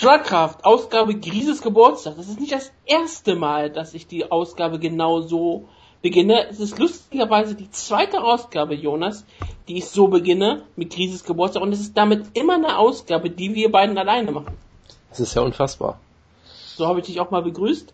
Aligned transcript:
Schlagkraft, 0.00 0.64
Ausgabe 0.64 1.16
Grieses 1.16 1.60
Geburtstag. 1.60 2.14
Das 2.16 2.28
ist 2.28 2.38
nicht 2.38 2.52
das 2.52 2.70
erste 2.86 3.34
Mal, 3.34 3.68
dass 3.68 3.94
ich 3.94 4.06
die 4.06 4.30
Ausgabe 4.30 4.78
genau 4.78 5.22
so 5.22 5.68
beginne. 6.02 6.46
Es 6.48 6.60
ist 6.60 6.78
lustigerweise 6.78 7.56
die 7.56 7.68
zweite 7.72 8.22
Ausgabe, 8.22 8.76
Jonas, 8.76 9.24
die 9.66 9.78
ich 9.78 9.86
so 9.86 10.06
beginne 10.06 10.62
mit 10.76 10.92
Grieses 10.92 11.24
Geburtstag. 11.24 11.64
Und 11.64 11.72
es 11.72 11.80
ist 11.80 11.96
damit 11.96 12.38
immer 12.38 12.54
eine 12.54 12.78
Ausgabe, 12.78 13.28
die 13.28 13.56
wir 13.56 13.72
beiden 13.72 13.98
alleine 13.98 14.30
machen. 14.30 14.56
Das 15.10 15.18
ist 15.18 15.34
ja 15.34 15.42
unfassbar. 15.42 15.98
So 16.76 16.86
habe 16.86 17.00
ich 17.00 17.06
dich 17.06 17.18
auch 17.18 17.32
mal 17.32 17.42
begrüßt. 17.42 17.92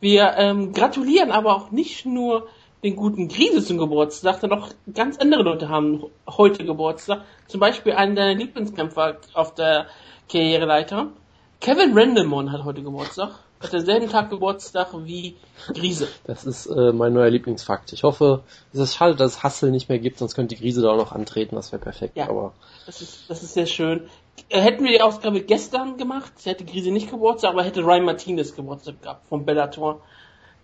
Wir 0.00 0.34
ähm, 0.38 0.72
gratulieren 0.72 1.30
aber 1.30 1.54
auch 1.54 1.70
nicht 1.70 2.06
nur 2.06 2.48
den 2.82 2.96
guten 2.96 3.28
Krise 3.28 3.64
zum 3.64 3.78
Geburtstag, 3.78 4.40
denn 4.40 4.52
auch 4.52 4.70
ganz 4.92 5.16
andere 5.18 5.44
Leute 5.44 5.68
haben 5.68 6.06
heute 6.28 6.64
Geburtstag. 6.64 7.22
Zum 7.46 7.60
Beispiel 7.60 7.92
einen 7.92 8.16
deiner 8.16 8.34
Lieblingskämpfer 8.34 9.18
auf 9.32 9.54
der 9.54 9.86
Karriereleiter. 10.28 11.12
Kevin 11.60 11.96
Randleman 11.96 12.52
hat 12.52 12.64
heute 12.64 12.82
Geburtstag. 12.82 13.30
Hat 13.60 13.72
derselben 13.72 14.10
Tag 14.10 14.28
Geburtstag 14.28 14.88
wie 15.04 15.36
Grise. 15.72 16.08
Das 16.24 16.44
ist 16.44 16.66
äh, 16.66 16.92
mein 16.92 17.14
neuer 17.14 17.30
Lieblingsfakt. 17.30 17.92
Ich 17.92 18.02
hoffe, 18.02 18.42
es 18.72 18.78
ist 18.78 18.96
schade, 18.96 19.16
dass 19.16 19.32
es 19.32 19.42
Hassel 19.42 19.70
nicht 19.70 19.88
mehr 19.88 19.98
gibt, 19.98 20.18
sonst 20.18 20.34
könnte 20.34 20.54
die 20.54 20.60
Grise 20.60 20.82
da 20.82 20.90
auch 20.90 20.98
noch 20.98 21.12
antreten, 21.12 21.56
das 21.56 21.72
wäre 21.72 21.80
perfekt. 21.80 22.16
Ja, 22.16 22.28
aber 22.28 22.52
das 22.84 23.00
ist, 23.00 23.30
das 23.30 23.42
ist 23.42 23.54
sehr 23.54 23.66
schön. 23.66 24.08
Äh, 24.50 24.60
hätten 24.60 24.84
wir 24.84 24.92
die 24.92 25.00
Ausgabe 25.00 25.40
gestern 25.40 25.96
gemacht, 25.96 26.32
hätte 26.44 26.66
Grise 26.66 26.90
nicht 26.90 27.10
Geburtstag, 27.10 27.52
aber 27.52 27.64
hätte 27.64 27.82
Ryan 27.82 28.04
Martinez 28.04 28.54
Geburtstag 28.54 29.00
gehabt 29.00 29.26
vom 29.28 29.46
Bellator 29.46 30.02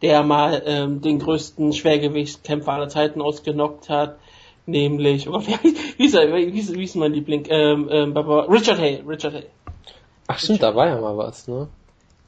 der 0.02 0.24
mal 0.24 0.62
ähm, 0.66 1.01
den 1.01 1.20
größten 1.20 1.73
Schwergewichtskämpfer 1.73 2.73
aller 2.73 2.88
Zeiten 2.88 3.23
ausgenockt 3.23 3.88
hat, 3.88 4.18
nämlich, 4.66 5.29
oh, 5.29 5.40
wie, 5.40 5.54
wie, 5.98 6.04
ist 6.04 6.15
er, 6.15 6.34
wie, 6.34 6.59
ist, 6.59 6.74
wie 6.74 6.84
ist 6.84 6.96
mein 6.96 7.12
Liebling? 7.12 7.46
Ähm, 7.48 7.88
ähm, 7.90 8.16
Richard 8.16 8.79
Hay, 8.79 9.02
Richard 9.06 9.34
Hay. 9.34 9.46
Ach 10.26 10.38
stimmt, 10.38 10.62
da 10.62 10.74
war 10.74 10.86
ja 10.86 11.00
mal 11.00 11.16
was, 11.16 11.48
ne? 11.48 11.68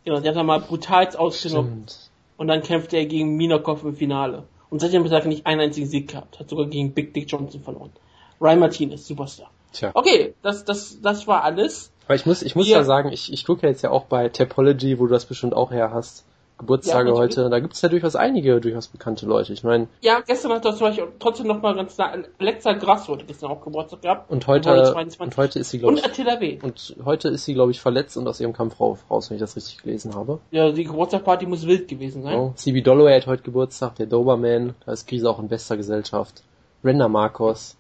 Genau, 0.05 0.21
der 0.21 0.33
hat 0.33 0.37
er 0.37 0.45
mal 0.45 0.61
brutal 0.61 1.09
ausgenockt. 1.17 1.69
Stimmt. 1.69 2.11
Und 2.37 2.49
dann 2.49 2.63
kämpfte 2.63 2.97
er 2.97 3.07
gegen 3.07 3.37
Minakov 3.37 3.85
im 3.85 3.97
Finale. 3.97 4.45
Und 4.71 4.81
seitdem 4.81 5.05
hat 5.05 5.13
er 5.13 5.27
nicht 5.27 5.47
einen 5.47 5.61
einzigen 5.61 5.87
Sieg 5.87 6.09
gehabt. 6.09 6.41
Hat 6.41 6.51
sogar 6.51 6.67
gegen 6.67 6.93
Big 6.93 7.15
Dick 7.15 7.31
Johnson 7.31 7.63
verloren. 7.63 7.93
Ryan 8.41 8.59
Martinez, 8.59 9.07
Superstar. 9.07 9.51
Tja. 9.73 9.93
Okay, 9.95 10.35
das, 10.43 10.65
das, 10.65 11.01
das 11.01 11.27
war 11.27 11.45
alles. 11.45 11.93
Aber 12.07 12.15
ich 12.15 12.27
muss, 12.27 12.43
ich 12.43 12.55
muss 12.55 12.69
ja, 12.69 12.79
ja 12.79 12.85
sagen, 12.85 13.11
ich, 13.13 13.33
ich 13.33 13.45
gucke 13.47 13.63
ja 13.63 13.69
jetzt 13.69 13.83
ja 13.83 13.91
auch 13.91 14.05
bei 14.05 14.29
Tapology, 14.29 14.99
wo 14.99 15.07
du 15.07 15.13
das 15.13 15.27
bestimmt 15.27 15.55
auch 15.55 15.71
her 15.71 15.93
hast. 15.93 16.25
Geburtstage 16.57 17.11
ja, 17.11 17.17
heute. 17.17 17.51
Da 17.51 17.59
gibt 17.59 17.75
es 17.75 17.83
ja 17.83 17.89
durchaus 17.89 18.15
einige 18.15 18.61
durchaus 18.61 18.87
bekannte 18.87 19.27
Leute. 19.27 19.53
Ich 19.53 19.65
meine. 19.65 19.89
Ja, 20.03 20.21
gestern 20.21 20.53
hat 20.53 20.65
das 20.65 20.79
zum 20.79 20.87
Beispiel 20.87 21.09
trotzdem 21.19 21.49
noch 21.49 21.61
mal 21.61 21.75
ganz 21.75 21.99
nah. 21.99 22.15
Alexa 22.39 22.75
Grass 22.75 23.09
heute 23.09 23.25
gestern 23.25 23.51
auch 23.51 23.61
Geburtstag 23.61 24.03
gehabt. 24.03 24.31
Und 24.31 24.47
heute, 24.47 24.95
und 25.19 25.37
heute 25.37 25.59
ist 25.59 25.71
sie 25.71 25.79
glaube 25.81 25.95
ich. 25.95 26.05
Und 26.05 26.11
Attila 26.11 26.41
W. 26.41 26.59
Und 26.63 26.97
heute 27.05 27.29
ist 27.29 27.45
sie 27.45 27.55
glaube 27.55 27.73
ich 27.73 27.81
verletzt 27.81 28.17
und 28.17 28.29
aus 28.29 28.41
ihrem 28.41 28.53
Kampf 28.53 28.81
raus, 28.81 29.31
wenn 29.31 29.37
ich 29.37 29.41
das 29.41 29.57
richtig 29.57 29.83
gelesen 29.83 30.15
habe. 30.15 30.39
Ja, 30.53 30.71
die 30.71 30.85
Geburtstagsparty 30.85 31.47
muss 31.47 31.67
wild 31.67 31.89
gewesen 31.89 32.23
sein. 32.23 32.39
Oh, 32.39 32.53
CB 32.55 32.83
Dolloway 32.83 33.21
hat 33.21 33.27
heute 33.27 33.43
Geburtstag, 33.43 33.97
der 33.97 34.07
Doberman, 34.07 34.75
da 34.87 34.93
ist 34.93 35.09
Krise 35.09 35.29
auch 35.29 35.41
in 35.41 35.49
bester 35.49 35.77
Gesellschaft. 35.77 36.45
Render 36.85 37.09
Marcos. 37.09 37.77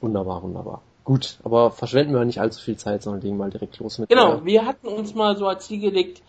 Wunderbar, 0.00 0.42
wunderbar. 0.42 0.82
Gut, 1.04 1.38
aber 1.44 1.70
verschwenden 1.70 2.14
wir 2.14 2.24
nicht 2.24 2.40
allzu 2.40 2.60
viel 2.60 2.76
Zeit, 2.76 3.02
sondern 3.02 3.22
legen 3.22 3.36
mal 3.36 3.50
direkt 3.50 3.78
los 3.78 3.98
mit. 3.98 4.08
Genau, 4.08 4.44
wir 4.44 4.66
hatten 4.66 4.88
uns 4.88 5.14
mal 5.14 5.36
so 5.36 5.46
als 5.46 5.66
Ziel 5.66 5.80
gelegt, 5.80 6.20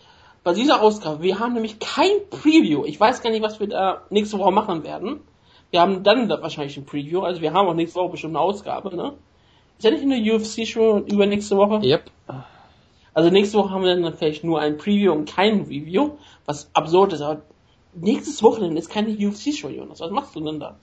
bei 0.48 0.54
dieser 0.54 0.80
Ausgabe, 0.80 1.22
wir 1.22 1.40
haben 1.40 1.52
nämlich 1.52 1.78
kein 1.78 2.10
Preview. 2.30 2.86
Ich 2.86 2.98
weiß 2.98 3.20
gar 3.20 3.28
nicht, 3.28 3.42
was 3.42 3.60
wir 3.60 3.66
da 3.66 4.00
nächste 4.08 4.38
Woche 4.38 4.50
machen 4.50 4.82
werden. 4.82 5.20
Wir 5.70 5.82
haben 5.82 6.02
dann 6.04 6.26
wahrscheinlich 6.30 6.74
ein 6.78 6.86
Preview, 6.86 7.20
also 7.20 7.42
wir 7.42 7.52
haben 7.52 7.68
auch 7.68 7.74
nächste 7.74 8.00
Woche 8.00 8.12
bestimmt 8.12 8.34
eine 8.34 8.40
Ausgabe, 8.40 8.96
ne? 8.96 9.12
Ist 9.76 9.84
ja 9.84 9.90
nicht 9.90 10.04
eine 10.04 10.16
UFC-Show 10.16 11.00
über 11.00 11.26
nächste 11.26 11.58
Woche? 11.58 11.86
Yep. 11.86 12.10
Also 13.12 13.28
nächste 13.28 13.58
Woche 13.58 13.68
haben 13.68 13.84
wir 13.84 13.94
dann 13.94 14.14
vielleicht 14.14 14.42
nur 14.42 14.58
ein 14.58 14.78
Preview 14.78 15.12
und 15.12 15.28
kein 15.28 15.64
Review, 15.64 16.12
was 16.46 16.70
absurd 16.72 17.12
ist, 17.12 17.20
aber 17.20 17.42
nächstes 17.92 18.42
Wochenende 18.42 18.78
ist 18.78 18.88
keine 18.88 19.10
UFC-Show, 19.10 19.68
Jonas. 19.68 20.00
Was 20.00 20.10
machst 20.10 20.34
du 20.34 20.40
denn 20.40 20.60
da? 20.60 20.76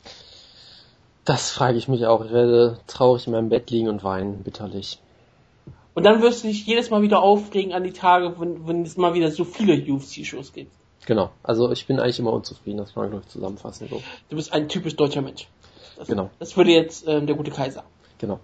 Das 1.23 1.49
frage 1.49 1.79
ich 1.79 1.87
mich 1.87 2.05
auch. 2.05 2.23
Ich 2.23 2.31
werde 2.31 2.77
traurig 2.85 3.25
in 3.25 3.33
meinem 3.33 3.49
Bett 3.49 3.71
liegen 3.71 3.89
und 3.89 4.03
weinen, 4.03 4.43
bitterlich. 4.43 4.99
Und 5.95 6.03
dann 6.03 6.21
wirst 6.21 6.43
du 6.43 6.49
dich 6.49 6.65
jedes 6.67 6.89
Mal 6.89 7.01
wieder 7.01 7.23
aufregen 7.23 7.73
an 7.73 7.83
die 7.83 7.93
Tage, 7.93 8.39
wenn, 8.39 8.67
wenn 8.67 8.83
es 8.83 8.97
mal 8.97 9.13
wieder 9.13 9.31
so 9.31 9.45
viele 9.45 9.73
UFC-Shows 9.73 10.53
gibt. 10.53 10.71
Genau. 11.05 11.31
Also 11.41 11.71
ich 11.71 11.87
bin 11.87 11.99
eigentlich 11.99 12.19
immer 12.19 12.33
unzufrieden, 12.33 12.77
das 12.77 12.93
kann 12.93 13.03
man 13.03 13.11
glaube 13.11 13.23
ich 13.25 13.31
zusammenfassen. 13.31 13.87
So. 13.89 14.01
Du 14.29 14.35
bist 14.35 14.53
ein 14.53 14.67
typisch 14.67 14.95
deutscher 14.95 15.21
Mensch. 15.21 15.47
Das, 15.97 16.07
genau. 16.07 16.29
Das 16.37 16.57
würde 16.57 16.71
jetzt 16.71 17.07
ähm, 17.07 17.25
der 17.27 17.35
gute 17.35 17.51
Kaiser. 17.51 17.83
Genau. 18.17 18.39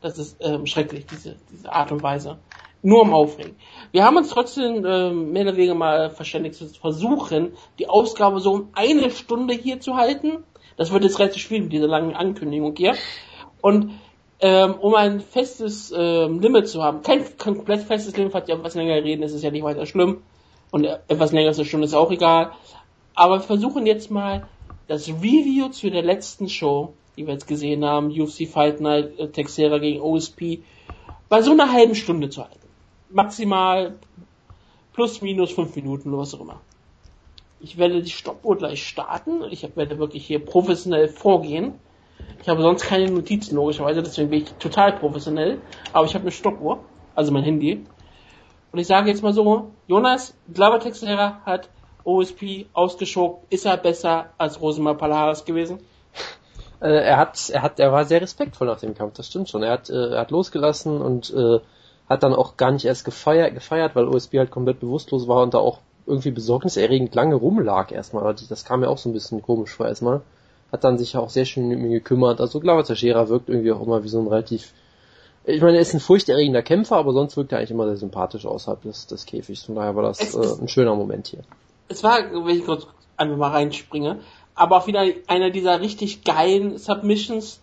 Das 0.00 0.18
ist 0.18 0.36
ähm, 0.40 0.66
schrecklich, 0.66 1.06
diese, 1.06 1.36
diese 1.50 1.72
Art 1.72 1.92
und 1.92 2.02
Weise. 2.02 2.38
Nur 2.82 3.02
am 3.02 3.12
Aufregen. 3.12 3.56
Wir 3.90 4.04
haben 4.04 4.16
uns 4.16 4.30
trotzdem 4.30 4.84
ähm, 4.84 5.32
mehr 5.32 5.42
oder 5.42 5.56
weniger 5.56 5.74
mal 5.74 6.10
verständigt 6.10 6.54
zu 6.56 6.68
versuchen, 6.68 7.52
die 7.78 7.88
Ausgabe 7.88 8.40
so 8.40 8.52
um 8.52 8.68
eine 8.72 9.10
Stunde 9.10 9.54
hier 9.54 9.80
zu 9.80 9.96
halten. 9.96 10.44
Das 10.76 10.92
wird 10.92 11.04
jetzt 11.04 11.18
relativ 11.18 11.42
schwierig 11.42 11.64
mit 11.64 11.72
dieser 11.72 11.88
langen 11.88 12.14
Ankündigung 12.14 12.74
hier. 12.76 12.94
Und 13.60 13.92
ähm, 14.40 14.74
um 14.74 14.94
ein 14.94 15.20
festes 15.20 15.92
ähm, 15.96 16.40
Limit 16.40 16.68
zu 16.68 16.82
haben. 16.82 17.02
Kein 17.02 17.24
komplett 17.36 17.82
festes 17.82 18.16
Limit, 18.16 18.32
falls 18.32 18.48
ihr 18.48 18.54
etwas 18.54 18.74
länger 18.74 18.94
reden, 18.94 19.22
ist 19.22 19.32
es 19.32 19.42
ja 19.42 19.50
nicht 19.50 19.64
weiter 19.64 19.86
schlimm. 19.86 20.22
Und 20.70 20.84
etwas 20.84 21.32
länger 21.32 21.50
ist 21.50 21.66
Stunde 21.66 21.86
ist 21.86 21.94
auch 21.94 22.10
egal. 22.10 22.52
Aber 23.14 23.36
wir 23.36 23.40
versuchen 23.40 23.86
jetzt 23.86 24.10
mal 24.10 24.46
das 24.86 25.08
Review 25.08 25.68
zu 25.68 25.90
der 25.90 26.02
letzten 26.02 26.48
Show, 26.48 26.94
die 27.16 27.26
wir 27.26 27.32
jetzt 27.34 27.48
gesehen 27.48 27.84
haben, 27.84 28.10
UFC 28.10 28.46
Fight 28.46 28.80
Night 28.80 29.18
äh, 29.18 29.28
Texera 29.28 29.78
gegen 29.78 30.00
OSP, 30.00 30.60
bei 31.28 31.42
so 31.42 31.52
einer 31.52 31.72
halben 31.72 31.94
Stunde 31.94 32.30
zu 32.30 32.42
halten. 32.42 32.68
Maximal 33.10 33.96
plus 34.92 35.20
minus 35.20 35.52
fünf 35.52 35.74
Minuten 35.76 36.10
oder 36.10 36.22
was 36.22 36.34
auch 36.34 36.40
immer. 36.40 36.60
Ich 37.60 37.76
werde 37.76 38.02
die 38.02 38.10
Stoppuhr 38.10 38.56
gleich 38.56 38.86
starten. 38.86 39.42
Ich 39.50 39.62
werde 39.74 39.98
wirklich 39.98 40.26
hier 40.26 40.44
professionell 40.44 41.08
vorgehen. 41.08 41.74
Ich 42.40 42.48
habe 42.48 42.62
sonst 42.62 42.84
keine 42.84 43.10
Notizen, 43.10 43.56
logischerweise, 43.56 44.02
deswegen 44.02 44.30
bin 44.30 44.42
ich 44.42 44.52
total 44.54 44.92
professionell. 44.94 45.60
Aber 45.92 46.06
ich 46.06 46.14
habe 46.14 46.22
eine 46.22 46.30
Stoppuhr, 46.30 46.78
also 47.14 47.32
mein 47.32 47.42
Handy. 47.42 47.84
Und 48.72 48.78
ich 48.78 48.86
sage 48.86 49.10
jetzt 49.10 49.22
mal 49.22 49.32
so, 49.32 49.70
Jonas, 49.86 50.34
Glover 50.52 50.80
Texera 50.80 51.40
hat 51.44 51.68
OSP 52.04 52.66
ausgeschoben. 52.72 53.40
Ist 53.50 53.66
er 53.66 53.76
besser 53.76 54.30
als 54.38 54.60
Rosemar 54.60 54.94
Palaharas 54.94 55.44
gewesen? 55.44 55.78
Äh, 56.80 56.90
er 56.90 57.16
hat, 57.16 57.50
er 57.50 57.62
hat, 57.62 57.80
er 57.80 57.90
war 57.90 58.04
sehr 58.04 58.20
respektvoll 58.20 58.68
nach 58.68 58.78
dem 58.78 58.94
Kampf, 58.94 59.14
das 59.14 59.26
stimmt 59.26 59.48
schon. 59.48 59.64
Er 59.64 59.72
hat, 59.72 59.90
äh, 59.90 60.10
er 60.10 60.20
hat 60.20 60.30
losgelassen 60.30 61.00
und 61.02 61.28
äh, 61.34 61.58
hat 62.08 62.22
dann 62.22 62.32
auch 62.32 62.56
gar 62.56 62.70
nicht 62.70 62.84
erst 62.84 63.04
gefeiert, 63.04 63.52
gefeiert, 63.52 63.96
weil 63.96 64.06
OSP 64.06 64.38
halt 64.38 64.52
komplett 64.52 64.78
bewusstlos 64.78 65.26
war 65.26 65.42
und 65.42 65.54
da 65.54 65.58
auch 65.58 65.80
irgendwie 66.06 66.30
besorgniserregend 66.30 67.16
lange 67.16 67.34
rumlag 67.34 67.90
erstmal. 67.90 68.32
Das 68.32 68.64
kam 68.64 68.78
mir 68.78 68.90
auch 68.90 68.98
so 68.98 69.08
ein 69.08 69.12
bisschen 69.12 69.42
komisch 69.42 69.74
vor 69.74 69.88
erstmal 69.88 70.22
hat 70.72 70.84
dann 70.84 70.98
sich 70.98 71.16
auch 71.16 71.30
sehr 71.30 71.44
schön 71.44 71.64
um 71.64 71.84
ihn 71.84 71.90
gekümmert. 71.90 72.40
Also 72.40 72.60
Glava 72.60 72.82
Teixeira 72.82 73.28
wirkt 73.28 73.48
irgendwie 73.48 73.72
auch 73.72 73.82
immer 73.82 74.04
wie 74.04 74.08
so 74.08 74.20
ein 74.20 74.26
relativ, 74.26 74.72
ich 75.44 75.62
meine, 75.62 75.76
er 75.76 75.82
ist 75.82 75.94
ein 75.94 76.00
furchterregender 76.00 76.62
Kämpfer, 76.62 76.96
aber 76.96 77.12
sonst 77.12 77.36
wirkt 77.36 77.52
er 77.52 77.58
eigentlich 77.58 77.70
immer 77.70 77.86
sehr 77.86 77.96
sympathisch 77.96 78.44
außerhalb 78.44 78.82
des, 78.82 79.06
des 79.06 79.24
Käfigs. 79.24 79.64
Von 79.64 79.76
daher 79.76 79.96
war 79.96 80.02
das 80.02 80.34
äh, 80.34 80.62
ein 80.62 80.68
schöner 80.68 80.94
Moment 80.94 81.28
hier. 81.28 81.40
Es 81.88 82.04
war, 82.04 82.18
wenn 82.18 82.56
ich 82.56 82.66
kurz 82.66 82.86
einfach 83.16 83.36
mal 83.36 83.50
reinspringe, 83.50 84.20
aber 84.54 84.76
auch 84.76 84.86
wieder 84.86 85.04
einer 85.26 85.50
dieser 85.50 85.80
richtig 85.80 86.24
geilen 86.24 86.76
Submissions, 86.76 87.60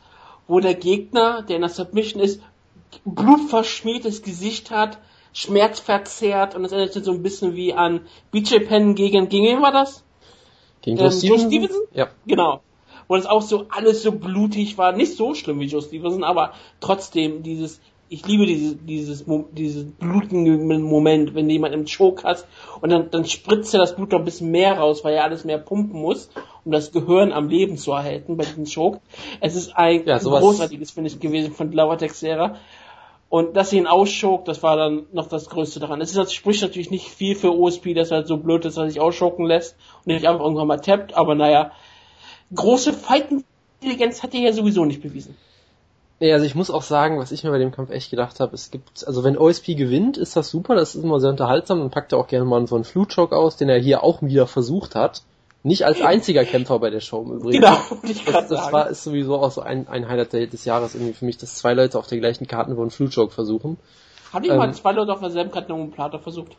wo 0.48 0.60
der 0.60 0.74
Gegner, 0.74 1.44
der 1.44 1.58
in 1.58 1.62
der 1.62 1.70
Submission 1.70 2.22
ist, 2.22 2.42
blutverschmiertes 3.04 4.24
Gesicht 4.24 4.72
hat, 4.72 4.98
schmerzverzerrt 5.34 6.56
und 6.56 6.64
das 6.64 6.72
erinnert 6.72 6.94
sich 6.94 7.04
so 7.04 7.12
ein 7.12 7.22
bisschen 7.22 7.56
wie 7.56 7.74
an 7.74 8.02
BJ 8.32 8.60
Penn 8.60 8.96
gegen, 8.96 9.28
gegen 9.28 9.46
wen 9.46 9.62
war 9.62 9.74
das? 9.74 10.04
Gegen 10.82 10.98
ähm, 10.98 11.12
Joe? 11.12 11.40
Stevenson? 11.40 11.82
Ja. 11.94 12.08
Genau 12.26 12.62
wo 13.08 13.16
das 13.16 13.26
auch 13.26 13.42
so 13.42 13.66
alles 13.70 14.04
so 14.04 14.12
blutig 14.12 14.78
war. 14.78 14.92
Nicht 14.92 15.16
so 15.16 15.34
schlimm 15.34 15.60
wie 15.60 15.66
Joe 15.66 15.82
Stevenson, 15.82 16.24
aber 16.24 16.54
trotzdem 16.80 17.44
dieses, 17.44 17.80
ich 18.08 18.26
liebe 18.26 18.46
dieses, 18.46 18.78
dieses, 18.86 19.26
dieses 19.52 19.86
blutende 19.92 20.58
Moment, 20.78 21.34
wenn 21.34 21.50
jemand 21.50 21.74
im 21.74 21.86
Choke 21.86 22.24
hat 22.24 22.46
und 22.82 22.92
dann, 22.92 23.10
dann 23.10 23.26
spritzt 23.26 23.74
er 23.74 23.80
das 23.80 23.96
Blut 23.96 24.12
noch 24.12 24.20
ein 24.20 24.26
bisschen 24.26 24.52
mehr 24.52 24.78
raus, 24.78 25.04
weil 25.04 25.16
er 25.16 25.24
alles 25.24 25.44
mehr 25.44 25.58
pumpen 25.58 26.00
muss, 26.00 26.30
um 26.64 26.72
das 26.72 26.92
Gehirn 26.92 27.32
am 27.32 27.50
Leben 27.50 27.78
zu 27.78 27.92
erhalten 27.92 28.38
bei 28.38 28.46
diesem 28.46 28.66
Choke. 28.66 29.02
Es 29.42 29.56
ist 29.56 29.76
ein 29.76 30.06
ja, 30.06 30.18
großartiges 30.18 30.92
Finish 30.92 31.20
gewesen 31.20 31.54
von 31.54 31.72
Laura 31.72 31.96
Texera. 31.96 32.58
Und 33.28 33.58
dass 33.58 33.72
sie 33.72 33.80
ihn 33.80 33.88
ausschokt, 33.88 34.48
das 34.48 34.62
war 34.62 34.78
dann 34.78 35.08
noch 35.12 35.28
das 35.28 35.50
Größte 35.50 35.80
daran. 35.80 36.00
Es 36.00 36.16
ist, 36.16 36.34
spricht 36.34 36.62
natürlich 36.62 36.92
nicht 36.92 37.10
viel 37.10 37.36
für 37.36 37.58
OSP, 37.58 37.94
dass 37.96 38.12
er 38.12 38.18
halt 38.18 38.28
so 38.28 38.38
blöd 38.38 38.64
ist, 38.66 38.78
dass 38.78 38.86
er 38.86 38.90
sich 38.90 39.02
ausschocken 39.02 39.46
lässt 39.46 39.76
und 40.06 40.14
nicht 40.14 40.26
einfach 40.26 40.44
irgendwann 40.44 40.68
mal 40.68 40.78
tappt, 40.78 41.16
aber 41.16 41.34
naja, 41.34 41.72
große 42.54 42.94
Fight-Intelligenz 42.94 44.24
hat 44.24 44.34
er 44.34 44.42
ja 44.42 44.54
sowieso 44.54 44.86
nicht 44.86 45.02
bewiesen. 45.02 45.36
Ja, 46.20 46.36
also 46.36 46.46
ich 46.46 46.56
muss 46.56 46.72
auch 46.72 46.82
sagen, 46.82 47.20
was 47.20 47.32
ich 47.32 47.44
mir 47.44 47.52
bei 47.52 47.58
dem 47.58 47.72
Kampf 47.72 47.90
echt 47.90 48.10
gedacht 48.10 48.40
habe, 48.40 48.56
es 48.56 48.72
gibt, 48.72 49.06
also 49.06 49.24
wenn 49.24 49.38
OSP 49.38 49.76
gewinnt, 49.76 50.18
ist 50.18 50.36
das 50.38 50.50
super, 50.50 50.76
das 50.76 50.96
ist 50.96 51.04
immer 51.04 51.20
sehr 51.20 51.32
unterhaltsam, 51.32 51.80
dann 51.80 51.90
packt 51.90 52.14
er 52.14 52.20
auch 52.20 52.28
gerne 52.28 52.46
mal 52.46 52.66
so 52.68 52.76
einen 52.76 52.86
Flutschock 52.86 53.34
aus, 53.34 53.58
den 53.58 53.68
er 53.68 53.80
hier 53.80 54.04
auch 54.04 54.22
wieder 54.22 54.48
versucht 54.48 54.96
hat. 54.96 55.24
Nicht 55.64 55.84
als 55.84 56.00
einziger 56.00 56.46
Kämpfer 56.46 56.78
bei 56.78 56.92
der 56.92 57.00
Show 57.00 57.24
im 57.24 57.38
Übrigen. 57.38 57.62
Genau, 57.62 57.78
ich 58.04 58.24
das, 58.24 58.48
das 58.50 58.72
war 58.72 58.88
ist 58.88 59.04
sowieso 59.04 59.38
auch 59.38 59.52
so 59.52 59.62
ein, 59.62 59.88
ein 59.88 60.08
Highlight 60.08 60.54
des 60.54 60.64
Jahres 60.64 60.94
irgendwie 60.94 61.14
für 61.14 61.26
mich, 61.26 61.38
dass 61.38 61.56
zwei 61.56 61.74
Leute 61.74 61.98
auf 61.98 62.06
der 62.06 62.20
gleichen 62.20 62.48
Karten 62.48 62.78
wo 62.78 62.82
einen 62.82 62.92
Flutschoke 62.92 63.34
versuchen. 63.34 63.78
Haben 64.32 64.44
die 64.44 64.50
ähm, 64.50 64.58
mal 64.58 64.74
zwei 64.76 64.92
Leute 64.92 65.12
auf 65.12 65.22
derselben 65.22 65.50
Karte 65.50 65.74
eine 65.74 65.88
Plata 65.88 66.20
versucht? 66.20 66.56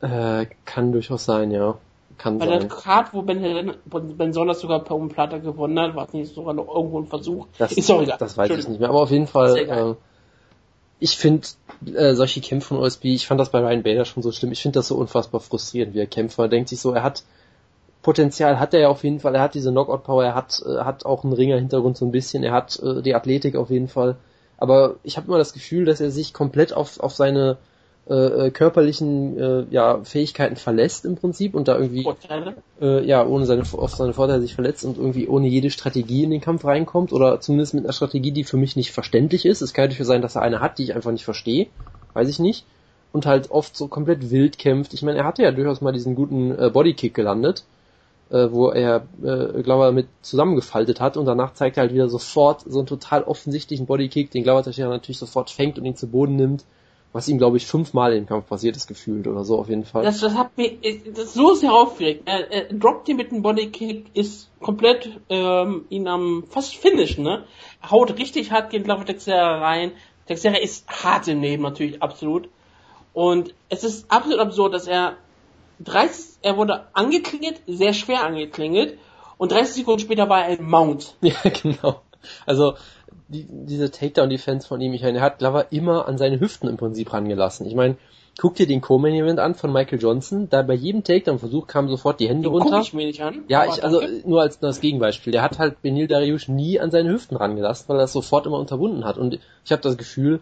Äh, 0.00 0.46
kann 0.64 0.92
durchaus 0.92 1.26
sein, 1.26 1.50
ja. 1.50 1.76
Kann 2.18 2.38
Bei 2.38 2.46
sein. 2.46 2.60
der 2.60 2.68
Karte, 2.68 3.10
wo 3.12 3.22
Ben, 3.22 3.74
ben 3.84 4.32
Sollers 4.32 4.60
sogar 4.60 4.84
per 4.84 4.96
Plata 5.08 5.38
gewonnen 5.38 5.78
hat, 5.78 5.94
war 5.94 6.06
es 6.06 6.12
nicht 6.12 6.34
sogar 6.34 6.54
noch 6.54 6.68
irgendwo 6.68 7.00
ein 7.00 7.06
Versuch. 7.06 7.46
Das, 7.58 7.72
ist 7.72 7.88
doch 7.88 8.02
egal. 8.02 8.18
Das 8.18 8.36
weiß 8.36 8.50
ich 8.50 8.68
nicht 8.68 8.80
mehr, 8.80 8.88
aber 8.88 9.02
auf 9.02 9.10
jeden 9.10 9.26
Fall, 9.26 9.56
äh, 9.56 9.94
ich 11.00 11.16
finde 11.16 11.46
äh, 11.94 12.14
solche 12.14 12.40
Kämpfe 12.40 12.68
von 12.68 12.78
OSB, 12.78 13.06
ich 13.06 13.26
fand 13.26 13.40
das 13.40 13.50
bei 13.50 13.60
Ryan 13.60 13.82
Bader 13.82 14.04
schon 14.04 14.22
so 14.22 14.32
schlimm, 14.32 14.52
ich 14.52 14.62
finde 14.62 14.78
das 14.78 14.88
so 14.88 14.96
unfassbar 14.96 15.40
frustrierend, 15.40 15.94
wie 15.94 16.00
er 16.00 16.06
kämpft, 16.06 16.38
er 16.38 16.48
denkt 16.48 16.68
sich 16.68 16.80
so, 16.80 16.92
er 16.92 17.02
hat 17.02 17.24
Potenzial 18.02 18.60
hat 18.60 18.74
er 18.74 18.80
ja 18.80 18.88
auf 18.88 19.02
jeden 19.02 19.18
Fall, 19.18 19.34
er 19.34 19.40
hat 19.40 19.54
diese 19.54 19.70
Knockout-Power, 19.70 20.24
er 20.24 20.34
hat, 20.34 20.62
äh, 20.64 20.84
hat 20.84 21.06
auch 21.06 21.24
einen 21.24 21.32
Ringer-Hintergrund 21.32 21.96
so 21.96 22.04
ein 22.04 22.12
bisschen, 22.12 22.44
er 22.44 22.52
hat 22.52 22.78
äh, 22.80 23.02
die 23.02 23.14
Athletik 23.14 23.56
auf 23.56 23.70
jeden 23.70 23.88
Fall, 23.88 24.16
aber 24.58 24.96
ich 25.02 25.16
habe 25.16 25.26
immer 25.26 25.38
das 25.38 25.52
Gefühl, 25.52 25.84
dass 25.84 26.00
er 26.00 26.10
sich 26.10 26.32
komplett 26.32 26.72
auf, 26.72 27.00
auf 27.00 27.14
seine 27.14 27.56
äh, 28.06 28.48
äh, 28.48 28.50
körperlichen 28.50 29.38
äh, 29.38 29.64
ja, 29.70 30.04
Fähigkeiten 30.04 30.56
verlässt 30.56 31.06
im 31.06 31.16
Prinzip 31.16 31.54
und 31.54 31.68
da 31.68 31.78
irgendwie 31.78 32.06
äh, 32.78 33.02
ja 33.02 33.26
ohne 33.26 33.46
seine 33.46 33.62
auf 33.62 33.94
seine 33.94 34.12
Vorteile 34.12 34.42
sich 34.42 34.54
verletzt 34.54 34.84
und 34.84 34.98
irgendwie 34.98 35.26
ohne 35.26 35.48
jede 35.48 35.70
Strategie 35.70 36.22
in 36.22 36.30
den 36.30 36.42
Kampf 36.42 36.66
reinkommt 36.66 37.14
oder 37.14 37.40
zumindest 37.40 37.72
mit 37.72 37.84
einer 37.84 37.94
Strategie, 37.94 38.30
die 38.30 38.44
für 38.44 38.58
mich 38.58 38.76
nicht 38.76 38.92
verständlich 38.92 39.46
ist. 39.46 39.62
Es 39.62 39.72
kann 39.72 39.86
natürlich 39.86 40.06
sein, 40.06 40.20
dass 40.20 40.36
er 40.36 40.42
eine 40.42 40.60
hat, 40.60 40.76
die 40.76 40.82
ich 40.82 40.94
einfach 40.94 41.12
nicht 41.12 41.24
verstehe, 41.24 41.68
weiß 42.12 42.28
ich 42.28 42.38
nicht. 42.38 42.66
Und 43.12 43.24
halt 43.24 43.50
oft 43.50 43.74
so 43.74 43.88
komplett 43.88 44.30
wild 44.30 44.58
kämpft. 44.58 44.92
Ich 44.92 45.02
meine, 45.02 45.20
er 45.20 45.24
hatte 45.24 45.42
ja 45.42 45.52
durchaus 45.52 45.80
mal 45.80 45.92
diesen 45.92 46.14
guten 46.14 46.50
äh, 46.58 46.68
Bodykick 46.68 47.14
gelandet, 47.14 47.64
äh, 48.28 48.48
wo 48.50 48.68
er, 48.68 49.06
äh, 49.22 49.62
glaube 49.62 49.88
ich, 49.88 49.94
mit 49.94 50.08
zusammengefaltet 50.20 51.00
hat 51.00 51.16
und 51.16 51.24
danach 51.24 51.54
zeigt 51.54 51.78
er 51.78 51.84
halt 51.84 51.94
wieder 51.94 52.10
sofort 52.10 52.64
so 52.66 52.80
einen 52.80 52.86
total 52.86 53.22
offensichtlichen 53.22 53.86
Bodykick, 53.86 54.30
den 54.30 54.42
Glauber 54.42 54.62
natürlich 54.66 55.18
sofort 55.18 55.48
fängt 55.48 55.78
und 55.78 55.86
ihn 55.86 55.96
zu 55.96 56.08
Boden 56.08 56.36
nimmt 56.36 56.64
was 57.14 57.28
ihm, 57.28 57.38
glaube 57.38 57.56
ich, 57.56 57.66
fünfmal 57.66 58.12
im 58.12 58.26
Kampf 58.26 58.48
passiert 58.48 58.74
ist, 58.74 58.88
gefühlt 58.88 59.28
oder 59.28 59.44
so 59.44 59.56
auf 59.56 59.68
jeden 59.68 59.84
Fall. 59.84 60.02
Das, 60.02 60.18
das 60.18 60.34
hat 60.34 60.58
mich 60.58 60.80
das 60.82 61.26
ist 61.26 61.34
so 61.34 61.54
sehr 61.54 61.72
aufgeregt. 61.72 62.22
Er, 62.24 62.50
er 62.50 62.64
droppt 62.74 63.08
ihn 63.08 63.16
mit 63.16 63.30
einem 63.30 63.40
Bodykick, 63.40 64.06
ist 64.14 64.50
komplett 64.60 65.20
ähm, 65.28 65.84
ihn 65.90 66.08
am 66.08 66.42
fast 66.50 66.74
Finish, 66.74 67.16
ne? 67.18 67.44
Haut 67.88 68.18
richtig 68.18 68.50
hart 68.50 68.70
gegen 68.70 68.86
Lava 68.86 69.04
Texera 69.04 69.60
rein. 69.60 69.92
Texera 70.26 70.56
ist 70.56 70.88
hart 70.88 71.28
im 71.28 71.40
Leben, 71.40 71.62
natürlich, 71.62 72.02
absolut. 72.02 72.48
Und 73.12 73.54
es 73.68 73.84
ist 73.84 74.10
absolut 74.10 74.40
absurd, 74.40 74.74
dass 74.74 74.88
er 74.88 75.16
30, 75.84 76.38
er 76.42 76.56
wurde 76.56 76.88
angeklingelt, 76.94 77.62
sehr 77.68 77.92
schwer 77.92 78.24
angeklingelt, 78.24 78.98
und 79.38 79.52
30 79.52 79.74
Sekunden 79.76 80.00
später 80.00 80.28
war 80.28 80.46
er 80.48 80.58
im 80.58 80.68
Mount. 80.68 81.14
Ja, 81.20 81.34
genau. 81.62 82.02
Also 82.44 82.74
die, 83.28 83.46
diese 83.48 83.90
Takedown-Defense 83.90 84.66
von 84.66 84.80
ihm, 84.80 84.92
ich 84.92 85.02
meine, 85.02 85.18
er 85.18 85.24
hat 85.24 85.38
Glover 85.38 85.72
immer 85.72 86.06
an 86.08 86.18
seine 86.18 86.40
Hüften 86.40 86.68
im 86.68 86.76
Prinzip 86.76 87.12
rangelassen. 87.12 87.66
Ich 87.66 87.74
meine, 87.74 87.96
guck 88.38 88.54
dir 88.54 88.66
den 88.66 88.80
Co-Main-Event 88.80 89.38
an 89.38 89.54
von 89.54 89.72
Michael 89.72 90.00
Johnson, 90.00 90.48
da 90.50 90.62
bei 90.62 90.74
jedem 90.74 91.04
Takedown-Versuch 91.04 91.66
kamen 91.66 91.88
sofort 91.88 92.20
die 92.20 92.28
Hände 92.28 92.48
den 92.48 92.52
runter. 92.52 92.76
Guck 92.78 92.82
ich 92.82 92.94
mir 92.94 93.06
nicht 93.06 93.22
an. 93.22 93.44
Ja, 93.48 93.64
ich, 93.64 93.82
also 93.82 94.02
nur 94.24 94.42
als, 94.42 94.60
nur 94.60 94.68
als 94.68 94.80
Gegenbeispiel. 94.80 95.32
Der 95.32 95.42
hat 95.42 95.58
halt 95.58 95.82
Benil 95.82 96.06
Dariush 96.06 96.48
nie 96.48 96.80
an 96.80 96.90
seine 96.90 97.10
Hüften 97.10 97.36
rangelassen, 97.36 97.88
weil 97.88 97.96
er 97.96 98.02
das 98.02 98.12
sofort 98.12 98.46
immer 98.46 98.58
unterbunden 98.58 99.04
hat. 99.04 99.18
Und 99.18 99.38
ich 99.64 99.72
habe 99.72 99.82
das 99.82 99.96
Gefühl, 99.96 100.40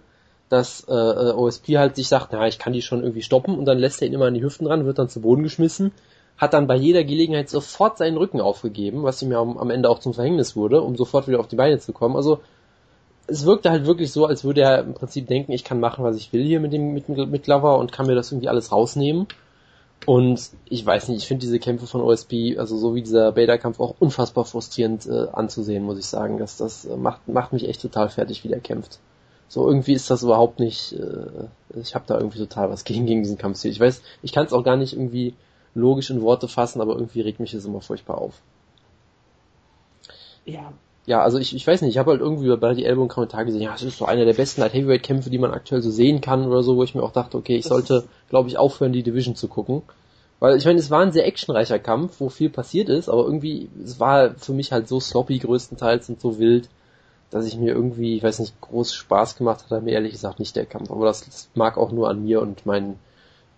dass 0.48 0.86
äh, 0.86 0.92
OSP 0.92 1.78
halt 1.78 1.96
sich 1.96 2.08
sagt, 2.08 2.28
na, 2.32 2.46
ich 2.46 2.58
kann 2.58 2.72
die 2.74 2.82
schon 2.82 3.02
irgendwie 3.02 3.22
stoppen 3.22 3.58
und 3.58 3.64
dann 3.64 3.78
lässt 3.78 4.02
er 4.02 4.08
ihn 4.08 4.14
immer 4.14 4.26
an 4.26 4.34
die 4.34 4.42
Hüften 4.42 4.66
ran, 4.66 4.84
wird 4.84 4.98
dann 4.98 5.08
zu 5.08 5.22
Boden 5.22 5.42
geschmissen, 5.42 5.92
hat 6.36 6.52
dann 6.52 6.66
bei 6.66 6.76
jeder 6.76 7.04
Gelegenheit 7.04 7.48
sofort 7.48 7.96
seinen 7.96 8.18
Rücken 8.18 8.40
aufgegeben, 8.40 9.02
was 9.02 9.22
ihm 9.22 9.32
ja 9.32 9.40
am, 9.40 9.56
am 9.56 9.70
Ende 9.70 9.88
auch 9.88 9.98
zum 9.98 10.12
Verhängnis 10.12 10.54
wurde, 10.54 10.82
um 10.82 10.96
sofort 10.96 11.26
wieder 11.26 11.40
auf 11.40 11.48
die 11.48 11.56
Beine 11.56 11.78
zu 11.78 11.92
kommen. 11.92 12.16
Also 12.16 12.40
es 13.26 13.44
wirkte 13.44 13.70
halt 13.70 13.86
wirklich 13.86 14.12
so, 14.12 14.26
als 14.26 14.44
würde 14.44 14.62
er 14.62 14.80
im 14.80 14.94
Prinzip 14.94 15.26
denken, 15.26 15.52
ich 15.52 15.64
kann 15.64 15.80
machen, 15.80 16.04
was 16.04 16.16
ich 16.16 16.32
will 16.32 16.44
hier 16.44 16.60
mit 16.60 16.72
dem 16.72 16.92
mit, 16.92 17.08
mit 17.08 17.44
Glover 17.44 17.78
und 17.78 17.92
kann 17.92 18.06
mir 18.06 18.14
das 18.14 18.32
irgendwie 18.32 18.48
alles 18.48 18.72
rausnehmen. 18.72 19.26
Und 20.04 20.50
ich 20.64 20.84
weiß 20.84 21.08
nicht, 21.08 21.18
ich 21.18 21.28
finde 21.28 21.42
diese 21.42 21.60
Kämpfe 21.60 21.86
von 21.86 22.00
OSB, 22.00 22.58
also 22.58 22.76
so 22.76 22.94
wie 22.96 23.02
dieser 23.02 23.30
Beta-Kampf, 23.32 23.78
auch 23.78 23.94
unfassbar 24.00 24.44
frustrierend 24.44 25.06
äh, 25.06 25.28
anzusehen, 25.32 25.84
muss 25.84 25.98
ich 25.98 26.06
sagen. 26.06 26.38
Das, 26.38 26.56
das 26.56 26.84
äh, 26.84 26.96
macht, 26.96 27.28
macht 27.28 27.52
mich 27.52 27.68
echt 27.68 27.80
total 27.80 28.08
fertig, 28.08 28.42
wie 28.42 28.48
der 28.48 28.58
kämpft. 28.58 28.98
So 29.46 29.68
irgendwie 29.68 29.92
ist 29.92 30.10
das 30.10 30.24
überhaupt 30.24 30.58
nicht, 30.58 30.94
äh, 30.94 31.78
ich 31.80 31.94
habe 31.94 32.04
da 32.08 32.16
irgendwie 32.18 32.38
total 32.38 32.70
was 32.70 32.84
gegen, 32.84 33.06
gegen 33.06 33.22
diesen 33.22 33.38
Kampfstil. 33.38 33.70
Ich 33.70 33.78
weiß, 33.78 34.02
ich 34.22 34.32
kann 34.32 34.46
es 34.46 34.52
auch 34.52 34.64
gar 34.64 34.76
nicht 34.76 34.94
irgendwie 34.94 35.34
logisch 35.74 36.10
in 36.10 36.22
Worte 36.22 36.48
fassen, 36.48 36.80
aber 36.80 36.94
irgendwie 36.94 37.20
regt 37.20 37.38
mich 37.38 37.52
das 37.52 37.64
immer 37.64 37.80
furchtbar 37.80 38.18
auf. 38.18 38.42
Ja, 40.44 40.72
ja, 41.04 41.20
also 41.22 41.38
ich, 41.38 41.54
ich 41.54 41.66
weiß 41.66 41.82
nicht, 41.82 41.90
ich 41.90 41.98
habe 41.98 42.12
halt 42.12 42.20
irgendwie 42.20 42.54
bei 42.56 42.74
die 42.74 42.84
Ellbogen 42.84 43.08
Kommentar 43.08 43.44
gesehen, 43.44 43.62
ja, 43.62 43.72
das 43.72 43.82
ist 43.82 43.98
so 43.98 44.04
einer 44.04 44.24
der 44.24 44.34
besten 44.34 44.60
Light 44.60 44.72
Heavyweight 44.72 45.02
Kämpfe, 45.02 45.30
die 45.30 45.38
man 45.38 45.50
aktuell 45.50 45.82
so 45.82 45.90
sehen 45.90 46.20
kann 46.20 46.46
oder 46.46 46.62
so, 46.62 46.76
wo 46.76 46.84
ich 46.84 46.94
mir 46.94 47.02
auch 47.02 47.12
dachte, 47.12 47.36
okay, 47.36 47.56
ich 47.56 47.64
sollte, 47.64 48.04
glaube 48.30 48.48
ich, 48.48 48.56
aufhören, 48.56 48.92
die 48.92 49.02
Division 49.02 49.34
zu 49.34 49.48
gucken. 49.48 49.82
Weil 50.38 50.56
ich 50.56 50.64
meine, 50.64 50.78
es 50.78 50.90
war 50.90 51.00
ein 51.00 51.12
sehr 51.12 51.26
actionreicher 51.26 51.78
Kampf, 51.78 52.20
wo 52.20 52.28
viel 52.28 52.50
passiert 52.50 52.88
ist, 52.88 53.08
aber 53.08 53.24
irgendwie, 53.24 53.68
es 53.82 53.98
war 54.00 54.34
für 54.34 54.52
mich 54.52 54.72
halt 54.72 54.88
so 54.88 55.00
sloppy 55.00 55.38
größtenteils 55.38 56.08
und 56.08 56.20
so 56.20 56.38
wild, 56.38 56.68
dass 57.30 57.46
ich 57.46 57.56
mir 57.56 57.72
irgendwie, 57.72 58.16
ich 58.16 58.22
weiß 58.22 58.40
nicht, 58.40 58.60
groß 58.60 58.92
Spaß 58.92 59.36
gemacht 59.36 59.64
hat, 59.70 59.82
mir 59.82 59.92
ehrlich 59.92 60.12
gesagt 60.12 60.38
nicht 60.38 60.54
der 60.54 60.66
Kampf. 60.66 60.90
Aber 60.90 61.06
das, 61.06 61.24
das 61.24 61.48
mag 61.54 61.78
auch 61.78 61.90
nur 61.90 62.08
an 62.08 62.24
mir 62.24 62.42
und 62.42 62.66
meinen 62.66 62.98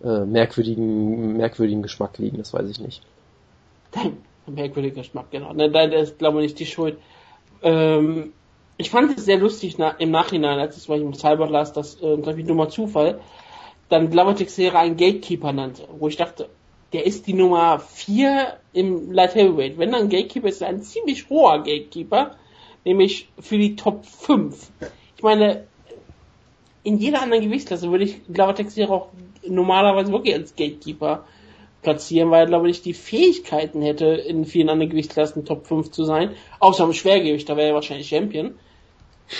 äh, 0.03 0.25
merkwürdigen, 0.25 1.37
merkwürdigen 1.37 1.81
Geschmack 1.81 2.17
liegen, 2.17 2.37
das 2.37 2.53
weiß 2.53 2.69
ich 2.69 2.79
nicht. 2.79 3.01
Dein 3.91 4.17
merkwürdiger 4.47 5.01
Geschmack, 5.01 5.31
genau. 5.31 5.53
Nein, 5.53 5.71
nein, 5.71 5.91
das 5.91 6.11
ist, 6.11 6.19
glaube 6.19 6.39
ich, 6.39 6.43
nicht 6.43 6.59
die 6.59 6.65
Schuld. 6.65 6.97
Ähm, 7.65 8.31
ich 8.77 8.89
fand 8.89 9.17
es 9.17 9.25
sehr 9.25 9.37
lustig 9.37 9.77
na, 9.77 9.89
im 9.89 10.11
Nachhinein, 10.11 10.59
als 10.59 10.77
ich 10.77 10.87
im 10.87 11.13
Cyber 11.13 11.49
las, 11.49 11.73
dass, 11.73 11.95
äh, 12.01 12.15
ich, 12.37 12.45
dummer 12.45 12.69
Zufall, 12.69 13.19
dann 13.89 14.09
Blavatexera 14.09 14.79
einen 14.79 14.97
Gatekeeper 14.97 15.51
nannte, 15.51 15.87
wo 15.97 16.07
ich 16.07 16.15
dachte, 16.15 16.49
der 16.93 17.05
ist 17.05 17.27
die 17.27 17.33
Nummer 17.33 17.79
4 17.79 18.57
im 18.73 19.11
Light 19.11 19.35
Heavyweight. 19.35 19.77
Wenn 19.77 19.91
dann 19.91 20.09
Gatekeeper 20.09 20.47
ist, 20.47 20.61
er 20.61 20.69
ein 20.69 20.83
ziemlich 20.83 21.29
hoher 21.29 21.57
Gatekeeper, 21.57 22.35
nämlich 22.83 23.29
für 23.39 23.57
die 23.57 23.75
Top 23.75 24.05
5. 24.05 24.71
Ich 25.17 25.23
meine, 25.23 25.65
in 26.83 26.99
jeder 26.99 27.21
anderen 27.21 27.43
Gewichtsklasse 27.43 27.89
würde 27.89 28.03
ich 28.03 28.21
Glavatexera 28.31 28.93
auch 28.93 29.07
normalerweise 29.47 30.11
wirklich 30.11 30.35
als 30.35 30.55
Gatekeeper 30.55 31.25
platzieren, 31.85 32.31
weil 32.31 32.41
er, 32.41 32.47
glaube 32.47 32.69
ich, 32.69 32.81
die 32.81 32.93
Fähigkeiten 32.93 33.81
hätte, 33.81 34.05
in 34.05 34.43
vielen 34.43 34.69
anderen 34.69 34.89
Gewichtsklassen 34.89 35.45
Top 35.45 35.67
5 35.67 35.91
zu 35.91 36.03
sein. 36.03 36.31
Außer 36.59 36.83
im 36.83 36.93
Schwergewicht, 36.93 37.47
da 37.47 37.55
wäre 37.55 37.69
er 37.69 37.75
wahrscheinlich 37.75 38.09
Champion. 38.09 38.55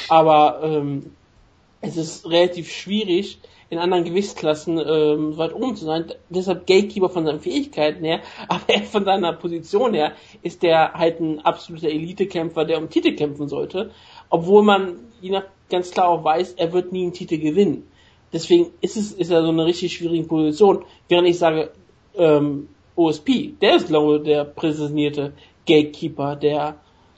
Aber 0.08 0.62
ähm, 0.64 1.12
es 1.82 1.98
ist 1.98 2.30
relativ 2.30 2.72
schwierig, 2.72 3.40
in 3.70 3.80
anderen 3.80 4.04
Gewichtsklassen 4.04 4.78
ähm, 4.78 5.38
weit 5.38 5.54
oben 5.54 5.76
zu 5.76 5.86
sein. 5.86 6.14
Deshalb 6.30 6.68
Gatekeeper 6.68 7.10
von 7.10 7.26
seinen 7.26 7.40
Fähigkeiten 7.40 8.06
her, 8.06 8.22
aber 8.48 8.64
er 8.68 8.84
von 8.84 9.04
seiner 9.04 9.34
Position 9.34 9.96
her 9.96 10.14
ist 10.44 10.62
der 10.62 10.94
halt 10.94 11.20
ein 11.20 11.40
absoluter 11.42 11.90
Elitekämpfer, 11.90 12.64
der 12.64 12.78
um 12.78 12.90
Titel 12.90 13.16
kämpfen 13.16 13.48
sollte. 13.50 13.92
Obwohl 14.30 14.64
man 14.64 15.00
je 15.20 15.32
nach 15.32 15.46
ganz 15.70 15.90
klar 15.92 16.10
auch 16.10 16.24
weiß, 16.24 16.54
er 16.54 16.74
wird 16.74 16.92
nie 16.92 17.04
einen 17.04 17.14
Titel 17.14 17.40
gewinnen. 17.40 17.88
Deswegen 18.32 18.68
ist 18.82 18.98
es 18.98 19.12
ist 19.14 19.32
er 19.32 19.42
so 19.42 19.50
eine 19.50 19.66
richtig 19.66 19.94
schwierige 19.94 20.28
Position. 20.28 20.86
Während 21.08 21.28
ich 21.28 21.40
sage, 21.40 21.72
ähm, 22.18 22.70
OSP, 22.96 23.54
der 23.62 23.78
ist, 23.78 23.88
glaube 23.88 24.18
ich, 24.18 24.24
der 24.24 24.46
präsentierte 24.46 25.34
Gatekeeper 25.66 26.36
der 26.36 26.76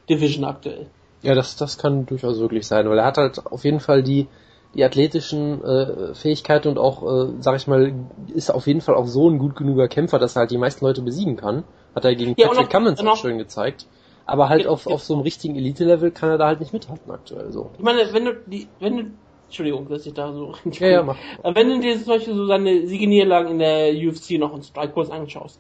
Division 0.10 0.46
aktuell. 0.46 0.88
Ja, 1.22 1.36
das, 1.36 1.56
das 1.56 1.78
kann 1.78 2.06
durchaus 2.06 2.40
wirklich 2.40 2.68
sein, 2.68 2.90
weil 2.90 3.00
er 3.00 3.06
hat 3.06 3.18
halt 3.18 3.46
auf 3.46 3.64
jeden 3.64 3.80
Fall 3.80 4.04
die, 4.04 4.28
die 4.74 4.84
athletischen 4.84 5.64
äh, 5.64 6.14
Fähigkeiten 6.14 6.70
und 6.70 6.78
auch, 6.78 7.04
äh, 7.04 7.34
sag 7.40 7.56
ich 7.58 7.68
mal, 7.68 7.94
ist 8.34 8.52
auf 8.52 8.68
jeden 8.68 8.82
Fall 8.82 8.96
auch 8.96 9.08
so 9.08 9.30
ein 9.30 9.40
gut 9.40 9.56
genuger 9.56 9.88
Kämpfer, 9.88 10.20
dass 10.20 10.36
er 10.36 10.42
halt 10.42 10.52
die 10.52 10.58
meisten 10.58 10.86
Leute 10.86 11.02
besiegen 11.02 11.36
kann. 11.36 11.64
Hat 11.96 12.06
er 12.06 12.16
gegen 12.16 12.36
ja, 12.38 12.48
Patrick 12.48 12.70
Cummins 12.70 13.00
auch 13.00 13.18
schön 13.18 13.38
gezeigt. 13.38 13.88
Aber 14.26 14.50
halt 14.50 14.66
ja, 14.66 14.70
auf, 14.70 14.86
ja. 14.86 14.94
auf 14.94 15.04
so 15.04 15.14
einem 15.14 15.24
richtigen 15.24 15.56
Elite-Level 15.56 16.12
kann 16.12 16.30
er 16.30 16.38
da 16.38 16.48
halt 16.48 16.60
nicht 16.60 16.74
mithalten 16.74 17.10
aktuell 17.12 17.52
so. 17.52 17.72
Ich 17.78 17.84
meine, 17.84 18.14
wenn 18.14 18.26
du 18.26 18.36
die, 18.46 18.68
wenn 18.80 18.98
du 18.98 19.04
Entschuldigung, 19.48 19.88
dass 19.90 20.06
ich 20.06 20.14
da 20.14 20.32
so. 20.34 20.54
Ja, 20.80 20.88
ja, 20.88 21.04
mach. 21.04 21.18
Wenn 21.44 21.70
du 21.70 21.80
dir 21.80 21.98
solche 21.98 22.34
so 22.34 22.46
seine 22.46 22.86
Siege-Niederlagen 22.86 23.52
in 23.52 23.60
der 23.60 23.94
UFC 23.94 24.32
noch 24.32 24.54
in 24.56 24.62
Strikekurs 24.62 25.10
anschaust. 25.10 25.60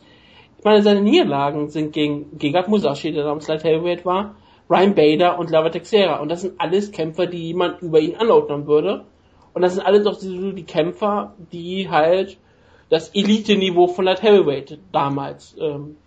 Ich 0.57 0.63
meine, 0.63 0.81
seine 0.81 1.01
Niederlagen 1.01 1.69
sind 1.69 1.93
gegen 1.93 2.37
Gegard 2.37 2.67
Musashi, 2.67 3.11
der 3.11 3.23
damals 3.23 3.47
Light 3.47 3.63
Heavyweight 3.63 4.05
war, 4.05 4.35
Ryan 4.69 4.95
Bader 4.95 5.39
und 5.39 5.49
Lava 5.49 5.69
Texera. 5.69 6.19
Und 6.19 6.29
das 6.29 6.41
sind 6.41 6.59
alles 6.59 6.91
Kämpfer, 6.91 7.27
die 7.27 7.47
jemand 7.47 7.81
über 7.81 7.99
ihn 7.99 8.15
anordnen 8.15 8.67
würde. 8.67 9.05
Und 9.53 9.61
das 9.61 9.75
sind 9.75 9.85
alles 9.85 10.05
auch 10.05 10.19
die, 10.19 10.53
die 10.53 10.65
Kämpfer, 10.65 11.33
die 11.51 11.89
halt 11.89 12.37
das 12.89 13.09
Elite-Niveau 13.09 13.87
von 13.87 14.05
Light 14.05 14.21
Heavyweight 14.21 14.79
damals 14.91 15.55
ähm, 15.59 15.97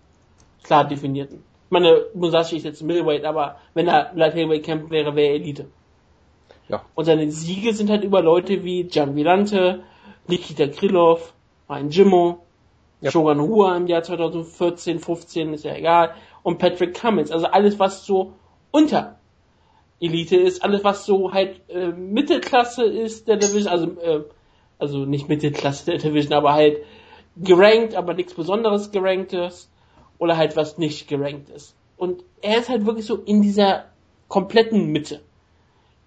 klar 0.62 0.86
definierten. 0.86 1.42
Ich 1.66 1.70
meine, 1.70 2.06
Musashi 2.14 2.56
ist 2.56 2.64
jetzt 2.64 2.82
Middleweight, 2.82 3.24
aber 3.24 3.56
wenn 3.74 3.88
er 3.88 4.10
Light 4.14 4.34
Heavyweight 4.34 4.64
kämpft, 4.64 4.90
wäre, 4.90 5.14
wäre 5.14 5.28
er 5.28 5.34
Elite. 5.36 5.66
Ja. 6.70 6.82
Und 6.94 7.04
seine 7.04 7.30
Siege 7.30 7.74
sind 7.74 7.90
halt 7.90 8.04
über 8.04 8.22
Leute 8.22 8.64
wie 8.64 8.84
Gian 8.84 9.16
Villante, 9.16 9.82
Nikita 10.28 10.68
Krylov, 10.68 11.32
Ryan 11.68 11.90
Jimmo, 11.90 12.38
ja. 13.00 13.10
Shogun 13.10 13.40
Hua 13.40 13.76
im 13.76 13.86
Jahr 13.86 14.02
2014, 14.02 15.00
15, 15.00 15.54
ist 15.54 15.64
ja 15.64 15.74
egal, 15.74 16.14
und 16.42 16.58
Patrick 16.58 16.94
Cummins. 16.94 17.30
Also 17.30 17.46
alles, 17.46 17.78
was 17.78 18.04
so 18.06 18.34
unter 18.70 19.18
Elite 20.00 20.36
ist, 20.36 20.62
alles, 20.62 20.84
was 20.84 21.04
so 21.04 21.32
halt 21.32 21.60
äh, 21.68 21.88
Mittelklasse 21.88 22.84
ist, 22.84 23.28
der 23.28 23.36
Division, 23.36 23.72
also 23.72 23.86
äh, 24.00 24.24
Also 24.78 25.04
nicht 25.04 25.28
Mittelklasse 25.28 25.98
Division, 25.98 26.32
aber 26.32 26.54
halt 26.54 26.78
gerankt, 27.36 27.94
aber 27.94 28.14
nichts 28.14 28.34
Besonderes 28.34 28.90
geranktes 28.90 29.70
oder 30.18 30.36
halt 30.36 30.56
was 30.56 30.78
nicht 30.78 31.08
gerankt 31.08 31.50
ist. 31.50 31.76
Und 31.96 32.24
er 32.40 32.58
ist 32.58 32.68
halt 32.68 32.86
wirklich 32.86 33.06
so 33.06 33.16
in 33.16 33.42
dieser 33.42 33.84
kompletten 34.28 34.86
Mitte. 34.86 35.20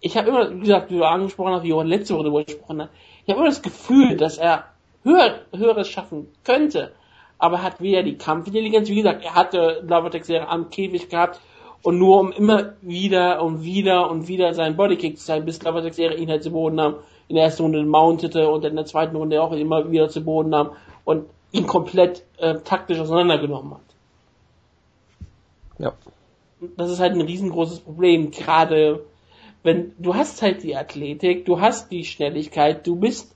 Ich 0.05 0.17
habe 0.17 0.27
immer, 0.27 0.53
wie 0.53 0.59
gesagt, 0.59 0.91
wie 0.91 0.97
du 0.97 1.05
angesprochen 1.05 1.53
hast, 1.53 1.63
wie 1.63 1.71
auch 1.71 1.81
letzte 1.81 2.13
Woche 2.15 2.23
darüber 2.23 2.43
gesprochen 2.43 2.81
hast, 2.81 2.89
ich 3.23 3.29
habe 3.29 3.39
immer 3.39 3.49
das 3.49 3.61
Gefühl, 3.61 4.17
dass 4.17 4.37
er 4.37 4.65
höher, 5.03 5.39
höheres 5.55 5.87
schaffen 5.87 6.27
könnte, 6.43 6.91
aber 7.37 7.63
hat 7.63 7.79
weder 7.79 8.03
die 8.03 8.17
Kampfintelligenz, 8.17 8.89
wie 8.89 8.95
gesagt, 8.95 9.23
er 9.23 9.33
hatte 9.33 9.81
Lavatex 9.87 10.29
am 10.29 10.69
Käfig 10.69 11.07
gehabt 11.07 11.39
und 11.83 11.99
nur 11.99 12.19
um 12.19 12.33
immer 12.33 12.73
wieder 12.81 13.41
und 13.41 13.63
wieder 13.63 14.11
und 14.11 14.27
wieder 14.27 14.53
seinen 14.53 14.75
Bodykick 14.75 15.17
zu 15.17 15.25
zeigen, 15.25 15.45
bis 15.45 15.63
Lavatex 15.63 15.97
ihn 15.97 16.29
halt 16.29 16.43
zu 16.43 16.51
Boden 16.51 16.75
nahm, 16.75 16.95
in 17.29 17.37
der 17.37 17.45
ersten 17.45 17.63
Runde 17.63 17.85
mountete 17.85 18.49
und 18.49 18.65
in 18.65 18.75
der 18.75 18.85
zweiten 18.85 19.15
Runde 19.15 19.41
auch 19.41 19.53
immer 19.53 19.89
wieder 19.89 20.09
zu 20.09 20.21
Boden 20.21 20.49
nahm 20.49 20.71
und 21.05 21.27
ihn 21.53 21.65
komplett 21.65 22.25
äh, 22.39 22.55
taktisch 22.55 22.99
auseinandergenommen 22.99 23.75
hat. 23.75 23.81
Ja. 25.79 25.93
Das 26.75 26.91
ist 26.91 26.99
halt 26.99 27.13
ein 27.13 27.21
riesengroßes 27.21 27.79
Problem, 27.79 28.31
gerade 28.31 29.05
wenn 29.63 29.93
du 29.97 30.13
hast 30.13 30.41
halt 30.41 30.63
die 30.63 30.75
Athletik, 30.75 31.45
du 31.45 31.59
hast 31.59 31.91
die 31.91 32.03
Schnelligkeit, 32.03 32.85
du 32.85 32.97
bist 32.97 33.35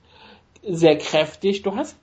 sehr 0.62 0.98
kräftig, 0.98 1.62
du 1.62 1.74
hast 1.74 1.96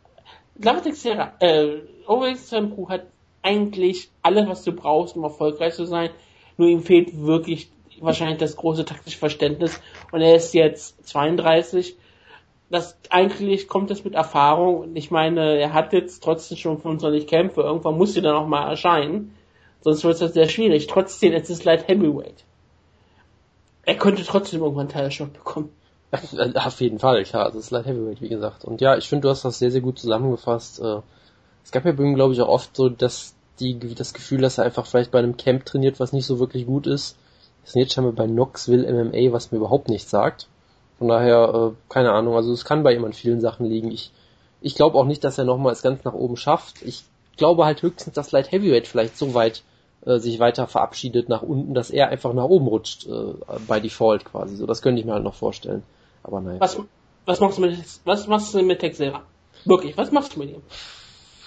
Lavatex 0.58 1.06
äh, 1.06 1.82
Overix 2.08 2.50
Crew 2.50 2.88
hat 2.90 3.08
eigentlich 3.42 4.10
alles, 4.22 4.48
was 4.48 4.64
du 4.64 4.72
brauchst, 4.72 5.16
um 5.16 5.24
erfolgreich 5.24 5.74
zu 5.74 5.86
sein. 5.86 6.10
Nur 6.58 6.70
ihm 6.70 6.82
fehlt 6.82 7.22
wirklich 7.22 7.70
wahrscheinlich 8.00 8.40
das 8.40 8.56
große 8.56 8.86
taktische 8.86 9.18
Verständnis. 9.18 9.80
Und 10.12 10.22
er 10.22 10.36
ist 10.36 10.54
jetzt 10.54 11.08
32. 11.08 11.98
Das 12.70 12.98
eigentlich 13.10 13.68
kommt 13.68 13.92
das 13.92 14.04
mit 14.04 14.16
Erfahrung. 14.16 14.80
Und 14.80 14.96
ich 14.96 15.12
meine, 15.12 15.60
er 15.60 15.74
hat 15.74 15.94
jetzt 15.94 16.24
trotzdem 16.24 16.58
schon 16.58 16.80
25 16.80 17.28
Kämpfe. 17.28 17.62
Irgendwann 17.62 17.98
muss 17.98 18.14
sie 18.14 18.22
dann 18.22 18.36
auch 18.36 18.48
mal 18.48 18.70
erscheinen. 18.70 19.36
Sonst 19.82 20.04
wird 20.04 20.20
es 20.20 20.34
sehr 20.34 20.50
schwierig. 20.50 20.88
Trotzdem, 20.88 21.34
es 21.34 21.50
ist 21.50 21.66
Light 21.66 21.88
Heavyweight. 21.88 22.46
Er 23.86 23.96
könnte 23.96 24.24
trotzdem 24.24 24.62
irgendwann 24.62 24.88
einen 24.88 24.94
Teilshot 24.94 25.34
bekommen. 25.34 25.70
Auf 26.56 26.82
jeden 26.82 27.00
Fall, 27.00 27.24
klar. 27.24 27.46
Das 27.46 27.56
ist 27.56 27.72
Light 27.72 27.86
Heavyweight, 27.86 28.22
wie 28.22 28.30
gesagt. 28.30 28.66
Und 28.66 28.82
ja, 28.82 28.98
ich 28.98 29.10
finde, 29.10 29.24
du 29.24 29.30
hast 29.30 29.46
das 29.46 29.60
sehr, 29.60 29.72
sehr 29.72 29.82
gut 29.82 30.00
zusammengefasst. 30.00 30.80
Äh, 30.80 31.02
es 31.64 31.72
gab 31.72 31.86
ja 31.86 31.92
bei 31.92 32.04
ihm, 32.04 32.16
glaube 32.16 32.34
ich, 32.34 32.42
auch 32.42 32.48
oft 32.48 32.76
so, 32.76 32.90
dass 32.90 33.36
die, 33.60 33.78
das 33.96 34.14
Gefühl, 34.14 34.42
dass 34.42 34.58
er 34.58 34.66
einfach 34.66 34.86
vielleicht 34.86 35.12
bei 35.12 35.20
einem 35.20 35.38
Camp 35.38 35.66
trainiert, 35.66 36.00
was 36.00 36.14
nicht 36.14 36.26
so 36.26 36.40
wirklich 36.40 36.66
gut 36.66 36.88
ist. 36.88 37.18
Das 37.62 37.72
ist 37.72 37.76
jetzt 37.76 37.94
scheinbar 37.94 38.14
bei 38.14 38.28
Knoxville 38.28 38.92
MMA, 38.92 39.32
was 39.32 39.52
mir 39.52 39.58
überhaupt 39.58 39.90
nichts 39.90 40.10
sagt. 40.10 40.48
Von 40.98 41.08
daher, 41.08 41.74
äh, 41.74 41.92
keine 41.92 42.12
Ahnung, 42.12 42.36
also 42.36 42.54
es 42.54 42.66
kann 42.66 42.84
bei 42.84 42.94
ihm 42.94 43.06
an 43.06 43.14
vielen 43.14 43.42
Sachen 43.42 43.66
liegen. 43.66 43.92
Ich, 43.92 44.12
ich 44.62 44.76
glaube 44.76 44.98
auch 44.98 45.06
nicht, 45.06 45.24
dass 45.24 45.38
er 45.38 45.46
nochmal 45.46 45.74
es 45.74 45.82
ganz 45.82 46.04
nach 46.04 46.14
oben 46.14 46.38
schafft. 46.38 46.82
Ich 46.84 47.04
glaube 47.38 47.66
halt 47.66 47.82
höchstens, 47.82 48.14
dass 48.14 48.32
Light 48.32 48.52
Heavyweight 48.52 48.88
vielleicht 48.88 49.18
so 49.18 49.34
weit 49.34 49.64
äh, 50.06 50.20
sich 50.20 50.40
weiter 50.40 50.68
verabschiedet 50.68 51.30
nach 51.30 51.42
unten, 51.42 51.74
dass 51.74 51.90
er 51.90 52.10
einfach 52.10 52.34
nach 52.34 52.46
oben 52.46 52.68
rutscht, 52.68 53.08
äh, 53.08 53.34
bei 53.68 53.80
Default 53.80 54.26
quasi. 54.26 54.56
So, 54.56 54.66
das 54.66 54.82
könnte 54.82 55.00
ich 55.00 55.06
mir 55.06 55.14
halt 55.14 55.24
noch 55.24 55.34
vorstellen. 55.34 55.84
Aber 56.24 56.42
nein. 56.42 56.60
Was, 56.60 56.80
was 57.26 57.40
machst 57.40 57.58
du 57.58 57.62
mit, 57.62 57.80
was 58.06 58.28
machst 58.28 58.54
du 58.54 58.62
mit 58.62 58.80
Texera? 58.80 59.22
Wirklich, 59.66 59.98
was 59.98 60.12
machst 60.12 60.36
du 60.36 60.40
mit 60.40 60.50
ihm? 60.50 60.62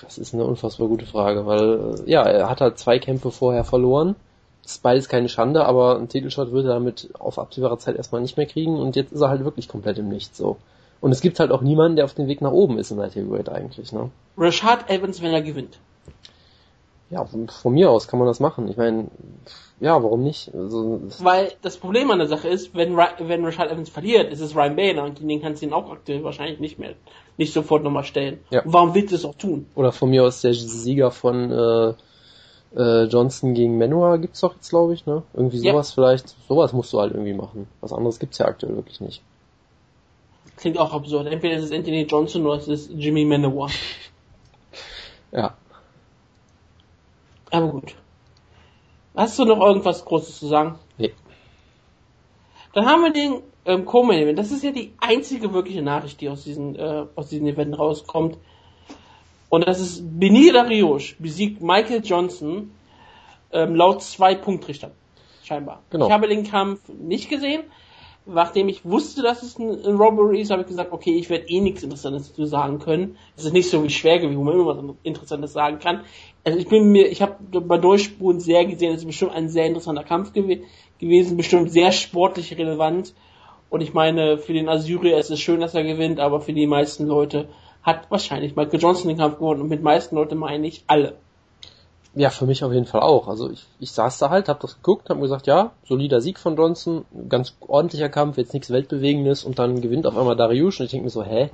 Das 0.03 0.19
ist 0.19 0.35
eine 0.35 0.45
unfassbar 0.45 0.89
gute 0.89 1.07
Frage, 1.07 1.47
weil, 1.47 1.95
äh, 2.07 2.11
ja, 2.11 2.23
er 2.23 2.49
hat 2.49 2.61
halt 2.61 2.79
zwei 2.79 2.99
Kämpfe 2.99 3.31
vorher 3.31 3.65
verloren. 3.65 4.17
Das 4.63 4.73
ist 4.73 4.83
beides 4.83 5.09
keine 5.09 5.29
Schande, 5.29 5.65
aber 5.65 5.97
ein 5.97 6.09
Titelshot 6.09 6.53
würde 6.53 6.69
er 6.69 6.75
damit 6.75 7.09
auf 7.19 7.39
absehbare 7.39 7.79
Zeit 7.79 7.97
erstmal 7.97 8.21
nicht 8.21 8.37
mehr 8.37 8.47
kriegen 8.47 8.79
und 8.79 8.97
jetzt 8.97 9.13
ist 9.13 9.21
er 9.21 9.31
halt 9.31 9.45
wirklich 9.45 9.69
komplett 9.69 9.99
im 9.99 10.09
Nichts 10.09 10.37
so. 10.37 10.59
Und 11.01 11.13
es 11.13 11.21
gibt 11.21 11.41
halt 11.41 11.53
auch 11.53 11.63
niemanden, 11.63 11.97
der 11.97 12.05
auf 12.05 12.15
dem 12.15 12.27
Weg 12.27 12.41
nach 12.41 12.51
oben 12.51 12.79
ist 12.79 12.91
im 12.91 12.99
Light 12.99 13.15
Heavyweight 13.15 13.49
eigentlich, 13.49 13.93
ne? 13.93 14.11
Rashad 14.37 14.91
Evans, 14.91 15.23
wenn 15.23 15.33
er 15.33 15.43
gewinnt. 15.43 15.79
Ja, 17.11 17.25
von, 17.25 17.49
von 17.49 17.73
mir 17.73 17.91
aus 17.91 18.07
kann 18.07 18.19
man 18.19 18.29
das 18.29 18.39
machen. 18.39 18.69
Ich 18.69 18.77
meine, 18.77 19.07
ja, 19.81 20.03
warum 20.03 20.23
nicht? 20.23 20.55
Also, 20.55 21.01
Weil 21.21 21.53
das 21.63 21.77
Problem 21.79 22.11
an 22.11 22.19
der 22.19 22.29
Sache 22.29 22.49
ist, 22.49 22.75
wenn, 22.75 22.97
wenn 22.97 23.45
Rashad 23.45 23.71
Evans 23.71 23.89
verliert, 23.89 24.31
ist 24.31 24.41
es 24.41 24.55
Ryan 24.55 24.77
Bader 24.77 25.05
und 25.05 25.21
den 25.21 25.41
kannst 25.41 25.63
du 25.63 25.67
ihn 25.67 25.73
auch 25.73 25.91
aktuell 25.91 26.23
wahrscheinlich 26.25 26.61
nicht 26.61 26.79
mehr, 26.79 26.95
nicht 27.37 27.53
sofort 27.53 27.83
nochmal 27.83 28.05
stellen. 28.05 28.41
Ja. 28.51 28.63
Und 28.63 28.73
warum 28.73 28.95
willst 28.95 29.13
du 29.13 29.17
es 29.17 29.25
auch 29.25 29.37
tun? 29.37 29.67
Oder 29.75 29.93
von 29.93 30.11
mir 30.11 30.25
aus 30.25 30.43
der 30.43 30.53
Sieger 30.53 31.11
von 31.11 31.51
äh, 31.51 31.95
äh, 32.77 33.05
Johnson 33.05 33.55
gegen 33.55 33.79
Manua 33.79 34.17
gibt's 34.17 34.41
doch 34.41 34.55
jetzt, 34.55 34.69
glaube 34.69 34.95
ich, 34.95 35.07
ne? 35.07 35.23
Irgendwie 35.33 35.59
sowas 35.59 35.91
ja. 35.91 35.95
vielleicht. 35.95 36.35
Sowas 36.49 36.73
musst 36.73 36.93
du 36.93 37.01
halt 37.01 37.13
irgendwie 37.13 37.35
machen. 37.35 37.69
Was 37.81 37.93
anderes 37.93 38.19
gibt's 38.19 38.39
ja 38.39 38.47
aktuell 38.47 38.77
wirklich 38.77 39.01
nicht. 39.01 39.23
Klingt 40.57 40.79
auch 40.79 40.93
absurd. 40.93 41.29
Entweder 41.29 41.57
ist 41.57 41.65
es 41.65 41.73
Anthony 41.73 42.03
Johnson 42.03 42.45
oder 42.45 42.59
es 42.59 42.69
ist 42.69 42.91
Jimmy 42.91 43.25
Manowar. 43.25 43.71
ja. 45.33 45.55
Aber 47.51 47.69
gut. 47.69 47.95
Hast 49.15 49.39
du 49.39 49.45
noch 49.45 49.61
irgendwas 49.61 50.05
Großes 50.05 50.39
zu 50.39 50.47
sagen? 50.47 50.79
Nee. 50.97 51.13
Dann 52.73 52.87
haben 52.87 53.03
wir 53.03 53.13
den 53.13 53.43
ähm, 53.65 53.85
Co-Main 53.85 54.21
Event. 54.21 54.39
Das 54.39 54.51
ist 54.51 54.63
ja 54.63 54.71
die 54.71 54.93
einzige 54.99 55.53
wirkliche 55.53 55.83
Nachricht, 55.83 56.21
die 56.21 56.29
aus 56.29 56.45
diesem, 56.45 56.77
äh, 56.77 57.07
aus 57.15 57.29
diesem 57.29 57.47
Event 57.47 57.79
rauskommt. 57.79 58.39
Und 59.49 59.67
das 59.67 59.81
ist 59.81 60.03
Benir 60.19 60.53
Dariush 60.53 61.17
besiegt 61.19 61.63
Michael 61.63 62.03
Johnson 62.05 62.71
ähm, 63.53 63.75
laut 63.75 64.03
zwei 64.03 64.35
Punktrichtern. 64.35 64.93
Scheinbar. 65.43 65.83
Genau. 65.91 66.07
Ich 66.07 66.13
habe 66.13 66.29
den 66.29 66.45
Kampf 66.45 66.81
nicht 66.89 67.31
gesehen, 67.31 67.63
nachdem 68.29 68.69
ich 68.69 68.85
wusste, 68.85 69.23
dass 69.23 69.43
es 69.43 69.59
ein, 69.59 69.71
ein 69.85 69.97
Robbery 69.97 70.41
ist, 70.41 70.51
habe 70.51 70.63
ich 70.63 70.69
gesagt, 70.69 70.93
okay, 70.93 71.15
ich 71.15 71.31
werde 71.31 71.49
eh 71.49 71.61
nichts 71.61 71.83
Interessantes 71.83 72.35
zu 72.35 72.45
sagen 72.45 72.79
können. 72.79 73.17
Es 73.37 73.45
ist 73.45 73.53
nicht 73.53 73.71
so 73.71 73.83
wie 73.83 73.91
schwer 73.91 74.19
gewesen, 74.19 74.39
wo 74.39 74.45
man 74.45 74.55
immer 74.55 74.67
was 74.67 74.97
Interessantes 75.03 75.53
sagen 75.53 75.79
kann. 75.79 76.03
Also 76.45 76.59
ich 76.59 76.69
bin 76.69 76.93
mir, 76.93 77.09
ich 77.09 77.23
habe 77.23 77.37
bei 77.61 77.79
Durchspuren 77.79 78.41
sehr 78.41 78.65
gesehen, 78.67 78.93
es 78.93 79.01
ist 79.01 79.07
bestimmt 79.07 79.33
ein 79.33 79.49
sehr 79.49 79.67
interessanter 79.67 80.05
Kampf 80.05 80.33
gew 80.33 80.59
gewesen, 80.99 81.37
bestimmt 81.37 81.71
sehr 81.71 81.93
sportlich 81.93 82.57
relevant. 82.57 83.15
Und 83.71 83.81
ich 83.81 83.95
meine, 83.95 84.39
für 84.39 84.53
den 84.53 84.69
Assyrier 84.69 85.19
ist 85.19 85.31
es 85.31 85.41
schön, 85.41 85.61
dass 85.61 85.75
er 85.75 85.85
gewinnt, 85.85 86.21
aber 86.21 86.41
für 86.41 86.53
die 86.53 86.67
meisten 86.67 87.07
Leute 87.07 87.49
hat 87.83 88.11
wahrscheinlich 88.11 88.57
Michael 88.57 88.81
Johnson 88.81 89.09
den 89.09 89.19
Kampf 89.19 89.37
gewonnen. 89.37 89.63
Und 89.63 89.69
mit 89.69 89.83
meisten 89.83 90.17
Leuten 90.17 90.39
meine 90.39 90.67
ich 90.67 90.85
alle. 90.87 91.17
Ja, 92.19 92.31
für 92.31 92.47
mich 92.47 92.65
auf 92.65 92.73
jeden 92.73 92.85
Fall 92.85 93.03
auch. 93.03 93.29
Also 93.29 93.49
ich, 93.49 93.65
ich 93.79 93.93
saß 93.93 94.19
da 94.19 94.29
halt, 94.29 94.49
hab 94.49 94.59
das 94.59 94.75
geguckt, 94.75 95.09
hab 95.09 95.21
gesagt, 95.21 95.47
ja, 95.47 95.71
solider 95.87 96.21
Sieg 96.21 96.41
von 96.41 96.57
Johnson, 96.57 97.05
ganz 97.29 97.55
ordentlicher 97.61 98.09
Kampf, 98.09 98.39
jetzt 98.39 98.53
nichts 98.55 98.71
Weltbewegendes 98.71 99.45
und 99.45 99.61
dann 99.61 99.81
gewinnt 99.81 100.05
auf 100.05 100.19
einmal 100.19 100.35
Dariush 100.35 100.81
und 100.81 100.87
ich 100.87 100.91
denke 100.91 101.05
mir 101.05 101.11
so, 101.11 101.23
hä? 101.23 101.51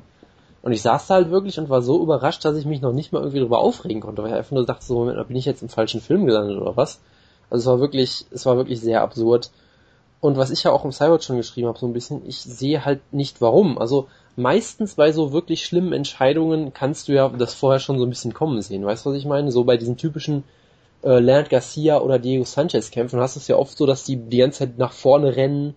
Und 0.63 0.73
ich 0.73 0.81
saß 0.81 1.07
da 1.07 1.17
halt 1.17 1.31
wirklich 1.31 1.59
und 1.59 1.69
war 1.69 1.83
so 1.83 2.03
überrascht, 2.03 2.47
dass 2.47 2.57
ich 2.57 2.65
mich 2.65 2.81
noch 2.81 2.95
nicht 2.95 3.13
mal 3.13 3.19
irgendwie 3.19 3.41
darüber 3.41 3.59
aufregen 3.59 4.01
konnte, 4.01 4.23
weil 4.23 4.31
ich 4.31 4.37
einfach 4.37 4.53
nur 4.53 4.65
dachte, 4.65 4.87
so, 4.87 4.95
Moment, 4.95 5.29
bin 5.29 5.37
ich 5.37 5.45
jetzt 5.45 5.61
im 5.61 5.69
falschen 5.69 6.01
Film 6.01 6.25
gelandet 6.25 6.59
oder 6.59 6.79
was? 6.79 6.99
Also 7.51 7.61
es 7.61 7.67
war 7.67 7.81
wirklich, 7.81 8.25
es 8.31 8.47
war 8.47 8.57
wirklich 8.57 8.81
sehr 8.81 9.03
absurd. 9.03 9.51
Und 10.23 10.39
was 10.39 10.51
ich 10.51 10.63
ja 10.63 10.73
auch 10.73 10.87
im 10.87 10.93
Cyber 10.93 11.21
schon 11.21 11.37
geschrieben 11.37 11.69
habe, 11.69 11.79
so 11.79 11.85
ein 11.87 11.93
bisschen, 11.93 12.27
ich 12.27 12.41
sehe 12.41 12.87
halt 12.87 13.03
nicht 13.13 13.43
warum. 13.43 13.77
Also 13.77 14.09
meistens 14.37 14.95
bei 14.95 15.13
so 15.13 15.33
wirklich 15.33 15.65
schlimmen 15.65 15.93
Entscheidungen 15.93 16.73
kannst 16.73 17.09
du 17.09 17.13
ja 17.13 17.29
das 17.29 17.55
vorher 17.55 17.81
schon 17.81 17.99
so 17.99 18.05
ein 18.05 18.11
bisschen 18.11 18.35
kommen 18.35 18.61
sehen. 18.63 18.85
Weißt 18.85 19.05
du, 19.05 19.11
was 19.11 19.17
ich 19.17 19.27
meine? 19.27 19.53
So 19.53 19.65
bei 19.65 19.77
diesen 19.77 19.97
typischen 19.97 20.45
äh, 21.03 21.19
Leonard 21.19 21.51
Garcia 21.51 22.01
oder 22.01 22.19
Diego 22.19 22.45
Sanchez 22.45 22.91
Kämpfen 22.91 23.21
hast 23.21 23.37
du 23.37 23.41
es 23.41 23.49
ja 23.49 23.57
oft 23.57 23.77
so, 23.77 23.87
dass 23.87 24.05
die 24.05 24.17
die 24.17 24.39
ganze 24.39 24.61
Zeit 24.61 24.79
nach 24.79 24.93
vorne 24.93 25.37
rennen, 25.37 25.75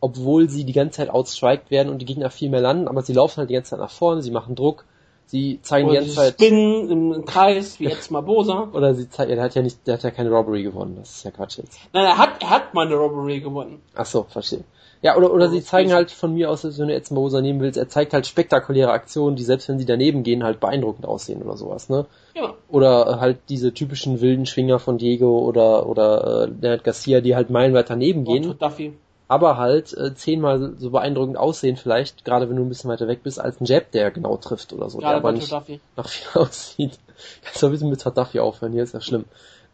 obwohl 0.00 0.48
sie 0.48 0.64
die 0.64 0.72
ganze 0.72 0.96
Zeit 0.96 1.10
outstriked 1.10 1.70
werden 1.70 1.88
und 1.88 1.98
die 1.98 2.06
Gegner 2.06 2.30
viel 2.30 2.50
mehr 2.50 2.60
landen, 2.60 2.88
aber 2.88 3.02
sie 3.02 3.12
laufen 3.12 3.38
halt 3.38 3.50
die 3.50 3.54
ganze 3.54 3.70
Zeit 3.70 3.80
nach 3.80 3.90
vorne, 3.90 4.22
sie 4.22 4.30
machen 4.30 4.54
Druck, 4.54 4.84
sie 5.26 5.60
zeigen 5.62 5.88
oder 5.88 6.00
die 6.00 6.06
ganze 6.06 6.16
Zeit. 6.16 6.34
Spinnen 6.34 6.90
im 6.90 7.24
Kreis, 7.24 7.78
wie 7.78 7.84
jetzt 7.84 8.10
Mabosa. 8.10 8.70
Oder 8.72 8.94
sie 8.94 9.08
zeigen, 9.08 9.30
er 9.32 9.44
hat 9.44 9.54
ja 9.54 9.62
nicht, 9.62 9.86
der 9.86 9.94
hat 9.94 10.02
ja 10.02 10.10
keine 10.10 10.30
Robbery 10.30 10.62
gewonnen, 10.62 10.96
das 10.96 11.16
ist 11.16 11.24
ja 11.24 11.30
Quatsch 11.30 11.58
jetzt. 11.58 11.78
Nein, 11.92 12.04
er 12.04 12.18
hat, 12.18 12.42
er 12.42 12.50
hat 12.50 12.74
mal 12.74 12.86
eine 12.86 12.96
Robbery 12.96 13.40
gewonnen. 13.40 13.82
Ach 13.94 14.06
so, 14.06 14.24
verstehe. 14.24 14.64
Ja, 15.02 15.16
oder, 15.16 15.32
oder 15.32 15.48
sie 15.48 15.64
zeigen 15.64 15.92
halt 15.92 16.12
von 16.12 16.32
mir 16.32 16.48
aus, 16.48 16.62
wenn 16.62 16.86
du 16.86 16.94
jetzt 16.94 17.10
Moser 17.10 17.42
nehmen 17.42 17.60
willst, 17.60 17.76
er 17.76 17.88
zeigt 17.88 18.14
halt 18.14 18.24
spektakuläre 18.24 18.92
Aktionen, 18.92 19.34
die 19.34 19.42
selbst 19.42 19.68
wenn 19.68 19.80
sie 19.80 19.84
daneben 19.84 20.22
gehen, 20.22 20.44
halt 20.44 20.60
beeindruckend 20.60 21.06
aussehen 21.06 21.42
oder 21.42 21.56
sowas, 21.56 21.88
ne? 21.88 22.06
Ja. 22.36 22.54
Oder 22.68 23.20
halt 23.20 23.38
diese 23.48 23.74
typischen 23.74 24.20
wilden 24.20 24.46
Schwinger 24.46 24.78
von 24.78 24.98
Diego 24.98 25.40
oder, 25.40 25.88
oder 25.88 26.44
äh, 26.44 26.50
Leonard 26.60 26.84
Garcia, 26.84 27.20
die 27.20 27.34
halt 27.34 27.50
meilenweit 27.50 27.90
daneben 27.90 28.24
gehen. 28.24 28.56
Duffy. 28.56 28.92
Aber 29.26 29.56
halt 29.56 29.92
äh, 29.96 30.14
zehnmal 30.14 30.74
so 30.78 30.90
beeindruckend 30.90 31.36
aussehen 31.36 31.76
vielleicht, 31.76 32.24
gerade 32.24 32.48
wenn 32.48 32.56
du 32.56 32.62
ein 32.62 32.68
bisschen 32.68 32.90
weiter 32.90 33.08
weg 33.08 33.24
bist, 33.24 33.40
als 33.40 33.60
ein 33.60 33.64
Jab, 33.64 33.90
der 33.90 34.12
genau 34.12 34.36
trifft 34.36 34.72
oder 34.72 34.88
so. 34.88 34.98
Gerade 34.98 35.14
der 35.14 35.18
aber 35.18 35.32
nicht 35.32 35.50
Duffy. 35.50 35.80
nach 35.96 36.08
viel 36.08 36.28
aussieht. 36.40 36.98
Kannst 37.42 37.60
du 37.60 37.66
ein 37.66 37.72
bisschen 37.72 37.90
mit 37.90 38.04
Duffy 38.04 38.38
aufhören, 38.38 38.72
hier 38.72 38.84
ist 38.84 38.94
ja 38.94 39.00
schlimm. 39.00 39.24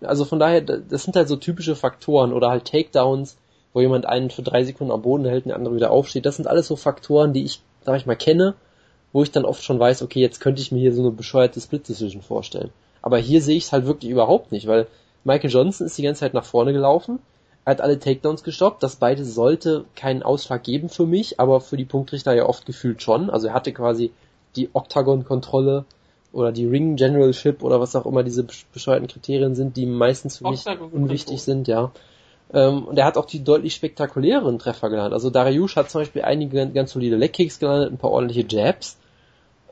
Also 0.00 0.24
von 0.24 0.38
daher, 0.38 0.62
das 0.62 1.02
sind 1.02 1.16
halt 1.16 1.28
so 1.28 1.36
typische 1.36 1.76
Faktoren 1.76 2.32
oder 2.32 2.48
halt 2.48 2.64
Takedowns, 2.66 3.36
wo 3.78 3.80
jemand 3.80 4.06
einen 4.06 4.30
für 4.30 4.42
drei 4.42 4.64
Sekunden 4.64 4.92
am 4.92 5.02
Boden 5.02 5.24
hält 5.24 5.44
und 5.44 5.50
der 5.50 5.56
andere 5.56 5.76
wieder 5.76 5.92
aufsteht. 5.92 6.26
Das 6.26 6.34
sind 6.34 6.48
alles 6.48 6.66
so 6.66 6.74
Faktoren, 6.74 7.32
die 7.32 7.44
ich, 7.44 7.60
sag 7.84 7.96
ich 7.96 8.06
mal, 8.06 8.16
kenne, 8.16 8.54
wo 9.12 9.22
ich 9.22 9.30
dann 9.30 9.44
oft 9.44 9.62
schon 9.62 9.78
weiß, 9.78 10.02
okay, 10.02 10.18
jetzt 10.18 10.40
könnte 10.40 10.60
ich 10.60 10.72
mir 10.72 10.80
hier 10.80 10.92
so 10.92 11.00
eine 11.00 11.12
bescheuerte 11.12 11.60
Split 11.60 11.88
Decision 11.88 12.20
vorstellen. 12.20 12.70
Aber 13.02 13.18
hier 13.18 13.40
sehe 13.40 13.56
ich 13.56 13.66
es 13.66 13.72
halt 13.72 13.86
wirklich 13.86 14.10
überhaupt 14.10 14.50
nicht, 14.50 14.66
weil 14.66 14.88
Michael 15.22 15.50
Johnson 15.50 15.86
ist 15.86 15.96
die 15.96 16.02
ganze 16.02 16.20
Zeit 16.20 16.34
nach 16.34 16.44
vorne 16.44 16.72
gelaufen. 16.72 17.20
Er 17.64 17.70
hat 17.70 17.80
alle 17.80 18.00
Takedowns 18.00 18.42
gestoppt. 18.42 18.82
Das 18.82 18.96
beide 18.96 19.24
sollte 19.24 19.84
keinen 19.94 20.24
Ausschlag 20.24 20.64
geben 20.64 20.88
für 20.88 21.06
mich, 21.06 21.38
aber 21.38 21.60
für 21.60 21.76
die 21.76 21.84
Punktrichter 21.84 22.34
ja 22.34 22.46
oft 22.46 22.66
gefühlt 22.66 23.00
schon. 23.00 23.30
Also 23.30 23.46
er 23.46 23.54
hatte 23.54 23.72
quasi 23.72 24.10
die 24.56 24.70
Octagon-Kontrolle 24.72 25.84
oder 26.32 26.50
die 26.50 26.66
Ring 26.66 26.96
Generalship 26.96 27.62
oder 27.62 27.80
was 27.80 27.94
auch 27.94 28.06
immer 28.06 28.24
diese 28.24 28.44
bescheuerten 28.72 29.06
Kriterien 29.06 29.54
sind, 29.54 29.76
die 29.76 29.86
meistens 29.86 30.38
für 30.38 30.50
mich 30.50 30.64
unwichtig 30.66 31.42
sind, 31.42 31.68
ja. 31.68 31.92
Ähm, 32.52 32.84
und 32.84 32.98
er 32.98 33.04
hat 33.04 33.16
auch 33.16 33.26
die 33.26 33.44
deutlich 33.44 33.74
spektakuläreren 33.74 34.58
Treffer 34.58 34.88
gelandet. 34.88 35.12
Also 35.12 35.30
Dariush 35.30 35.76
hat 35.76 35.90
zum 35.90 36.00
Beispiel 36.00 36.22
einige 36.22 36.68
ganz 36.68 36.92
solide 36.92 37.16
Leckkicks 37.16 37.58
gelandet, 37.58 37.92
ein 37.92 37.98
paar 37.98 38.10
ordentliche 38.10 38.46
Jabs. 38.48 38.96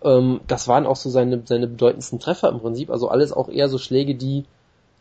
Ähm, 0.02 0.40
das 0.46 0.68
waren 0.68 0.86
auch 0.86 0.96
so 0.96 1.08
seine, 1.08 1.42
seine 1.44 1.66
bedeutendsten 1.66 2.20
Treffer 2.20 2.50
im 2.50 2.60
Prinzip. 2.60 2.90
Also 2.90 3.08
alles 3.08 3.32
auch 3.32 3.48
eher 3.48 3.68
so 3.68 3.78
Schläge, 3.78 4.14
die 4.14 4.44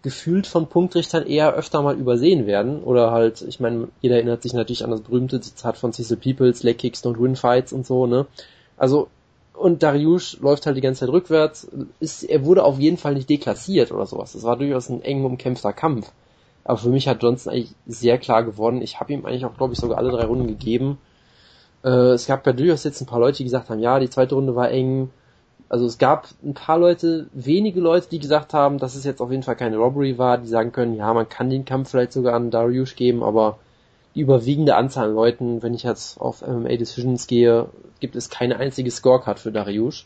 gefühlt 0.03 0.46
von 0.48 0.67
Punktrichtern 0.67 1.25
eher 1.25 1.53
öfter 1.53 1.82
mal 1.82 1.98
übersehen 1.98 2.46
werden. 2.46 2.84
Oder 2.84 3.12
halt, 3.12 3.41
ich 3.41 3.60
meine, 3.60 3.89
jeder 4.01 4.15
erinnert 4.15 4.44
sich 4.44 4.53
natürlich 4.53 4.84
an 4.84 4.91
das 4.91 5.01
berühmte 5.01 5.41
Zitat 5.41 5.77
von 5.77 5.91
Cecil 5.91 6.17
Peoples, 6.17 6.63
Leckkicks 6.63 7.03
don't 7.03 7.20
win 7.20 7.36
fights 7.36 7.74
und 7.74 7.86
so, 7.86 8.05
ne. 8.05 8.25
Also 8.77 9.08
und 9.53 9.84
Dariush 9.84 10.39
läuft 10.41 10.65
halt 10.65 10.77
die 10.77 10.82
ganze 10.82 11.01
Zeit 11.01 11.10
rückwärts. 11.10 11.67
Ist, 12.00 12.24
er 12.24 12.46
wurde 12.46 12.63
auf 12.63 12.79
jeden 12.79 12.98
Fall 12.98 13.13
nicht 13.13 13.29
deklassiert 13.29 13.91
oder 13.91 14.05
sowas. 14.05 14.34
Das 14.34 14.44
war 14.44 14.58
durchaus 14.58 14.89
ein 14.89 15.01
eng 15.01 15.24
umkämpfter 15.24 15.74
Kampf. 15.74 16.12
Aber 16.65 16.77
für 16.77 16.89
mich 16.89 17.07
hat 17.07 17.24
Johnson 17.24 17.53
eigentlich 17.53 17.75
sehr 17.86 18.17
klar 18.17 18.43
gewonnen. 18.43 18.81
Ich 18.81 19.00
habe 19.00 19.13
ihm 19.13 19.25
eigentlich 19.25 19.45
auch, 19.45 19.55
glaube 19.55 19.74
ich, 19.74 19.79
sogar 19.79 19.98
alle 20.00 20.12
drei 20.12 20.25
Runden 20.25 20.48
gegeben. 20.48 20.98
Äh, 21.84 22.13
es 22.13 22.25
gab 22.25 22.45
ja 22.45 22.53
durchaus 22.53 22.84
jetzt 22.84 23.00
ein 23.00 23.05
paar 23.05 23.19
Leute, 23.19 23.38
die 23.38 23.43
gesagt 23.45 23.69
haben, 23.69 23.79
ja, 23.79 24.00
die 24.00 24.10
zweite 24.10 24.36
Runde 24.36 24.55
war 24.55 24.72
eng. 24.72 25.12
Also 25.69 25.86
es 25.86 25.98
gab 25.98 26.27
ein 26.43 26.55
paar 26.55 26.79
Leute, 26.79 27.27
wenige 27.34 27.79
Leute, 27.79 28.07
die 28.10 28.19
gesagt 28.19 28.53
haben, 28.53 28.79
dass 28.79 28.95
es 28.95 29.03
jetzt 29.03 29.22
auf 29.22 29.31
jeden 29.31 29.43
Fall 29.43 29.55
keine 29.55 29.77
Robbery 29.77 30.17
war, 30.17 30.39
die 30.39 30.48
sagen 30.48 30.72
können, 30.72 30.95
ja, 30.95 31.13
man 31.13 31.29
kann 31.29 31.50
den 31.50 31.65
Kampf 31.65 31.91
vielleicht 31.91 32.13
sogar 32.13 32.34
an 32.34 32.51
Dariush 32.51 32.95
geben, 32.95 33.24
aber 33.24 33.60
die 34.15 34.22
überwiegende 34.22 34.75
Anzahl 34.75 35.10
an 35.10 35.15
Leuten, 35.15 35.62
wenn 35.62 35.74
ich 35.74 35.84
jetzt 35.84 36.19
auf 36.19 36.45
MMA 36.45 36.77
Decisions 36.77 37.27
gehe, 37.27 37.67
gibt 38.00 38.15
es 38.15 38.29
keine 38.29 38.57
einzige 38.57 38.89
Scorecard 38.89 39.39
für 39.39 39.51
Dariush. 39.51 40.05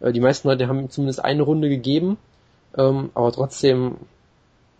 Äh, 0.00 0.12
die 0.12 0.20
meisten 0.20 0.48
Leute 0.48 0.68
haben 0.68 0.80
ihm 0.80 0.90
zumindest 0.90 1.22
eine 1.22 1.42
Runde 1.42 1.68
gegeben, 1.68 2.16
ähm, 2.76 3.10
aber 3.14 3.32
trotzdem, 3.32 3.96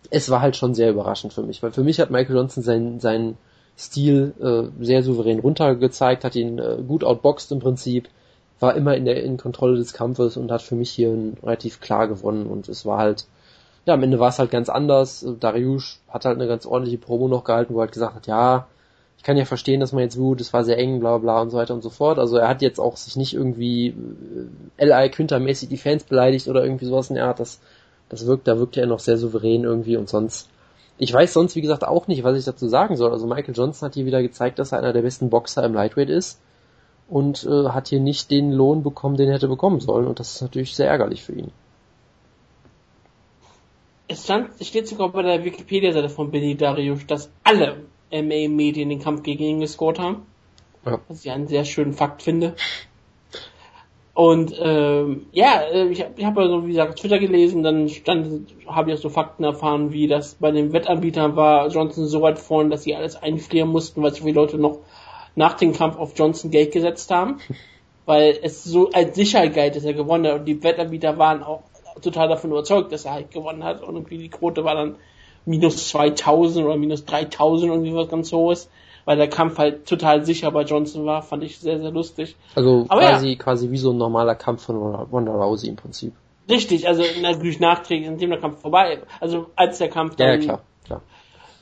es 0.09 0.29
war 0.29 0.41
halt 0.41 0.55
schon 0.55 0.73
sehr 0.73 0.89
überraschend 0.89 1.33
für 1.33 1.43
mich, 1.43 1.61
weil 1.63 1.71
für 1.71 1.83
mich 1.83 1.99
hat 1.99 2.09
Michael 2.09 2.35
Johnson 2.35 2.63
seinen, 2.63 2.99
seinen 2.99 3.37
Stil 3.77 4.33
äh, 4.41 4.83
sehr 4.83 5.03
souverän 5.03 5.39
runtergezeigt, 5.39 6.23
hat 6.23 6.35
ihn 6.35 6.59
äh, 6.59 6.77
gut 6.87 7.03
outboxed 7.03 7.51
im 7.51 7.59
Prinzip, 7.59 8.09
war 8.59 8.75
immer 8.75 8.95
in 8.95 9.05
der 9.05 9.23
in 9.23 9.37
Kontrolle 9.37 9.77
des 9.77 9.93
Kampfes 9.93 10.37
und 10.37 10.51
hat 10.51 10.61
für 10.61 10.75
mich 10.75 10.91
hier 10.91 11.15
relativ 11.43 11.79
klar 11.79 12.07
gewonnen 12.07 12.47
und 12.47 12.67
es 12.69 12.85
war 12.85 12.97
halt 12.97 13.25
ja, 13.85 13.93
am 13.95 14.03
Ende 14.03 14.19
war 14.19 14.29
es 14.29 14.39
halt 14.39 14.51
ganz 14.51 14.69
anders. 14.69 15.25
Dariush 15.39 15.99
hat 16.07 16.25
halt 16.25 16.37
eine 16.37 16.47
ganz 16.47 16.65
ordentliche 16.65 16.99
Promo 16.99 17.27
noch 17.27 17.43
gehalten, 17.43 17.73
wo 17.73 17.79
er 17.79 17.83
halt 17.83 17.91
gesagt 17.91 18.15
hat, 18.15 18.27
ja, 18.27 18.67
ich 19.17 19.23
kann 19.23 19.37
ja 19.37 19.45
verstehen, 19.45 19.79
dass 19.79 19.91
man 19.91 20.03
jetzt 20.03 20.17
gut, 20.17 20.41
es 20.41 20.53
war 20.53 20.63
sehr 20.63 20.77
eng, 20.77 20.99
bla 20.99 21.17
bla 21.19 21.41
und 21.41 21.51
so 21.51 21.57
weiter 21.57 21.73
und 21.73 21.83
so 21.83 21.89
fort. 21.89 22.19
Also 22.19 22.37
er 22.37 22.47
hat 22.47 22.61
jetzt 22.61 22.79
auch 22.79 22.97
sich 22.97 23.15
nicht 23.15 23.33
irgendwie 23.33 23.89
äh, 24.77 24.83
L.I. 24.89 25.09
Quinter-mäßig 25.09 25.69
die 25.69 25.77
Fans 25.77 26.03
beleidigt 26.03 26.47
oder 26.47 26.63
irgendwie 26.63 26.85
sowas 26.85 27.09
in 27.09 27.15
der 27.15 27.25
Art. 27.25 27.39
Das, 27.39 27.59
das 28.11 28.27
wirkt, 28.27 28.45
da 28.45 28.59
wirkt 28.59 28.75
er 28.75 28.85
noch 28.87 28.99
sehr 28.99 29.17
souverän 29.17 29.63
irgendwie 29.63 29.95
und 29.95 30.09
sonst. 30.09 30.49
Ich 30.97 31.13
weiß 31.13 31.31
sonst, 31.31 31.55
wie 31.55 31.61
gesagt, 31.61 31.85
auch 31.85 32.07
nicht, 32.07 32.25
was 32.25 32.37
ich 32.37 32.43
dazu 32.43 32.67
sagen 32.67 32.97
soll. 32.97 33.11
Also 33.11 33.25
Michael 33.25 33.55
Johnson 33.55 33.87
hat 33.87 33.93
hier 33.95 34.05
wieder 34.05 34.21
gezeigt, 34.21 34.59
dass 34.59 34.73
er 34.73 34.79
einer 34.79 34.91
der 34.91 35.01
besten 35.01 35.29
Boxer 35.29 35.63
im 35.63 35.73
Lightweight 35.73 36.09
ist 36.09 36.39
und 37.07 37.45
äh, 37.45 37.69
hat 37.69 37.87
hier 37.87 38.01
nicht 38.01 38.29
den 38.29 38.51
Lohn 38.51 38.83
bekommen, 38.83 39.15
den 39.15 39.29
er 39.29 39.35
hätte 39.35 39.47
bekommen 39.47 39.79
sollen. 39.79 40.07
Und 40.07 40.19
das 40.19 40.35
ist 40.35 40.41
natürlich 40.41 40.75
sehr 40.75 40.89
ärgerlich 40.89 41.23
für 41.23 41.31
ihn. 41.31 41.51
Es 44.09 44.25
stand, 44.25 44.49
steht 44.61 44.89
sogar 44.89 45.09
bei 45.09 45.21
der 45.21 45.45
Wikipedia-Seite 45.45 46.09
von 46.09 46.31
Benny 46.31 46.57
Darius, 46.57 47.07
dass 47.07 47.31
alle 47.43 47.77
MA-Medien 48.11 48.89
den 48.89 48.99
Kampf 48.99 49.23
gegen 49.23 49.43
ihn 49.45 49.59
gescored 49.61 49.99
haben. 49.99 50.25
Ja. 50.85 50.99
Was 51.07 51.23
ich 51.23 51.31
einen 51.31 51.47
sehr 51.47 51.63
schönen 51.63 51.93
Fakt 51.93 52.21
finde. 52.23 52.55
Und 54.13 54.53
ähm, 54.59 55.27
ja, 55.31 55.61
äh, 55.61 55.87
ich, 55.87 56.03
ich 56.17 56.25
habe 56.25 56.41
also 56.41 56.65
wie 56.65 56.71
gesagt 56.71 56.99
Twitter 56.99 57.19
gelesen, 57.19 57.63
dann 57.63 57.87
stand, 57.87 58.53
habe 58.67 58.91
ich 58.91 58.97
auch 58.97 59.01
so 59.01 59.09
Fakten 59.09 59.43
erfahren, 59.43 59.93
wie 59.93 60.07
das 60.07 60.35
bei 60.35 60.51
den 60.51 60.73
Wettanbietern 60.73 61.35
war. 61.35 61.69
Johnson 61.69 62.07
so 62.07 62.21
weit 62.21 62.37
vorne, 62.37 62.69
dass 62.69 62.83
sie 62.83 62.95
alles 62.95 63.15
einfrieren 63.15 63.69
mussten, 63.69 64.01
weil 64.03 64.13
so 64.13 64.23
viele 64.23 64.35
Leute 64.35 64.57
noch 64.57 64.79
nach 65.35 65.53
dem 65.53 65.71
Kampf 65.71 65.97
auf 65.97 66.17
Johnson 66.17 66.51
Geld 66.51 66.73
gesetzt 66.73 67.09
haben, 67.09 67.37
weil 68.05 68.37
es 68.41 68.65
so 68.65 68.89
als 68.91 69.15
Sicherheit 69.15 69.53
galt, 69.53 69.75
dass 69.77 69.85
er 69.85 69.93
gewonnen 69.93 70.27
hat. 70.27 70.39
Und 70.41 70.45
die 70.45 70.61
Wettanbieter 70.61 71.17
waren 71.17 71.41
auch 71.41 71.63
total 72.01 72.27
davon 72.27 72.51
überzeugt, 72.51 72.91
dass 72.91 73.05
er 73.05 73.13
halt 73.13 73.31
gewonnen 73.31 73.63
hat. 73.63 73.81
Und 73.81 73.95
irgendwie 73.95 74.17
die 74.17 74.29
Quote 74.29 74.65
war 74.65 74.75
dann 74.75 74.95
minus 75.45 75.87
2000 75.89 76.65
oder 76.65 76.75
minus 76.75 77.05
3000 77.05 77.71
irgendwie 77.71 77.95
was 77.95 78.09
ganz 78.09 78.31
hohes, 78.33 78.69
weil 79.05 79.17
der 79.17 79.29
Kampf 79.29 79.57
halt 79.57 79.87
total 79.87 80.25
sicher 80.25 80.51
bei 80.51 80.63
Johnson 80.63 81.05
war, 81.05 81.21
fand 81.21 81.43
ich 81.43 81.59
sehr, 81.59 81.79
sehr 81.79 81.91
lustig. 81.91 82.35
Also 82.55 82.85
Aber 82.89 83.01
quasi, 83.01 83.29
ja. 83.29 83.35
quasi 83.35 83.71
wie 83.71 83.77
so 83.77 83.91
ein 83.91 83.97
normaler 83.97 84.35
Kampf 84.35 84.65
von 84.65 84.77
Ronda 84.77 85.33
Rousey 85.33 85.69
im 85.69 85.75
Prinzip. 85.75 86.13
Richtig, 86.49 86.87
also 86.87 87.03
natürlich 87.21 87.59
nachträglich, 87.59 88.07
indem 88.07 88.31
der 88.31 88.39
Kampf 88.39 88.61
vorbei, 88.61 88.99
also 89.19 89.47
als 89.55 89.77
der 89.77 89.89
Kampf 89.89 90.15
dann 90.15 90.27
ja, 90.27 90.37
klar, 90.37 90.61
klar. 90.85 91.01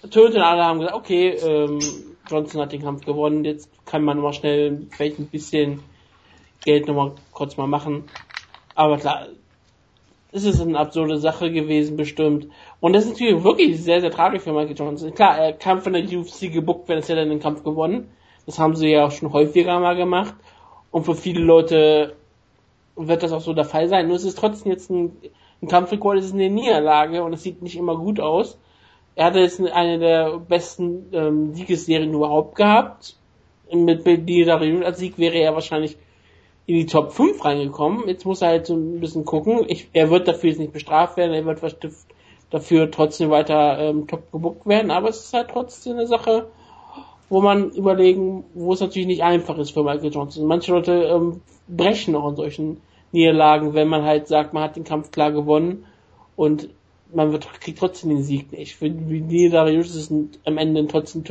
Töte 0.10 0.38
und 0.38 0.44
alle 0.44 0.64
haben 0.64 0.80
gesagt, 0.80 0.96
okay, 0.96 1.30
ähm, 1.30 2.16
Johnson 2.28 2.62
hat 2.62 2.72
den 2.72 2.82
Kampf 2.82 3.06
gewonnen, 3.06 3.44
jetzt 3.44 3.70
kann 3.86 4.04
man 4.04 4.20
mal 4.20 4.34
schnell 4.34 4.88
vielleicht 4.92 5.20
ein 5.20 5.28
bisschen 5.28 5.84
Geld 6.64 6.88
nochmal 6.88 7.12
kurz 7.32 7.58
mal 7.58 7.68
machen. 7.68 8.06
Aber 8.76 8.98
klar, 8.98 9.28
es 10.32 10.44
ist 10.44 10.62
eine 10.62 10.78
absurde 10.78 11.18
Sache 11.18 11.52
gewesen, 11.52 11.98
bestimmt. 11.98 12.48
Und 12.80 12.94
das 12.94 13.06
ist 13.06 13.12
natürlich 13.12 13.44
wirklich 13.44 13.82
sehr, 13.82 14.02
sehr 14.02 14.12
tragisch 14.12 14.44
für 14.44 14.54
Michael 14.54 14.78
Johnson. 14.78 15.14
Klar, 15.14 15.38
er 15.38 15.54
kann 15.54 15.82
von 15.82 15.94
der 15.94 16.04
UFC 16.04 16.52
gebuckt 16.52 16.90
es 16.90 17.10
hätte 17.10 17.20
er 17.20 17.26
den 17.26 17.40
Kampf 17.40 17.64
gewonnen. 17.64 18.12
Das 18.46 18.60
haben 18.60 18.76
sie 18.76 18.90
ja 18.90 19.06
auch 19.06 19.12
schon 19.12 19.34
häufiger 19.34 19.80
mal 19.80 19.96
gemacht. 19.96 20.36
Und 20.92 21.06
für 21.06 21.16
viele 21.16 21.42
Leute 21.42 22.16
wird 22.96 23.24
das 23.24 23.32
auch 23.32 23.42
so 23.42 23.54
der 23.54 23.66
Fall 23.66 23.88
sein. 23.88 24.08
Nur 24.08 24.18
es 24.18 24.24
ist 24.24 24.38
trotzdem 24.38 24.72
jetzt 24.72 24.90
ein, 24.90 25.18
ein 25.62 25.68
Kampfrekord, 25.68 26.20
es 26.20 26.26
ist 26.26 26.34
eine 26.34 26.50
Niederlage 26.50 27.24
und 27.24 27.34
es 27.34 27.44
sieht 27.44 27.62
nicht 27.62 27.78
immer 27.78 27.98
gut 27.98 28.20
aus. 28.20 28.58
Er 29.16 29.26
hatte 29.26 29.40
jetzt 29.40 29.62
eine 29.62 30.00
der 30.00 30.40
besten 30.40 31.08
ähm, 31.12 31.54
Siegesserien 31.54 32.14
überhaupt 32.14 32.56
gehabt. 32.56 33.16
Mit 33.72 34.04
Bedidarion 34.04 34.84
als 34.84 35.00
Sieg 35.00 35.18
wäre 35.18 35.36
er 35.36 35.54
wahrscheinlich 35.54 35.98
in 36.70 36.76
die 36.76 36.86
Top 36.86 37.14
5 37.14 37.44
reingekommen. 37.44 38.08
Jetzt 38.08 38.26
muss 38.26 38.44
er 38.44 38.50
halt 38.50 38.68
so 38.68 38.76
ein 38.76 39.00
bisschen 39.00 39.26
gucken. 39.26 39.66
Ich, 39.68 39.90
er 39.92 40.12
wird 40.12 40.28
dafür 40.28 40.52
jetzt 40.52 40.60
nicht 40.60 40.72
bestraft 40.72 41.18
werden, 41.18 41.34
er 41.34 41.44
wird 41.44 41.76
dafür 42.52 42.92
trotzdem 42.92 43.32
weiter 43.32 43.80
ähm, 43.80 44.06
top 44.06 44.32
gebuckt 44.32 44.68
werden, 44.68 44.92
aber 44.92 45.10
es 45.10 45.26
ist 45.26 45.34
halt 45.34 45.50
trotzdem 45.50 45.94
eine 45.94 46.06
Sache, 46.06 46.48
wo 47.28 47.42
man 47.42 47.72
überlegen, 47.72 48.44
wo 48.54 48.74
es 48.74 48.82
natürlich 48.82 49.08
nicht 49.08 49.24
einfach 49.24 49.58
ist 49.58 49.72
für 49.72 49.84
Michael 49.84 50.14
Johnson. 50.14 50.46
Manche 50.46 50.72
Leute 50.72 50.92
ähm, 50.92 51.42
brechen 51.68 52.16
auch 52.16 52.30
in 52.30 52.36
solchen 52.36 52.82
Niederlagen, 53.12 53.74
wenn 53.74 53.88
man 53.88 54.04
halt 54.04 54.28
sagt, 54.28 54.54
man 54.54 54.62
hat 54.62 54.76
den 54.76 54.84
Kampf 54.84 55.10
klar 55.10 55.32
gewonnen 55.32 55.86
und 56.36 56.70
man 57.12 57.32
wird, 57.32 57.52
kriegt 57.62 57.80
trotzdem 57.80 58.12
den 58.12 58.22
Sieg 58.22 58.52
nicht. 58.52 58.76
Für 58.76 58.92
Darius 58.92 59.96
ist 59.96 60.12
es 60.12 60.40
am 60.46 60.60
Ende 60.60 60.86
trotzdem 60.86 61.24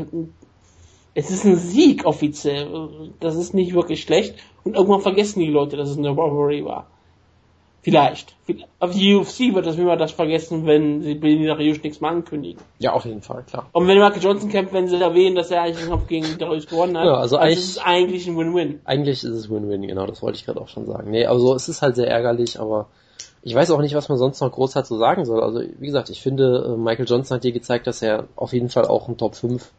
es 1.18 1.30
ist 1.30 1.44
ein 1.44 1.56
Sieg 1.56 2.04
offiziell. 2.04 3.10
Das 3.18 3.34
ist 3.34 3.52
nicht 3.52 3.74
wirklich 3.74 4.02
schlecht. 4.02 4.36
Und 4.62 4.76
irgendwann 4.76 5.00
vergessen 5.00 5.40
die 5.40 5.48
Leute, 5.48 5.76
dass 5.76 5.88
es 5.88 5.98
eine 5.98 6.10
Robbery 6.10 6.64
war. 6.64 6.86
Vielleicht. 7.82 8.36
Auf 8.78 8.92
die 8.92 9.16
UFC 9.16 9.52
wird 9.52 9.66
das 9.66 9.76
immer 9.78 9.96
das 9.96 10.12
vergessen, 10.12 10.64
wenn 10.66 11.02
sie 11.02 11.14
Benny 11.14 11.44
Darius 11.44 11.82
nichts 11.82 12.00
mal 12.00 12.10
ankündigen. 12.10 12.62
Ja, 12.78 12.92
auf 12.92 13.04
jeden 13.04 13.22
Fall, 13.22 13.42
klar. 13.42 13.66
Und 13.72 13.88
wenn 13.88 13.98
Michael 13.98 14.22
Johnson 14.22 14.48
kämpft, 14.48 14.72
wenn 14.72 14.86
sie 14.86 15.00
erwähnen, 15.00 15.34
dass 15.34 15.50
er 15.50 15.62
eigentlich 15.62 15.80
den 15.80 15.88
Kampf 15.88 16.06
gegen 16.06 16.38
Darius 16.38 16.66
gewonnen 16.68 16.96
hat, 16.96 17.04
ja, 17.04 17.14
also, 17.14 17.36
also 17.36 17.38
eigentlich, 17.38 17.58
ist 17.58 17.70
es 17.70 17.78
eigentlich 17.78 18.28
ein 18.28 18.36
Win-Win. 18.36 18.80
Eigentlich 18.84 19.24
ist 19.24 19.30
es 19.30 19.50
Win-Win, 19.50 19.88
genau, 19.88 20.06
das 20.06 20.22
wollte 20.22 20.36
ich 20.36 20.44
gerade 20.44 20.60
auch 20.60 20.68
schon 20.68 20.86
sagen. 20.86 21.10
Nee, 21.10 21.26
also 21.26 21.52
es 21.54 21.68
ist 21.68 21.82
halt 21.82 21.96
sehr 21.96 22.08
ärgerlich, 22.08 22.60
aber 22.60 22.86
ich 23.42 23.56
weiß 23.56 23.72
auch 23.72 23.80
nicht, 23.80 23.94
was 23.94 24.08
man 24.08 24.18
sonst 24.18 24.40
noch 24.40 24.52
groß 24.52 24.72
dazu 24.72 24.96
sagen 24.96 25.24
soll. 25.24 25.42
Also, 25.42 25.62
wie 25.78 25.86
gesagt, 25.86 26.10
ich 26.10 26.20
finde, 26.20 26.74
äh, 26.74 26.76
Michael 26.76 27.06
Johnson 27.08 27.36
hat 27.36 27.44
dir 27.44 27.52
gezeigt, 27.52 27.88
dass 27.88 28.02
er 28.02 28.28
auf 28.36 28.52
jeden 28.52 28.68
Fall 28.68 28.86
auch 28.86 29.08
ein 29.08 29.16
Top 29.16 29.34
5 29.34 29.72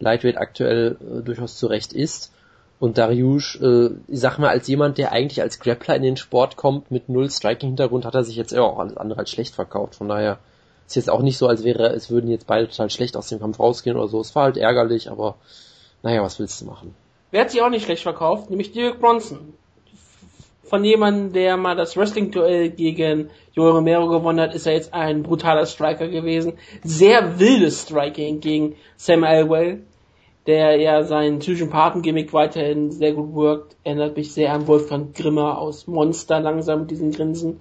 Lightweight 0.00 0.38
aktuell 0.38 0.96
äh, 1.00 1.22
durchaus 1.22 1.56
zurecht 1.56 1.92
ist. 1.92 2.32
Und 2.80 2.96
Dariush, 2.96 3.60
äh, 3.60 3.90
ich 4.08 4.20
sag 4.20 4.38
mal, 4.38 4.48
als 4.48 4.66
jemand, 4.66 4.98
der 4.98 5.12
eigentlich 5.12 5.42
als 5.42 5.60
Grappler 5.60 5.96
in 5.96 6.02
den 6.02 6.16
Sport 6.16 6.56
kommt, 6.56 6.90
mit 6.90 7.08
null 7.08 7.30
Striking-Hintergrund, 7.30 8.06
hat 8.06 8.14
er 8.14 8.24
sich 8.24 8.36
jetzt 8.36 8.56
auch 8.56 8.78
alles 8.78 8.96
andere 8.96 9.20
als 9.20 9.30
schlecht 9.30 9.54
verkauft. 9.54 9.94
Von 9.94 10.08
daher 10.08 10.38
ist 10.86 10.96
jetzt 10.96 11.10
auch 11.10 11.22
nicht 11.22 11.36
so, 11.36 11.46
als 11.46 11.62
wäre, 11.62 11.90
es 11.90 12.10
würden 12.10 12.30
jetzt 12.30 12.46
beide 12.46 12.68
total 12.68 12.90
schlecht 12.90 13.16
aus 13.16 13.28
dem 13.28 13.38
Kampf 13.38 13.60
rausgehen 13.60 13.96
oder 13.96 14.08
so. 14.08 14.20
Es 14.20 14.34
war 14.34 14.44
halt 14.44 14.56
ärgerlich, 14.56 15.10
aber 15.10 15.36
naja, 16.02 16.22
was 16.22 16.38
willst 16.38 16.60
du 16.62 16.64
machen? 16.64 16.94
Wer 17.30 17.42
hat 17.42 17.50
sich 17.50 17.60
auch 17.60 17.68
nicht 17.68 17.84
schlecht 17.84 18.02
verkauft? 18.02 18.48
Nämlich 18.48 18.72
Dirk 18.72 18.98
Bronson. 18.98 19.52
Von 20.64 20.84
jemandem, 20.84 21.32
der 21.32 21.56
mal 21.56 21.76
das 21.76 21.96
Wrestling-Duell 21.96 22.70
gegen 22.70 23.30
Joe 23.52 23.72
Romero 23.72 24.08
gewonnen 24.08 24.40
hat, 24.40 24.54
ist 24.54 24.66
er 24.66 24.72
jetzt 24.72 24.94
ein 24.94 25.22
brutaler 25.22 25.66
Striker 25.66 26.08
gewesen. 26.08 26.54
Sehr 26.82 27.38
wildes 27.38 27.82
Striking 27.82 28.40
gegen 28.40 28.76
Sam 28.96 29.24
Elwell 29.24 29.82
der 30.50 30.76
ja 30.80 31.04
seinen 31.04 31.38
Psychopathen-Gimmick 31.38 32.32
weiterhin 32.32 32.90
sehr 32.90 33.12
gut 33.12 33.34
wirkt. 33.36 33.76
Erinnert 33.84 34.16
mich 34.16 34.32
sehr 34.32 34.52
an 34.52 34.66
Wolfgang 34.66 35.14
Grimmer 35.14 35.58
aus 35.58 35.86
Monster 35.86 36.40
langsam 36.40 36.80
mit 36.80 36.90
diesen 36.90 37.12
Grinsen. 37.12 37.60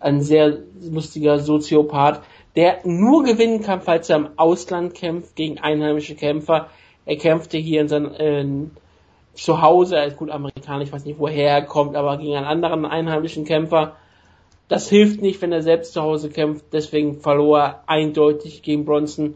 Ein 0.00 0.22
sehr 0.22 0.58
lustiger 0.80 1.38
Soziopath. 1.38 2.22
der 2.56 2.80
nur 2.84 3.22
gewinnen 3.22 3.62
kann, 3.62 3.82
falls 3.82 4.08
er 4.08 4.16
im 4.16 4.28
Ausland 4.36 4.94
kämpft 4.94 5.36
gegen 5.36 5.58
einheimische 5.58 6.14
Kämpfer. 6.14 6.68
Er 7.04 7.16
kämpfte 7.16 7.58
hier 7.58 7.82
in 7.82 7.88
seinem 7.88 8.14
äh, 8.18 8.70
zu 9.34 9.62
Hause, 9.62 9.96
er 9.96 10.06
ist 10.06 10.16
gut 10.16 10.30
Amerikaner, 10.30 10.82
ich 10.82 10.92
weiß 10.92 11.04
nicht 11.04 11.18
woher 11.18 11.50
er 11.50 11.62
kommt, 11.62 11.96
aber 11.96 12.16
gegen 12.18 12.36
einen 12.36 12.46
anderen 12.46 12.84
einheimischen 12.86 13.44
Kämpfer. 13.44 13.96
Das 14.68 14.88
hilft 14.88 15.20
nicht, 15.20 15.40
wenn 15.42 15.52
er 15.52 15.62
selbst 15.62 15.92
zu 15.92 16.02
Hause 16.02 16.30
kämpft, 16.30 16.64
deswegen 16.72 17.20
verlor 17.20 17.58
er 17.58 17.84
eindeutig 17.86 18.62
gegen 18.62 18.84
Bronson, 18.84 19.34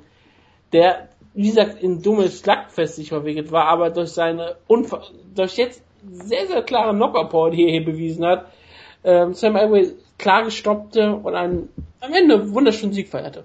der, 0.72 1.08
wie 1.36 1.48
gesagt, 1.48 1.82
in 1.82 2.02
dummes 2.02 2.40
Slugfest 2.40 2.96
sich 2.96 3.10
verwickelt 3.10 3.52
war, 3.52 3.66
aber 3.66 3.90
durch 3.90 4.10
seine 4.10 4.56
Unver 4.66 5.02
durch 5.34 5.56
jetzt 5.56 5.82
sehr, 6.02 6.46
sehr 6.46 6.62
klare 6.62 6.94
Knockout-Power, 6.94 7.50
die 7.50 7.64
er 7.64 7.70
hier 7.72 7.84
bewiesen 7.84 8.24
hat, 8.24 8.46
ähm, 9.04 9.34
Sam 9.34 9.54
Elway 9.54 9.92
klar 10.18 10.44
gestoppte 10.44 11.14
und 11.14 11.34
einen, 11.34 11.68
am 12.00 12.12
Ende 12.14 12.52
wunderschönen 12.54 12.94
Sieg 12.94 13.08
feierte. 13.08 13.44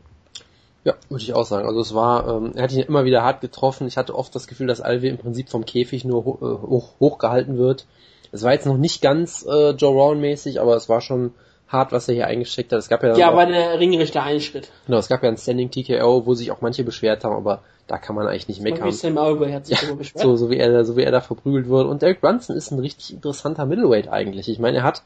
Ja, 0.83 0.95
würde 1.09 1.23
ich 1.23 1.33
auch 1.33 1.43
sagen. 1.43 1.67
Also 1.67 1.81
es 1.81 1.93
war, 1.93 2.27
ähm, 2.27 2.53
er 2.55 2.63
hat 2.63 2.71
ihn 2.71 2.79
immer 2.79 3.03
wieder 3.03 3.23
hart 3.23 3.41
getroffen. 3.41 3.87
Ich 3.87 3.97
hatte 3.97 4.15
oft 4.15 4.33
das 4.33 4.47
Gefühl, 4.47 4.67
dass 4.67 4.81
Alve 4.81 5.09
im 5.09 5.17
Prinzip 5.17 5.49
vom 5.49 5.65
Käfig 5.65 6.05
nur 6.05 6.25
hoch, 6.25 6.41
äh, 6.41 6.67
hoch, 6.67 6.93
hochgehalten 6.99 7.57
wird. 7.57 7.85
Es 8.31 8.43
war 8.43 8.53
jetzt 8.53 8.65
noch 8.65 8.77
nicht 8.77 9.01
ganz 9.01 9.45
äh, 9.45 9.71
Joe 9.71 9.91
Rowan 9.91 10.21
mäßig, 10.21 10.61
aber 10.61 10.75
es 10.75 10.87
war 10.87 11.01
schon 11.01 11.33
hart, 11.71 11.91
was 11.91 12.07
er 12.07 12.15
hier 12.15 12.27
eingesteckt 12.27 12.71
hat. 12.71 12.79
Es 12.79 12.89
gab 12.89 13.03
ja, 13.03 13.15
ja, 13.15 13.35
war 13.35 13.45
der 13.45 13.79
Ringrichter 13.79 14.23
ein 14.23 14.41
Schritt. 14.41 14.69
Genau, 14.85 14.97
es 14.97 15.07
gab 15.07 15.23
ja 15.23 15.29
ein 15.29 15.37
Standing 15.37 15.71
TKO, 15.71 16.25
wo 16.25 16.33
sich 16.33 16.51
auch 16.51 16.61
manche 16.61 16.83
beschwert 16.83 17.23
haben, 17.23 17.35
aber 17.35 17.61
da 17.87 17.97
kann 17.97 18.15
man 18.15 18.27
eigentlich 18.27 18.47
nicht 18.47 18.61
meckern. 18.61 18.91
Sam 18.91 19.17
Albury 19.17 19.51
hat 19.51 19.65
sich 19.65 19.81
ja, 19.81 19.93
beschwert. 19.93 20.23
So, 20.23 20.35
so 20.35 20.49
wie 20.49 20.57
er, 20.57 20.85
so 20.85 20.95
wie 20.97 21.03
er 21.03 21.11
da 21.11 21.21
verprügelt 21.21 21.67
wurde. 21.67 21.89
Und 21.89 22.01
Derek 22.01 22.21
Brunson 22.21 22.55
ist 22.55 22.71
ein 22.71 22.79
richtig 22.79 23.13
interessanter 23.13 23.65
Middleweight 23.65 24.07
eigentlich. 24.07 24.49
Ich 24.49 24.59
meine, 24.59 24.77
er 24.77 24.83
hat 24.83 25.03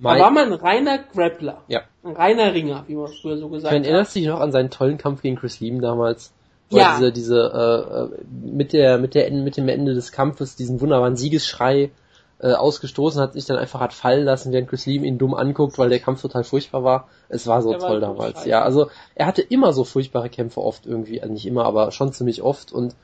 er 0.00 0.18
war 0.18 0.30
mal 0.30 0.44
ein 0.44 0.52
reiner 0.52 0.98
Grappler. 0.98 1.62
Ja. 1.68 1.82
Ein 2.02 2.16
reiner 2.16 2.52
Ringer, 2.52 2.84
wie 2.88 2.96
man 2.96 3.08
früher 3.08 3.38
so 3.38 3.48
gesagt 3.48 3.72
hat. 3.72 3.80
Ich 3.80 3.86
erinnerst 3.86 4.14
dich 4.14 4.26
noch 4.26 4.40
an 4.40 4.50
seinen 4.50 4.70
tollen 4.70 4.98
Kampf 4.98 5.22
gegen 5.22 5.36
Chris 5.36 5.60
Lieben 5.60 5.80
damals? 5.80 6.32
Ja. 6.70 6.96
diese, 6.96 7.12
diese, 7.12 8.10
äh, 8.10 8.24
mit 8.32 8.72
der, 8.72 8.98
mit 8.98 9.14
der, 9.14 9.30
mit 9.30 9.56
dem 9.56 9.68
Ende 9.68 9.94
des 9.94 10.10
Kampfes 10.10 10.56
diesen 10.56 10.80
wunderbaren 10.80 11.16
Siegesschrei 11.16 11.90
äh, 12.40 12.52
ausgestoßen 12.52 13.20
hat, 13.20 13.34
sich 13.34 13.46
dann 13.46 13.58
einfach 13.58 13.80
hat 13.80 13.92
fallen 13.92 14.24
lassen, 14.24 14.52
während 14.52 14.68
Chris 14.68 14.86
Lieben 14.86 15.04
ihn 15.04 15.18
dumm 15.18 15.34
anguckt, 15.34 15.78
weil 15.78 15.88
der 15.88 16.00
Kampf 16.00 16.22
total 16.22 16.44
furchtbar 16.44 16.84
war. 16.84 17.08
Es 17.28 17.46
war 17.46 17.62
so 17.62 17.70
der 17.70 17.78
toll 17.78 18.00
war 18.02 18.08
damals. 18.08 18.44
Ja, 18.44 18.62
also 18.62 18.88
er 19.14 19.26
hatte 19.26 19.42
immer 19.42 19.72
so 19.72 19.84
furchtbare 19.84 20.28
Kämpfe 20.28 20.60
oft 20.60 20.86
irgendwie, 20.86 21.20
also 21.20 21.32
nicht 21.32 21.46
immer, 21.46 21.64
aber 21.64 21.90
schon 21.92 22.12
ziemlich 22.12 22.42
oft 22.42 22.72
und 22.72 22.94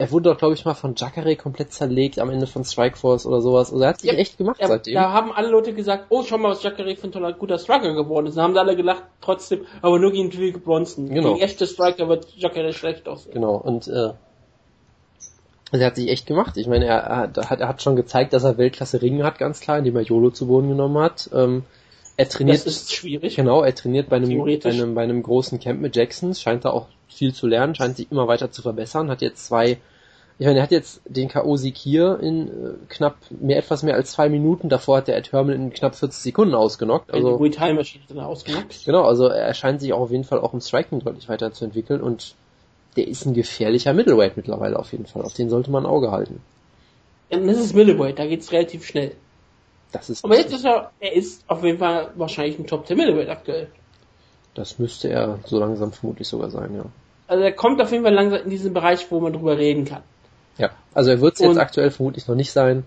er 0.00 0.12
wurde 0.12 0.30
doch, 0.30 0.38
glaube 0.38 0.54
ich, 0.54 0.64
mal 0.64 0.74
von 0.74 0.94
Jacare 0.96 1.34
komplett 1.34 1.72
zerlegt 1.72 2.20
am 2.20 2.30
Ende 2.30 2.46
von 2.46 2.64
Strikeforce 2.64 3.26
oder 3.26 3.40
sowas. 3.40 3.72
Also 3.72 3.82
er 3.82 3.90
hat 3.90 4.00
sich 4.00 4.10
ja, 4.10 4.16
echt 4.16 4.38
gemacht 4.38 4.60
ja, 4.60 4.68
seitdem. 4.68 4.94
Da 4.94 5.12
haben 5.12 5.32
alle 5.32 5.48
Leute 5.48 5.74
gesagt, 5.74 6.06
oh, 6.10 6.22
schau 6.22 6.38
mal, 6.38 6.50
was 6.50 6.62
Jacare 6.62 6.94
für 6.94 7.08
ein 7.08 7.12
toller, 7.12 7.32
guter 7.32 7.58
Striker 7.58 7.92
geworden 7.94 8.26
ist. 8.26 8.36
Dann 8.36 8.44
haben 8.44 8.54
sie 8.54 8.60
alle 8.60 8.76
gelacht, 8.76 9.02
trotzdem, 9.20 9.66
aber 9.82 9.98
nur 9.98 10.12
gegen 10.12 10.30
Drake 10.30 10.60
Bronson. 10.60 11.08
Genau. 11.08 11.34
Gegen 11.34 11.44
echte 11.44 11.66
Striker 11.66 12.08
wird 12.08 12.28
Jacare 12.36 12.72
schlecht 12.72 13.08
aussehen. 13.08 13.32
Genau, 13.34 13.56
und 13.56 13.88
äh, 13.88 14.12
also 15.70 15.82
er 15.82 15.86
hat 15.86 15.96
sich 15.96 16.08
echt 16.08 16.26
gemacht. 16.26 16.56
Ich 16.56 16.66
meine, 16.66 16.86
er, 16.86 16.98
er, 16.98 17.50
hat, 17.50 17.60
er 17.60 17.68
hat 17.68 17.82
schon 17.82 17.96
gezeigt, 17.96 18.32
dass 18.32 18.44
er 18.44 18.58
Weltklasse 18.58 19.02
Ringen 19.02 19.22
hat, 19.22 19.38
ganz 19.38 19.60
klar, 19.60 19.78
indem 19.78 19.96
er 19.96 20.02
YOLO 20.02 20.30
zu 20.30 20.46
Boden 20.46 20.68
genommen 20.68 20.98
hat. 20.98 21.30
Ähm, 21.32 21.64
er 22.16 22.28
trainiert. 22.28 22.58
Das 22.58 22.66
ist 22.66 22.92
schwierig. 22.92 23.36
Genau, 23.36 23.62
er 23.62 23.74
trainiert 23.74 24.08
bei 24.08 24.16
einem, 24.16 24.38
bei 24.38 24.70
einem, 24.70 24.94
bei 24.94 25.02
einem 25.02 25.22
großen 25.22 25.60
Camp 25.60 25.80
mit 25.80 25.94
Jacksons, 25.94 26.40
scheint 26.40 26.64
da 26.64 26.70
auch 26.70 26.86
viel 27.08 27.32
zu 27.32 27.46
lernen, 27.46 27.74
scheint 27.74 27.96
sich 27.96 28.10
immer 28.10 28.28
weiter 28.28 28.50
zu 28.50 28.62
verbessern, 28.62 29.10
hat 29.10 29.22
jetzt 29.22 29.46
zwei 29.46 29.78
ich 30.40 30.46
meine, 30.46 30.60
er 30.60 30.62
hat 30.62 30.70
jetzt 30.70 31.00
den 31.04 31.28
K.O.-Sieg 31.28 31.76
hier 31.76 32.20
in 32.20 32.48
äh, 32.48 32.74
knapp 32.88 33.16
mehr, 33.28 33.56
etwas 33.56 33.82
mehr 33.82 33.94
als 33.94 34.12
zwei 34.12 34.28
Minuten. 34.28 34.68
Davor 34.68 34.98
hat 34.98 35.08
der 35.08 35.16
Ed 35.16 35.32
Herman 35.32 35.54
in 35.54 35.72
knapp 35.72 35.96
40 35.96 36.22
Sekunden 36.22 36.54
ausgenockt. 36.54 37.12
Also, 37.12 37.42
die 37.42 37.50
Time 37.50 37.74
Machine 37.74 38.24
ausgenockt. 38.24 38.84
Genau, 38.84 39.02
also 39.02 39.26
er 39.26 39.52
scheint 39.54 39.80
sich 39.80 39.92
auch 39.92 40.00
auf 40.00 40.12
jeden 40.12 40.22
Fall 40.22 40.38
auch 40.38 40.54
im 40.54 40.60
Striking 40.60 41.00
deutlich 41.00 41.28
weiterzuentwickeln 41.28 42.00
und 42.00 42.36
der 42.96 43.08
ist 43.08 43.26
ein 43.26 43.34
gefährlicher 43.34 43.92
Middleweight 43.92 44.36
mittlerweile 44.36 44.78
auf 44.78 44.92
jeden 44.92 45.06
Fall. 45.06 45.22
Auf 45.22 45.34
den 45.34 45.50
sollte 45.50 45.70
man 45.70 45.84
ein 45.84 45.90
Auge 45.90 46.10
halten. 46.10 46.40
Ja, 47.30 47.38
das 47.38 47.58
ist 47.58 47.74
Middleweight, 47.74 48.18
da 48.18 48.26
geht's 48.26 48.52
relativ 48.52 48.86
schnell. 48.86 49.12
Das 49.92 50.10
ist 50.10 50.24
Aber 50.24 50.36
jetzt 50.36 50.52
ist 50.52 50.64
er, 50.64 50.90
er 51.00 51.12
ist 51.12 51.44
auf 51.46 51.64
jeden 51.64 51.78
Fall 51.78 52.10
wahrscheinlich 52.16 52.58
ein 52.58 52.66
Top 52.66 52.86
10 52.86 52.96
Middleweight 52.96 53.28
aktuell. 53.28 53.68
Das 54.54 54.78
müsste 54.78 55.08
er 55.08 55.38
so 55.46 55.58
langsam 55.58 55.92
vermutlich 55.92 56.26
sogar 56.28 56.50
sein, 56.50 56.74
ja. 56.74 56.84
Also 57.26 57.44
er 57.44 57.52
kommt 57.52 57.80
auf 57.80 57.92
jeden 57.92 58.04
Fall 58.04 58.14
langsam 58.14 58.42
in 58.42 58.50
diesen 58.50 58.72
Bereich, 58.72 59.10
wo 59.10 59.20
man 59.20 59.32
drüber 59.32 59.56
reden 59.56 59.84
kann. 59.84 60.02
Ja, 60.56 60.70
also 60.94 61.10
er 61.10 61.20
wird 61.20 61.34
es 61.34 61.40
jetzt 61.40 61.58
aktuell 61.58 61.90
vermutlich 61.90 62.26
noch 62.26 62.34
nicht 62.34 62.50
sein, 62.50 62.84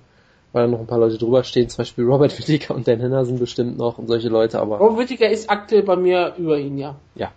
weil 0.54 0.66
da 0.66 0.72
noch 0.72 0.80
ein 0.80 0.88
paar 0.88 1.00
Leute 1.00 1.18
drüber 1.18 1.44
stehen, 1.44 1.70
zum 1.70 1.78
Beispiel 1.80 2.06
Robert 2.06 2.38
Whittaker 2.38 2.76
und 2.76 2.88
Dan 2.88 3.00
Henderson 3.00 3.40
bestimmt 3.40 3.78
noch 3.78 3.98
und 3.98 4.08
solche 4.08 4.30
Leute, 4.30 4.60
aber... 4.60 4.78
Robert 4.78 5.10
Whittaker 5.10 5.30
ist 5.30 5.50
aktuell 5.50 5.84
bei 5.84 5.96
mir 5.96 6.34
über 6.38 6.58
ihn, 6.58 6.78
ja. 6.78 6.96
Ja. 7.16 7.32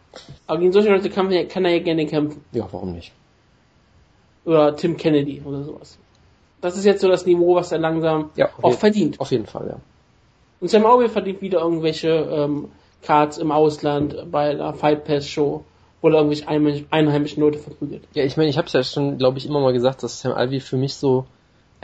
Aber 0.46 0.60
gegen 0.60 0.72
solche 0.72 0.90
Leute 0.90 1.10
kann, 1.10 1.28
man, 1.28 1.48
kann 1.48 1.64
er 1.64 1.72
ja 1.72 1.82
gerne 1.82 2.06
kämpfen. 2.06 2.42
Ja, 2.52 2.66
warum 2.70 2.92
nicht? 2.92 3.12
Oder 4.44 4.76
Tim 4.76 4.96
Kennedy 4.96 5.42
oder 5.44 5.62
sowas. 5.62 5.98
Das 6.60 6.76
ist 6.76 6.84
jetzt 6.84 7.00
so 7.00 7.08
das 7.08 7.26
Niveau, 7.26 7.54
was 7.54 7.72
er 7.72 7.78
langsam 7.78 8.30
ja, 8.36 8.48
auch 8.60 8.70
jeden, 8.70 8.78
verdient. 8.78 9.20
Auf 9.20 9.30
jeden 9.30 9.46
Fall, 9.46 9.66
ja. 9.68 9.76
Und 10.60 10.68
Sam 10.68 10.86
Aubrey 10.86 11.08
verdient 11.08 11.42
wieder 11.42 11.60
irgendwelche 11.60 12.08
ähm, 12.08 12.68
Cards 13.02 13.38
im 13.38 13.52
Ausland 13.52 14.30
bei 14.30 14.50
einer 14.50 14.72
Fight 14.72 15.04
Pass 15.04 15.28
Show 15.28 15.64
oder 16.00 16.18
irgendwelche 16.18 16.48
einheimischen 16.90 17.42
Leute 17.42 17.58
verprügelt. 17.58 18.04
Ja, 18.14 18.24
ich 18.24 18.36
meine, 18.36 18.50
ich 18.50 18.58
habe 18.58 18.66
es 18.66 18.72
ja 18.72 18.82
schon, 18.82 19.18
glaube 19.18 19.38
ich, 19.38 19.46
immer 19.46 19.60
mal 19.60 19.72
gesagt, 19.72 20.02
dass 20.02 20.20
Sam 20.20 20.32
Alvey 20.32 20.60
für 20.60 20.76
mich 20.76 20.94
so, 20.94 21.26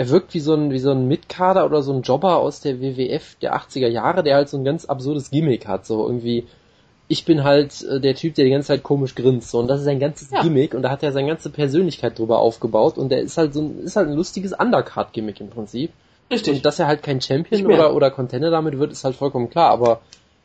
er 0.01 0.09
wirkt 0.09 0.33
wie 0.33 0.41
so 0.41 0.55
ein, 0.55 0.71
wie 0.71 0.79
so 0.79 0.93
ein 0.93 1.09
Mitkader 1.09 1.67
oder 1.67 1.83
so 1.83 1.93
ein 1.93 2.01
Jobber 2.01 2.39
aus 2.39 2.63
der 2.63 2.81
WWF 2.81 3.35
der 3.43 3.55
80er 3.55 3.87
Jahre, 3.87 4.23
der 4.23 4.37
halt 4.37 4.49
so 4.49 4.57
ein 4.57 4.65
ganz 4.65 4.87
absurdes 4.87 5.31
Gimmick 5.31 5.69
hat, 5.69 5.85
so 5.85 6.07
irgendwie, 6.07 6.47
ich 7.07 7.27
bin 7.27 7.45
halt 7.45 7.83
äh, 7.83 8.01
der 8.01 8.15
Typ, 8.15 8.35
der 8.35 8.47
die 8.47 8.51
ganze 8.51 8.69
Zeit 8.69 8.83
komisch 8.83 9.15
grinst, 9.15 9.51
so, 9.51 9.59
und 9.59 9.69
das 9.69 9.81
ist 9.81 9.85
sein 9.85 10.01
ganzes 10.01 10.31
ja. 10.31 10.41
Gimmick, 10.41 10.73
und 10.73 10.81
da 10.81 10.89
hat 10.89 11.03
er 11.03 11.13
seine 11.13 11.29
ganze 11.29 11.51
Persönlichkeit 11.51 12.19
drüber 12.19 12.39
aufgebaut, 12.39 12.97
und 12.97 13.11
der 13.11 13.21
ist 13.21 13.37
halt 13.37 13.53
so 13.53 13.61
ein, 13.61 13.81
ist 13.81 13.97
halt 13.97 14.09
ein 14.09 14.15
lustiges 14.15 14.55
Undercard-Gimmick 14.55 15.39
im 15.39 15.51
Prinzip. 15.51 15.91
Richtig. 16.31 16.55
Und 16.57 16.65
dass 16.65 16.79
er 16.79 16.87
halt 16.87 17.03
kein 17.03 17.21
Champion 17.21 17.67
oder, 17.67 17.95
oder 17.95 18.11
Contender 18.11 18.51
damit 18.51 18.79
wird, 18.79 18.93
ist 18.93 19.05
halt 19.05 19.17
vollkommen 19.17 19.51
klar, 19.51 19.71
aber 19.71 20.01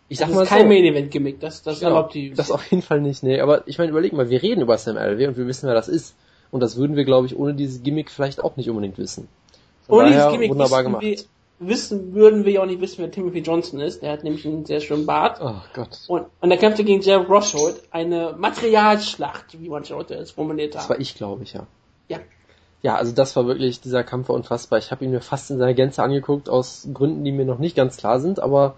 ich 0.10 0.18
sag 0.18 0.28
das 0.28 0.36
mal 0.36 0.44
ist 0.44 0.50
kein 0.50 0.63
so, 0.63 0.68
Main 0.68 0.84
Event 0.84 1.12
Gimmick, 1.12 1.39
das, 1.39 1.63
das 1.63 1.80
genau, 1.80 1.91
erlaubt 1.91 2.13
die. 2.13 2.34
Das 2.34 2.52
auf 2.52 2.70
jeden 2.70 2.84
Fall 2.84 3.00
nicht, 3.00 3.24
nee. 3.24 3.39
Aber 3.39 3.65
ich 3.70 3.78
meine, 3.78 3.91
überleg 3.91 4.12
mal, 4.12 4.30
wir 4.30 4.44
reden 4.44 4.60
über 4.60 4.78
Sam 4.78 4.98
Alvey 4.98 5.28
und 5.28 5.38
wir 5.38 5.48
wissen, 5.48 5.65
wer 5.65 5.76
das 5.76 5.88
ist. 5.88 6.13
Und 6.52 6.60
das 6.60 6.76
würden 6.76 6.98
wir, 6.98 7.06
glaube 7.06 7.28
ich, 7.28 7.38
ohne 7.38 7.54
dieses 7.54 7.84
Gimmick 7.84 8.12
vielleicht 8.12 8.44
auch 8.44 8.58
nicht 8.58 8.70
unbedingt 8.70 8.98
wissen. 8.98 9.30
Von 9.88 10.00
ohne 10.00 10.10
dieses 10.10 10.32
Gimmick 10.32 10.52
wunderbar 10.52 10.84
gemacht. 10.84 11.02
Wir, 11.02 11.17
wissen, 11.60 12.13
würden 12.13 12.45
wir 12.45 12.54
ja 12.54 12.62
auch 12.62 12.65
nicht 12.65 12.82
wissen, 12.82 12.98
wer 13.00 13.12
Timothy 13.12 13.39
Johnson 13.39 13.80
ist. 13.80 14.02
Der 14.02 14.12
hat 14.12 14.24
nämlich 14.24 14.45
einen 14.45 14.65
sehr 14.65 14.82
schönen 14.82 15.06
Bart. 15.06 15.39
Oh 15.41 15.56
Gott. 15.74 16.02
Und, 16.08 16.26
und 16.41 16.52
er 16.52 16.58
kämpfte 16.58 16.84
gegen 16.84 17.02
Jared 17.02 17.30
Roshold. 17.30 17.82
Eine 17.91 18.36
Materialschlacht, 18.38 19.60
wie 19.62 19.69
manche 19.69 19.93
Leute 19.93 20.15
es 20.15 20.32
formuliert 20.32 20.76
haben. 20.76 20.82
Das 20.82 20.89
war 20.89 21.00
ich, 21.00 21.15
glaube 21.15 21.43
ich, 21.43 21.54
ja. 21.54 21.65
Ja. 22.08 22.19
Ja, 22.82 22.95
also 22.95 23.13
das 23.13 23.36
war 23.36 23.48
wirklich, 23.48 23.82
dieser 23.82 24.04
Kampf 24.04 24.30
war 24.30 24.36
unfassbar. 24.36 24.80
Ich 24.80 24.91
habe 24.91 25.06
ihn 25.06 25.12
mir 25.12 25.21
fast 25.21 25.50
in 25.50 25.58
seiner 25.58 25.74
Gänze 25.74 26.04
angeguckt, 26.04 26.50
aus 26.50 26.88
Gründen, 26.93 27.24
die 27.24 27.32
mir 27.32 27.45
noch 27.45 27.58
nicht 27.58 27.76
ganz 27.76 27.98
klar 27.98 28.19
sind, 28.19 28.39
aber 28.39 28.76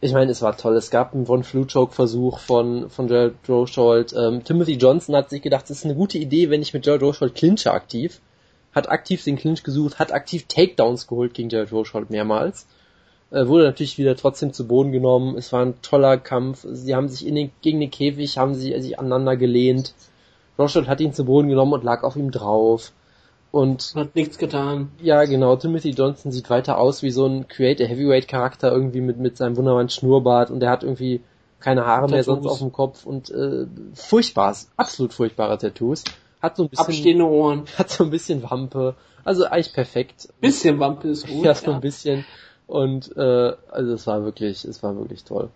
ich 0.00 0.12
meine, 0.12 0.30
es 0.30 0.42
war 0.42 0.56
toll. 0.56 0.76
Es 0.76 0.90
gab 0.90 1.14
einen 1.14 1.24
Von 1.24 1.44
Flu-Choke-Versuch 1.44 2.38
von, 2.38 2.90
von 2.90 3.06
Gerald 3.06 3.36
Rochold. 3.48 4.12
Ähm, 4.12 4.44
Timothy 4.44 4.74
Johnson 4.74 5.16
hat 5.16 5.30
sich 5.30 5.40
gedacht, 5.40 5.64
es 5.64 5.78
ist 5.78 5.84
eine 5.86 5.94
gute 5.94 6.18
Idee, 6.18 6.50
wenn 6.50 6.60
ich 6.60 6.74
mit 6.74 6.84
Gerald 6.84 7.02
Rochold 7.02 7.34
clinche 7.34 7.72
aktiv. 7.72 8.20
Hat 8.74 8.88
aktiv 8.88 9.22
den 9.22 9.36
Clinch 9.36 9.62
gesucht, 9.62 9.98
hat 9.98 10.12
aktiv 10.12 10.46
Takedowns 10.48 11.06
geholt 11.06 11.34
gegen 11.34 11.48
Gerald 11.48 11.72
Rochold 11.72 12.10
mehrmals. 12.10 12.66
Äh, 13.30 13.46
wurde 13.46 13.64
natürlich 13.64 13.98
wieder 13.98 14.16
trotzdem 14.16 14.52
zu 14.52 14.66
Boden 14.66 14.92
genommen. 14.92 15.36
Es 15.36 15.52
war 15.52 15.64
ein 15.64 15.80
toller 15.82 16.18
Kampf. 16.18 16.66
Sie 16.70 16.94
haben 16.94 17.08
sich 17.08 17.26
in 17.26 17.34
den, 17.34 17.52
gegen 17.62 17.80
den 17.80 17.90
Käfig, 17.90 18.38
haben 18.38 18.54
sie 18.54 18.78
sich 18.80 18.98
aneinander 18.98 19.36
gelehnt. 19.36 19.94
Rochold 20.58 20.88
hat 20.88 21.00
ihn 21.00 21.12
zu 21.12 21.24
Boden 21.24 21.48
genommen 21.48 21.72
und 21.72 21.84
lag 21.84 22.02
auf 22.02 22.16
ihm 22.16 22.30
drauf. 22.30 22.92
Und 23.50 23.92
hat 23.94 24.16
nichts 24.16 24.38
getan. 24.38 24.90
Ja, 25.00 25.24
genau. 25.24 25.54
Timothy 25.54 25.90
Johnson 25.90 26.32
sieht 26.32 26.50
weiter 26.50 26.78
aus 26.78 27.02
wie 27.04 27.10
so 27.10 27.26
ein 27.26 27.46
Creator 27.46 27.86
Heavyweight 27.86 28.26
Charakter 28.26 28.72
irgendwie 28.72 29.00
mit 29.00 29.18
mit 29.18 29.36
seinem 29.36 29.56
wunderbaren 29.56 29.88
Schnurrbart 29.88 30.50
und 30.50 30.58
der 30.58 30.70
hat 30.70 30.82
irgendwie 30.82 31.20
keine 31.60 31.86
Haare 31.86 32.08
mehr 32.08 32.24
sonst 32.24 32.46
auf 32.46 32.58
dem 32.58 32.72
Kopf 32.72 33.06
und 33.06 33.30
äh, 33.30 33.66
furchtbar, 33.94 34.56
absolut 34.76 35.14
furchtbare 35.14 35.56
Tattoos. 35.56 36.04
Hat 36.44 36.56
so 36.56 36.64
ein 36.64 36.68
bisschen 36.68 36.86
abstehende 36.86 37.24
Ohren. 37.24 37.64
Hat 37.78 37.88
so 37.88 38.04
ein 38.04 38.10
bisschen 38.10 38.42
Wampe. 38.42 38.94
Also 39.24 39.46
eigentlich 39.46 39.72
perfekt. 39.72 40.28
Bisschen 40.42 40.78
Wampe 40.78 41.08
ist 41.08 41.26
gut. 41.26 41.42
Ja, 41.42 41.54
so 41.54 41.70
ja. 41.70 41.76
ein 41.76 41.80
bisschen. 41.80 42.26
Und 42.66 43.16
äh, 43.16 43.52
also 43.70 43.92
es 43.94 44.06
war 44.06 44.24
wirklich, 44.24 44.64
es 44.64 44.82
war 44.82 44.94
wirklich 44.98 45.24
toll. 45.24 45.48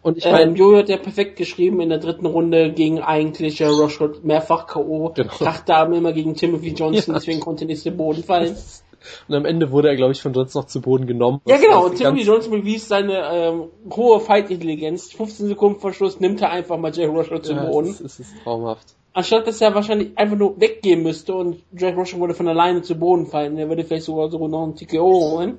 Und 0.00 0.16
ich 0.16 0.24
meine, 0.24 0.52
ähm, 0.52 0.56
Jojo 0.56 0.78
hat 0.78 0.88
ja 0.88 0.96
perfekt 0.96 1.36
geschrieben 1.36 1.80
in 1.80 1.90
der 1.90 1.98
dritten 1.98 2.24
Runde 2.24 2.72
gegen 2.72 3.00
eigentlich 3.00 3.60
äh, 3.60 3.66
Roshot 3.66 4.24
mehrfach 4.24 4.66
K.O. 4.68 5.10
Genau. 5.14 5.32
Dachdamen 5.38 5.98
immer 5.98 6.12
gegen 6.14 6.34
Timothy 6.34 6.70
Johnson, 6.70 6.94
ja. 7.12 7.18
deswegen 7.18 7.40
konnte 7.40 7.64
er 7.64 7.66
nicht 7.66 7.82
zu 7.82 7.90
Boden 7.90 8.22
fallen. 8.22 8.56
Und 9.28 9.34
am 9.34 9.44
Ende 9.44 9.70
wurde 9.70 9.88
er, 9.88 9.96
glaube 9.96 10.12
ich, 10.12 10.22
von 10.22 10.32
Johnson 10.32 10.62
noch 10.62 10.68
zu 10.68 10.80
Boden 10.80 11.06
genommen. 11.06 11.40
Ja, 11.44 11.58
genau. 11.58 11.84
Und 11.84 11.96
Timothy 11.96 12.22
Johnson 12.22 12.52
bewies 12.52 12.88
seine 12.88 13.28
ähm, 13.30 13.64
hohe 13.94 14.20
Fight-Intelligenz. 14.20 15.12
15 15.12 15.48
Sekunden 15.48 15.80
vor 15.80 15.92
Schluss 15.92 16.20
nimmt 16.20 16.40
er 16.40 16.50
einfach 16.50 16.78
mal 16.78 16.92
Jay 16.94 17.06
zu 17.42 17.52
ja, 17.52 17.64
Boden. 17.64 17.88
Das 17.88 18.00
ist, 18.00 18.20
das 18.20 18.26
ist 18.28 18.42
traumhaft. 18.42 18.96
Anstatt 19.16 19.46
dass 19.46 19.62
er 19.62 19.74
wahrscheinlich 19.74 20.10
einfach 20.18 20.36
nur 20.36 20.60
weggehen 20.60 21.02
müsste 21.02 21.34
und 21.34 21.62
Jack 21.74 21.96
Roshot 21.96 22.20
würde 22.20 22.34
von 22.34 22.48
alleine 22.48 22.82
zu 22.82 22.96
Boden 22.96 23.24
fallen. 23.26 23.56
Er 23.56 23.66
würde 23.70 23.82
vielleicht 23.82 24.04
sogar 24.04 24.30
so 24.30 24.46
noch 24.46 24.62
einen 24.62 24.76
TKO 24.76 25.30
holen. 25.32 25.56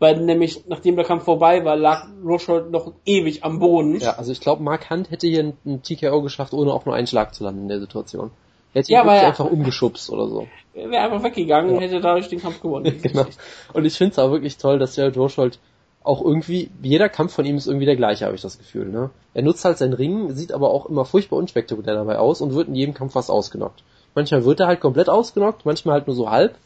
weil 0.00 0.18
nämlich 0.18 0.64
nachdem 0.66 0.96
der 0.96 1.04
Kampf 1.04 1.22
vorbei 1.22 1.64
war, 1.64 1.76
lag 1.76 2.08
Rochold 2.24 2.72
noch 2.72 2.92
ewig 3.04 3.44
am 3.44 3.60
Boden. 3.60 4.00
Ja, 4.00 4.16
also 4.16 4.32
ich 4.32 4.40
glaube, 4.40 4.64
Mark 4.64 4.90
Hunt 4.90 5.12
hätte 5.12 5.28
hier 5.28 5.54
einen 5.64 5.82
TKO 5.84 6.20
geschafft, 6.20 6.52
ohne 6.52 6.72
auch 6.72 6.84
nur 6.84 6.96
einen 6.96 7.06
Schlag 7.06 7.32
zu 7.32 7.44
landen 7.44 7.62
in 7.62 7.68
der 7.68 7.78
Situation. 7.78 8.32
Er 8.74 8.80
hätte 8.80 8.90
ihn 8.90 8.94
Ja, 8.96 9.04
wirklich 9.04 9.22
einfach 9.22 9.50
umgeschubst 9.52 10.10
oder 10.10 10.26
so. 10.26 10.48
Er 10.74 10.90
wäre 10.90 11.04
einfach 11.04 11.22
weggegangen 11.22 11.70
und 11.76 11.80
Ja. 11.80 11.86
hätte 11.86 12.00
dadurch 12.00 12.26
den 12.28 12.40
Kampf 12.40 12.60
gewonnen. 12.60 12.98
genau. 13.02 13.26
Und 13.72 13.84
ich 13.84 13.96
finde 13.96 14.10
es 14.14 14.18
auch 14.18 14.32
wirklich 14.32 14.56
toll, 14.56 14.80
dass 14.80 14.96
Jared 14.96 15.16
Rochold 15.16 15.60
auch 16.06 16.22
irgendwie, 16.22 16.70
jeder 16.82 17.08
Kampf 17.08 17.34
von 17.34 17.44
ihm 17.44 17.56
ist 17.56 17.66
irgendwie 17.66 17.86
der 17.86 17.96
gleiche, 17.96 18.24
habe 18.24 18.36
ich 18.36 18.42
das 18.42 18.58
Gefühl. 18.58 18.86
Ne? 18.86 19.10
Er 19.34 19.42
nutzt 19.42 19.64
halt 19.64 19.78
seinen 19.78 19.92
Ring, 19.92 20.32
sieht 20.34 20.52
aber 20.52 20.70
auch 20.70 20.86
immer 20.86 21.04
furchtbar 21.04 21.36
unspektakulär 21.36 21.94
dabei 21.94 22.18
aus 22.18 22.40
und 22.40 22.54
wird 22.54 22.68
in 22.68 22.74
jedem 22.74 22.94
Kampf 22.94 23.14
fast 23.14 23.30
ausgenockt. 23.30 23.82
Manchmal 24.14 24.44
wird 24.44 24.60
er 24.60 24.68
halt 24.68 24.80
komplett 24.80 25.08
ausgenockt, 25.08 25.66
manchmal 25.66 25.94
halt 25.94 26.06
nur 26.06 26.16
so 26.16 26.30
halb 26.30 26.56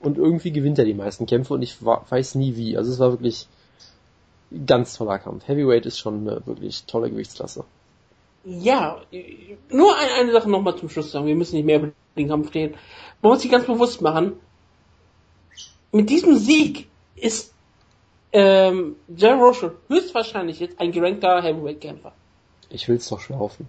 und 0.00 0.18
irgendwie 0.18 0.50
gewinnt 0.50 0.78
er 0.78 0.84
die 0.84 0.94
meisten 0.94 1.26
Kämpfe 1.26 1.54
und 1.54 1.62
ich 1.62 1.76
weiß 1.82 2.34
nie 2.34 2.56
wie. 2.56 2.76
Also 2.76 2.90
es 2.90 2.98
war 2.98 3.10
wirklich 3.12 3.46
ganz 4.66 4.96
toller 4.96 5.18
Kampf. 5.18 5.46
Heavyweight 5.46 5.86
ist 5.86 5.98
schon 5.98 6.28
eine 6.28 6.46
wirklich 6.46 6.84
tolle 6.84 7.10
Gewichtsklasse. 7.10 7.64
Ja, 8.44 9.00
nur 9.70 9.96
ein, 9.96 10.08
eine 10.20 10.32
Sache 10.32 10.50
nochmal 10.50 10.76
zum 10.76 10.88
Schluss 10.88 11.10
sagen. 11.10 11.26
Wir 11.26 11.36
müssen 11.36 11.56
nicht 11.56 11.64
mehr 11.64 11.78
über 11.78 11.92
den 12.16 12.28
Kampf 12.28 12.54
reden. 12.54 12.74
Man 13.22 13.32
muss 13.32 13.42
sich 13.42 13.50
ganz 13.50 13.66
bewusst 13.66 14.00
machen, 14.00 14.34
mit 15.92 16.10
diesem 16.10 16.36
Sieg 16.36 16.88
ist 17.16 17.54
ähm, 18.32 18.96
Jerry 19.14 19.38
Rochelle 19.38 19.76
höchstwahrscheinlich 19.88 20.60
jetzt 20.60 20.80
ein 20.80 20.92
gerankter 20.92 21.42
Heavyweight-Kämpfer. 21.42 22.12
Ich 22.70 22.88
will's 22.88 23.08
doch 23.08 23.20
schlaufen. 23.20 23.66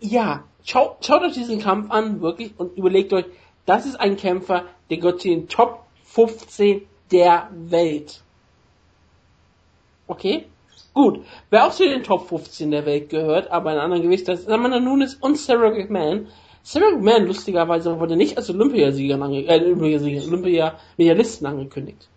Ja, 0.00 0.44
schaut, 0.64 1.04
schaut 1.04 1.22
euch 1.22 1.34
diesen 1.34 1.60
Kampf 1.60 1.90
an, 1.90 2.20
wirklich, 2.20 2.52
und 2.56 2.76
überlegt 2.76 3.12
euch, 3.12 3.26
das 3.66 3.84
ist 3.84 3.96
ein 3.96 4.16
Kämpfer, 4.16 4.64
der 4.88 4.96
gehört 4.98 5.20
zu 5.20 5.28
den 5.28 5.48
Top 5.48 5.84
15 6.04 6.82
der 7.10 7.48
Welt. 7.52 8.22
Okay? 10.06 10.46
Gut. 10.94 11.24
Wer 11.50 11.66
auch 11.66 11.72
zu 11.72 11.84
den 11.84 12.02
Top 12.02 12.28
15 12.28 12.70
der 12.70 12.86
Welt 12.86 13.10
gehört, 13.10 13.50
aber 13.50 13.72
in 13.72 13.78
anderen 13.78 14.02
Gewicht, 14.02 14.26
das 14.26 14.40
ist 14.40 14.48
Amanda 14.48 14.80
Nunes 14.80 15.14
und 15.14 15.36
Sarah 15.36 15.70
McMahon. 15.70 16.28
Sarah 16.62 16.90
McMahon, 16.92 17.26
lustigerweise, 17.26 18.00
wurde 18.00 18.16
nicht 18.16 18.36
als 18.36 18.48
Olympiasieger, 18.50 19.20
ange 19.20 19.44
äh, 19.46 19.60
Olympiasieger, 19.60 20.22
Olympia-Medialisten 20.24 21.46
angekündigt. 21.46 22.08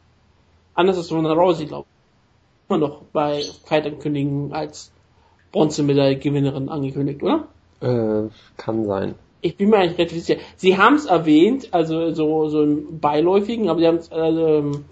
Anders 0.82 0.98
als 0.98 1.12
Ronda 1.12 1.34
Rousey, 1.34 1.68
glaube 1.68 1.86
ich. 1.88 2.70
Immer 2.70 2.80
noch 2.80 3.02
bei 3.14 3.44
Fight-Ankündigungen 3.66 4.52
als 4.52 4.92
Bronzemedaille-Gewinnerin 5.52 6.70
angekündigt, 6.70 7.22
oder? 7.22 7.48
Äh, 7.82 8.30
kann 8.58 8.86
sein. 8.86 9.14
Ich 9.42 9.58
bin 9.58 9.70
mir 9.70 9.78
eigentlich 9.78 10.00
relativ 10.00 10.24
sicher. 10.24 10.40
Sie 10.56 10.80
haben 10.80 10.96
es 10.96 11.06
erwähnt, 11.06 11.70
also 11.72 12.12
so, 12.14 12.50
so 12.50 12.62
einen 12.62 13.00
beiläufigen, 13.00 13.70
aber 13.70 13.80
sie 13.80 13.88
haben 13.88 13.98
es, 13.98 14.12
also, 14.12 14.48
ähm, 14.48 14.86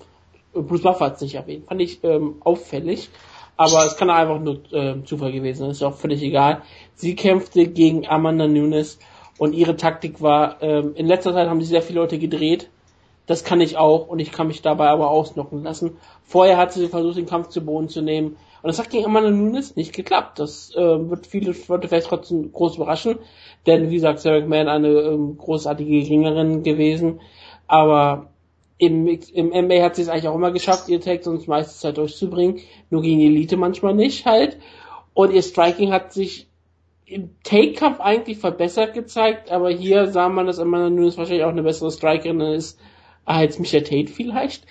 Bruce 0.54 0.84
Buffer 0.84 1.06
hat 1.06 1.16
es 1.16 1.22
nicht 1.22 1.36
erwähnt. 1.36 1.66
Fand 1.68 1.82
ich 1.82 2.04
ähm, 2.04 2.36
auffällig. 2.42 3.10
Aber 3.58 3.84
es 3.86 3.98
kann 3.98 4.12
einfach 4.12 4.40
nur 4.40 4.62
ähm, 4.72 5.08
Zufall 5.08 5.32
gewesen 5.32 5.60
sein, 5.60 5.72
ist 5.72 5.82
ja 5.82 5.88
auch 5.88 5.98
völlig 5.98 6.22
egal. 6.22 6.62
Sie 6.94 7.16
kämpfte 7.16 7.66
gegen 7.68 8.08
Amanda 8.08 8.48
Nunes 8.48 9.00
und 9.40 9.54
ihre 9.54 9.76
Taktik 9.76 10.22
war, 10.22 10.62
ähm, 10.62 10.94
in 10.96 11.08
letzter 11.08 11.34
Zeit 11.34 11.50
haben 11.50 11.60
sie 11.60 11.68
sehr 11.68 11.82
viele 11.82 12.00
Leute 12.00 12.20
gedreht. 12.20 12.70
Das 13.30 13.44
kann 13.44 13.62
ich 13.62 13.78
auch 13.78 14.08
und 14.08 14.18
ich 14.18 14.32
kann 14.32 14.48
mich 14.48 14.64
dabei 14.64 14.90
aber 14.90 15.12
ausnocken 15.12 15.62
lassen. 15.62 15.98
Vorher 16.24 16.58
hat 16.58 16.74
sie 16.74 16.88
versucht, 16.88 17.16
den 17.16 17.28
Kampf 17.28 17.50
zu 17.50 17.64
Boden 17.64 17.88
zu 17.88 18.02
nehmen. 18.02 18.38
Und 18.64 18.68
das 18.68 18.80
hat 18.80 18.90
gegen 18.90 19.06
Amanda 19.06 19.30
Nunes 19.30 19.76
nicht 19.76 19.94
geklappt. 19.94 20.40
Das 20.40 20.74
äh, 20.76 20.80
wird 20.80 21.28
viele 21.28 21.54
Leute 21.68 21.88
vielleicht 21.88 22.08
trotzdem 22.08 22.52
groß 22.52 22.78
überraschen. 22.78 23.20
Denn, 23.68 23.92
wie 23.92 23.94
gesagt, 23.94 24.18
Sarah 24.18 24.40
McMahon 24.40 24.68
eine 24.68 24.88
ähm, 24.88 25.38
großartige 25.38 26.02
Gegnerin 26.02 26.64
gewesen. 26.64 27.22
Aber 27.68 28.32
im, 28.80 29.06
im 29.08 29.50
MMA 29.50 29.84
hat 29.84 29.98
sie 29.98 30.02
es 30.02 30.10
eigentlich 30.10 30.28
auch 30.28 30.34
immer 30.36 30.50
geschafft, 30.50 30.90
ihr 30.90 31.00
Tag 31.00 31.24
sonst 31.24 31.48
meiste 31.48 31.80
Zeit 31.80 31.98
durchzubringen. 32.00 32.62
Nur 32.90 33.04
gegen 33.04 33.20
die 33.20 33.28
Elite 33.28 33.58
manchmal 33.58 33.94
nicht 33.94 34.26
halt. 34.26 34.58
Und 35.14 35.34
ihr 35.34 35.44
Striking 35.44 35.92
hat 35.92 36.14
sich 36.14 36.48
im 37.06 37.36
Take-Kampf 37.44 38.00
eigentlich 38.00 38.40
verbessert 38.40 38.96
gezeigt, 38.96 39.52
aber 39.52 39.70
hier 39.70 40.08
sah 40.08 40.30
man, 40.30 40.48
dass 40.48 40.58
Amanda 40.58 40.90
Nunes 40.90 41.16
wahrscheinlich 41.16 41.44
auch 41.44 41.50
eine 41.50 41.62
bessere 41.62 41.92
Strikerin 41.92 42.42
ist 42.42 42.80
als 43.30 43.60
Micha 43.60 43.80
Tate 43.80 44.08
vielleicht. 44.08 44.66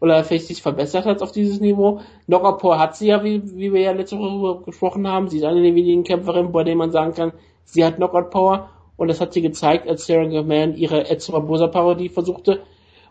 Oder 0.00 0.22
vielleicht 0.22 0.48
sich 0.48 0.60
verbessert 0.60 1.06
hat 1.06 1.22
auf 1.22 1.32
dieses 1.32 1.60
Niveau. 1.60 2.00
Power 2.28 2.78
hat 2.78 2.96
sie 2.96 3.06
ja, 3.06 3.24
wie, 3.24 3.42
wie 3.56 3.72
wir 3.72 3.80
ja 3.80 3.92
letzte 3.92 4.18
Woche 4.18 4.64
gesprochen 4.64 5.08
haben. 5.08 5.28
Sie 5.28 5.38
ist 5.38 5.44
eine 5.44 5.62
der 5.62 5.74
wenigen 5.74 6.04
Kämpferinnen, 6.04 6.52
bei 6.52 6.64
denen 6.64 6.78
man 6.78 6.92
sagen 6.92 7.14
kann, 7.14 7.32
sie 7.64 7.84
hat 7.84 7.96
Knockout 7.96 8.30
Power. 8.30 8.70
Und 8.96 9.08
das 9.08 9.20
hat 9.20 9.32
sie 9.32 9.40
gezeigt, 9.40 9.88
als 9.88 10.06
Sarah 10.06 10.28
McMahon 10.28 10.76
ihre 10.76 11.08
Ed 11.08 11.26
Barbosa 11.30 11.68
Parodie 11.68 12.10
versuchte, 12.10 12.62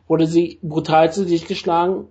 wurde 0.07 0.27
sie 0.27 0.59
brutal 0.61 1.11
zu 1.11 1.25
sich 1.25 1.47
geschlagen. 1.47 2.07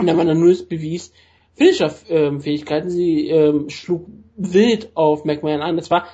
Und 0.00 0.08
Amanda 0.08 0.34
Nunes 0.34 0.66
bewies 0.66 1.12
Finisher-Fähigkeiten. 1.54 2.88
Sie 2.88 3.28
ähm, 3.28 3.68
schlug 3.68 4.06
wild 4.36 4.96
auf 4.96 5.24
McMahon 5.24 5.60
an. 5.60 5.76
Das 5.76 5.90
war, 5.90 6.06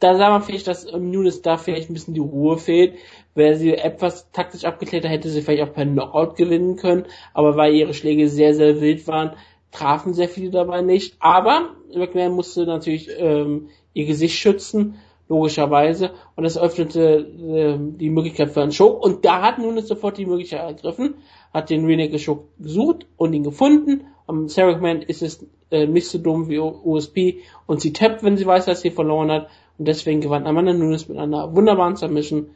da 0.00 0.16
sah 0.16 0.30
man 0.30 0.42
vielleicht, 0.42 0.66
dass 0.66 0.92
ähm, 0.92 1.12
Nunes 1.12 1.42
da 1.42 1.56
vielleicht 1.56 1.88
ein 1.88 1.94
bisschen 1.94 2.14
die 2.14 2.20
Ruhe 2.20 2.58
fehlt. 2.58 2.96
Wäre 3.34 3.56
sie 3.56 3.74
etwas 3.74 4.30
taktisch 4.32 4.64
abgeklärter, 4.64 5.08
hätte 5.08 5.30
sie 5.30 5.40
vielleicht 5.40 5.68
auch 5.68 5.74
per 5.74 5.86
Knockout 5.86 6.36
gewinnen 6.36 6.76
können. 6.76 7.06
Aber 7.32 7.56
weil 7.56 7.74
ihre 7.74 7.94
Schläge 7.94 8.28
sehr, 8.28 8.54
sehr 8.54 8.80
wild 8.80 9.06
waren, 9.06 9.32
trafen 9.70 10.12
sehr 10.12 10.28
viele 10.28 10.50
dabei 10.50 10.82
nicht. 10.82 11.16
Aber 11.18 11.70
McMahon 11.94 12.32
musste 12.32 12.66
natürlich 12.66 13.08
ähm, 13.18 13.68
ihr 13.94 14.06
Gesicht 14.06 14.36
schützen, 14.36 14.96
logischerweise. 15.28 16.10
Und 16.36 16.44
das 16.44 16.58
öffnete 16.58 17.26
ähm, 17.40 17.96
die 17.98 18.10
Möglichkeit 18.10 18.50
für 18.50 18.62
einen 18.62 18.72
Choke. 18.76 18.98
Und 18.98 19.24
da 19.24 19.42
hat 19.42 19.58
Nunes 19.58 19.88
sofort 19.88 20.18
die 20.18 20.26
Möglichkeit 20.26 20.60
ergriffen, 20.60 21.14
hat 21.54 21.70
den 21.70 21.86
Renegade 21.86 22.22
Choke 22.22 22.44
gesucht 22.58 23.06
und 23.16 23.32
ihn 23.32 23.44
gefunden. 23.44 24.04
Am 24.26 24.48
Sarah 24.48 24.72
McMahon 24.72 25.02
ist 25.02 25.22
es 25.22 25.46
äh, 25.70 25.86
nicht 25.86 26.08
so 26.08 26.18
dumm 26.18 26.48
wie 26.48 26.58
USP 26.58 27.40
und 27.66 27.80
sie 27.80 27.92
tappt, 27.92 28.22
wenn 28.22 28.36
sie 28.36 28.46
weiß, 28.46 28.66
dass 28.66 28.82
sie 28.82 28.90
verloren 28.90 29.30
hat. 29.30 29.48
Und 29.78 29.88
deswegen 29.88 30.20
gewann 30.20 30.46
Amanda 30.46 30.74
Nunes 30.74 31.08
mit 31.08 31.18
einer 31.18 31.56
wunderbaren 31.56 31.96
Submission 31.96 32.50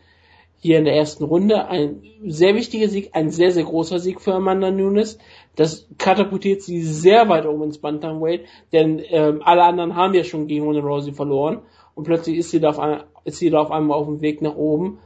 hier 0.59 0.79
in 0.79 0.85
der 0.85 0.97
ersten 0.97 1.25
Runde. 1.25 1.69
Ein 1.69 2.03
sehr 2.27 2.55
wichtiger 2.55 2.89
Sieg, 2.89 3.11
ein 3.13 3.31
sehr, 3.31 3.53
sehr 3.53 3.65
großer 3.65 3.99
Sieg 3.99 4.21
für 4.21 4.35
Amanda 4.35 4.71
Nunes. 4.71 5.19
Das 5.55 5.87
katapultiert 5.99 6.63
sie 6.63 6.83
sehr 6.83 7.29
weit 7.29 7.47
oben 7.47 7.65
ins 7.65 7.79
Bantamweight, 7.79 8.45
denn 8.73 9.03
ähm, 9.09 9.43
alle 9.45 9.65
anderen 9.65 9.97
haben 9.97 10.15
ja 10.15 10.25
schon 10.25 10.47
gegen 10.47 10.65
Ronda 10.65 10.81
Rousey 10.81 11.13
verloren. 11.13 11.61
Und 11.95 12.05
plötzlich 12.05 12.37
ist 12.37 12.51
sie 12.51 12.61
da 12.61 12.71
auf, 12.71 12.79
ein, 12.79 13.05
ist 13.25 13.39
sie 13.39 13.51
da 13.51 13.61
auf 13.61 13.71
einmal 13.71 13.99
auf 13.99 14.07
dem 14.07 14.21
Weg 14.21 14.43
nach 14.43 14.57
oben. 14.57 14.99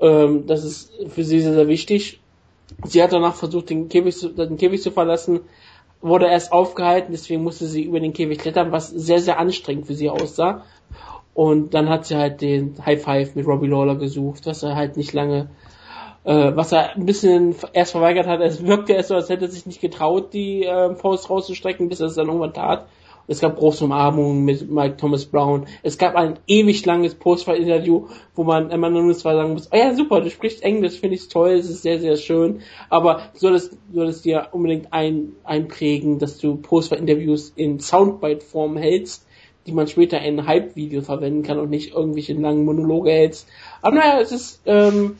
Ähm, 0.00 0.46
das 0.46 0.64
ist 0.64 0.92
für 1.08 1.24
sie 1.24 1.40
sehr, 1.40 1.54
sehr 1.54 1.68
wichtig. 1.68 2.20
Sie 2.84 3.02
hat 3.02 3.12
danach 3.12 3.34
versucht, 3.34 3.70
den 3.70 3.88
Käfig, 3.88 4.16
zu, 4.16 4.28
den 4.28 4.56
Käfig 4.56 4.82
zu 4.82 4.90
verlassen, 4.90 5.40
wurde 6.00 6.26
erst 6.26 6.52
aufgehalten, 6.52 7.12
deswegen 7.12 7.42
musste 7.42 7.66
sie 7.66 7.82
über 7.82 7.98
den 7.98 8.12
Käfig 8.12 8.38
klettern, 8.38 8.72
was 8.72 8.90
sehr, 8.90 9.20
sehr 9.20 9.38
anstrengend 9.38 9.86
für 9.86 9.94
sie 9.94 10.10
aussah. 10.10 10.64
Und 11.38 11.72
dann 11.72 11.88
hat 11.88 12.04
sie 12.04 12.16
halt 12.16 12.40
den 12.40 12.74
High 12.84 13.00
Five 13.00 13.36
mit 13.36 13.46
Robbie 13.46 13.68
Lawler 13.68 13.94
gesucht, 13.94 14.44
was 14.46 14.64
er 14.64 14.74
halt 14.74 14.96
nicht 14.96 15.12
lange, 15.12 15.50
äh, 16.24 16.50
was 16.56 16.72
er 16.72 16.96
ein 16.96 17.06
bisschen 17.06 17.54
erst 17.72 17.92
verweigert 17.92 18.26
hat. 18.26 18.40
Es 18.40 18.66
wirkte 18.66 18.94
erst 18.94 19.10
so, 19.10 19.14
als 19.14 19.28
hätte 19.28 19.44
er 19.44 19.50
sich 19.52 19.64
nicht 19.64 19.80
getraut, 19.80 20.32
die 20.32 20.64
äh, 20.64 20.96
Faust 20.96 21.30
rauszustrecken, 21.30 21.88
bis 21.88 22.00
er 22.00 22.06
es 22.08 22.16
dann 22.16 22.26
irgendwann 22.26 22.54
tat. 22.54 22.88
Es 23.28 23.38
gab 23.38 23.56
große 23.56 23.84
Umarmungen 23.84 24.44
mit 24.44 24.68
Mike 24.68 24.96
Thomas 24.96 25.26
Brown. 25.26 25.66
Es 25.84 25.96
gab 25.96 26.16
ein 26.16 26.40
ewig 26.48 26.84
langes 26.84 27.14
Postfight-Interview, 27.14 28.08
wo 28.34 28.42
man 28.42 28.72
immer 28.72 28.90
nur 28.90 29.14
zwar 29.14 29.36
sagen 29.36 29.52
muss, 29.52 29.68
oh 29.70 29.76
ja, 29.76 29.94
super, 29.94 30.20
du 30.20 30.30
sprichst 30.30 30.64
Englisch, 30.64 30.98
finde 30.98 31.14
ich 31.14 31.28
toll, 31.28 31.50
es 31.50 31.70
ist 31.70 31.82
sehr, 31.82 32.00
sehr 32.00 32.16
schön. 32.16 32.62
Aber 32.90 33.20
du 33.34 33.38
solltest, 33.38 33.74
du 33.74 33.94
solltest 33.94 34.24
dir 34.24 34.48
unbedingt 34.50 34.92
ein, 34.92 35.34
einprägen, 35.44 36.18
dass 36.18 36.38
du 36.38 36.56
Postfight-Interviews 36.56 37.52
in 37.54 37.78
Soundbite-Form 37.78 38.76
hältst, 38.76 39.27
die 39.68 39.74
man 39.74 39.86
später 39.86 40.20
in 40.20 40.46
Hype-Video 40.46 41.02
verwenden 41.02 41.42
kann 41.42 41.58
und 41.58 41.70
nicht 41.70 41.92
irgendwelche 41.92 42.32
langen 42.32 42.64
Monologe 42.64 43.10
hältst. 43.10 43.46
Aber 43.82 43.96
naja, 43.96 44.20
es 44.20 44.32
ist 44.32 44.62
ähm, 44.66 45.16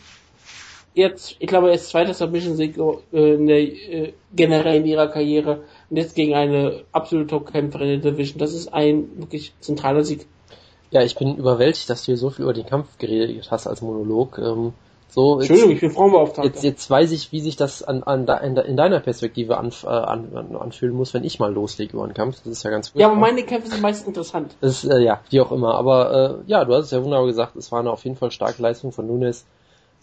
jetzt, 0.94 1.37
ich 1.38 1.46
glaube, 1.46 1.70
ist 1.70 1.90
zweiter 1.90 2.14
Submission-Sieg 2.14 2.76
äh, 3.12 3.34
äh, 3.34 4.12
generell 4.34 4.76
in 4.76 4.87
ihrer 4.87 5.08
Karriere 5.08 5.64
und 5.90 5.96
jetzt 5.96 6.16
gegen 6.16 6.34
eine 6.34 6.84
absolute 6.92 7.28
Top-Kämpferin 7.28 7.94
in 7.94 8.02
der 8.02 8.12
Division. 8.12 8.38
Das 8.38 8.54
ist 8.54 8.72
ein 8.72 9.08
wirklich 9.18 9.52
zentraler 9.61 10.02
Sieg. 10.02 10.26
Ja, 10.90 11.02
ich 11.02 11.16
bin 11.16 11.37
überwältigt, 11.37 11.90
dass 11.90 12.02
du 12.02 12.06
hier 12.06 12.16
so 12.16 12.30
viel 12.30 12.44
über 12.44 12.54
den 12.54 12.66
Kampf 12.66 12.96
geredet 12.98 13.50
hast 13.50 13.66
als 13.66 13.82
Monolog. 13.82 14.38
Ähm, 14.38 14.72
so, 15.11 15.40
jetzt, 15.40 15.49
Entschuldigung, 15.51 15.75
ich 15.75 15.81
bin 15.81 15.90
Frauenbeauftragter. 15.90 16.51
jetzt, 16.51 16.62
jetzt 16.62 16.90
weiß 16.90 17.12
ich, 17.12 17.33
wie 17.33 17.40
sich 17.40 17.57
das 17.57 17.83
an, 17.83 18.03
an, 18.03 18.27
in 18.42 18.55
de- 18.55 18.66
in 18.66 18.77
deiner 18.77 19.01
Perspektive 19.01 19.57
anf, 19.57 19.85
äh, 19.85 19.88
an, 19.88 20.29
an, 20.37 20.55
anfühlen 20.57 20.94
muss, 20.94 21.14
wenn 21.14 21.25
ich 21.25 21.38
mal 21.40 21.53
loslege 21.53 21.94
über 21.94 22.05
einen 22.05 22.14
Kampf. 22.14 22.37
Das 22.44 22.47
ist 22.53 22.62
ja 22.62 22.71
ganz 22.71 22.92
gut. 22.92 23.01
ja, 23.01 23.09
aber 23.09 23.16
meine 23.16 23.42
Kämpfe 23.42 23.68
sind 23.71 23.81
meist 23.81 24.07
interessant. 24.07 24.55
Das 24.61 24.85
ist, 24.85 24.90
äh, 24.92 24.99
ja, 25.01 25.21
wie 25.31 25.40
auch 25.40 25.51
immer. 25.51 25.75
Aber 25.77 26.42
äh, 26.44 26.51
ja, 26.51 26.64
du 26.64 26.75
hast 26.75 26.87
es 26.87 26.90
ja 26.90 27.03
wunderbar 27.03 27.27
gesagt, 27.27 27.57
es 27.57 27.73
war 27.73 27.81
eine 27.81 27.90
auf 27.90 28.05
jeden 28.05 28.16
Fall 28.16 28.31
starke 28.31 28.61
Leistung 28.61 28.92
von 28.92 29.07
Nunes. 29.07 29.47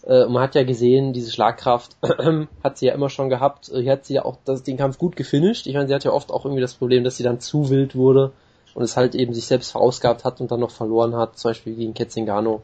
Äh, 0.04 0.26
man 0.26 0.42
hat 0.42 0.54
ja 0.56 0.64
gesehen, 0.64 1.12
diese 1.12 1.30
Schlagkraft 1.30 1.96
hat 2.64 2.78
sie 2.78 2.86
ja 2.86 2.94
immer 2.94 3.08
schon 3.08 3.28
gehabt. 3.28 3.70
Äh, 3.70 3.82
Hier 3.82 3.92
hat 3.92 4.04
sie 4.04 4.14
ja 4.14 4.24
auch 4.24 4.36
das, 4.44 4.64
den 4.64 4.76
Kampf 4.76 4.98
gut 4.98 5.14
gefinisht. 5.16 5.66
Ich 5.68 5.74
meine, 5.74 5.86
sie 5.88 5.94
hat 5.94 6.04
ja 6.04 6.12
oft 6.12 6.30
auch 6.32 6.44
irgendwie 6.44 6.60
das 6.62 6.74
Problem, 6.74 7.04
dass 7.04 7.16
sie 7.16 7.22
dann 7.24 7.38
zu 7.40 7.70
wild 7.70 7.94
wurde 7.94 8.32
und 8.74 8.82
es 8.82 8.96
halt 8.96 9.14
eben 9.14 9.32
sich 9.32 9.46
selbst 9.46 9.70
verausgabt 9.70 10.24
hat 10.24 10.40
und 10.40 10.50
dann 10.50 10.60
noch 10.60 10.70
verloren 10.72 11.14
hat, 11.16 11.38
zum 11.38 11.50
Beispiel 11.50 11.74
gegen 11.76 11.94
Ketzingano. 11.94 12.62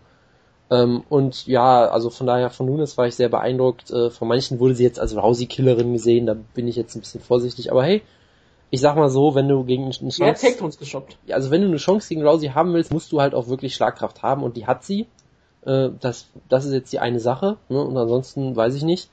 Ähm, 0.72 1.02
und 1.10 1.46
ja, 1.46 1.84
also 1.86 2.08
von 2.08 2.26
daher 2.26 2.48
von 2.48 2.64
Nunes 2.64 2.96
war 2.96 3.06
ich 3.06 3.14
sehr 3.14 3.28
beeindruckt. 3.28 3.90
Äh, 3.90 4.08
von 4.08 4.26
manchen 4.26 4.58
wurde 4.58 4.74
sie 4.74 4.84
jetzt 4.84 4.98
als 4.98 5.14
Rousey-Killerin 5.14 5.92
gesehen, 5.92 6.24
da 6.24 6.34
bin 6.34 6.66
ich 6.66 6.76
jetzt 6.76 6.96
ein 6.96 7.00
bisschen 7.00 7.20
vorsichtig. 7.20 7.70
Aber 7.70 7.84
hey, 7.84 8.00
ich 8.70 8.80
sag 8.80 8.96
mal 8.96 9.10
so, 9.10 9.34
wenn 9.34 9.48
du 9.48 9.64
gegen 9.64 9.84
eine 9.84 9.92
Chance... 9.92 10.46
Hat 10.46 10.62
uns 10.62 10.78
geshoppt? 10.78 11.18
Also 11.30 11.50
wenn 11.50 11.60
du 11.60 11.68
eine 11.68 11.76
Chance 11.76 12.08
gegen 12.08 12.26
Rousey 12.26 12.48
haben 12.48 12.72
willst, 12.72 12.90
musst 12.90 13.12
du 13.12 13.20
halt 13.20 13.34
auch 13.34 13.48
wirklich 13.48 13.74
Schlagkraft 13.74 14.22
haben 14.22 14.42
und 14.42 14.56
die 14.56 14.66
hat 14.66 14.82
sie. 14.82 15.08
Äh, 15.66 15.90
das, 16.00 16.28
das 16.48 16.64
ist 16.64 16.72
jetzt 16.72 16.92
die 16.92 17.00
eine 17.00 17.20
Sache. 17.20 17.58
Ne? 17.68 17.82
Und 17.82 17.96
ansonsten 17.98 18.56
weiß 18.56 18.74
ich 18.74 18.82
nicht. 18.82 19.10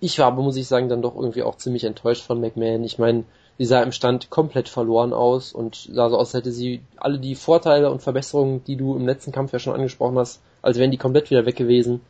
Ich 0.00 0.18
war 0.18 0.26
aber, 0.26 0.42
muss 0.42 0.56
ich 0.56 0.68
sagen, 0.68 0.90
dann 0.90 1.00
doch 1.00 1.14
irgendwie 1.14 1.44
auch 1.44 1.56
ziemlich 1.56 1.84
enttäuscht 1.84 2.24
von 2.24 2.40
McMahon. 2.40 2.84
Ich 2.84 2.98
meine, 2.98 3.24
sie 3.56 3.64
sah 3.64 3.82
im 3.82 3.92
Stand 3.92 4.28
komplett 4.28 4.68
verloren 4.68 5.14
aus 5.14 5.54
und 5.54 5.76
sah 5.76 6.10
so 6.10 6.18
aus, 6.18 6.34
als 6.34 6.34
hätte 6.34 6.52
sie 6.52 6.82
alle 6.98 7.18
die 7.18 7.36
Vorteile 7.36 7.90
und 7.90 8.02
Verbesserungen, 8.02 8.64
die 8.64 8.76
du 8.76 8.96
im 8.96 9.06
letzten 9.06 9.32
Kampf 9.32 9.54
ja 9.54 9.58
schon 9.58 9.74
angesprochen 9.74 10.18
hast, 10.18 10.42
als 10.62 10.78
wären 10.78 10.90
die 10.90 10.96
komplett 10.96 11.30
wieder 11.30 11.46
weg 11.46 11.56
gewesen. 11.56 12.00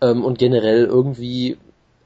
Ähm, 0.00 0.24
und 0.24 0.38
generell 0.38 0.84
irgendwie 0.84 1.56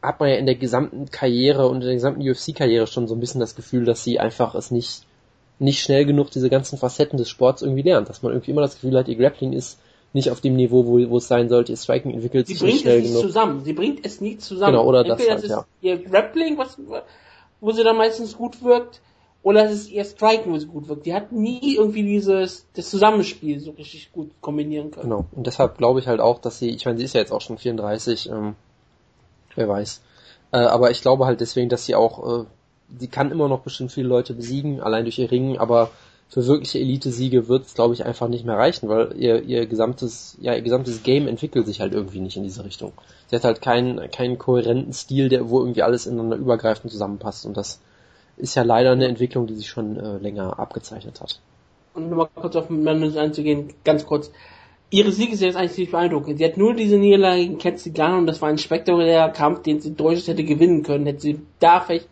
hat 0.03 0.21
man 0.21 0.31
ja 0.31 0.37
in 0.37 0.47
der 0.47 0.55
gesamten 0.55 1.11
Karriere 1.11 1.69
und 1.69 1.77
in 1.77 1.87
der 1.87 1.95
gesamten 1.95 2.29
UFC-Karriere 2.29 2.87
schon 2.87 3.07
so 3.07 3.15
ein 3.15 3.21
bisschen 3.21 3.41
das 3.41 3.55
Gefühl, 3.55 3.85
dass 3.85 4.03
sie 4.03 4.19
einfach 4.19 4.55
es 4.55 4.71
nicht, 4.71 5.03
nicht 5.59 5.83
schnell 5.83 6.07
genug 6.07 6.31
diese 6.31 6.49
ganzen 6.49 6.79
Facetten 6.79 7.19
des 7.19 7.29
Sports 7.29 7.63
irgendwie 7.63 7.83
lernt. 7.83 8.09
Dass 8.09 8.23
man 8.23 8.33
irgendwie 8.33 8.53
immer 8.53 8.63
das 8.63 8.75
Gefühl 8.75 8.97
hat, 8.97 9.09
ihr 9.09 9.17
Grappling 9.17 9.53
ist 9.53 9.79
nicht 10.13 10.31
auf 10.31 10.41
dem 10.41 10.57
Niveau, 10.57 10.87
wo, 10.87 11.11
wo 11.11 11.19
es 11.19 11.29
sein 11.29 11.49
sollte. 11.49 11.73
Ihr 11.73 11.79
Striking 11.79 12.13
entwickelt 12.13 12.47
sie 12.47 12.55
sich 12.55 12.63
nicht 12.63 12.81
schnell 12.81 13.03
genug. 13.03 13.23
Sie 13.23 13.23
bringt 13.23 13.25
es 13.25 13.25
nicht 13.25 13.33
zusammen. 13.33 13.65
Sie 13.65 13.73
bringt 13.73 14.07
es 14.07 14.21
nie 14.21 14.39
zusammen. 14.39 14.73
Genau, 14.73 14.87
oder 14.87 15.05
Entweder 15.05 15.37
das 15.37 15.43
halt, 15.43 15.51
ja. 15.51 15.65
Ihr 15.83 15.99
Grappling, 15.99 16.59
was, 16.59 16.79
wo 17.61 17.73
sie 17.73 17.85
dann 17.85 17.97
meistens 17.97 18.37
gut 18.37 18.63
wirkt, 18.65 19.01
oder 19.43 19.65
es 19.65 19.73
ist 19.73 19.91
ihr 19.91 20.05
Striking, 20.05 20.53
wo 20.53 20.59
sie 20.59 20.67
gut 20.67 20.89
wirkt. 20.89 21.07
Die 21.07 21.15
hat 21.15 21.33
nie 21.33 21.77
irgendwie 21.77 22.03
dieses, 22.03 22.67
das 22.75 22.91
Zusammenspiel 22.91 23.59
so 23.61 23.71
richtig 23.73 24.13
gut 24.13 24.31
kombinieren 24.41 24.91
können. 24.91 25.05
Genau. 25.05 25.27
Und 25.33 25.47
deshalb 25.47 25.79
glaube 25.79 26.01
ich 26.01 26.07
halt 26.07 26.21
auch, 26.21 26.39
dass 26.39 26.59
sie, 26.59 26.71
ich 26.71 26.85
meine, 26.85 26.99
sie 26.99 27.05
ist 27.05 27.15
ja 27.15 27.21
jetzt 27.21 27.33
auch 27.33 27.41
schon 27.41 27.57
34, 27.57 28.29
ähm, 28.31 28.55
wer 29.55 29.69
weiß. 29.69 30.03
Äh, 30.53 30.59
aber 30.59 30.91
ich 30.91 31.01
glaube 31.01 31.25
halt 31.25 31.41
deswegen, 31.41 31.71
dass 31.71 31.87
sie 31.87 31.95
auch, 31.95 32.43
äh, 32.43 32.45
sie 32.99 33.09
kann 33.09 33.31
immer 33.31 33.49
noch 33.49 33.61
bestimmt 33.61 33.93
viele 33.93 34.09
Leute 34.09 34.35
besiegen, 34.35 34.81
allein 34.81 35.05
durch 35.05 35.19
ihr 35.19 35.31
Ringen, 35.31 35.59
aber 35.59 35.91
für 36.29 36.47
wirkliche 36.47 36.79
Elite-Siege 36.79 37.49
wird 37.49 37.67
es, 37.67 37.75
glaube 37.75 37.95
ich, 37.95 38.05
einfach 38.05 38.29
nicht 38.29 38.45
mehr 38.45 38.57
reichen, 38.57 38.89
weil 38.89 39.15
ihr, 39.17 39.43
ihr 39.43 39.67
gesamtes, 39.67 40.37
ja, 40.41 40.55
ihr 40.55 40.63
gesamtes 40.63 41.03
Game 41.03 41.27
entwickelt 41.27 41.67
sich 41.67 41.81
halt 41.81 41.93
irgendwie 41.93 42.21
nicht 42.21 42.37
in 42.37 42.45
diese 42.45 42.65
Richtung. 42.65 42.93
Sie 43.27 43.37
hat 43.37 43.43
halt 43.43 43.63
keinen, 43.63 44.11
keinen 44.13 44.39
kohärenten 44.39 44.93
Stil, 44.93 45.29
der, 45.29 45.51
wo 45.51 45.59
irgendwie 45.59 45.83
alles 45.83 46.07
ineinander 46.07 46.37
übergreift 46.37 46.85
und 46.85 46.91
zusammenpasst 46.91 47.47
und 47.47 47.57
das 47.57 47.81
ist 48.37 48.55
ja 48.55 48.63
leider 48.63 48.93
eine 48.93 49.07
Entwicklung, 49.07 49.47
die 49.47 49.55
sich 49.55 49.69
schon 49.69 49.97
äh, 49.97 50.19
länger 50.19 50.59
abgezeichnet 50.59 51.21
hat. 51.21 51.41
Und 51.95 52.09
nochmal 52.11 52.29
kurz 52.35 52.57
auf 52.57 52.71
Mendes 52.71 53.17
einzugehen, 53.17 53.75
ganz 53.85 54.07
kurz. 54.07 54.31
Ihre 54.91 55.13
Siege 55.13 55.37
sind 55.37 55.49
jetzt 55.49 55.57
eigentlich 55.57 55.73
ziemlich 55.73 55.93
beeindruckend. 55.93 56.39
Sie 56.39 56.45
hat 56.45 56.57
nur 56.57 56.75
diese 56.75 56.99
Niederlage 56.99 57.47
gegen 57.49 57.77
Zigano 57.77 58.19
und 58.19 58.27
das 58.27 58.43
war 58.43 58.49
ein 58.49 58.59
spektakulärer 58.59 59.31
Kampf, 59.31 59.63
den 59.63 59.81
sie 59.81 59.95
durchaus 59.95 60.27
hätte 60.27 60.43
gewinnen 60.45 60.83
können. 60.83 61.07
Hätte 61.07 61.21
sie 61.21 61.41
da 61.61 61.81
vielleicht 61.81 62.09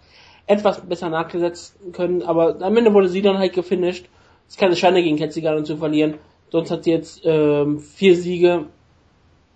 etwas 0.47 0.81
besser 0.81 1.11
nachgesetzt 1.11 1.77
können, 1.93 2.23
aber 2.23 2.61
am 2.63 2.77
Ende 2.77 2.95
wurde 2.95 3.09
sie 3.09 3.23
dann 3.23 3.39
halt 3.39 3.53
gefinisht. 3.53 4.07
Es 4.47 4.55
ist 4.55 4.61
keine 4.61 4.77
Schande 4.77 5.03
gegen 5.03 5.17
Ketzigano 5.17 5.63
zu 5.63 5.77
verlieren. 5.77 6.15
Sonst 6.51 6.71
hat 6.71 6.85
sie 6.85 6.93
jetzt 6.93 7.21
ähm, 7.25 7.81
vier 7.81 8.17
Siege. 8.17 8.67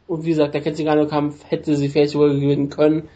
Und 0.07 0.25
wie 0.25 0.31
gesagt, 0.31 0.55
der 0.55 0.61
Ketzigano-Kampf 0.61 1.44
hätte 1.48 1.77
sie 1.77 1.88
vielleicht 1.88 2.12
sogar 2.12 2.29
gewinnen 2.29 2.68
können. 2.68 3.09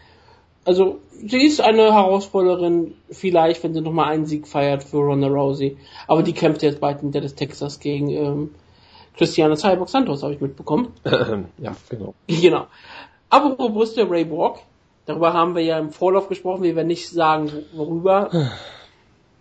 Also, 0.67 0.99
sie 1.13 1.47
ist 1.47 1.61
eine 1.61 1.95
Herausforderin, 1.95 2.95
vielleicht, 3.11 3.63
wenn 3.63 3.73
sie 3.73 3.81
nochmal 3.81 4.13
einen 4.13 4.27
Sieg 4.27 4.49
feiert 4.49 4.83
für 4.83 4.99
Ronda 4.99 5.29
Rousey. 5.29 5.77
Aber 6.09 6.25
die 6.25 6.33
kämpft 6.33 6.63
jetzt 6.63 6.81
bald 6.81 7.03
in 7.03 7.13
Dallas, 7.13 7.37
Texas 7.37 7.79
gegen 7.79 8.11
ähm, 8.11 8.51
Christiane 9.17 9.57
Cyborg 9.57 9.89
Santos, 9.89 10.25
habe 10.25 10.35
ich 10.35 10.41
mitbekommen. 10.41 10.93
ja, 11.59 11.77
genau. 11.89 12.15
Genau. 12.27 12.67
Ist 13.81 13.97
der 13.97 14.11
Ray 14.11 14.25
Borg? 14.25 14.59
Darüber 15.07 15.33
haben 15.33 15.55
wir 15.55 15.63
ja 15.63 15.79
im 15.79 15.91
Vorlauf 15.91 16.29
gesprochen, 16.29 16.65
wir 16.65 16.75
werden 16.75 16.89
nicht 16.89 17.09
sagen, 17.09 17.51
worüber. 17.73 18.31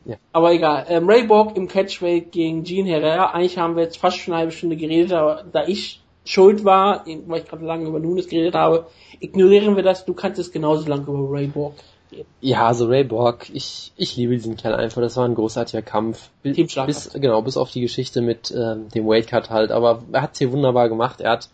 Ja. 0.08 0.18
Aber 0.34 0.54
egal. 0.54 0.86
Ähm, 0.88 1.10
Ray 1.10 1.24
Borg 1.24 1.58
im 1.58 1.68
Catchweight 1.68 2.32
gegen 2.32 2.62
Gene 2.62 2.92
Herrera. 2.92 3.32
Eigentlich 3.32 3.58
haben 3.58 3.76
wir 3.76 3.82
jetzt 3.82 3.98
fast 3.98 4.18
schon 4.18 4.36
eine 4.36 4.42
halbe 4.42 4.52
Stunde 4.52 4.76
geredet, 4.76 5.14
aber 5.14 5.44
da 5.52 5.66
ich 5.66 6.04
schuld 6.26 6.66
war, 6.66 7.06
weil 7.28 7.42
ich 7.42 7.48
gerade 7.48 7.66
lange 7.66 7.88
über 7.88 8.00
Nunes 8.00 8.28
geredet 8.28 8.56
habe, 8.56 8.88
ignorieren 9.20 9.76
wir 9.76 9.84
das. 9.84 10.06
Du 10.06 10.14
kannst 10.14 10.40
es 10.40 10.52
genauso 10.52 10.88
lange 10.88 11.04
über 11.04 11.32
Ray 11.32 11.48
Borg 11.48 11.76
reden. 12.16 12.28
Ja, 12.42 12.68
also 12.68 12.88
Ray 12.88 13.04
Borg, 13.04 13.50
ich, 13.54 13.94
ich 13.96 14.16
liebe 14.16 14.34
diesen 14.34 14.58
Kerl 14.58 14.76
einfach. 14.76 15.02
Das 15.02 15.18
war 15.18 15.26
ein 15.26 15.36
großartiger 15.36 15.82
Kampf. 15.82 16.30
Bis, 16.44 17.12
genau, 17.14 17.42
bis 17.42 17.58
auf 17.58 17.72
die 17.72 17.82
Geschichte 17.82 18.22
mit 18.22 18.54
ähm, 18.56 18.90
dem 18.90 19.08
Weightcut 19.08 19.50
halt. 19.50 19.72
Aber 19.72 20.04
er 20.12 20.22
hat 20.22 20.34
es 20.34 20.40
hier 20.40 20.52
wunderbar 20.52 20.90
gemacht. 20.90 21.22
Er 21.22 21.32
hat 21.32 21.50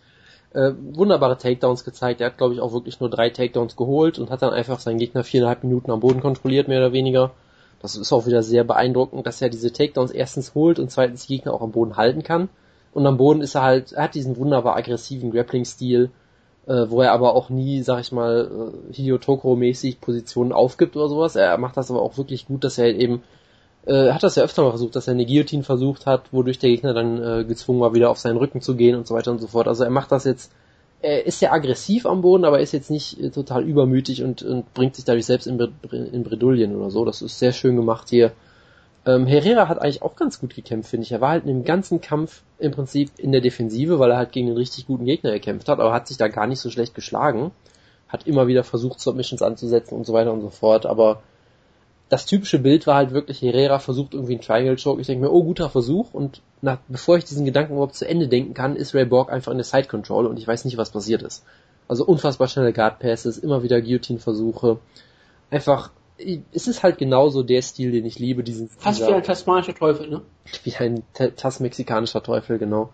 äh, 0.54 0.72
wunderbare 0.92 1.38
Takedowns 1.38 1.84
gezeigt. 1.84 2.20
Er 2.20 2.28
hat, 2.28 2.38
glaube 2.38 2.54
ich, 2.54 2.60
auch 2.60 2.72
wirklich 2.72 3.00
nur 3.00 3.10
drei 3.10 3.30
Takedowns 3.30 3.76
geholt 3.76 4.18
und 4.18 4.30
hat 4.30 4.42
dann 4.42 4.52
einfach 4.52 4.80
seinen 4.80 4.98
Gegner 4.98 5.24
viereinhalb 5.24 5.64
Minuten 5.64 5.90
am 5.90 6.00
Boden 6.00 6.20
kontrolliert, 6.20 6.68
mehr 6.68 6.80
oder 6.80 6.92
weniger. 6.92 7.32
Das 7.80 7.96
ist 7.96 8.12
auch 8.12 8.26
wieder 8.26 8.42
sehr 8.42 8.62
beeindruckend, 8.62 9.26
dass 9.26 9.42
er 9.42 9.48
diese 9.48 9.72
Takedowns 9.72 10.12
erstens 10.12 10.54
holt 10.54 10.78
und 10.78 10.90
zweitens 10.90 11.26
die 11.26 11.36
Gegner 11.36 11.52
auch 11.52 11.62
am 11.62 11.72
Boden 11.72 11.96
halten 11.96 12.22
kann. 12.22 12.48
Und 12.92 13.06
am 13.06 13.16
Boden 13.16 13.40
ist 13.40 13.54
er 13.54 13.62
halt, 13.62 13.92
er 13.92 14.04
hat 14.04 14.14
diesen 14.14 14.36
wunderbar 14.36 14.76
aggressiven 14.76 15.30
Grappling-Stil, 15.30 16.10
äh, 16.66 16.84
wo 16.88 17.02
er 17.02 17.12
aber 17.12 17.34
auch 17.34 17.48
nie, 17.50 17.82
sag 17.82 18.00
ich 18.00 18.12
mal, 18.12 18.72
äh, 18.90 18.92
Hideo 18.92 19.18
Tokoro-mäßig 19.18 20.00
Positionen 20.00 20.52
aufgibt 20.52 20.96
oder 20.96 21.08
sowas. 21.08 21.36
Er 21.36 21.56
macht 21.58 21.76
das 21.76 21.90
aber 21.90 22.02
auch 22.02 22.16
wirklich 22.18 22.46
gut, 22.46 22.64
dass 22.64 22.78
er 22.78 22.84
halt 22.84 22.98
eben, 22.98 23.22
äh, 23.86 24.12
hat 24.12 24.22
das 24.22 24.36
ja 24.36 24.42
öfter 24.42 24.62
mal 24.62 24.70
versucht, 24.70 24.94
dass 24.94 25.08
er 25.08 25.14
eine 25.14 25.26
Guillotine 25.26 25.62
versucht 25.62 26.06
hat, 26.06 26.32
wodurch 26.32 26.58
der 26.58 26.70
Gegner 26.70 26.94
dann 26.94 27.22
äh, 27.22 27.44
gezwungen 27.44 27.80
war, 27.80 27.94
wieder 27.94 28.10
auf 28.10 28.18
seinen 28.18 28.36
Rücken 28.36 28.60
zu 28.60 28.76
gehen 28.76 28.96
und 28.96 29.06
so 29.06 29.14
weiter 29.14 29.30
und 29.30 29.40
so 29.40 29.46
fort. 29.48 29.68
Also 29.68 29.84
er 29.84 29.90
macht 29.90 30.12
das 30.12 30.24
jetzt 30.24 30.52
er 31.02 31.26
ist 31.26 31.40
sehr 31.40 31.52
aggressiv 31.52 32.06
am 32.06 32.22
Boden, 32.22 32.44
aber 32.44 32.58
er 32.58 32.62
ist 32.62 32.72
jetzt 32.72 32.90
nicht 32.90 33.20
äh, 33.20 33.30
total 33.30 33.64
übermütig 33.64 34.22
und, 34.22 34.42
und 34.42 34.72
bringt 34.72 34.94
sich 34.96 35.04
dadurch 35.04 35.26
selbst 35.26 35.46
in, 35.46 35.58
in 35.90 36.22
Bredouillen 36.22 36.76
oder 36.76 36.90
so. 36.90 37.04
Das 37.04 37.22
ist 37.22 37.38
sehr 37.38 37.52
schön 37.52 37.76
gemacht 37.76 38.08
hier. 38.08 38.32
Ähm, 39.04 39.26
Herrera 39.26 39.68
hat 39.68 39.80
eigentlich 39.80 40.02
auch 40.02 40.14
ganz 40.14 40.40
gut 40.40 40.54
gekämpft, 40.54 40.90
finde 40.90 41.04
ich. 41.04 41.12
Er 41.12 41.20
war 41.20 41.30
halt 41.30 41.44
in 41.44 41.48
dem 41.48 41.64
ganzen 41.64 42.00
Kampf 42.00 42.42
im 42.58 42.70
Prinzip 42.70 43.10
in 43.18 43.32
der 43.32 43.40
Defensive, 43.40 43.98
weil 43.98 44.10
er 44.12 44.16
halt 44.16 44.32
gegen 44.32 44.48
einen 44.48 44.56
richtig 44.56 44.86
guten 44.86 45.04
Gegner 45.04 45.32
gekämpft 45.32 45.68
hat, 45.68 45.80
aber 45.80 45.92
hat 45.92 46.06
sich 46.06 46.16
da 46.16 46.28
gar 46.28 46.46
nicht 46.46 46.60
so 46.60 46.70
schlecht 46.70 46.94
geschlagen. 46.94 47.50
Hat 48.08 48.26
immer 48.26 48.46
wieder 48.46 48.62
versucht, 48.62 49.00
Submissions 49.00 49.42
anzusetzen 49.42 49.96
und 49.96 50.06
so 50.06 50.12
weiter 50.12 50.32
und 50.32 50.42
so 50.42 50.50
fort, 50.50 50.86
aber 50.86 51.22
das 52.12 52.26
typische 52.26 52.58
Bild 52.58 52.86
war 52.86 52.96
halt 52.96 53.12
wirklich, 53.12 53.40
Herrera 53.40 53.78
versucht 53.78 54.12
irgendwie 54.12 54.34
einen 54.34 54.42
Triangle 54.42 54.76
Choke. 54.76 55.00
Ich 55.00 55.06
denke 55.06 55.24
mir, 55.24 55.32
oh, 55.32 55.44
guter 55.44 55.70
Versuch. 55.70 56.12
Und 56.12 56.42
nach, 56.60 56.76
bevor 56.86 57.16
ich 57.16 57.24
diesen 57.24 57.46
Gedanken 57.46 57.72
überhaupt 57.72 57.94
zu 57.94 58.06
Ende 58.06 58.28
denken 58.28 58.52
kann, 58.52 58.76
ist 58.76 58.94
Ray 58.94 59.06
Borg 59.06 59.32
einfach 59.32 59.50
in 59.50 59.56
der 59.56 59.64
Side 59.64 59.88
Control 59.88 60.26
und 60.26 60.38
ich 60.38 60.46
weiß 60.46 60.66
nicht, 60.66 60.76
was 60.76 60.90
passiert 60.90 61.22
ist. 61.22 61.42
Also 61.88 62.04
unfassbar 62.04 62.48
schnelle 62.48 62.74
Guard 62.74 62.98
Passes, 62.98 63.38
immer 63.38 63.62
wieder 63.62 63.80
Guillotine-Versuche. 63.80 64.78
Einfach, 65.50 65.90
es 66.52 66.68
ist 66.68 66.82
halt 66.82 66.98
genauso 66.98 67.42
der 67.42 67.62
Stil, 67.62 67.92
den 67.92 68.04
ich 68.04 68.18
liebe. 68.18 68.42
Diesen, 68.42 68.68
Fast 68.68 69.00
dieser, 69.00 69.10
wie 69.10 69.14
ein 69.14 69.22
tasmanischer 69.22 69.74
Teufel, 69.74 70.08
ne? 70.08 70.22
Wie 70.64 70.74
ein 70.76 71.02
tas-mexikanischer 71.14 72.22
Teufel, 72.22 72.58
genau. 72.58 72.92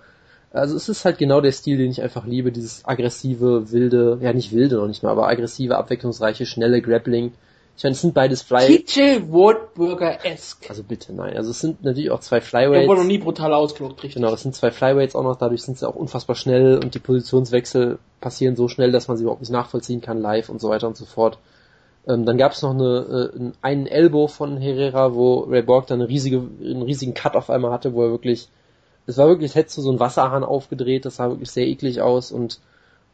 Also 0.51 0.77
es 0.77 0.89
ist 0.89 1.05
halt 1.05 1.19
genau 1.19 1.41
der 1.41 1.53
Stil, 1.53 1.77
den 1.77 1.91
ich 1.91 2.03
einfach 2.03 2.27
liebe, 2.27 2.53
dieses 2.53 2.85
aggressive, 2.85 3.71
wilde, 3.71 4.19
ja 4.23 4.33
nicht 4.33 4.53
wilde 4.53 4.77
noch 4.77 4.87
nicht 4.87 5.03
mal, 5.03 5.11
aber 5.11 5.29
aggressive, 5.29 5.77
abwechslungsreiche, 5.77 6.47
schnelle 6.47 6.81
Grappling 6.81 7.33
ich 7.79 7.85
meine, 7.85 7.93
es 7.93 8.01
sind 8.01 8.13
beides 8.13 8.43
Fly... 8.43 8.83
TJ 8.85 9.31
Wardburger-esque. 9.31 10.69
Also 10.69 10.83
bitte, 10.83 11.13
nein. 11.13 11.37
Also 11.37 11.53
es 11.53 11.61
sind 11.61 11.85
natürlich 11.85 12.11
auch 12.11 12.19
zwei 12.19 12.41
Flyweights. 12.41 12.81
Der 12.81 12.89
wurde 12.89 13.03
noch 13.03 13.07
nie 13.07 13.19
brutal 13.19 13.55
ausgelockt, 13.55 14.03
richtig. 14.03 14.21
Genau, 14.21 14.35
es 14.35 14.43
sind 14.43 14.57
zwei 14.57 14.73
Flyweights 14.73 15.15
auch 15.15 15.23
noch, 15.23 15.37
dadurch 15.37 15.63
sind 15.63 15.79
sie 15.79 15.89
auch 15.89 15.95
unfassbar 15.95 16.35
schnell 16.35 16.81
und 16.83 16.97
die 16.97 16.99
Positionswechsel 16.99 18.01
passieren 18.21 18.57
so 18.57 18.67
schnell, 18.67 18.91
dass 18.91 19.07
man 19.07 19.17
sie 19.17 19.23
überhaupt 19.23 19.43
nicht 19.43 19.53
nachvollziehen 19.53 20.01
kann 20.01 20.21
live 20.21 20.49
und 20.49 20.61
so 20.61 20.71
weiter 20.71 20.89
und 20.89 20.97
so 20.97 21.05
fort. 21.05 21.39
Ähm, 22.07 22.25
dann 22.25 22.39
gab 22.39 22.53
es 22.53 22.63
noch 22.63 22.71
eine, 22.71 23.31
äh, 23.35 23.51
einen 23.63 23.87
Elbow 23.87 24.29
von 24.29 24.57
Herrera, 24.57 25.15
wo 25.15 25.41
Ray 25.41 25.63
Borg 25.63 25.87
dann 25.87 26.01
eine 26.01 26.09
riesige, 26.09 26.39
einen 26.39 26.83
riesigen 26.83 27.15
Cut 27.15 27.37
auf 27.37 27.51
einmal 27.51 27.73
hatte, 27.73 27.95
wo 27.95 28.05
er 28.05 28.11
wirklich, 28.11 28.49
es 29.07 29.19
war 29.19 29.29
wirklich, 29.29 29.51
es 29.51 29.55
hätte 29.57 29.81
so 29.81 29.91
ein 29.91 30.01
Wasserhahn 30.01 30.45
aufgedreht, 30.45 31.05
das 31.05 31.17
sah 31.17 31.29
wirklich 31.29 31.51
sehr 31.51 31.67
eklig 31.67 32.01
aus 32.01 32.33
und 32.33 32.61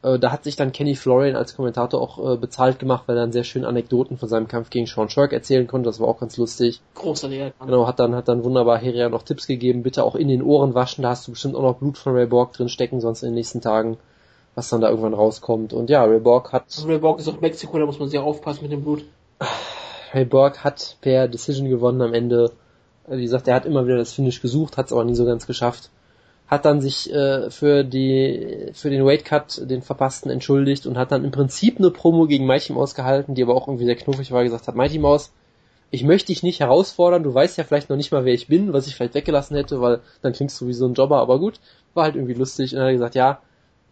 äh, 0.05 0.19
da 0.19 0.31
hat 0.31 0.45
sich 0.45 0.55
dann 0.55 0.73
Kenny 0.73 0.95
Florian 0.95 1.35
als 1.35 1.57
Kommentator 1.57 2.01
auch 2.01 2.35
äh, 2.35 2.37
bezahlt 2.37 2.79
gemacht, 2.79 3.05
weil 3.07 3.17
er 3.17 3.23
dann 3.23 3.33
sehr 3.33 3.43
schön 3.43 3.65
Anekdoten 3.65 4.19
von 4.19 4.29
seinem 4.29 4.49
Kampf 4.49 4.69
gegen 4.69 4.87
Sean 4.87 5.09
Shirk 5.09 5.33
erzählen 5.33 5.67
konnte. 5.67 5.89
Das 5.89 5.99
war 5.99 6.09
auch 6.09 6.21
ganz 6.21 6.37
lustig. 6.37 6.83
Großer 6.95 7.29
Lehrer. 7.29 7.53
Genau, 7.65 7.87
hat 7.87 7.99
dann, 7.99 8.15
hat 8.15 8.29
dann 8.29 8.45
wunderbar 8.45 8.79
Heria 8.79 9.09
noch 9.09 9.23
Tipps 9.23 9.47
gegeben. 9.47 9.83
Bitte 9.83 10.05
auch 10.05 10.15
in 10.15 10.29
den 10.29 10.43
Ohren 10.43 10.75
waschen. 10.75 11.03
Da 11.03 11.11
hast 11.11 11.27
du 11.27 11.33
bestimmt 11.33 11.57
auch 11.57 11.63
noch 11.63 11.79
Blut 11.79 11.97
von 11.97 12.15
Ray 12.15 12.27
Borg 12.27 12.53
drin 12.53 12.69
stecken, 12.69 13.01
sonst 13.01 13.23
in 13.23 13.31
den 13.31 13.35
nächsten 13.35 13.63
Tagen, 13.63 13.97
was 14.55 14.69
dann 14.69 14.81
da 14.81 14.89
irgendwann 14.89 15.15
rauskommt. 15.15 15.73
Und 15.73 15.91
ja, 15.91 16.05
Ray 16.05 16.21
Borg 16.21 16.53
hat... 16.53 16.65
Ray 16.87 16.99
Borg 16.99 17.19
ist 17.19 17.29
auch 17.29 17.41
Mexiko, 17.41 17.79
da 17.79 17.87
muss 17.87 17.99
man 17.99 18.09
sehr 18.09 18.23
aufpassen 18.23 18.63
mit 18.63 18.73
dem 18.73 18.83
Blut. 18.83 19.05
Ray 20.13 20.25
Borg 20.25 20.63
hat 20.63 20.97
per 21.01 21.29
Decision 21.29 21.69
gewonnen 21.69 22.03
am 22.03 22.15
Ende. 22.15 22.53
Wie 23.07 23.23
gesagt, 23.23 23.49
er 23.49 23.55
hat 23.55 23.67
immer 23.67 23.87
wieder 23.87 23.97
das 23.97 24.13
Finish 24.13 24.41
gesucht, 24.41 24.77
hat 24.77 24.87
es 24.87 24.93
aber 24.93 25.05
nie 25.05 25.15
so 25.15 25.25
ganz 25.25 25.47
geschafft 25.47 25.91
hat 26.47 26.65
dann 26.65 26.81
sich 26.81 27.13
äh, 27.13 27.51
für 27.51 27.85
die 27.85 28.71
für 28.75 28.91
den 28.91 29.05
Weight 29.05 29.25
Cut, 29.25 29.63
den 29.69 29.83
verpassten, 29.83 30.31
entschuldigt 30.31 30.87
und 30.87 30.99
hat 30.99 31.13
dann 31.13 31.25
im 31.25 31.31
Prinzip 31.31 31.79
eine 31.79 31.91
Promo 31.91 32.27
gegen 32.27 32.47
Mighty 32.47 32.73
Mouse 32.73 32.95
gehalten, 32.95 33.35
die 33.35 33.43
aber 33.43 33.55
auch 33.55 33.67
irgendwie 33.67 33.87
sehr 33.87 33.97
knuffig 33.97 34.31
war, 34.31 34.45
gesagt 34.45 34.69
hat, 34.69 34.75
Mighty 34.75 34.99
Mouse, 34.99 35.33
ich 35.91 36.05
möchte 36.05 36.29
dich 36.29 36.43
nicht 36.43 36.61
herausfordern, 36.61 37.23
du 37.23 37.33
weißt 37.33 37.57
ja 37.57 37.65
vielleicht 37.65 37.89
noch 37.89 37.97
nicht 37.97 38.13
mal, 38.13 38.25
wer 38.25 38.35
ich 38.35 38.49
bin, 38.49 38.73
was 38.73 38.87
ich 38.87 38.95
vielleicht 38.95 39.15
weggelassen 39.15 39.57
hätte, 39.57 39.81
weil 39.81 40.01
dann 40.23 40.33
klingst 40.33 40.61
du 40.61 40.67
wie 40.67 40.75
so 40.75 40.87
ein 40.87 40.95
Jobber, 40.95 41.19
aber 41.19 41.39
gut, 41.39 41.61
war 41.95 42.05
halt 42.05 42.17
irgendwie 42.17 42.35
lustig 42.35 42.73
und 42.73 42.79
dann 42.79 42.87
hat 42.87 42.91
er 42.91 42.95
gesagt, 42.95 43.15
ja, 43.15 43.41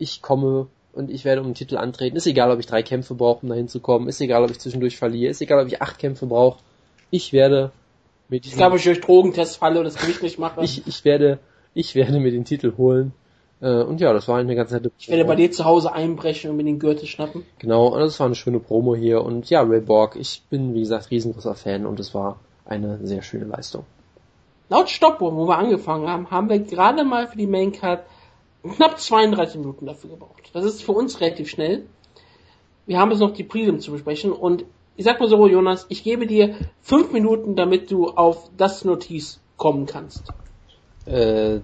ich 0.02 0.20
komme 0.20 0.66
und 0.92 1.10
ich 1.10 1.24
werde 1.24 1.40
um 1.40 1.48
den 1.48 1.54
Titel 1.54 1.76
antreten. 1.76 2.16
Ist 2.16 2.26
egal, 2.26 2.50
ob 2.50 2.58
ich 2.58 2.66
drei 2.66 2.82
Kämpfe 2.82 3.14
brauche, 3.14 3.42
um 3.42 3.48
dahin 3.48 3.68
zu 3.68 3.80
kommen. 3.80 4.08
Ist 4.08 4.20
egal, 4.20 4.42
ob 4.42 4.50
ich 4.50 4.58
zwischendurch 4.58 4.98
verliere. 4.98 5.30
Ist 5.30 5.40
egal, 5.40 5.62
ob 5.62 5.68
ich 5.68 5.80
acht 5.80 5.98
Kämpfe 5.98 6.26
brauche. 6.26 6.58
Ich 7.10 7.32
werde 7.32 7.70
mit. 8.28 8.44
Ich 8.46 8.56
glaube, 8.56 8.76
ich 8.76 8.84
durch 8.84 9.00
Drogentest 9.00 9.58
falle 9.58 9.78
und 9.78 9.84
das 9.84 9.96
Gewicht 9.96 10.22
nicht 10.22 10.38
mache. 10.38 10.62
ich, 10.62 10.86
ich 10.86 11.04
werde, 11.04 11.38
ich 11.72 11.94
werde 11.94 12.18
mir 12.18 12.32
den 12.32 12.44
Titel 12.44 12.74
holen. 12.76 13.12
Äh, 13.60 13.82
und 13.82 14.00
ja, 14.00 14.12
das 14.12 14.26
war 14.26 14.38
eine 14.38 14.56
ganz 14.56 14.72
nette 14.72 14.90
Ich 14.98 15.08
werde 15.08 15.24
bei 15.24 15.36
dir 15.36 15.50
zu 15.52 15.64
Hause 15.64 15.92
einbrechen 15.92 16.50
und 16.50 16.56
mir 16.56 16.64
den 16.64 16.80
Gürtel 16.80 17.06
schnappen. 17.06 17.44
Genau, 17.58 17.86
und 17.86 18.00
das 18.00 18.18
war 18.18 18.26
eine 18.26 18.34
schöne 18.34 18.58
Promo 18.58 18.96
hier. 18.96 19.22
Und 19.22 19.48
ja, 19.48 19.62
Ray 19.62 19.80
Borg, 19.80 20.16
ich 20.16 20.42
bin, 20.50 20.74
wie 20.74 20.80
gesagt, 20.80 21.10
riesengroßer 21.10 21.54
Fan 21.54 21.86
und 21.86 22.00
es 22.00 22.12
war 22.12 22.40
eine 22.64 22.98
sehr 23.06 23.22
schöne 23.22 23.44
Leistung. 23.44 23.84
Laut 24.68 24.90
Stoppuhr, 24.90 25.34
wo 25.36 25.46
wir 25.46 25.58
angefangen 25.58 26.08
haben, 26.08 26.30
haben 26.30 26.48
wir 26.48 26.58
gerade 26.58 27.04
mal 27.04 27.28
für 27.28 27.36
die 27.36 27.46
Maincard 27.46 28.04
knapp 28.62 28.98
32 28.98 29.58
Minuten 29.58 29.86
dafür 29.86 30.10
gebraucht. 30.10 30.50
Das 30.52 30.64
ist 30.64 30.82
für 30.82 30.92
uns 30.92 31.20
relativ 31.20 31.48
schnell. 31.48 31.86
Wir 32.86 32.98
haben 32.98 33.10
jetzt 33.10 33.20
noch 33.20 33.32
die 33.32 33.44
Prelim 33.44 33.80
zu 33.80 33.92
besprechen 33.92 34.32
und 34.32 34.64
ich 34.96 35.04
sag 35.04 35.20
mal 35.20 35.28
so, 35.28 35.46
Jonas, 35.46 35.86
ich 35.88 36.04
gebe 36.04 36.26
dir 36.26 36.56
fünf 36.80 37.12
Minuten, 37.12 37.56
damit 37.56 37.90
du 37.90 38.08
auf 38.08 38.50
das 38.56 38.84
Notiz 38.84 39.40
kommen 39.56 39.86
kannst. 39.86 40.24
Äh, 41.06 41.60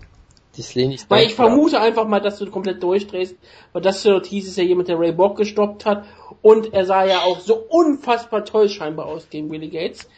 das 0.57 0.75
lehne 0.75 0.95
ich 0.95 1.09
Weil 1.09 1.27
ich 1.27 1.35
vermute 1.35 1.81
einfach 1.81 2.07
mal, 2.09 2.21
dass 2.21 2.39
du 2.39 2.51
komplett 2.51 2.83
durchdrehst, 2.83 3.37
weil 3.73 3.83
das 3.83 4.05
Notiz 4.05 4.49
ist 4.49 4.57
ja 4.57 4.65
jemand, 4.65 4.89
der 4.89 4.99
Ray 4.99 5.13
Borg 5.13 5.37
gestoppt 5.37 5.87
hat 5.87 6.05
und 6.43 6.73
er 6.73 6.85
sah 6.85 7.05
ja 7.05 7.21
auch 7.21 7.39
so 7.39 7.57
unfassbar 7.57 8.45
toll 8.45 8.69
scheinbar 8.69 9.07
aus 9.07 9.29
gegen 9.31 9.51
Willie 9.51 9.69
Gates. 9.69 10.09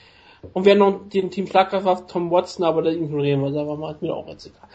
Und 0.55 0.65
wir 0.65 0.73
haben 0.73 0.79
noch 0.79 1.09
den 1.11 1.31
Team 1.31 1.47
Schlagkraft 1.47 2.09
Tom 2.09 2.31
Watson, 2.31 2.65
aber 2.65 2.81
da 2.81 2.91
ignorieren 2.91 3.43
wir 3.43 3.51
es 3.51 3.57
einfach 3.57 3.77
mal, 3.77 3.93
ist 3.93 4.01
mir 4.01 4.15
auch 4.15 4.27
jetzt 4.29 4.47
egal. 4.47 4.69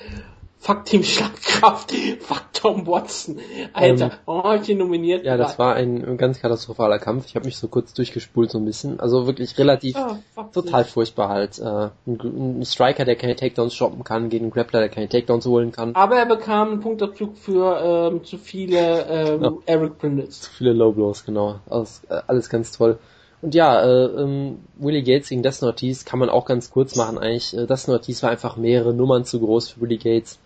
Fuck 0.65 0.85
Team 0.85 1.03
Schlagkraft, 1.03 1.91
fuck 2.21 2.51
Tom 2.51 2.87
Watson. 2.87 3.37
Alter, 3.73 4.05
ähm, 4.05 4.11
warum 4.25 4.61
ich 4.63 4.67
ihn 4.67 4.79
nominiert? 4.79 5.23
Ja, 5.23 5.37
das 5.37 5.59
war 5.59 5.75
ein 5.75 6.17
ganz 6.17 6.41
katastrophaler 6.41 6.97
Kampf. 6.97 7.27
Ich 7.27 7.35
habe 7.35 7.45
mich 7.45 7.57
so 7.57 7.67
kurz 7.67 7.93
durchgespult 7.93 8.49
so 8.49 8.57
ein 8.57 8.65
bisschen. 8.65 8.99
Also 8.99 9.27
wirklich 9.27 9.55
relativ 9.59 9.95
oh, 9.95 10.41
total 10.51 10.81
nicht. 10.81 10.91
furchtbar 10.91 11.29
halt. 11.29 11.59
Äh, 11.59 11.89
ein, 12.07 12.59
ein, 12.61 12.65
Striker, 12.65 13.05
der 13.05 13.15
keine 13.15 13.35
Takedowns 13.35 13.75
shoppen 13.75 14.03
kann, 14.03 14.29
gegen 14.29 14.45
einen 14.45 14.51
Grappler, 14.51 14.79
der 14.79 14.89
keine 14.89 15.07
Takedowns 15.07 15.45
holen 15.45 15.71
kann. 15.71 15.93
Aber 15.93 16.15
er 16.15 16.25
bekam 16.25 16.69
einen 16.69 16.79
Punktabzug 16.79 17.37
für 17.37 18.09
ähm, 18.11 18.23
zu 18.23 18.39
viele 18.39 19.05
ähm, 19.07 19.43
ja. 19.43 19.53
Eric 19.67 19.99
Prindles. 19.99 20.41
Zu 20.41 20.49
viele 20.49 20.73
Low 20.73 20.93
Blows, 20.93 21.25
genau. 21.25 21.59
Alles, 21.69 22.01
äh, 22.09 22.21
alles 22.25 22.49
ganz 22.49 22.71
toll. 22.71 22.97
Und 23.43 23.53
ja, 23.53 23.83
äh, 23.83 24.05
ähm, 24.05 24.63
Willie 24.77 25.03
Gates 25.03 25.29
gegen 25.29 25.43
Dustin 25.43 25.67
Ortiz 25.67 26.05
kann 26.05 26.17
man 26.17 26.31
auch 26.31 26.45
ganz 26.45 26.71
kurz 26.71 26.95
machen 26.95 27.19
eigentlich. 27.19 27.55
Äh, 27.55 27.67
Dustin 27.67 27.93
Ortiz 27.93 28.23
war 28.23 28.31
einfach 28.31 28.57
mehrere 28.57 28.95
Nummern 28.95 29.25
zu 29.25 29.39
groß 29.39 29.69
für 29.69 29.81
Willie 29.81 29.99
Gates 29.99 30.39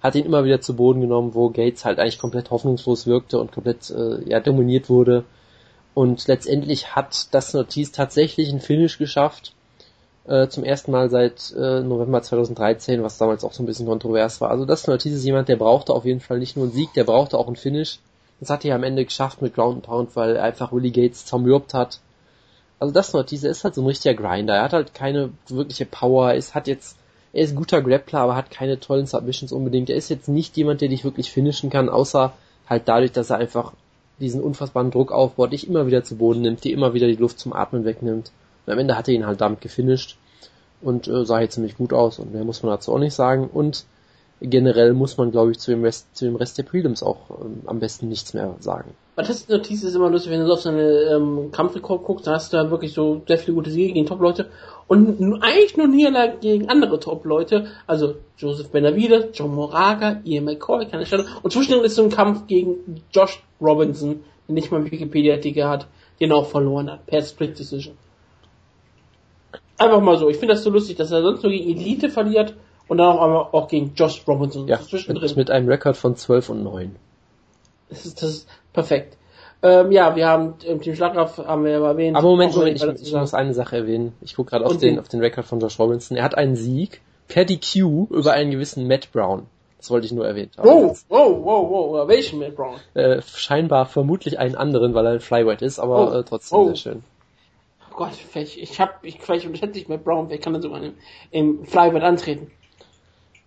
hat 0.00 0.14
ihn 0.14 0.24
immer 0.24 0.44
wieder 0.44 0.60
zu 0.60 0.74
Boden 0.74 1.00
genommen, 1.00 1.34
wo 1.34 1.50
Gates 1.50 1.84
halt 1.84 1.98
eigentlich 1.98 2.18
komplett 2.18 2.50
hoffnungslos 2.50 3.06
wirkte 3.06 3.38
und 3.38 3.52
komplett 3.52 3.90
äh, 3.90 4.28
ja, 4.28 4.40
dominiert 4.40 4.88
wurde. 4.88 5.24
Und 5.94 6.26
letztendlich 6.28 6.94
hat 6.94 7.34
das 7.34 7.52
Notiz 7.52 7.92
tatsächlich 7.92 8.50
ein 8.50 8.60
Finish 8.60 8.98
geschafft. 8.98 9.52
Äh, 10.26 10.48
zum 10.48 10.64
ersten 10.64 10.92
Mal 10.92 11.10
seit 11.10 11.52
äh, 11.56 11.80
November 11.80 12.22
2013, 12.22 13.02
was 13.02 13.18
damals 13.18 13.42
auch 13.42 13.52
so 13.52 13.62
ein 13.62 13.66
bisschen 13.66 13.86
kontrovers 13.86 14.40
war. 14.40 14.50
Also 14.50 14.64
das 14.64 14.86
Notiz 14.86 15.12
ist 15.12 15.24
jemand, 15.24 15.48
der 15.48 15.56
brauchte 15.56 15.92
auf 15.92 16.04
jeden 16.04 16.20
Fall 16.20 16.38
nicht 16.38 16.56
nur 16.56 16.66
einen 16.66 16.74
Sieg, 16.74 16.92
der 16.94 17.04
brauchte 17.04 17.38
auch 17.38 17.46
einen 17.46 17.56
Finish. 17.56 17.98
Das 18.38 18.48
hat 18.48 18.64
er 18.64 18.74
am 18.74 18.84
Ende 18.84 19.04
geschafft 19.04 19.42
mit 19.42 19.54
Ground 19.54 19.76
and 19.76 19.84
Pound, 19.84 20.16
weil 20.16 20.36
er 20.36 20.44
einfach 20.44 20.72
Willie 20.72 20.92
Gates 20.92 21.26
zermürbt 21.26 21.74
hat. 21.74 22.00
Also 22.78 22.94
das 22.94 23.12
Notiz 23.12 23.42
ist 23.42 23.64
halt 23.64 23.74
so 23.74 23.82
ein 23.82 23.86
richtiger 23.86 24.14
Grinder. 24.14 24.54
Er 24.54 24.62
hat 24.62 24.72
halt 24.72 24.94
keine 24.94 25.30
wirkliche 25.48 25.84
Power, 25.84 26.34
es 26.34 26.54
hat 26.54 26.66
jetzt 26.66 26.96
er 27.32 27.44
ist 27.44 27.52
ein 27.52 27.56
guter 27.56 27.80
Grappler, 27.82 28.20
aber 28.20 28.36
hat 28.36 28.50
keine 28.50 28.80
tollen 28.80 29.06
Submissions 29.06 29.52
unbedingt. 29.52 29.90
Er 29.90 29.96
ist 29.96 30.08
jetzt 30.08 30.28
nicht 30.28 30.56
jemand, 30.56 30.80
der 30.80 30.88
dich 30.88 31.04
wirklich 31.04 31.30
finishen 31.30 31.70
kann, 31.70 31.88
außer 31.88 32.32
halt 32.68 32.82
dadurch, 32.86 33.12
dass 33.12 33.30
er 33.30 33.38
einfach 33.38 33.72
diesen 34.18 34.42
unfassbaren 34.42 34.90
Druck 34.90 35.12
aufbaut, 35.12 35.52
dich 35.52 35.66
immer 35.66 35.86
wieder 35.86 36.04
zu 36.04 36.16
Boden 36.16 36.42
nimmt, 36.42 36.64
dir 36.64 36.72
immer 36.72 36.92
wieder 36.92 37.06
die 37.06 37.16
Luft 37.16 37.38
zum 37.38 37.52
Atmen 37.52 37.84
wegnimmt. 37.84 38.32
Und 38.66 38.72
am 38.72 38.78
Ende 38.78 38.96
hat 38.96 39.08
er 39.08 39.14
ihn 39.14 39.26
halt 39.26 39.40
damit 39.40 39.60
gefinisht 39.60 40.18
und 40.82 41.08
äh, 41.08 41.24
sah 41.24 41.40
jetzt 41.40 41.54
ziemlich 41.54 41.76
gut 41.76 41.92
aus 41.92 42.18
und 42.18 42.32
mehr 42.32 42.44
muss 42.44 42.62
man 42.62 42.72
dazu 42.72 42.92
auch 42.92 42.98
nicht 42.98 43.14
sagen. 43.14 43.48
Und 43.50 43.86
generell 44.40 44.92
muss 44.94 45.16
man, 45.16 45.30
glaube 45.30 45.50
ich, 45.50 45.58
zu 45.58 45.70
dem 45.70 45.84
Rest, 45.84 46.16
zu 46.16 46.24
dem 46.24 46.36
Rest 46.36 46.58
der 46.58 46.62
Prelims 46.64 47.02
auch 47.02 47.30
ähm, 47.42 47.62
am 47.66 47.80
besten 47.80 48.08
nichts 48.08 48.34
mehr 48.34 48.56
sagen. 48.60 48.90
das 49.16 49.48
Notiz 49.48 49.82
ist 49.82 49.94
immer 49.94 50.10
lustig, 50.10 50.32
wenn 50.32 50.40
du 50.40 50.46
so 50.46 50.54
auf 50.54 50.62
seine 50.62 50.82
ähm, 50.82 51.50
Kampfrekord 51.52 52.04
guckst, 52.04 52.26
dann 52.26 52.34
hast 52.34 52.52
du 52.52 52.56
da 52.56 52.70
wirklich 52.70 52.92
so 52.92 53.22
sehr 53.26 53.38
viele 53.38 53.54
gute 53.54 53.70
Siege 53.70 53.92
gegen 53.92 54.06
Top-Leute 54.06 54.50
und 54.90 55.40
eigentlich 55.44 55.76
nur 55.76 55.86
Niederlage 55.86 56.38
gegen 56.40 56.68
andere 56.68 56.98
Top-Leute, 56.98 57.68
also 57.86 58.16
Joseph 58.36 58.70
Benavides, 58.70 59.26
John 59.34 59.54
Moraga, 59.54 60.20
Ian 60.24 60.46
McCoy, 60.46 60.84
keine 60.86 61.06
Stelle. 61.06 61.26
Und 61.44 61.52
zwischendrin 61.52 61.84
ist 61.84 61.94
so 61.94 62.02
ein 62.02 62.10
Kampf 62.10 62.48
gegen 62.48 63.00
Josh 63.12 63.40
Robinson, 63.60 64.24
der 64.48 64.54
nicht 64.54 64.72
mal 64.72 64.84
Wikipedia-Artikel 64.84 65.68
hat, 65.68 65.86
den 66.18 66.32
er 66.32 66.38
auch 66.38 66.48
verloren 66.48 66.90
hat, 66.90 67.06
per 67.06 67.22
Split 67.22 67.56
Decision. 67.56 67.96
Einfach 69.78 70.00
mal 70.00 70.18
so. 70.18 70.28
Ich 70.28 70.38
finde 70.38 70.54
das 70.54 70.64
so 70.64 70.70
lustig, 70.70 70.96
dass 70.96 71.12
er 71.12 71.22
sonst 71.22 71.44
nur 71.44 71.52
gegen 71.52 71.70
Elite 71.70 72.10
verliert 72.10 72.56
und 72.88 72.98
dann 72.98 73.16
auch 73.16 73.22
einmal 73.22 73.46
auch 73.52 73.68
gegen 73.68 73.92
Josh 73.94 74.26
Robinson. 74.26 74.66
Ja, 74.66 74.80
mit, 75.06 75.36
mit 75.36 75.50
einem 75.52 75.68
Rekord 75.68 75.98
von 75.98 76.16
12 76.16 76.48
und 76.48 76.64
9. 76.64 76.96
Das 77.90 78.06
ist, 78.06 78.20
das 78.20 78.30
ist 78.30 78.48
perfekt. 78.72 79.16
Ähm, 79.62 79.92
ja, 79.92 80.16
wir 80.16 80.26
haben 80.26 80.54
im 80.64 80.80
Team 80.80 80.94
Schlagkraft 80.94 81.38
haben 81.38 81.64
wir 81.64 81.72
ja 81.72 81.86
erwähnt. 81.86 82.16
Aber 82.16 82.28
Moment, 82.28 82.54
Moment, 82.54 82.82
ich, 82.82 83.08
ich 83.08 83.12
muss 83.12 83.34
eine 83.34 83.52
Sache 83.52 83.76
erwähnen. 83.76 84.14
Ich 84.22 84.34
gucke 84.34 84.50
gerade 84.50 84.64
auf 84.64 84.78
den, 84.78 84.98
auf 84.98 85.08
den 85.08 85.20
Rekord 85.20 85.46
von 85.46 85.60
Josh 85.60 85.78
Robinson. 85.78 86.16
Er 86.16 86.24
hat 86.24 86.34
einen 86.34 86.56
Sieg 86.56 87.02
per 87.28 87.44
DQ 87.44 88.10
über 88.10 88.32
einen 88.32 88.50
gewissen 88.50 88.88
Matt 88.88 89.12
Brown. 89.12 89.46
Das 89.78 89.90
wollte 89.90 90.06
ich 90.06 90.12
nur 90.12 90.26
erwähnt 90.26 90.58
haben. 90.58 90.68
Oh, 90.68 90.94
oh, 91.08 91.42
oh, 91.44 91.98
oh, 92.02 92.08
welchen 92.08 92.38
Matt 92.38 92.56
Brown? 92.56 92.76
Äh, 92.94 93.22
scheinbar 93.22 93.86
vermutlich 93.86 94.38
einen 94.38 94.54
anderen, 94.54 94.94
weil 94.94 95.06
er 95.06 95.12
ein 95.12 95.20
Flyweight 95.20 95.62
ist, 95.62 95.78
aber 95.78 96.12
oh, 96.12 96.18
äh, 96.18 96.24
trotzdem 96.24 96.58
oh. 96.58 96.66
sehr 96.66 96.76
schön. 96.76 97.04
Oh 97.90 97.96
Gott, 97.96 98.12
vielleicht, 98.12 98.56
ich 98.56 98.80
hab, 98.80 99.04
ich, 99.04 99.20
vielleicht 99.20 99.46
unterschätze 99.46 99.78
ich 99.78 99.88
Matt 99.88 100.04
Brown, 100.04 100.26
vielleicht 100.26 100.44
kann 100.44 100.54
er 100.54 100.62
sogar 100.62 100.82
im, 100.82 100.94
im 101.30 101.64
Flyweight 101.64 102.02
antreten. 102.02 102.50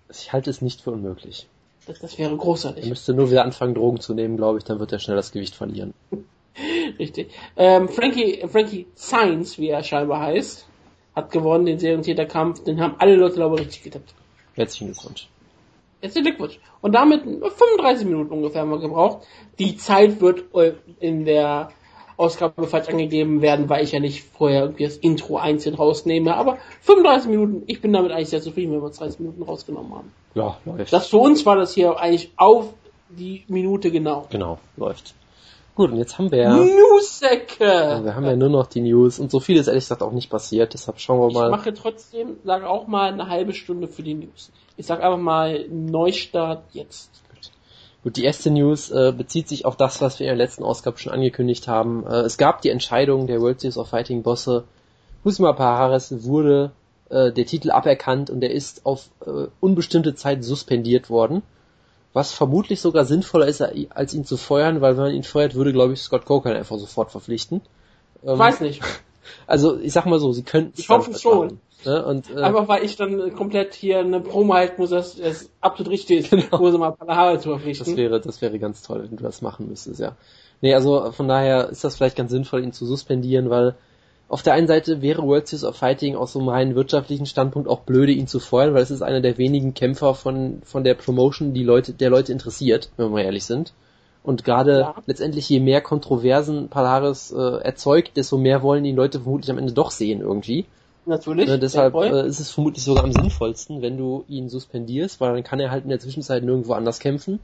Ich 0.10 0.32
halte 0.32 0.50
es 0.50 0.62
nicht 0.62 0.82
für 0.82 0.92
unmöglich. 0.92 1.48
Das, 1.86 2.00
das 2.00 2.18
wäre 2.18 2.36
großartig. 2.36 2.84
Er 2.84 2.90
müsste 2.90 3.14
nur 3.14 3.30
wieder 3.30 3.44
anfangen, 3.44 3.76
Drogen 3.76 4.00
zu 4.00 4.14
nehmen, 4.14 4.38
glaube 4.38 4.58
ich, 4.58 4.64
dann 4.64 4.80
wird 4.80 4.92
er 4.92 5.00
schnell 5.00 5.18
das 5.18 5.32
Gewicht 5.32 5.56
verlieren. 5.56 5.94
Richtig. 7.00 7.32
Ähm, 7.58 7.90
Frankie, 7.90 8.46
Frankie 8.48 8.88
Science, 8.96 9.58
wie 9.58 9.70
er 9.70 9.84
scheinbar 9.84 10.22
heißt, 10.22 10.68
hat 11.16 11.32
gewonnen 11.32 11.66
den 11.66 11.80
Serientäterkampf. 11.80 12.64
Den 12.64 12.80
haben 12.80 12.96
alle 13.00 13.16
Leute, 13.16 13.36
glaube 13.36 13.56
ich, 13.56 13.62
richtig 13.62 13.84
getippt. 13.84 14.14
Herzlichen 14.54 14.92
Glückwunsch. 14.92 15.28
Herzlichen 16.02 16.26
Glückwunsch. 16.26 16.60
Und 16.82 16.94
damit 16.94 17.24
35 17.24 18.06
Minuten 18.06 18.32
ungefähr 18.32 18.62
haben 18.62 18.70
wir 18.70 18.80
gebraucht. 18.80 19.26
Die 19.58 19.78
Zeit 19.78 20.22
wird 20.22 20.44
in 21.00 21.26
der 21.26 21.72
Ausgabe 22.18 22.68
falsch 22.68 22.90
angegeben 22.90 23.42
werden, 23.42 23.70
weil 23.70 23.84
ich 23.84 23.92
ja 23.92 24.00
nicht 24.00 24.24
vorher 24.24 24.64
irgendwie 24.64 24.84
das 24.84 24.98
Intro 24.98 25.38
einzeln 25.38 25.76
rausnehme. 25.76 26.36
Aber 26.36 26.58
35 26.82 27.30
Minuten, 27.30 27.64
ich 27.68 27.82
bin 27.82 27.94
damit 27.94 28.12
eigentlich 28.12 28.30
sehr 28.30 28.42
zufrieden, 28.42 28.74
wenn 28.74 28.82
wir 28.82 28.90
30 28.90 29.20
Minuten 29.20 29.44
rausgenommen 29.44 29.94
haben. 29.94 30.12
Ja, 30.36 30.58
läuft. 30.66 30.94
Das 30.94 31.08
für 31.08 31.18
uns 31.18 31.46
war 31.46 31.56
das 31.56 31.74
hier 31.74 31.98
eigentlich 31.98 32.32
auf 32.38 32.74
die 33.10 33.44
Minute 33.48 33.92
genau. 33.92 34.28
Genau, 34.30 34.60
läuft. 34.78 35.14
Gut, 35.76 35.92
und 35.92 35.98
jetzt 35.98 36.20
haben 36.20 36.32
wir 36.32 36.38
ja... 36.38 36.56
Newssäcke! 36.56 37.66
Ja, 37.66 38.04
wir 38.04 38.16
haben 38.16 38.26
ja 38.26 38.36
nur 38.36 38.50
noch 38.50 38.68
die 38.68 38.82
News 38.82 39.18
und 39.18 39.32
so 39.32 39.40
viel 39.40 39.58
ist 39.58 39.68
ehrlich 39.68 39.86
gesagt 39.86 40.04
auch 40.04 40.12
nicht 40.12 40.30
passiert, 40.30 40.76
deshalb 40.76 41.00
schauen 41.00 41.20
wir 41.20 41.34
mal. 41.34 41.50
Ich 41.50 41.58
mache 41.58 41.74
trotzdem, 41.74 42.38
sage 42.44 42.70
auch 42.70 42.86
mal 42.86 43.12
eine 43.12 43.28
halbe 43.28 43.54
Stunde 43.54 43.88
für 43.88 44.04
die 44.04 44.14
News. 44.14 44.52
Ich 44.78 44.86
sag 44.86 45.02
einfach 45.02 45.18
mal 45.18 45.68
Neustart 45.70 46.64
jetzt. 46.74 47.23
Gut, 48.04 48.18
die 48.18 48.26
erste 48.26 48.52
News 48.52 48.90
äh, 48.92 49.14
bezieht 49.16 49.48
sich 49.48 49.66
auf 49.66 49.78
das, 49.78 50.02
was 50.02 50.20
wir 50.20 50.26
in 50.26 50.38
der 50.38 50.46
letzten 50.46 50.64
Ausgabe 50.64 50.98
schon 50.98 51.14
angekündigt 51.14 51.70
haben. 51.70 52.06
Äh, 52.06 52.22
es 52.22 52.38
gab 52.38 52.62
die 52.62 52.70
Entscheidung 52.70 53.28
der 53.28 53.40
World 53.40 53.62
Series 53.62 53.78
of 53.78 53.88
Fighting 53.88 54.24
Bosse. 54.24 54.66
Husma 55.24 55.54
Pahares 55.54 56.24
wurde 56.26 56.72
äh, 57.10 57.32
der 57.32 57.46
Titel 57.46 57.72
aberkannt 57.72 58.30
und 58.30 58.44
er 58.44 58.52
ist 58.52 58.86
auf 58.86 59.10
äh, 59.26 59.48
unbestimmte 59.62 60.16
Zeit 60.16 60.44
suspendiert 60.44 61.10
worden. 61.10 61.44
Was 62.12 62.34
vermutlich 62.34 62.82
sogar 62.82 63.06
sinnvoller 63.06 63.48
ist, 63.48 63.62
als 63.62 64.14
ihn 64.14 64.26
zu 64.26 64.38
feuern, 64.38 64.82
weil 64.82 64.98
wenn 64.98 65.06
man 65.06 65.14
ihn 65.14 65.24
feuert, 65.24 65.56
würde, 65.56 65.74
glaube 65.74 65.94
ich, 65.94 66.02
Scott 66.02 66.26
Coker 66.26 66.54
einfach 66.54 66.78
sofort 66.78 67.10
verpflichten. 67.10 67.62
Ähm, 68.24 68.38
Weiß 68.38 68.60
nicht. 68.62 68.82
Also 69.48 69.80
ich 69.80 69.94
sag 69.94 70.06
mal 70.06 70.20
so, 70.20 70.34
sie 70.34 70.44
könnten 70.44 70.74
Ich 70.76 70.90
hoffe 70.90 71.18
schon. 71.18 71.62
Ne? 71.86 72.06
Und, 72.06 72.30
äh, 72.30 72.42
Einfach 72.42 72.68
weil 72.68 72.84
ich 72.84 72.96
dann 72.96 73.34
komplett 73.36 73.74
hier 73.74 74.00
eine 74.00 74.20
Promo 74.20 74.54
halten 74.54 74.82
muss, 74.82 74.90
dass 74.92 75.18
es 75.18 75.50
absolut 75.62 75.92
richtig 75.92 76.20
ist, 76.20 76.30
genau. 76.32 76.60
wo 76.60 76.72
sie 76.72 76.78
mal 76.78 76.92
Panahara 76.92 77.40
zu 77.40 77.50
verpflichten. 77.50 77.86
Das 77.86 77.98
wäre, 77.98 78.22
das 78.22 78.42
wäre 78.42 78.60
ganz 78.60 78.82
toll, 78.82 79.04
wenn 79.10 79.18
du 79.18 79.24
das 79.24 79.42
machen 79.42 79.68
müsstest, 79.68 80.00
ja. 80.00 80.16
Nee, 80.62 80.74
also 80.74 81.12
von 81.12 81.28
daher 81.28 81.70
ist 81.70 81.84
das 81.84 81.98
vielleicht 81.98 82.16
ganz 82.16 82.32
sinnvoll, 82.32 82.64
ihn 82.64 82.72
zu 82.72 82.86
suspendieren, 82.86 83.50
weil 83.50 83.76
auf 84.30 84.42
der 84.42 84.54
einen 84.54 84.68
Seite 84.68 85.02
wäre 85.02 85.22
World 85.24 85.48
Series 85.48 85.66
of 85.66 85.76
Fighting 85.76 86.16
aus 86.16 86.34
so 86.34 86.40
einem 86.40 86.50
rein 86.50 86.76
wirtschaftlichen 86.76 87.26
Standpunkt 87.26 87.68
auch 87.68 87.82
blöde, 87.82 88.14
ihn 88.14 88.28
zu 88.28 88.40
feuern, 88.40 88.74
weil 88.74 88.82
es 88.82 88.90
ist 88.90 89.02
einer 89.02 89.22
der 89.22 89.38
wenigen 89.38 89.74
Kämpfer 89.74 90.16
von, 90.16 90.62
von 90.64 90.84
der 90.84 90.96
Promotion, 90.96 91.54
die 91.54 91.64
Leute, 91.64 91.94
der 91.94 92.10
Leute 92.10 92.32
interessiert, 92.32 92.90
wenn 92.98 93.08
wir 93.08 93.12
mal 93.12 93.22
ehrlich 93.22 93.44
sind. 93.44 93.74
Und 94.24 94.46
gerade 94.46 94.80
ja. 94.80 94.96
letztendlich, 95.06 95.50
je 95.50 95.60
mehr 95.60 95.82
Kontroversen 95.82 96.70
Palaris 96.70 97.32
äh, 97.32 97.58
erzeugt, 97.62 98.16
desto 98.16 98.38
mehr 98.38 98.64
wollen 98.64 98.86
ihn 98.86 98.96
Leute 98.96 99.20
vermutlich 99.20 99.52
am 99.52 99.58
Ende 99.58 99.74
doch 99.74 99.92
sehen 99.92 100.22
irgendwie. 100.22 100.66
Natürlich. 101.06 101.48
Ne, 101.48 101.60
deshalb 101.60 101.96
äh, 101.96 102.26
ist 102.28 102.40
es 102.40 102.52
vermutlich 102.52 102.84
sogar 102.84 103.04
am 103.04 103.12
sinnvollsten, 103.12 103.82
wenn 103.82 103.98
du 103.98 104.24
ihn 104.28 104.50
suspendierst, 104.50 105.20
weil 105.20 105.34
dann 105.34 105.44
kann 105.44 105.60
er 105.60 105.70
halt 105.70 105.84
in 105.84 105.90
der 105.90 106.00
Zwischenzeit 106.00 106.44
nirgendwo 106.44 106.74
anders 106.74 107.00
kämpfen. 107.00 107.40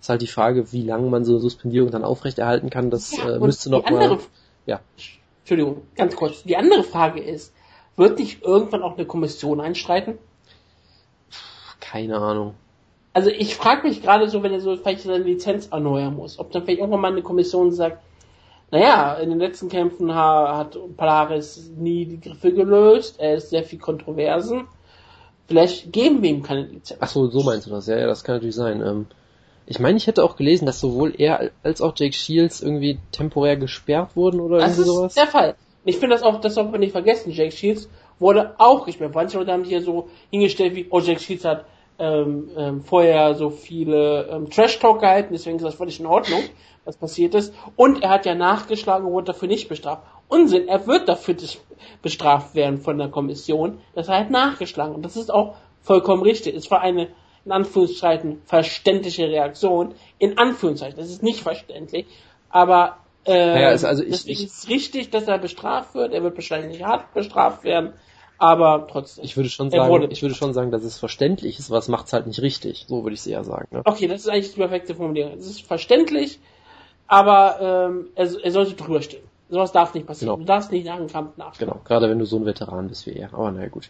Ist 0.00 0.08
halt 0.08 0.22
die 0.22 0.26
Frage, 0.26 0.72
wie 0.72 0.82
lange 0.82 1.08
man 1.08 1.24
so 1.24 1.32
eine 1.32 1.40
Suspendierung 1.40 1.90
dann 1.90 2.04
aufrechterhalten 2.04 2.70
kann. 2.70 2.90
Das 2.90 3.16
Ja, 3.16 3.36
äh, 3.36 3.38
müsste 3.38 3.70
noch 3.70 3.84
andere, 3.84 4.16
mal. 4.16 4.24
Ja. 4.66 4.80
Entschuldigung, 5.40 5.82
ganz 5.94 6.16
kurz. 6.16 6.42
Die 6.42 6.56
andere 6.56 6.82
Frage 6.82 7.20
ist, 7.20 7.52
wird 7.96 8.18
nicht 8.18 8.42
irgendwann 8.42 8.82
auch 8.82 8.96
eine 8.96 9.06
Kommission 9.06 9.60
einstreiten? 9.60 10.18
Keine 11.80 12.18
Ahnung. 12.18 12.54
Also 13.12 13.30
ich 13.30 13.56
frage 13.56 13.86
mich 13.86 14.02
gerade 14.02 14.28
so, 14.28 14.42
wenn 14.42 14.52
er 14.52 14.60
so 14.60 14.76
vielleicht 14.76 15.00
seine 15.00 15.24
Lizenz 15.24 15.68
erneuern 15.68 16.14
muss, 16.14 16.38
ob 16.38 16.50
dann 16.50 16.64
vielleicht 16.64 16.80
irgendwann 16.80 17.00
mal 17.00 17.12
eine 17.12 17.22
Kommission 17.22 17.72
sagt, 17.72 18.02
naja, 18.78 19.14
in 19.14 19.30
den 19.30 19.38
letzten 19.38 19.68
Kämpfen 19.68 20.14
ha- 20.14 20.56
hat 20.58 20.76
Polaris 20.96 21.70
nie 21.76 22.06
die 22.06 22.20
Griffe 22.20 22.52
gelöst, 22.52 23.16
er 23.18 23.34
ist 23.36 23.50
sehr 23.50 23.64
viel 23.64 23.78
Kontroversen. 23.78 24.66
Vielleicht 25.48 25.92
geben 25.92 26.22
wir 26.22 26.30
ihm 26.30 26.42
keine 26.42 26.62
Lizenz. 26.62 26.98
Ach 27.00 27.08
so, 27.08 27.28
so 27.28 27.42
meinst 27.42 27.66
du 27.66 27.70
das? 27.70 27.86
Ja, 27.86 27.96
ja, 27.98 28.06
das 28.06 28.24
kann 28.24 28.36
natürlich 28.36 28.56
sein. 28.56 28.80
Ähm, 28.82 29.06
ich 29.66 29.78
meine, 29.78 29.96
ich 29.96 30.06
hätte 30.06 30.24
auch 30.24 30.36
gelesen, 30.36 30.66
dass 30.66 30.80
sowohl 30.80 31.14
er 31.16 31.50
als 31.62 31.80
auch 31.80 31.92
Jake 31.96 32.14
Shields 32.14 32.62
irgendwie 32.62 32.98
temporär 33.12 33.56
gesperrt 33.56 34.16
wurden 34.16 34.40
oder 34.40 34.58
Das 34.58 34.72
irgendwie 34.76 34.80
ist 34.90 34.96
sowas. 34.96 35.14
der 35.14 35.26
Fall. 35.28 35.54
Ich 35.84 35.98
finde 35.98 36.16
das 36.16 36.24
auch, 36.24 36.40
das 36.40 36.54
darf 36.54 36.70
man 36.70 36.80
nicht 36.80 36.92
vergessen. 36.92 37.30
Jake 37.30 37.52
Shields 37.52 37.88
wurde 38.18 38.54
auch 38.58 38.84
gesperrt. 38.86 39.14
Manche 39.14 39.38
Leute 39.38 39.52
haben 39.52 39.64
sich 39.64 39.72
ja 39.74 39.80
so 39.80 40.08
hingestellt 40.30 40.74
wie, 40.74 40.86
oh, 40.90 40.98
Jake 41.00 41.20
Shields 41.20 41.44
hat 41.44 41.64
ähm, 41.98 42.50
ähm, 42.56 42.80
vorher 42.82 43.34
so 43.34 43.50
viele 43.50 44.28
ähm, 44.30 44.50
Trash-Talk 44.50 45.00
gehalten, 45.00 45.30
deswegen 45.32 45.56
ist 45.56 45.64
das 45.64 45.74
völlig 45.74 45.98
in 46.00 46.06
Ordnung, 46.06 46.42
was 46.84 46.96
passiert 46.96 47.34
ist. 47.34 47.54
Und 47.76 48.02
er 48.02 48.10
hat 48.10 48.26
ja 48.26 48.34
nachgeschlagen 48.34 49.06
und 49.06 49.12
wurde 49.12 49.26
dafür 49.32 49.48
nicht 49.48 49.68
bestraft. 49.68 50.02
Unsinn, 50.28 50.68
er 50.68 50.86
wird 50.86 51.08
dafür 51.08 51.36
bestraft 52.02 52.54
werden 52.54 52.78
von 52.78 52.98
der 52.98 53.08
Kommission, 53.08 53.78
dass 53.94 54.08
er 54.08 54.16
halt 54.16 54.30
nachgeschlagen. 54.30 54.94
Und 54.94 55.02
das 55.04 55.16
ist 55.16 55.30
auch 55.32 55.56
vollkommen 55.80 56.22
richtig. 56.22 56.54
Es 56.54 56.70
war 56.70 56.80
eine, 56.80 57.08
in 57.44 57.52
Anführungszeichen, 57.52 58.42
verständliche 58.44 59.28
Reaktion. 59.28 59.94
In 60.18 60.36
Anführungszeichen, 60.38 60.96
das 60.98 61.10
ist 61.10 61.22
nicht 61.22 61.40
verständlich. 61.42 62.06
Aber 62.50 62.98
äh, 63.24 63.54
Naja, 63.54 63.68
also- 63.68 63.86
also 63.86 64.02
ich- 64.02 64.10
deswegen 64.10 64.32
ich- 64.40 64.44
ist 64.46 64.64
es 64.64 64.68
richtig, 64.68 65.10
dass 65.10 65.28
er 65.28 65.38
bestraft 65.38 65.94
wird. 65.94 66.12
Er 66.12 66.22
wird 66.22 66.36
wahrscheinlich 66.36 66.72
nicht 66.78 66.84
hart 66.84 67.12
bestraft 67.14 67.64
werden, 67.64 67.92
aber 68.38 68.86
trotzdem. 68.90 69.24
Ich 69.24 69.36
würde 69.36 69.48
schon 69.48 69.70
sagen, 69.70 70.10
ich 70.10 70.22
würde 70.22 70.34
schon 70.34 70.52
sagen, 70.54 70.70
dass 70.70 70.84
es 70.84 70.98
verständlich 70.98 71.58
ist, 71.58 71.70
was 71.70 71.88
macht's 71.88 72.12
halt 72.12 72.26
nicht 72.26 72.40
richtig. 72.40 72.86
So 72.88 73.02
würde 73.04 73.14
ich 73.14 73.20
es 73.20 73.26
eher 73.26 73.44
sagen. 73.44 73.68
Ne? 73.70 73.82
Okay, 73.84 74.08
das 74.08 74.20
ist 74.22 74.28
eigentlich 74.28 74.52
die 74.52 74.60
perfekte 74.60 74.94
Formulierung. 74.94 75.34
Es 75.34 75.46
ist 75.46 75.62
verständlich, 75.62 76.38
aber 77.06 77.88
ähm, 77.88 78.08
er, 78.14 78.28
er 78.42 78.50
sollte 78.50 78.74
drüber 78.74 79.02
stehen. 79.02 79.22
Sowas 79.48 79.72
darf 79.72 79.94
nicht 79.94 80.06
passieren. 80.06 80.34
Genau. 80.34 80.40
Du 80.40 80.46
darfst 80.46 80.72
nicht 80.72 80.86
nach 80.86 80.96
dem 80.96 81.06
Kampf 81.06 81.36
nachschauen. 81.36 81.68
Genau, 81.68 81.80
gerade 81.84 82.10
wenn 82.10 82.18
du 82.18 82.26
so 82.26 82.36
ein 82.36 82.46
Veteran 82.46 82.88
bist 82.88 83.06
wie 83.06 83.12
er. 83.12 83.32
Aber 83.32 83.52
naja, 83.52 83.68
gut. 83.68 83.88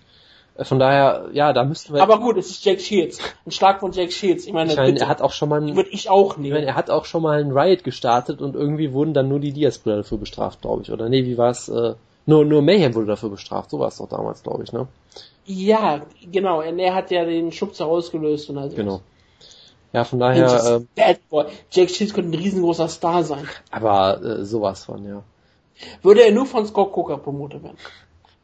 Äh, 0.56 0.64
Von 0.64 0.78
daher, 0.78 1.28
ja, 1.32 1.52
da 1.52 1.64
müssten 1.64 1.94
wir. 1.94 2.02
Aber 2.02 2.18
gut, 2.20 2.36
es 2.36 2.50
ist 2.50 2.64
Jake 2.64 2.80
Shields. 2.80 3.18
Ein 3.46 3.50
Schlag 3.50 3.80
von 3.80 3.92
Jake 3.92 4.12
Shields. 4.12 4.46
Ich 4.46 4.52
meine, 4.52 4.70
ich 4.70 4.76
meine, 4.76 5.00
er 5.00 5.08
hat 5.08 5.22
auch 5.22 5.32
schon 5.32 5.48
mal, 5.48 5.62
ein, 5.62 5.74
würde 5.74 5.90
ich 5.90 6.10
auch 6.10 6.32
ich 6.32 6.38
nehmen. 6.38 6.54
meine, 6.54 6.66
er 6.66 6.74
hat 6.74 6.90
auch 6.90 7.04
schon 7.04 7.22
mal 7.22 7.40
ein 7.40 7.52
Riot 7.52 7.84
gestartet 7.84 8.40
und 8.42 8.54
irgendwie 8.54 8.92
wurden 8.92 9.14
dann 9.14 9.28
nur 9.28 9.40
die 9.40 9.52
Diaz-Brüder 9.52 9.96
dafür 9.98 10.18
bestraft, 10.18 10.60
glaube 10.60 10.82
ich. 10.82 10.92
Oder 10.92 11.08
nee, 11.08 11.24
wie 11.24 11.38
war's? 11.38 11.68
Äh, 11.68 11.94
nur 12.26 12.44
nur 12.44 12.62
Mayhem 12.62 12.94
wurde 12.94 13.06
dafür 13.06 13.30
bestraft. 13.30 13.70
So 13.70 13.78
war 13.78 13.88
es 13.88 13.98
doch 13.98 14.08
damals, 14.08 14.42
glaube 14.42 14.64
ich, 14.64 14.72
ne? 14.72 14.86
Ja, 15.46 16.02
genau. 16.30 16.60
Er 16.60 16.94
hat 16.94 17.10
ja 17.10 17.24
den 17.24 17.52
Schubser 17.52 17.86
ausgelöst 17.86 18.50
und 18.50 18.58
also. 18.58 18.76
Genau. 18.76 19.00
Ja, 19.92 20.04
von 20.04 20.18
daher, 20.18 20.46
äh, 20.46 20.80
Bad 20.94 21.28
Boy. 21.30 21.46
Jake 21.70 21.90
Shields 21.90 22.12
könnte 22.12 22.36
ein 22.36 22.42
riesengroßer 22.42 22.88
Star 22.88 23.24
sein. 23.24 23.48
aber 23.70 24.22
äh, 24.22 24.44
sowas 24.44 24.84
von, 24.84 25.06
ja. 25.06 25.22
Würde 26.02 26.22
er 26.22 26.32
nur 26.32 26.46
von 26.46 26.66
Scott 26.66 26.92
Coker 26.92 27.18
promotet 27.18 27.62
werden. 27.62 27.76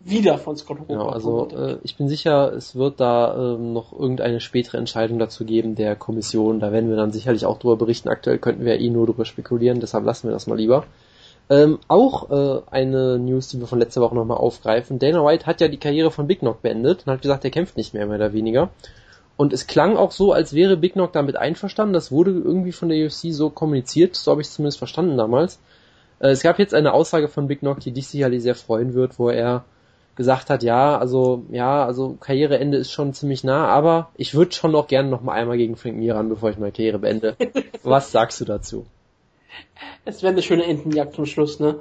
Wieder 0.00 0.38
von 0.38 0.56
Scott 0.56 0.78
Coker 0.78 0.92
Genau, 0.92 1.08
also 1.08 1.48
äh, 1.48 1.78
ich 1.82 1.96
bin 1.96 2.08
sicher, 2.08 2.52
es 2.52 2.74
wird 2.74 3.00
da 3.00 3.54
ähm, 3.54 3.72
noch 3.72 3.92
irgendeine 3.92 4.40
spätere 4.40 4.78
Entscheidung 4.78 5.18
dazu 5.18 5.44
geben 5.44 5.74
der 5.74 5.94
Kommission. 5.94 6.60
Da 6.60 6.72
werden 6.72 6.88
wir 6.88 6.96
dann 6.96 7.12
sicherlich 7.12 7.44
auch 7.44 7.58
drüber 7.58 7.76
berichten. 7.76 8.08
Aktuell 8.08 8.38
könnten 8.38 8.64
wir 8.64 8.78
eh 8.78 8.90
nur 8.90 9.06
drüber 9.06 9.24
spekulieren, 9.24 9.80
deshalb 9.80 10.04
lassen 10.04 10.28
wir 10.28 10.32
das 10.32 10.46
mal 10.46 10.56
lieber. 10.56 10.84
Ähm, 11.50 11.78
auch 11.88 12.30
äh, 12.30 12.62
eine 12.70 13.18
News, 13.18 13.48
die 13.48 13.60
wir 13.60 13.66
von 13.66 13.78
letzter 13.78 14.00
Woche 14.00 14.14
nochmal 14.14 14.38
aufgreifen. 14.38 14.98
Dana 14.98 15.24
White 15.24 15.46
hat 15.46 15.60
ja 15.60 15.68
die 15.68 15.78
Karriere 15.78 16.10
von 16.10 16.26
Big 16.26 16.40
Knock 16.40 16.62
beendet 16.62 17.02
und 17.04 17.12
hat 17.12 17.22
gesagt, 17.22 17.44
er 17.44 17.50
kämpft 17.50 17.76
nicht 17.76 17.94
mehr, 17.94 18.06
mehr 18.06 18.16
oder 18.16 18.32
weniger. 18.32 18.70
Und 19.36 19.52
es 19.52 19.66
klang 19.66 19.96
auch 19.96 20.12
so, 20.12 20.32
als 20.32 20.54
wäre 20.54 20.76
Big 20.76 20.92
Knock 20.92 21.12
damit 21.12 21.36
einverstanden. 21.36 21.94
Das 21.94 22.12
wurde 22.12 22.30
irgendwie 22.30 22.72
von 22.72 22.88
der 22.88 23.04
UFC 23.04 23.32
so 23.32 23.50
kommuniziert, 23.50 24.14
so 24.14 24.30
habe 24.30 24.40
ich 24.40 24.48
es 24.48 24.54
zumindest 24.54 24.78
verstanden 24.78 25.16
damals. 25.16 25.58
Äh, 26.20 26.28
es 26.28 26.42
gab 26.42 26.58
jetzt 26.58 26.74
eine 26.74 26.92
Aussage 26.92 27.28
von 27.28 27.48
Big 27.48 27.60
Knock, 27.60 27.80
die 27.80 27.92
dich 27.92 28.06
sicherlich 28.08 28.42
sehr 28.42 28.54
freuen 28.54 28.94
wird, 28.94 29.18
wo 29.18 29.28
er 29.28 29.64
gesagt 30.14 30.50
hat, 30.50 30.62
ja, 30.62 30.98
also 30.98 31.44
ja, 31.50 31.84
also 31.84 32.16
Karriereende 32.20 32.76
ist 32.76 32.92
schon 32.92 33.14
ziemlich 33.14 33.44
nah, 33.44 33.66
aber 33.66 34.10
ich 34.14 34.34
würde 34.34 34.52
schon 34.52 34.72
noch 34.72 34.86
gerne 34.86 35.08
noch 35.08 35.22
mal 35.22 35.32
einmal 35.32 35.56
gegen 35.56 35.76
Frank 35.76 35.96
Mir 35.96 36.14
ran, 36.14 36.28
bevor 36.28 36.50
ich 36.50 36.58
meine 36.58 36.72
Karriere 36.72 36.98
beende. 36.98 37.36
Was 37.82 38.12
sagst 38.12 38.40
du 38.40 38.44
dazu? 38.44 38.86
Es 40.04 40.22
wäre 40.22 40.32
eine 40.32 40.42
schöne 40.42 40.64
Entenjagd 40.64 41.14
zum 41.14 41.26
Schluss, 41.26 41.60
ne? 41.60 41.80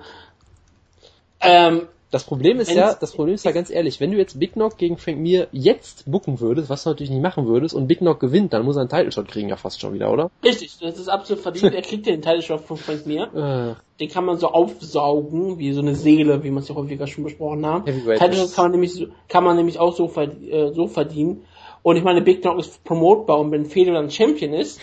Ähm, 1.39 1.87
Das 2.11 2.25
Problem 2.25 2.59
ist 2.59 2.69
ja, 2.71 2.93
das 2.93 3.13
Problem 3.13 3.35
ist 3.35 3.45
ja 3.45 3.51
ganz 3.51 3.69
ehrlich, 3.69 3.99
wenn 3.99 4.11
du 4.11 4.17
jetzt 4.17 4.37
Big 4.37 4.53
Knock 4.53 4.77
gegen 4.77 4.97
Frank 4.97 5.17
Mir 5.17 5.47
jetzt 5.53 6.03
booken 6.11 6.39
würdest, 6.41 6.69
was 6.69 6.83
du 6.83 6.89
natürlich 6.89 7.09
nicht 7.09 7.21
machen 7.21 7.47
würdest, 7.47 7.73
und 7.73 7.87
Big 7.87 7.99
Knock 7.99 8.19
gewinnt, 8.19 8.51
dann 8.53 8.65
muss 8.65 8.75
er 8.75 8.81
einen 8.81 8.89
Title 8.89 9.11
Shot 9.11 9.27
kriegen 9.29 9.47
ja 9.49 9.55
fast 9.55 9.79
schon 9.79 9.93
wieder, 9.93 10.11
oder? 10.11 10.29
richtig, 10.43 10.77
das 10.79 10.99
ist 10.99 11.07
absolut 11.07 11.41
verdient. 11.41 11.73
Er 11.73 11.81
kriegt 11.81 12.05
ja 12.05 12.11
den 12.11 12.21
Title 12.21 12.41
Shot 12.41 12.61
von 12.61 12.77
Frank 12.77 13.05
Mir. 13.05 13.29
Äh, 13.33 13.75
Den 13.99 14.09
kann 14.09 14.25
man 14.25 14.37
so 14.37 14.47
aufsaugen, 14.47 15.57
wie 15.57 15.71
so 15.73 15.81
eine 15.81 15.95
Seele, 15.95 16.43
wie 16.43 16.51
man 16.51 16.63
es 16.63 16.69
ja 16.69 16.75
häufiger 16.75 17.07
schon 17.07 17.23
besprochen 17.23 17.65
haben. 17.65 17.85
Title 17.85 18.33
Shots 18.33 18.55
kann 18.55 18.65
man 18.65 18.71
nämlich, 18.71 19.07
kann 19.29 19.43
man 19.43 19.55
nämlich 19.55 19.79
auch 19.79 19.97
äh, 20.17 20.73
so 20.73 20.87
verdienen. 20.87 21.45
Und 21.83 21.95
ich 21.95 22.03
meine, 22.03 22.21
Big 22.21 22.41
Knock 22.41 22.59
ist 22.59 22.83
promotbar 22.83 23.39
und 23.39 23.51
wenn 23.51 23.65
Fedor 23.65 23.95
dann 23.95 24.11
Champion 24.11 24.53
ist, 24.53 24.79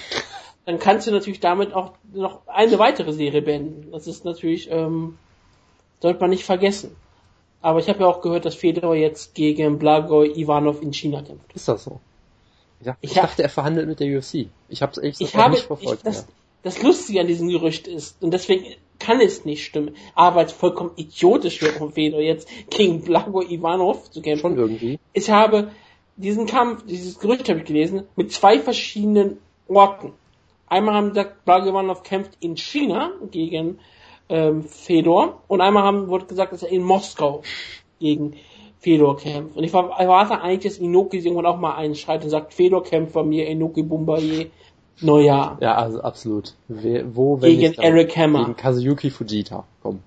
dann 0.68 0.78
kannst 0.78 1.06
du 1.06 1.12
natürlich 1.12 1.40
damit 1.40 1.72
auch 1.72 1.92
noch 2.12 2.46
eine 2.46 2.78
weitere 2.78 3.14
Serie 3.14 3.40
beenden. 3.40 3.90
Das 3.90 4.06
ist 4.06 4.26
natürlich, 4.26 4.70
ähm, 4.70 5.16
sollte 6.00 6.20
man 6.20 6.28
nicht 6.28 6.44
vergessen. 6.44 6.94
Aber 7.62 7.78
ich 7.78 7.88
habe 7.88 8.00
ja 8.00 8.06
auch 8.06 8.20
gehört, 8.20 8.44
dass 8.44 8.54
Fedor 8.54 8.94
jetzt 8.94 9.34
gegen 9.34 9.78
Blagoj 9.78 10.28
Ivanov 10.36 10.82
in 10.82 10.92
China 10.92 11.22
kämpft. 11.22 11.54
ist 11.54 11.68
das 11.68 11.84
so? 11.84 12.00
Ja, 12.84 12.98
ich, 13.00 13.12
Ich 13.12 13.16
dachte, 13.16 13.42
er 13.44 13.48
verhandelt 13.48 13.88
mit 13.88 13.98
der 13.98 14.18
UFC. 14.18 14.48
Ich 14.68 14.82
habe 14.82 14.92
es 14.92 14.98
ehrlich 14.98 15.14
Ich 15.18 15.32
gesagt 15.32 15.36
noch 15.36 15.42
habe, 15.44 15.52
nicht 15.52 15.62
ich, 15.62 15.66
verfolgt. 15.68 16.06
das, 16.06 16.18
ja. 16.18 16.24
das 16.64 16.82
Lustige 16.82 17.22
an 17.22 17.28
diesem 17.28 17.48
Gerücht 17.48 17.88
ist, 17.88 18.22
und 18.22 18.32
deswegen 18.34 18.66
kann 18.98 19.22
es 19.22 19.46
nicht 19.46 19.64
stimmen, 19.64 19.96
aber 20.14 20.44
es 20.44 20.52
vollkommen 20.52 20.90
idiotisch 20.96 21.62
wäre 21.62 21.72
von 21.78 21.92
Fedor 21.92 22.20
jetzt 22.20 22.46
gegen 22.68 23.00
Blago 23.00 23.40
Ivanov 23.40 24.10
zu 24.10 24.20
kämpfen. 24.20 24.42
Schon 24.42 24.58
irgendwie. 24.58 24.98
Ich 25.14 25.30
habe 25.30 25.70
diesen 26.16 26.44
Kampf, 26.44 26.84
dieses 26.84 27.18
Gerücht 27.18 27.48
habe 27.48 27.60
ich 27.60 27.64
gelesen, 27.64 28.02
mit 28.16 28.32
zwei 28.32 28.60
verschiedenen 28.60 29.38
Orten. 29.66 30.12
Einmal 30.70 30.94
haben 30.94 31.08
gesagt, 31.10 31.44
Blago 31.44 31.68
Ivanov 31.68 32.02
kämpft 32.02 32.36
in 32.40 32.56
China 32.56 33.12
gegen 33.30 33.78
ähm, 34.28 34.62
Fedor 34.62 35.42
und 35.48 35.60
einmal 35.60 35.82
haben, 35.82 36.08
wurde 36.08 36.26
gesagt, 36.26 36.52
dass 36.52 36.62
er 36.62 36.70
in 36.70 36.82
Moskau 36.82 37.42
gegen 37.98 38.34
Fedor 38.78 39.16
kämpft. 39.16 39.56
Und 39.56 39.64
ich 39.64 39.72
erwarte 39.72 40.40
eigentlich, 40.40 40.72
dass 40.72 40.78
Inoki 40.78 41.18
irgendwann 41.18 41.46
auch 41.46 41.58
mal 41.58 41.74
einschreitet 41.74 42.24
und 42.24 42.30
sagt, 42.30 42.54
Fedor 42.54 42.82
kämpft 42.82 43.14
bei 43.14 43.22
mir, 43.22 43.48
Inoki 43.48 43.82
Bumbaye, 43.82 44.50
Neujahr. 45.00 45.58
Ja, 45.60 45.74
also 45.74 46.00
absolut. 46.00 46.54
Wer, 46.68 47.14
wo, 47.14 47.40
wenn 47.40 47.58
Gegen 47.58 47.74
Eric 47.74 48.16
Hammer. 48.16 48.40
Gegen 48.40 48.56
Kazuyuki 48.56 49.10
Fujita. 49.10 49.64
Komm. 49.82 50.00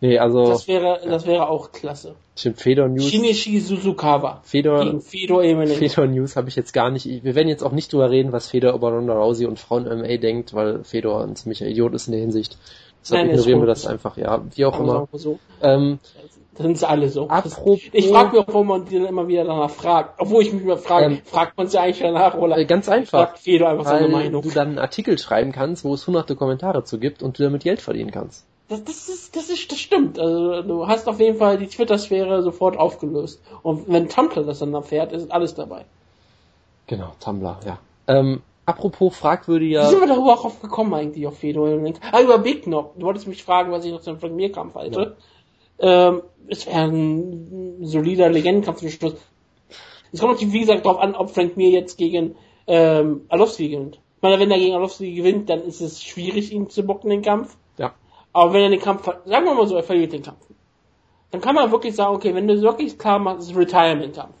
Ja. 0.00 0.08
Nee, 0.08 0.18
also, 0.18 0.46
Das 0.46 0.66
wäre, 0.66 1.00
das 1.04 1.26
wäre 1.26 1.48
auch 1.48 1.72
klasse. 1.72 2.14
stimmt, 2.34 2.60
Fedor 2.60 2.88
News. 2.88 3.04
Shinichi 3.10 3.60
Suzukawa 3.60 4.40
Fedor, 4.44 4.84
gegen 4.84 5.00
Fedor 5.00 5.42
Emelianenko. 5.42 5.88
Fedor 5.88 6.06
News 6.06 6.36
habe 6.36 6.48
ich 6.48 6.56
jetzt 6.56 6.72
gar 6.72 6.90
nicht. 6.90 7.06
Wir 7.06 7.34
werden 7.34 7.48
jetzt 7.48 7.62
auch 7.62 7.72
nicht 7.72 7.92
drüber 7.92 8.10
reden, 8.10 8.32
was 8.32 8.48
Fedor 8.48 8.74
über 8.74 8.90
Ronda 8.92 9.12
Rousey 9.14 9.46
und 9.46 9.58
Frauen 9.58 9.84
MMA 9.84 10.16
denkt, 10.16 10.54
weil 10.54 10.84
Fedor 10.84 11.22
ein 11.22 11.36
ziemlicher 11.36 11.66
Idiot 11.66 11.92
ist 11.94 12.06
in 12.08 12.12
der 12.12 12.20
Hinsicht. 12.22 12.56
Deshalb 13.02 13.22
Nein, 13.26 13.30
ignorieren 13.34 13.60
wir 13.60 13.66
das 13.66 13.86
einfach, 13.86 14.16
ja, 14.16 14.42
wie 14.54 14.64
auch 14.64 14.78
immer. 14.80 15.08
so. 15.12 15.38
Ähm, 15.62 15.98
sind 16.56 16.78
sie 16.78 16.86
alle 16.88 17.08
so. 17.08 17.28
Apropos- 17.28 17.80
ich 17.92 18.08
frage 18.08 18.36
mich 18.36 18.46
warum 18.46 18.66
man 18.66 18.84
die 18.84 18.96
dann 18.96 19.06
immer 19.06 19.26
wieder 19.28 19.44
danach 19.44 19.70
fragt. 19.70 20.20
Obwohl 20.20 20.42
ich 20.42 20.52
mich 20.52 20.62
immer 20.62 20.76
frage, 20.76 21.06
Ähm, 21.06 21.18
fragt 21.24 21.56
man 21.56 21.68
sie 21.68 21.78
eigentlich 21.78 22.00
danach 22.00 22.34
oder 22.34 22.58
äh, 22.58 22.66
ganz 22.66 22.88
einfach, 22.88 23.18
fragt 23.28 23.38
Fedor 23.38 23.68
einfach 23.70 23.86
seine 23.86 24.08
Meinung. 24.08 24.42
du 24.42 24.50
dann 24.50 24.68
einen 24.68 24.78
Artikel 24.78 25.16
schreiben 25.18 25.52
kannst, 25.52 25.84
wo 25.84 25.94
es 25.94 26.06
hunderte 26.06 26.36
Kommentare 26.36 26.84
zu 26.84 26.98
gibt 26.98 27.22
und 27.22 27.38
du 27.38 27.42
damit 27.44 27.62
Geld 27.62 27.80
verdienen 27.80 28.10
kannst. 28.10 28.46
Das, 28.70 28.84
das 28.84 29.08
ist, 29.08 29.34
das 29.34 29.50
ist, 29.50 29.72
das 29.72 29.80
stimmt. 29.80 30.16
Also 30.16 30.62
du 30.62 30.86
hast 30.86 31.08
auf 31.08 31.18
jeden 31.18 31.36
Fall 31.36 31.58
die 31.58 31.66
Twitter-Sphäre 31.66 32.40
sofort 32.44 32.78
aufgelöst. 32.78 33.42
Und 33.62 33.88
wenn 33.88 34.08
Tumblr 34.08 34.44
das 34.44 34.60
dann 34.60 34.72
erfährt, 34.74 35.12
ist 35.12 35.32
alles 35.32 35.56
dabei. 35.56 35.86
Genau, 36.86 37.12
Tumblr, 37.18 37.58
ja. 37.66 37.80
Ähm, 38.06 38.42
apropos 38.66 39.12
Wie 39.12 39.16
fragwürdiger, 39.16 39.86
sind 39.86 40.00
wir 40.00 40.06
darüber 40.06 40.34
auch 40.34 40.44
auf 40.44 40.62
gekommen 40.62 40.94
eigentlich, 40.94 41.26
auf 41.26 41.38
Fedor? 41.38 41.68
Ah, 42.12 42.20
über 42.20 42.38
Big 42.38 42.62
Knock. 42.62 42.96
Du 42.96 43.06
wolltest 43.06 43.26
mich 43.26 43.42
fragen, 43.42 43.72
was 43.72 43.84
ich 43.84 43.90
noch 43.90 44.02
zum 44.02 44.20
Frank 44.20 44.36
Mir-Kampf 44.36 44.76
halte. 44.76 45.16
Ähm, 45.80 46.22
es 46.46 46.64
wäre 46.66 46.82
ein 46.82 47.78
solider 47.80 48.28
Legendenkampf 48.28 48.78
zum 48.78 48.90
Schluss. 48.90 49.14
Es 50.12 50.20
kommt 50.20 50.34
natürlich, 50.34 50.54
wie 50.54 50.60
gesagt, 50.60 50.86
darauf 50.86 51.00
an, 51.00 51.16
ob 51.16 51.30
Frank 51.30 51.56
Mir 51.56 51.70
jetzt 51.70 51.98
gegen 51.98 52.36
ähm, 52.68 53.22
Alowski 53.30 53.68
gewinnt. 53.68 53.96
Ich 54.16 54.22
meine, 54.22 54.38
wenn 54.38 54.52
er 54.52 54.58
gegen 54.58 54.76
Alowski 54.76 55.12
gewinnt, 55.12 55.50
dann 55.50 55.62
ist 55.62 55.80
es 55.80 56.04
schwierig, 56.04 56.52
ihn 56.52 56.70
zu 56.70 56.84
bocken, 56.84 57.10
den 57.10 57.22
Kampf. 57.22 57.56
Aber 58.32 58.52
wenn 58.52 58.62
er 58.62 58.70
den 58.70 58.80
Kampf, 58.80 59.04
sagen 59.04 59.44
wir 59.44 59.54
mal 59.54 59.66
so, 59.66 59.76
er 59.76 59.82
verliert 59.82 60.12
den 60.12 60.22
Kampf. 60.22 60.46
Dann 61.30 61.40
kann 61.40 61.54
man 61.54 61.70
wirklich 61.70 61.94
sagen, 61.94 62.14
okay, 62.14 62.34
wenn 62.34 62.48
du 62.48 62.54
es 62.54 62.62
wirklich 62.62 62.98
klar 62.98 63.18
machst, 63.18 63.50
ist 63.50 63.56
Retirement-Kampf. 63.56 64.34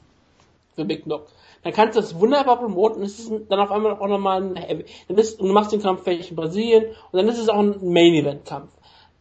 für 0.74 0.84
Big 0.84 1.04
Knock. 1.04 1.26
Dann 1.62 1.72
kannst 1.72 1.96
du 1.96 2.00
das 2.00 2.18
wunderbar 2.18 2.58
promoten, 2.58 3.02
es 3.02 3.18
ist 3.18 3.32
dann 3.48 3.60
auf 3.60 3.70
einmal 3.70 3.92
auch 3.92 4.08
nochmal 4.08 4.42
ein 4.42 4.56
Heavy. 4.56 4.84
Dann 5.08 5.18
ist, 5.18 5.40
du 5.40 5.46
machst 5.46 5.72
den 5.72 5.82
Kampf 5.82 6.02
vielleicht 6.04 6.30
in 6.30 6.36
Brasilien 6.36 6.86
und 7.12 7.18
dann 7.18 7.28
ist 7.28 7.38
es 7.38 7.48
auch 7.48 7.58
ein 7.58 7.76
Main 7.82 8.14
Event 8.14 8.46
Kampf. 8.46 8.70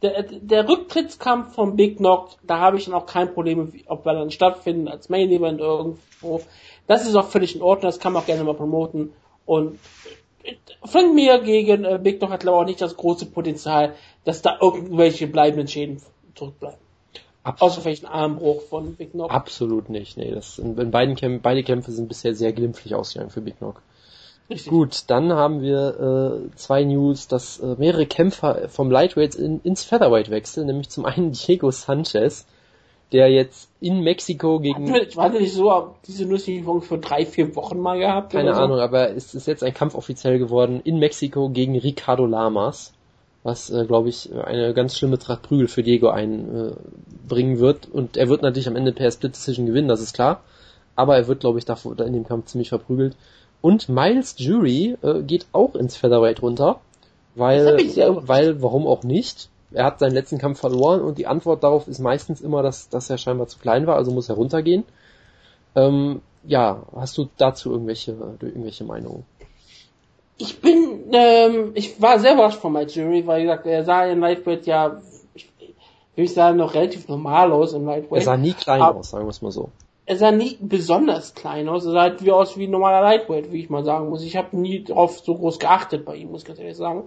Der, 0.02 0.24
der 0.24 0.70
Rücktrittskampf 0.70 1.56
von 1.56 1.76
Big 1.76 1.98
Knock, 1.98 2.30
da 2.44 2.60
habe 2.60 2.78
ich 2.78 2.86
dann 2.86 2.94
auch 2.94 3.06
kein 3.06 3.34
Problem, 3.34 3.74
ob 3.88 4.06
wir 4.06 4.14
dann 4.14 4.32
stattfinden 4.32 4.88
als 4.88 5.10
Main 5.10 5.30
Event 5.30 5.60
irgendwo. 5.60 6.40
Das 6.88 7.06
ist 7.06 7.16
auch 7.16 7.28
völlig 7.28 7.56
in 7.56 7.62
Ordnung, 7.62 7.90
das 7.90 8.00
kann 8.00 8.14
man 8.14 8.22
auch 8.22 8.26
gerne 8.26 8.46
mal 8.46 8.54
promoten. 8.54 9.12
Und 9.46 9.78
von 10.86 11.16
mir 11.16 11.40
gegen 11.40 11.86
äh, 11.86 12.00
Big 12.02 12.20
Knock 12.20 12.32
hat 12.32 12.42
glaube 12.42 12.58
ich 12.58 12.62
auch 12.62 12.66
nicht 12.66 12.82
das 12.82 12.98
große 12.98 13.28
Potenzial, 13.28 13.94
dass 14.24 14.42
da 14.42 14.58
irgendwelche 14.62 15.28
bleibenden 15.28 15.68
Schäden 15.68 16.02
zurückbleiben. 16.36 16.80
Absolut. 17.44 17.72
Außer 17.72 17.82
vielleicht 17.82 18.06
ein 18.06 18.12
Armbruch 18.12 18.62
von 18.62 18.96
Big 18.96 19.12
Knock. 19.12 19.32
Absolut 19.32 19.90
nicht, 19.90 20.18
nee. 20.18 20.32
Das, 20.32 20.60
in, 20.60 20.78
in 20.78 20.92
beiden 20.92 21.16
Kämpfen, 21.16 21.42
beide 21.42 21.64
Kämpfe 21.64 21.92
sind 21.92 22.08
bisher 22.08 22.36
sehr 22.36 22.54
glimpflich 22.54 22.96
ausgegangen 22.96 23.32
für 23.32 23.42
Big 23.42 23.58
Knock. 23.58 23.82
Richtig. 24.50 24.72
Gut, 24.72 25.04
dann 25.08 25.32
haben 25.32 25.62
wir 25.62 26.50
äh, 26.52 26.56
zwei 26.56 26.84
News, 26.84 27.28
dass 27.28 27.60
äh, 27.60 27.76
mehrere 27.78 28.08
Kämpfer 28.08 28.68
vom 28.68 28.90
Lightweight 28.90 29.36
in, 29.36 29.62
ins 29.62 29.84
Featherweight 29.84 30.32
wechseln, 30.32 30.68
nämlich 30.68 30.90
zum 30.90 31.06
einen 31.06 31.32
Diego 31.32 31.70
Sanchez, 31.70 32.46
der 33.12 33.30
jetzt 33.30 33.70
in 33.82 34.02
Mexiko 34.02 34.60
gegen... 34.60 34.94
Ich 34.94 35.18
hatte 35.18 35.40
nicht 35.40 35.54
so 35.54 35.96
diese 36.06 36.26
Nusslichung 36.26 36.82
für 36.82 36.98
drei, 36.98 37.26
vier 37.26 37.56
Wochen 37.56 37.80
mal 37.80 37.98
gehabt? 37.98 38.34
Keine 38.34 38.54
Ahnung, 38.54 38.78
so? 38.78 38.84
aber 38.84 39.10
es 39.16 39.34
ist 39.34 39.48
jetzt 39.48 39.64
ein 39.64 39.74
Kampf 39.74 39.96
offiziell 39.96 40.38
geworden 40.38 40.82
in 40.84 41.00
Mexiko 41.00 41.50
gegen 41.50 41.78
Ricardo 41.78 42.26
Lamas 42.26 42.94
was, 43.44 43.70
äh, 43.70 43.86
glaube 43.86 44.10
ich, 44.10 44.34
eine 44.34 44.74
ganz 44.74 44.98
schlimme 44.98 45.18
Tracht 45.18 45.44
Prügel 45.44 45.68
für 45.68 45.84
Diego 45.84 46.10
einbringen 46.10 47.56
äh, 47.56 47.60
wird. 47.60 47.88
Und 47.92 48.18
er 48.18 48.30
wird 48.30 48.42
natürlich 48.42 48.68
am 48.68 48.76
Ende 48.76 48.92
per 48.92 49.12
Split 49.12 49.36
Decision 49.36 49.66
gewinnen, 49.66 49.88
das 49.88 50.02
ist 50.02 50.14
klar. 50.14 50.42
Aber 50.96 51.16
er 51.16 51.28
wird, 51.28 51.40
glaube 51.40 51.60
ich, 51.60 51.66
davor, 51.66 51.98
in 52.00 52.14
dem 52.14 52.28
Kampf 52.28 52.48
ziemlich 52.48 52.70
verprügelt. 52.70 53.16
Und 53.62 53.90
Miles 53.90 54.36
Jury 54.38 54.98
äh, 55.02 55.22
geht 55.22 55.48
auch 55.52 55.76
ins 55.76 55.96
Featherweight 55.98 56.42
runter, 56.42 56.80
weil, 57.36 57.78
weil, 58.28 58.62
warum 58.62 58.88
auch 58.88 59.04
nicht? 59.04 59.50
Er 59.72 59.86
hat 59.86 60.00
seinen 60.00 60.14
letzten 60.14 60.38
Kampf 60.38 60.60
verloren 60.60 61.02
und 61.02 61.18
die 61.18 61.28
Antwort 61.28 61.64
darauf 61.64 61.88
ist 61.88 62.00
meistens 62.00 62.42
immer, 62.42 62.64
dass, 62.64 62.90
dass 62.90 63.10
er 63.10 63.18
scheinbar 63.18 63.48
zu 63.48 63.60
klein 63.60 63.86
war, 63.88 63.96
also 63.96 64.12
muss 64.12 64.30
er 64.30 64.36
runtergehen. 64.36 64.84
Ähm, 65.76 66.22
ja, 66.44 66.84
hast 66.96 67.18
du 67.18 67.30
dazu 67.38 67.72
irgendwelche, 67.72 68.12
irgendwelche 68.42 68.84
Meinungen? 68.84 69.26
ich 70.40 70.62
bin, 70.62 71.12
ähm, 71.12 71.72
ich 71.76 72.02
war 72.02 72.18
sehr 72.18 72.34
überrascht 72.34 72.60
von 72.60 72.72
Mike 72.74 72.92
Jury, 72.92 73.28
weil, 73.28 73.40
wie 73.40 73.44
gesagt, 73.44 73.66
er 73.66 73.84
sah 73.84 74.06
in 74.06 74.22
Lightweight 74.22 74.66
ja, 74.66 75.02
ich, 75.34 75.52
will 76.16 76.26
ich 76.26 76.34
sagen, 76.34 76.58
noch 76.58 76.74
relativ 76.74 77.08
normal 77.10 77.52
aus 77.52 77.74
in 77.74 77.86
Lightweight. 77.86 78.22
Er 78.22 78.26
sah 78.26 78.38
nie 78.38 78.54
klein 78.54 78.82
Aber 78.82 79.00
aus, 79.00 79.12
sagen 79.12 79.26
wir 79.26 79.32
es 79.32 79.42
mal 79.42 79.52
so. 79.52 79.70
Er 80.06 80.16
sah 80.16 80.32
nie 80.32 80.58
besonders 80.62 81.36
klein 81.36 81.68
aus, 81.68 81.86
er 81.86 81.92
sah 81.92 82.02
halt 82.02 82.24
wie 82.24 82.32
aus 82.32 82.58
wie 82.58 82.68
ein 82.68 82.72
normaler 82.72 83.02
Lightweight, 83.02 83.52
wie 83.52 83.60
ich 83.60 83.70
mal 83.70 83.84
sagen 83.84 84.10
muss. 84.10 84.24
Ich 84.24 84.38
habe 84.38 84.58
nie 84.58 84.84
darauf 84.86 85.20
so 85.20 85.36
groß 85.36 85.60
geachtet 85.60 86.06
bei 86.06 86.16
ihm, 86.16 86.32
muss 86.32 86.42
ich 86.42 86.48
ganz 86.48 86.60
ehrlich 86.60 86.78
sagen. 86.78 87.04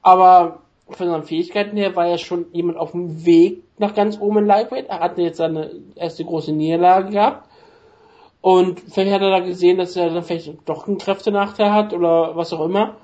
Aber 0.00 0.60
von 0.88 1.08
seinen 1.08 1.24
Fähigkeiten 1.24 1.76
her 1.76 1.96
war 1.96 2.06
er 2.06 2.18
schon 2.18 2.46
jemand 2.52 2.78
auf 2.78 2.92
dem 2.92 3.24
Weg 3.26 3.62
nach 3.78 3.94
ganz 3.94 4.20
oben 4.20 4.38
in 4.38 4.46
Lightweight. 4.46 4.88
Er 4.88 5.00
hatte 5.00 5.22
jetzt 5.22 5.38
seine 5.38 5.70
erste 5.96 6.24
große 6.24 6.52
Niederlage 6.52 7.10
gehabt 7.10 7.48
und 8.40 8.80
vielleicht 8.80 9.12
hat 9.12 9.22
er 9.22 9.30
da 9.30 9.40
gesehen, 9.40 9.78
dass 9.78 9.96
er 9.96 10.10
dann 10.10 10.22
vielleicht 10.22 10.52
doch 10.66 10.86
einen 10.86 10.98
Kräftenachteil 10.98 11.72
hat 11.72 11.92
oder 11.92 12.36
was 12.36 12.52
auch 12.52 12.64
immer. 12.64 12.96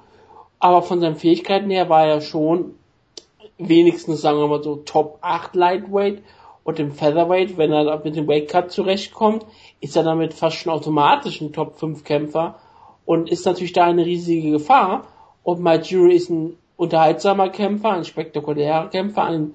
Aber 0.60 0.82
von 0.82 1.00
seinen 1.00 1.16
Fähigkeiten 1.16 1.70
her 1.70 1.88
war 1.88 2.06
er 2.06 2.20
schon 2.20 2.76
wenigstens, 3.58 4.20
sagen 4.20 4.38
wir 4.38 4.46
mal 4.46 4.62
so, 4.62 4.76
Top 4.76 5.18
8 5.20 5.56
Lightweight 5.56 6.22
und 6.62 6.78
im 6.78 6.92
Featherweight, 6.92 7.58
wenn 7.58 7.72
er 7.72 8.00
mit 8.04 8.14
dem 8.14 8.28
Weight 8.28 8.48
Cut 8.48 8.70
zurechtkommt, 8.70 9.44
ist 9.80 9.96
er 9.96 10.04
damit 10.04 10.32
fast 10.32 10.56
schon 10.56 10.72
automatisch 10.72 11.40
ein 11.40 11.52
Top 11.52 11.76
5 11.76 12.04
Kämpfer 12.04 12.60
und 13.04 13.28
ist 13.28 13.44
natürlich 13.44 13.72
da 13.72 13.86
eine 13.86 14.06
riesige 14.06 14.52
Gefahr. 14.52 15.08
Und 15.42 15.60
Majuri 15.60 16.14
ist 16.14 16.30
ein 16.30 16.56
unterhaltsamer 16.82 17.48
Kämpfer, 17.50 17.92
ein 17.92 18.04
spektakulärer 18.04 18.88
Kämpfer, 18.88 19.24
ein 19.24 19.54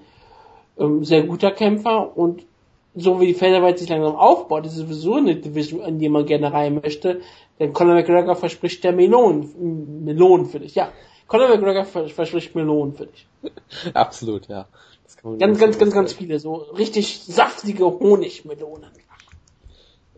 ähm, 0.79 1.03
sehr 1.03 1.23
guter 1.23 1.51
Kämpfer 1.51 2.17
und 2.17 2.45
so 2.95 3.19
wie 3.21 3.27
die 3.27 3.33
Featherweight 3.33 3.77
sich 3.77 3.89
langsam 3.89 4.15
aufbaut, 4.15 4.65
ist 4.65 4.73
es 4.73 4.79
sowieso 4.79 5.15
eine 5.15 5.35
Division, 5.35 5.81
in 5.81 5.99
die 5.99 6.09
man 6.09 6.25
gerne 6.25 6.51
rein 6.51 6.79
möchte. 6.81 7.21
Denn 7.59 7.73
Conor 7.73 7.95
McGregor 7.95 8.35
verspricht 8.35 8.83
der 8.83 8.91
Melonen, 8.91 10.03
Melonen 10.03 10.47
für 10.47 10.59
dich, 10.59 10.73
ja. 10.75 10.91
Conor 11.27 11.49
McGregor 11.49 11.85
verspricht 11.85 12.55
Melonen 12.55 12.95
für 12.95 13.05
dich. 13.05 13.27
Absolut, 13.93 14.47
ja. 14.47 14.67
ganz, 15.37 15.59
ganz, 15.59 15.77
ganz, 15.77 15.93
ganz 15.93 16.13
viele, 16.13 16.39
so 16.39 16.55
richtig 16.55 17.19
saftige 17.23 17.85
Honigmelonen. 17.85 18.89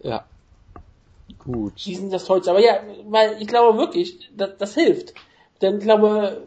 Ja. 0.01 0.23
Gut. 1.39 1.73
Die 1.85 1.95
sind 1.95 2.13
das 2.13 2.25
tollste. 2.25 2.51
Aber 2.51 2.61
ja, 2.61 2.79
weil 3.07 3.41
ich 3.41 3.47
glaube 3.47 3.77
wirklich, 3.77 4.29
das, 4.35 4.51
das 4.57 4.75
hilft. 4.75 5.13
Denn 5.61 5.77
ich 5.77 5.83
glaube, 5.83 6.43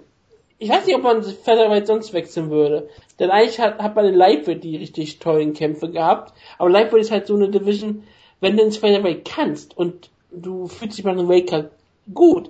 ich 0.63 0.69
weiß 0.69 0.87
nicht, 0.87 0.95
ob 0.95 1.03
man 1.03 1.25
Featherweight 1.25 1.89
sonst 1.89 2.13
wechseln 2.13 2.49
würde. 2.49 2.89
Denn 3.19 3.31
eigentlich 3.31 3.59
hat, 3.59 3.81
hat 3.81 3.97
man 3.97 4.05
in 4.05 4.15
Lightweight 4.15 4.63
die 4.63 4.77
richtig 4.77 5.19
tollen 5.19 5.55
Kämpfe 5.55 5.91
gehabt. 5.91 6.33
Aber 6.57 6.71
Lightweight 6.71 7.01
ist 7.01 7.11
halt 7.11 7.27
so 7.27 7.35
eine 7.35 7.49
Division, 7.49 8.05
wenn 8.39 8.57
du 8.57 8.63
ins 8.63 8.77
Featherweight 8.77 9.25
kannst 9.25 9.77
und 9.77 10.11
du 10.31 10.69
fühlst 10.69 10.99
dich 10.99 11.05
bei 11.05 11.11
einem 11.11 11.29
Waker 11.29 11.71
gut. 12.15 12.49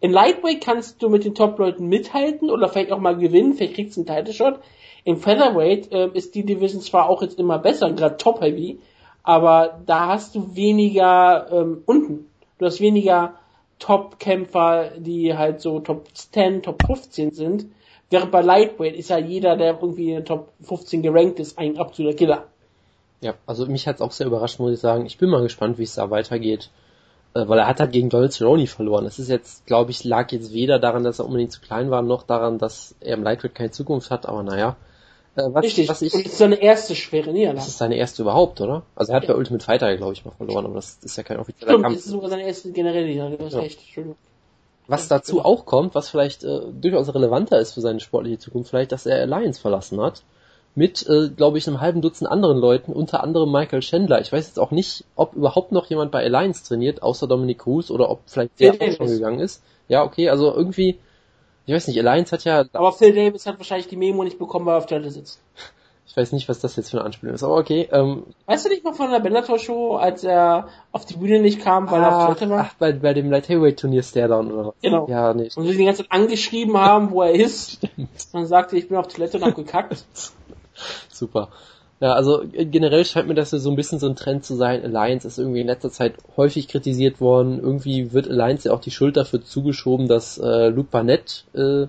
In 0.00 0.12
Lightweight 0.12 0.60
kannst 0.60 1.02
du 1.02 1.08
mit 1.08 1.24
den 1.24 1.34
Top-Leuten 1.34 1.86
mithalten 1.88 2.50
oder 2.50 2.68
vielleicht 2.68 2.92
auch 2.92 3.00
mal 3.00 3.16
gewinnen, 3.16 3.54
vielleicht 3.54 3.74
kriegst 3.74 3.96
du 3.96 4.02
einen 4.02 4.06
Title-Shot. 4.06 4.60
Im 5.04 5.16
Featherweight 5.16 5.90
äh, 5.92 6.10
ist 6.12 6.34
die 6.34 6.44
Division 6.44 6.82
zwar 6.82 7.08
auch 7.08 7.22
jetzt 7.22 7.38
immer 7.38 7.58
besser, 7.58 7.90
gerade 7.92 8.18
Top-Heavy, 8.18 8.80
aber 9.22 9.80
da 9.86 10.08
hast 10.08 10.34
du 10.34 10.54
weniger 10.54 11.46
ähm, 11.50 11.82
unten. 11.86 12.30
Du 12.58 12.66
hast 12.66 12.80
weniger 12.80 13.34
Top-Kämpfer, 13.78 14.92
die 14.98 15.36
halt 15.36 15.60
so 15.60 15.80
Top 15.80 16.08
10, 16.12 16.62
Top 16.62 16.82
15 16.86 17.32
sind. 17.32 17.66
Während 18.10 18.30
bei 18.30 18.40
Lightweight 18.40 18.94
ist 18.94 19.10
ja 19.10 19.18
jeder, 19.18 19.56
der 19.56 19.78
irgendwie 19.80 20.10
in 20.10 20.16
der 20.16 20.24
Top 20.24 20.52
15 20.62 21.02
gerankt 21.02 21.40
ist, 21.40 21.58
ein 21.58 21.76
absoluter 21.78 22.16
Killer. 22.16 22.44
Ja, 23.20 23.34
also 23.46 23.66
mich 23.66 23.88
hat's 23.88 24.00
auch 24.00 24.12
sehr 24.12 24.26
überrascht, 24.26 24.60
muss 24.60 24.72
ich 24.72 24.80
sagen. 24.80 25.06
Ich 25.06 25.18
bin 25.18 25.30
mal 25.30 25.42
gespannt, 25.42 25.78
wie 25.78 25.82
es 25.82 25.94
da 25.94 26.10
weitergeht. 26.10 26.70
Äh, 27.34 27.48
weil 27.48 27.58
er 27.58 27.66
hat 27.66 27.80
halt 27.80 27.92
gegen 27.92 28.08
Donald 28.08 28.32
Cerrone 28.32 28.66
verloren. 28.66 29.04
Das 29.04 29.18
ist 29.18 29.28
jetzt, 29.28 29.66
glaube 29.66 29.90
ich, 29.90 30.04
lag 30.04 30.30
jetzt 30.32 30.52
weder 30.52 30.78
daran, 30.78 31.04
dass 31.04 31.18
er 31.18 31.26
unbedingt 31.26 31.52
zu 31.52 31.60
klein 31.60 31.90
war, 31.90 32.02
noch 32.02 32.22
daran, 32.22 32.58
dass 32.58 32.94
er 33.00 33.14
im 33.14 33.22
Lightweight 33.22 33.54
keine 33.54 33.70
Zukunft 33.70 34.10
hat, 34.10 34.26
aber 34.26 34.42
naja. 34.42 34.76
Äh, 35.36 35.52
was, 35.52 35.64
Richtig. 35.64 35.88
Was 35.88 36.02
ich, 36.02 36.14
und 36.14 36.24
das 36.24 36.32
ist 36.32 36.38
seine 36.38 36.56
erste 36.56 36.94
schwere 36.94 37.32
Niederlage. 37.32 37.58
Das 37.58 37.68
ist 37.68 37.78
seine 37.78 37.96
erste 37.96 38.22
überhaupt, 38.22 38.60
oder? 38.60 38.82
Also 38.94 39.12
er 39.12 39.16
hat 39.16 39.24
ja. 39.24 39.32
bei 39.32 39.38
Ultimate 39.38 39.64
Fighter, 39.64 39.94
glaube 39.96 40.14
ich, 40.14 40.24
mal 40.24 40.32
verloren, 40.32 40.64
aber 40.64 40.74
das 40.74 40.98
ist 41.02 41.16
ja 41.16 41.22
kein 41.22 41.38
offizieller 41.38 41.72
Stimmt, 41.72 41.84
Kampf. 41.84 41.96
Das 41.96 42.06
ist 42.06 42.12
sogar 42.12 42.30
seine 42.30 42.46
erste 42.46 42.72
generelle 42.72 43.06
Niederlage, 43.06 43.36
das 43.36 43.48
ist 43.48 43.54
ja. 43.54 43.60
echt, 43.60 43.80
Entschuldigung. 43.80 44.16
Was 44.88 45.08
dazu 45.08 45.44
auch 45.44 45.66
kommt, 45.66 45.94
was 45.94 46.08
vielleicht 46.08 46.44
äh, 46.44 46.60
durchaus 46.80 47.12
relevanter 47.12 47.58
ist 47.58 47.74
für 47.74 47.80
seine 47.80 48.00
sportliche 48.00 48.38
Zukunft, 48.38 48.70
vielleicht, 48.70 48.92
dass 48.92 49.04
er 49.04 49.20
Alliance 49.20 49.60
verlassen 49.60 50.00
hat. 50.00 50.22
Mit, 50.76 51.06
äh, 51.08 51.30
glaube 51.30 51.58
ich, 51.58 51.66
einem 51.66 51.80
halben 51.80 52.02
Dutzend 52.02 52.30
anderen 52.30 52.58
Leuten, 52.58 52.92
unter 52.92 53.24
anderem 53.24 53.50
Michael 53.50 53.80
Chandler. 53.80 54.20
Ich 54.20 54.30
weiß 54.30 54.46
jetzt 54.46 54.58
auch 54.58 54.70
nicht, 54.70 55.04
ob 55.16 55.34
überhaupt 55.34 55.72
noch 55.72 55.86
jemand 55.86 56.12
bei 56.12 56.22
Alliance 56.22 56.64
trainiert, 56.64 57.02
außer 57.02 57.26
Dominic 57.26 57.60
Cruz, 57.60 57.90
oder 57.90 58.10
ob 58.10 58.20
vielleicht 58.26 58.60
der 58.60 58.74
auch 58.74 58.92
schon 58.92 59.06
gegangen 59.06 59.40
ist. 59.40 59.62
Ja, 59.88 60.04
okay, 60.04 60.28
also 60.28 60.54
irgendwie, 60.54 60.98
ich 61.66 61.74
weiß 61.74 61.88
nicht, 61.88 61.98
Alliance 61.98 62.32
hat 62.32 62.44
ja... 62.44 62.64
Aber 62.72 62.92
Phil 62.92 63.12
Davis 63.12 63.44
hat 63.46 63.58
wahrscheinlich 63.58 63.88
die 63.88 63.96
Memo 63.96 64.22
nicht 64.22 64.38
bekommen, 64.38 64.66
weil 64.66 64.74
er 64.74 64.78
auf 64.78 64.86
Toilette 64.86 65.10
sitzt. 65.10 65.40
Ich 66.06 66.16
weiß 66.16 66.32
nicht, 66.32 66.48
was 66.48 66.60
das 66.60 66.76
jetzt 66.76 66.90
für 66.90 66.98
eine 66.98 67.04
Anspielung 67.04 67.34
ist, 67.34 67.42
aber 67.42 67.56
okay. 67.56 67.88
Ähm, 67.92 68.22
weißt 68.46 68.64
du 68.64 68.68
nicht 68.70 68.84
mal 68.84 68.94
von 68.94 69.10
der 69.10 69.18
Bellator-Show, 69.18 69.96
als 69.96 70.24
er 70.24 70.68
auf 70.92 71.04
die 71.04 71.16
Bühne 71.16 71.40
nicht 71.40 71.60
kam, 71.60 71.90
weil 71.90 72.02
ah, 72.02 72.08
er 72.08 72.16
auf 72.16 72.24
Toilette 72.24 72.48
war? 72.48 72.68
Ach, 72.70 72.74
bei, 72.78 72.92
bei 72.92 73.12
dem 73.12 73.30
Light 73.30 73.48
Heavyweight 73.48 73.80
Turnier 73.80 74.02
Stairdown 74.02 74.50
oder 74.50 74.68
was? 74.68 74.74
Genau. 74.80 75.08
Ja, 75.10 75.34
nee. 75.34 75.50
Und 75.56 75.66
sie 75.66 75.76
die 75.76 75.84
ganze 75.84 76.04
Zeit 76.04 76.12
angeschrieben 76.12 76.78
haben, 76.78 77.10
wo 77.10 77.22
er 77.22 77.34
ist. 77.34 77.72
Stimmt. 77.84 78.08
Man 78.32 78.46
sagte, 78.46 78.76
ich 78.76 78.88
bin 78.88 78.96
auf 78.96 79.08
Toilette 79.08 79.36
und 79.36 79.44
hab 79.44 79.56
gekackt. 79.56 80.04
Super. 81.12 81.48
Ja, 82.00 82.12
also 82.12 82.42
äh, 82.42 82.66
generell 82.66 83.04
scheint 83.04 83.28
mir 83.28 83.34
das 83.34 83.50
so 83.50 83.70
ein 83.70 83.76
bisschen 83.76 83.98
so 83.98 84.06
ein 84.06 84.16
Trend 84.16 84.44
zu 84.44 84.54
sein. 84.54 84.84
Alliance 84.84 85.26
ist 85.26 85.38
irgendwie 85.38 85.60
in 85.60 85.66
letzter 85.66 85.90
Zeit 85.90 86.14
häufig 86.36 86.68
kritisiert 86.68 87.20
worden. 87.20 87.58
Irgendwie 87.58 88.12
wird 88.12 88.28
Alliance 88.28 88.68
ja 88.68 88.74
auch 88.74 88.80
die 88.80 88.90
Schuld 88.90 89.16
dafür 89.16 89.42
zugeschoben, 89.42 90.06
dass 90.06 90.38
äh, 90.38 90.68
Luke 90.68 90.90
Barnett 90.90 91.44
äh, 91.54 91.86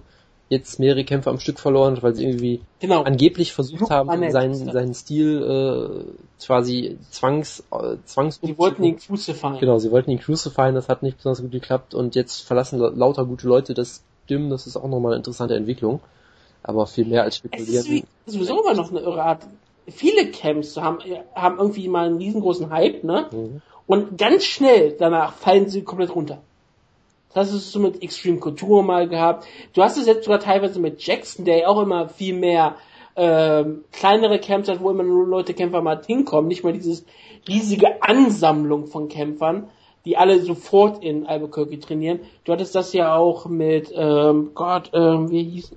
jetzt 0.49 0.80
mehrere 0.80 1.03
Kämpfe 1.03 1.30
am 1.30 1.39
Stück 1.39 1.60
verloren, 1.60 1.97
weil 2.01 2.16
sie 2.16 2.26
irgendwie 2.26 2.62
genau. 2.80 3.03
angeblich 3.03 3.51
versucht 3.51 3.82
Luke 3.82 3.93
haben, 3.93 4.08
Barnett, 4.08 4.32
seinen, 4.32 4.53
seinen 4.53 4.93
Stil 4.93 5.43
äh, 5.43 6.43
quasi 6.45 6.97
zwangs, 7.10 7.66
äh, 7.72 7.97
zwangs 8.05 8.39
Sie 8.41 8.58
wollten 8.58 8.84
ihn 8.86 8.97
crucifieren. 8.97 9.60
Genau, 9.60 9.78
sie 9.78 9.91
wollten 9.91 10.12
ihn 10.12 10.20
crucifieren, 10.20 10.76
das 10.76 10.88
hat 10.88 11.03
nicht 11.03 11.18
besonders 11.18 11.41
gut 11.41 11.51
geklappt 11.51 11.93
und 11.93 12.16
jetzt 12.16 12.41
verlassen 12.41 12.80
lauter 12.80 13.26
gute 13.26 13.45
Leute 13.45 13.74
das 13.74 14.03
Gym, 14.28 14.49
das 14.49 14.68
ist 14.68 14.78
auch 14.78 14.88
nochmal 14.88 15.14
eine 15.14 15.18
interessante 15.18 15.55
Entwicklung. 15.55 15.99
Aber 16.64 16.86
viel 16.88 17.05
mehr 17.05 17.24
als 17.24 17.38
spekulieren. 17.38 17.76
Es 17.76 17.86
ist 17.86 17.91
wie, 17.91 18.03
sowieso 18.26 18.62
immer 18.62 18.74
noch 18.74 18.89
eine 18.89 18.99
irre 18.99 19.24
Art 19.24 19.47
viele 19.88 20.32
Camps 20.32 20.78
haben, 20.78 21.00
haben 21.34 21.58
irgendwie 21.58 21.88
mal 21.88 22.08
einen 22.08 22.18
riesengroßen 22.18 22.70
Hype, 22.70 23.04
ne? 23.04 23.28
Mhm. 23.32 23.62
Und 23.86 24.18
ganz 24.18 24.44
schnell 24.44 24.96
danach 25.00 25.34
fallen 25.34 25.70
sie 25.70 25.84
komplett 25.84 26.14
runter. 26.14 26.40
Das 27.34 27.54
hast 27.54 27.74
du 27.74 27.80
mit 27.80 28.02
Extreme 28.02 28.40
Couture 28.40 28.84
mal 28.84 29.08
gehabt. 29.08 29.48
Du 29.74 29.82
hast 29.82 29.98
es 29.98 30.08
jetzt 30.08 30.26
sogar 30.26 30.40
teilweise 30.40 30.80
mit 30.80 31.06
Jackson, 31.06 31.46
der 31.46 31.60
ja 31.60 31.68
auch 31.68 31.82
immer 31.82 32.10
viel 32.10 32.34
mehr 32.34 32.76
ähm, 33.16 33.84
kleinere 33.92 34.40
Camps 34.40 34.70
hat, 34.70 34.82
wo 34.82 34.90
immer 34.90 35.04
nur 35.04 35.28
Leute 35.28 35.54
Kämpfer 35.54 35.82
mal 35.82 36.02
hinkommen, 36.06 36.48
nicht 36.48 36.64
mal 36.64 36.74
dieses 36.74 37.06
riesige 37.48 38.02
Ansammlung 38.02 38.88
von 38.88 39.08
Kämpfern, 39.08 39.70
die 40.06 40.18
alle 40.18 40.40
sofort 40.40 41.04
in 41.04 41.26
Albuquerque 41.26 41.80
trainieren. 41.80 42.20
Du 42.44 42.54
hattest 42.54 42.76
das 42.76 42.94
ja 42.94 43.16
auch 43.16 43.46
mit, 43.46 43.92
ähm, 43.96 44.52
Gott, 44.54 44.92
ähm, 44.94 45.32
wie 45.32 45.44
hieß, 45.44 45.72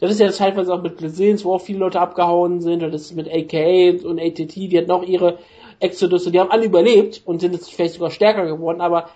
das 0.00 0.10
ist 0.10 0.20
ja 0.20 0.30
teilweise 0.30 0.72
auch 0.72 0.82
mit 0.82 0.96
Blazins, 0.96 1.44
wo 1.44 1.54
auch 1.54 1.60
viele 1.60 1.78
Leute 1.78 2.00
abgehauen 2.00 2.60
sind, 2.60 2.82
das 2.82 3.02
ist 3.02 3.16
mit 3.16 3.28
AKA 3.28 4.06
und 4.06 4.20
ATT, 4.20 4.56
die 4.56 4.78
hatten 4.78 4.90
auch 4.90 5.02
ihre 5.02 5.38
Exodus 5.80 6.26
und 6.26 6.32
die 6.32 6.40
haben 6.40 6.50
alle 6.50 6.66
überlebt 6.66 7.22
und 7.24 7.40
sind 7.40 7.52
jetzt 7.52 7.72
vielleicht 7.72 7.94
sogar 7.94 8.10
stärker 8.10 8.46
geworden, 8.46 8.80
aber 8.80 9.10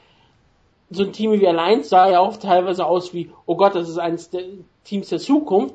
so 0.91 1.05
ein 1.05 1.13
Team 1.13 1.33
wie 1.33 1.47
Alliance 1.47 1.89
sah 1.89 2.11
ja 2.11 2.21
auch 2.21 2.37
teilweise 2.37 2.85
aus 2.85 3.15
wie, 3.15 3.31
oh 3.47 3.57
Gott, 3.57 3.75
das 3.75 3.89
ist 3.89 3.99
eines 3.99 4.31
der 4.31 4.43
Teams 4.85 5.09
der 5.09 5.21
Zukunft. 5.21 5.75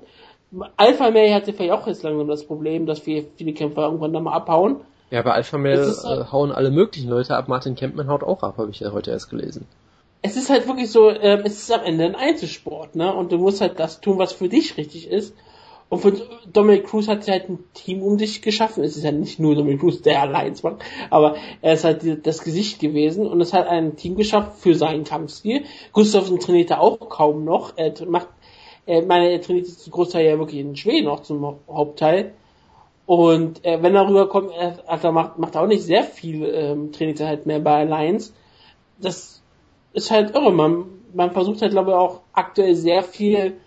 Alpha 0.77 1.09
Male 1.09 1.33
hatte 1.33 1.53
vielleicht 1.53 1.71
auch 1.71 1.87
jetzt 1.87 2.03
langsam 2.03 2.27
das 2.27 2.45
Problem, 2.45 2.85
dass 2.85 3.05
wir 3.05 3.25
viele 3.35 3.53
Kämpfer 3.53 3.83
irgendwann 3.83 4.13
dann 4.13 4.23
mal 4.23 4.33
abhauen. 4.33 4.77
Ja, 5.11 5.21
bei 5.21 5.31
Alpha 5.31 5.57
Male 5.57 5.93
halt, 6.03 6.31
hauen 6.31 6.51
alle 6.51 6.71
möglichen 6.71 7.09
Leute 7.09 7.35
ab. 7.35 7.47
Martin 7.47 7.75
Kempman 7.75 8.09
haut 8.09 8.23
auch 8.23 8.43
ab, 8.43 8.55
habe 8.57 8.71
ich 8.71 8.81
ja 8.81 8.91
heute 8.91 9.11
erst 9.11 9.29
gelesen. 9.29 9.67
Es 10.25 10.35
ist 10.35 10.49
halt 10.49 10.67
wirklich 10.67 10.89
so, 10.89 11.11
ähm, 11.11 11.41
es 11.43 11.59
ist 11.59 11.71
am 11.71 11.83
Ende 11.83 12.03
ein 12.05 12.15
Einzelsport, 12.15 12.95
ne? 12.95 13.13
Und 13.13 13.31
du 13.31 13.37
musst 13.37 13.61
halt 13.61 13.79
das 13.79 14.01
tun, 14.01 14.17
was 14.17 14.33
für 14.33 14.49
dich 14.49 14.75
richtig 14.75 15.07
ist. 15.07 15.35
Und 15.87 15.99
für 15.99 16.13
Dominic 16.51 16.87
Cruz 16.87 17.07
hat 17.07 17.23
sie 17.23 17.31
halt 17.31 17.47
ein 17.47 17.63
Team 17.75 18.01
um 18.01 18.17
sich 18.17 18.41
geschaffen. 18.41 18.83
Es 18.83 18.97
ist 18.97 19.03
ja 19.03 19.11
nicht 19.11 19.39
nur 19.39 19.53
Dominic 19.53 19.81
Cruz, 19.81 20.01
der 20.01 20.23
allein 20.23 20.55
macht, 20.63 20.77
aber 21.11 21.35
er 21.61 21.73
ist 21.75 21.83
halt 21.83 22.25
das 22.25 22.43
Gesicht 22.43 22.79
gewesen 22.79 23.27
und 23.27 23.39
es 23.39 23.53
hat 23.53 23.67
ein 23.67 23.97
Team 23.97 24.15
geschaffen 24.15 24.53
für 24.57 24.73
seinen 24.73 25.03
Kampfstil. 25.03 25.65
Gustafsson 25.93 26.39
trainiert 26.39 26.71
er 26.71 26.81
auch 26.81 26.97
kaum 27.09 27.45
noch. 27.45 27.73
Er 27.77 27.93
macht 28.07 28.29
er, 28.87 29.05
meine, 29.05 29.29
er 29.29 29.41
trainiert 29.41 29.67
zum 29.67 29.93
Großteil 29.93 30.25
ja 30.25 30.39
wirklich 30.39 30.59
in 30.59 30.75
Schweden 30.75 31.05
noch 31.05 31.21
zum 31.21 31.59
Hauptteil. 31.67 32.33
Und 33.05 33.63
äh, 33.63 33.83
wenn 33.83 33.93
er 33.93 34.07
rüberkommt, 34.07 34.51
er, 34.57 34.79
er 34.87 35.11
macht, 35.11 35.37
macht 35.37 35.53
er 35.53 35.61
auch 35.61 35.67
nicht 35.67 35.83
sehr 35.83 36.03
viel 36.03 36.43
ähm, 36.45 36.91
Trainingszeit 36.91 37.27
halt 37.27 37.45
mehr 37.45 37.59
bei 37.59 37.81
Alliance. 37.81 38.33
Das 38.99 39.34
ist 39.95 40.11
halt 40.11 40.35
irre. 40.35 40.51
Man, 40.51 40.85
man 41.13 41.31
versucht 41.31 41.61
halt, 41.61 41.71
glaube 41.71 41.91
ich, 41.91 41.97
auch 41.97 42.21
aktuell 42.33 42.75
sehr 42.75 43.01
viel, 43.01 43.57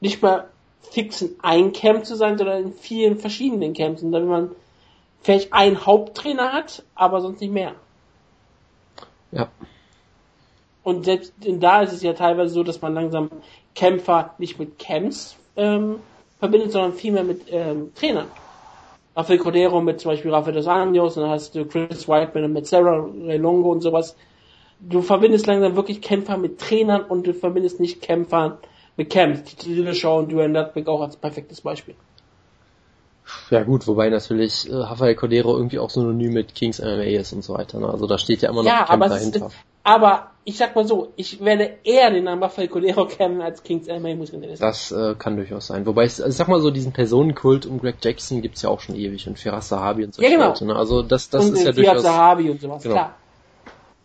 nicht 0.00 0.22
mal 0.22 0.48
fix 0.80 1.22
in 1.22 1.36
ein 1.42 1.72
Camp 1.72 2.04
zu 2.04 2.16
sein, 2.16 2.36
sondern 2.36 2.64
in 2.64 2.72
vielen 2.72 3.18
verschiedenen 3.18 3.74
Camps. 3.74 4.02
Und 4.02 4.12
dann 4.12 4.26
man 4.26 4.50
vielleicht 5.22 5.52
einen 5.52 5.86
Haupttrainer 5.86 6.52
hat, 6.52 6.82
aber 6.94 7.20
sonst 7.20 7.40
nicht 7.40 7.52
mehr. 7.52 7.74
Ja. 9.30 9.48
Und 10.82 11.04
selbst 11.04 11.32
da 11.38 11.82
ist 11.82 11.92
es 11.92 12.02
ja 12.02 12.12
teilweise 12.12 12.52
so, 12.52 12.62
dass 12.62 12.82
man 12.82 12.94
langsam 12.94 13.30
Kämpfer 13.74 14.34
nicht 14.38 14.58
mit 14.58 14.78
Camps 14.78 15.36
ähm, 15.56 15.96
verbindet, 16.38 16.72
sondern 16.72 16.92
vielmehr 16.92 17.24
mit 17.24 17.42
ähm, 17.50 17.92
Trainern. 17.94 18.28
Rafael 19.16 19.38
Cordero 19.38 19.80
mit 19.80 20.00
zum 20.00 20.10
Beispiel 20.10 20.32
Rafael 20.32 20.54
dos 20.54 20.66
Anjos, 20.66 21.14
dann 21.14 21.30
hast 21.30 21.54
du 21.54 21.64
Chris 21.64 22.08
Whiteman 22.08 22.52
mit 22.52 22.66
Sarah 22.66 23.08
Relongo 23.26 23.70
und 23.70 23.80
sowas. 23.80 24.16
Du 24.88 25.02
verbindest 25.02 25.46
langsam 25.46 25.76
wirklich 25.76 26.00
Kämpfer 26.02 26.36
mit 26.36 26.60
Trainern 26.60 27.02
und 27.02 27.26
du 27.26 27.34
verbindest 27.34 27.80
nicht 27.80 28.02
Kämpfer 28.02 28.58
mit 28.96 29.10
Camps. 29.10 29.56
Die 29.56 29.74
Dillashaw 29.74 30.18
und 30.18 30.32
Duane 30.32 30.52
Ludwig 30.52 30.86
auch 30.88 31.00
als 31.00 31.16
perfektes 31.16 31.60
Beispiel. 31.60 31.94
Ja 33.50 33.62
gut, 33.62 33.86
wobei 33.86 34.10
natürlich 34.10 34.68
äh, 34.68 34.74
Rafael 34.74 35.14
Cordero 35.14 35.56
irgendwie 35.56 35.78
auch 35.78 35.90
synonym 35.90 36.34
mit 36.34 36.54
Kings 36.54 36.80
MMA 36.80 37.18
ist 37.18 37.32
und 37.32 37.42
so 37.42 37.54
weiter. 37.54 37.80
Ne? 37.80 37.88
Also 37.88 38.06
da 38.06 38.18
steht 38.18 38.42
ja 38.42 38.50
immer 38.50 38.62
noch 38.62 38.70
ja, 38.70 38.84
Camp 38.84 39.02
dahinter. 39.02 39.46
Ist, 39.46 39.56
aber 39.82 40.30
ich 40.44 40.58
sag 40.58 40.76
mal 40.76 40.86
so, 40.86 41.12
ich 41.16 41.42
werde 41.42 41.78
eher 41.84 42.10
den 42.10 42.24
Namen 42.24 42.42
Rafael 42.42 42.68
Cordero 42.68 43.06
kennen 43.08 43.40
als 43.40 43.62
Kings 43.62 43.86
MMA, 43.86 44.14
muss 44.14 44.32
ich 44.32 44.58
Das 44.58 44.92
äh, 44.92 45.14
kann 45.18 45.36
durchaus 45.36 45.68
sein. 45.68 45.86
Wobei, 45.86 46.04
ich, 46.04 46.12
also 46.22 46.28
ich 46.28 46.36
sag 46.36 46.48
mal 46.48 46.60
so, 46.60 46.70
diesen 46.70 46.92
Personenkult 46.92 47.64
um 47.64 47.80
Greg 47.80 47.96
Jackson 48.02 48.42
gibt's 48.42 48.60
ja 48.60 48.68
auch 48.68 48.80
schon 48.80 48.94
ewig 48.94 49.26
und 49.26 49.38
Firas 49.38 49.70
Sahabi 49.70 50.04
und 50.04 50.14
so 50.14 50.22
ja, 50.22 50.28
genau. 50.28 50.48
Leute. 50.48 50.66
Ne? 50.66 50.76
Also 50.76 51.02
das, 51.02 51.30
das 51.30 51.46
und 51.46 51.54
ist 51.54 51.64
ja 51.64 51.72
Firas 51.72 51.76
durchaus... 51.76 52.02
Sahabi 52.02 52.50
und 52.50 52.60
sowas, 52.60 52.82
genau. 52.82 52.94
klar. 52.94 53.14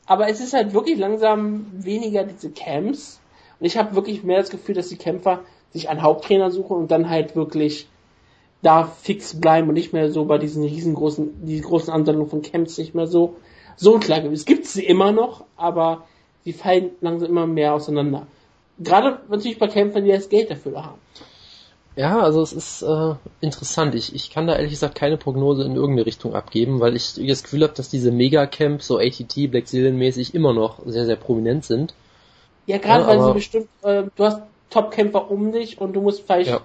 Aber 0.10 0.28
es 0.28 0.41
ist 0.41 0.53
halt 0.53 0.74
wirklich 0.74 0.97
langsam 0.97 1.68
weniger 1.72 2.24
diese 2.24 2.49
Camps. 2.49 3.22
Und 3.60 3.68
ich 3.68 3.78
habe 3.78 3.95
wirklich 3.95 4.24
mehr 4.24 4.39
das 4.39 4.49
Gefühl, 4.49 4.74
dass 4.74 4.89
die 4.89 4.97
Kämpfer 4.97 5.41
sich 5.72 5.88
einen 5.88 6.01
Haupttrainer 6.01 6.49
suchen 6.49 6.78
und 6.78 6.89
dann 6.89 7.12
halt 7.12 7.36
wirklich 7.36 7.88
da 8.64 8.86
fix 8.86 9.39
bleiben 9.39 9.68
und 9.68 9.76
nicht 9.76 9.93
mehr 9.93 10.12
so 10.12 10.26
bei 10.26 10.39
diesen 10.39 10.64
riesengroßen, 10.64 11.45
die 11.45 11.62
großen 11.62 11.93
Ansammlungen 11.93 12.32
von 12.32 12.41
Camps 12.41 12.80
nicht 12.80 12.95
mehr 12.95 13.05
so 13.05 13.36
so 13.76 13.99
klar 13.99 14.26
Es 14.26 14.45
gibt 14.45 14.66
sie 14.66 14.84
immer 14.84 15.12
noch, 15.12 15.45
aber 15.55 16.05
sie 16.43 16.53
fallen 16.53 16.89
langsam 17.01 17.30
immer 17.30 17.45
mehr 17.45 17.76
auseinander. 17.76 18.26
Gerade 18.80 19.20
natürlich 19.30 19.60
bei 19.60 19.68
Kämpfern, 19.68 20.05
die 20.05 20.12
das 20.12 20.28
Geld 20.28 20.49
dafür 20.49 20.86
haben. 20.86 20.99
Ja, 22.00 22.22
also 22.22 22.41
es 22.41 22.54
ist 22.54 22.82
äh, 22.82 23.16
interessant. 23.41 23.93
Ich, 23.93 24.16
ich 24.16 24.30
kann 24.30 24.47
da 24.47 24.56
ehrlich 24.56 24.72
gesagt 24.72 24.95
keine 24.95 25.18
Prognose 25.18 25.66
in 25.66 25.76
irgendeine 25.76 26.06
Richtung 26.06 26.34
abgeben, 26.34 26.80
weil 26.80 26.95
ich 26.95 27.16
das 27.16 27.43
Gefühl 27.43 27.64
habe, 27.64 27.74
dass 27.74 27.89
diese 27.89 28.10
Megacamps, 28.10 28.88
so 28.88 29.00
ATT, 29.00 29.52
Black 29.52 29.68
Zealand 29.68 29.97
mäßig 29.97 30.34
immer 30.34 30.54
noch 30.54 30.80
sehr, 30.86 31.06
sehr 31.06 31.18
prominent 31.18 31.66
sind. 31.66 31.93
Ja, 32.68 32.78
gerade 32.78 33.02
ja, 33.02 33.08
weil 33.10 33.22
sie 33.22 33.34
bestimmt, 33.34 33.68
äh, 33.84 34.04
du 34.16 34.24
hast 34.24 34.41
Top-Kämpfer 34.70 35.30
um 35.30 35.52
dich 35.52 35.82
und 35.82 35.91
du 35.91 36.00
musst 36.00 36.22
vielleicht 36.22 36.52
ja 36.52 36.62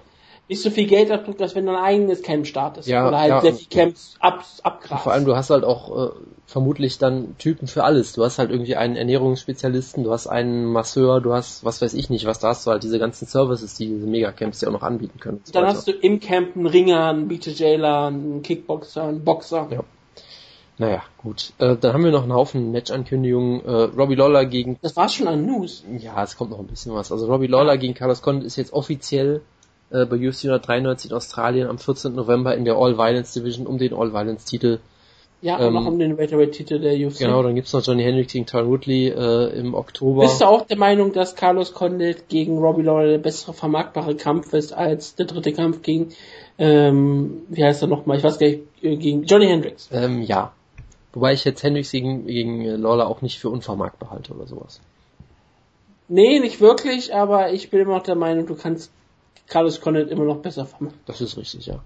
nicht 0.47 0.61
so 0.61 0.69
viel 0.69 0.85
Geld 0.85 1.11
abdrückt, 1.11 1.41
als 1.41 1.55
wenn 1.55 1.65
du 1.65 1.71
ein 1.71 1.83
eigenes 1.83 2.21
Camp 2.21 2.45
startest. 2.45 2.87
Ja, 2.87 3.07
oder 3.07 3.19
halt 3.19 3.29
ja. 3.29 3.41
sehr 3.41 3.53
viel 3.53 3.67
Camps 3.67 4.15
ab, 4.19 4.45
abgrast. 4.61 5.03
Vor 5.03 5.11
allem, 5.11 5.25
du 5.25 5.35
hast 5.35 5.49
halt 5.49 5.63
auch 5.63 6.09
äh, 6.09 6.11
vermutlich 6.45 6.99
dann 6.99 7.35
Typen 7.37 7.67
für 7.67 7.83
alles. 7.83 8.13
Du 8.13 8.23
hast 8.23 8.37
halt 8.37 8.51
irgendwie 8.51 8.75
einen 8.75 8.95
Ernährungsspezialisten, 8.95 10.03
du 10.03 10.11
hast 10.11 10.27
einen 10.27 10.65
Masseur, 10.65 11.19
du 11.19 11.33
hast, 11.33 11.65
was 11.65 11.81
weiß 11.81 11.95
ich 11.95 12.09
nicht, 12.09 12.25
was 12.25 12.39
da 12.39 12.49
hast 12.49 12.67
du 12.67 12.71
halt 12.71 12.83
diese 12.83 12.99
ganzen 12.99 13.27
Services, 13.27 13.73
die 13.73 13.87
diese 13.87 14.05
Megacamps 14.05 14.59
dir 14.59 14.67
auch 14.67 14.73
noch 14.73 14.83
anbieten 14.83 15.19
können. 15.19 15.41
Dann 15.51 15.63
weiter. 15.63 15.75
hast 15.75 15.87
du 15.87 15.91
im 15.91 16.19
Camp 16.19 16.55
einen 16.55 16.67
Ringer, 16.67 17.09
einen 17.09 17.27
BJJler, 17.27 18.07
einen 18.07 18.41
Kickboxer, 18.43 19.03
einen 19.03 19.23
Boxer. 19.23 19.67
Ja. 19.71 19.83
Naja, 20.77 21.03
gut. 21.17 21.53
Äh, 21.57 21.77
dann 21.77 21.93
haben 21.93 22.03
wir 22.03 22.11
noch 22.11 22.23
einen 22.23 22.33
Haufen 22.33 22.71
Match-Ankündigungen. 22.71 23.63
Äh, 23.63 23.71
Robbie 23.97 24.15
Lawler 24.15 24.45
gegen... 24.45 24.77
Das 24.81 24.97
war 24.97 25.07
schon 25.07 25.27
an 25.27 25.45
News. 25.45 25.85
Ja, 25.99 26.21
es 26.21 26.35
kommt 26.35 26.51
noch 26.51 26.59
ein 26.59 26.67
bisschen 26.67 26.93
was. 26.93 27.13
Also 27.13 27.27
Robbie 27.27 27.47
Lawler 27.47 27.77
gegen 27.77 27.93
Carlos 27.93 28.21
Condit 28.21 28.45
ist 28.45 28.57
jetzt 28.57 28.73
offiziell 28.73 29.41
äh, 29.91 30.05
bei 30.05 30.15
UFC 30.15 30.45
193 30.45 31.11
in 31.11 31.17
Australien 31.17 31.67
am 31.67 31.77
14. 31.77 32.13
November 32.13 32.55
in 32.55 32.65
der 32.65 32.75
All 32.75 32.97
Violence 32.97 33.33
Division 33.33 33.67
um 33.67 33.77
den 33.77 33.93
All 33.93 34.13
Violence 34.13 34.45
Titel. 34.45 34.79
Ja, 35.41 35.59
ähm, 35.59 35.73
noch 35.73 35.85
um 35.85 35.99
den 35.99 36.17
Welterweight 36.17 36.53
Titel 36.53 36.79
der 36.79 36.93
UFC. 36.95 37.19
Genau, 37.19 37.43
dann 37.43 37.53
gibt's 37.53 37.71
noch 37.71 37.85
Johnny 37.85 38.03
Hendricks 38.03 38.33
gegen 38.33 38.47
Tyron 38.47 38.67
Woodley 38.67 39.09
äh, 39.09 39.59
im 39.59 39.75
Oktober. 39.75 40.23
Bist 40.23 40.41
du 40.41 40.45
auch 40.45 40.65
der 40.65 40.77
Meinung, 40.77 41.13
dass 41.13 41.35
Carlos 41.35 41.73
Condit 41.73 42.29
gegen 42.29 42.57
Robbie 42.57 42.81
Lawler 42.81 43.09
der 43.09 43.17
bessere 43.19 43.53
vermarktbare 43.53 44.15
Kampf 44.15 44.53
ist 44.53 44.73
als 44.73 45.13
der 45.13 45.27
dritte 45.27 45.53
Kampf 45.53 45.83
gegen, 45.83 46.09
ähm, 46.57 47.43
wie 47.49 47.63
heißt 47.63 47.83
er 47.83 47.87
nochmal, 47.87 48.17
ich 48.17 48.23
weiß 48.23 48.39
gar 48.39 48.47
nicht, 48.47 48.63
äh, 48.81 48.95
gegen 48.95 49.25
Johnny 49.25 49.45
Hendricks? 49.45 49.89
Ähm, 49.91 50.23
ja. 50.23 50.51
Wobei 51.13 51.33
ich 51.33 51.45
jetzt 51.45 51.61
Hendricks 51.61 51.91
gegen, 51.91 52.25
gegen 52.25 52.65
Lawler 52.65 53.07
auch 53.07 53.21
nicht 53.21 53.37
für 53.37 53.49
unvermarktbar 53.49 54.09
halte 54.09 54.33
oder 54.33 54.47
sowas. 54.47 54.81
Nee, 56.07 56.39
nicht 56.39 56.59
wirklich, 56.59 57.13
aber 57.13 57.53
ich 57.53 57.69
bin 57.69 57.81
immer 57.81 57.97
noch 57.97 58.03
der 58.03 58.15
Meinung, 58.15 58.47
du 58.47 58.55
kannst 58.55 58.91
Carlos 59.47 59.81
Condit 59.81 60.09
immer 60.09 60.25
noch 60.25 60.37
besser 60.37 60.65
vermachen. 60.65 60.97
Das 61.05 61.21
ist 61.21 61.37
richtig, 61.37 61.67
ja. 61.67 61.79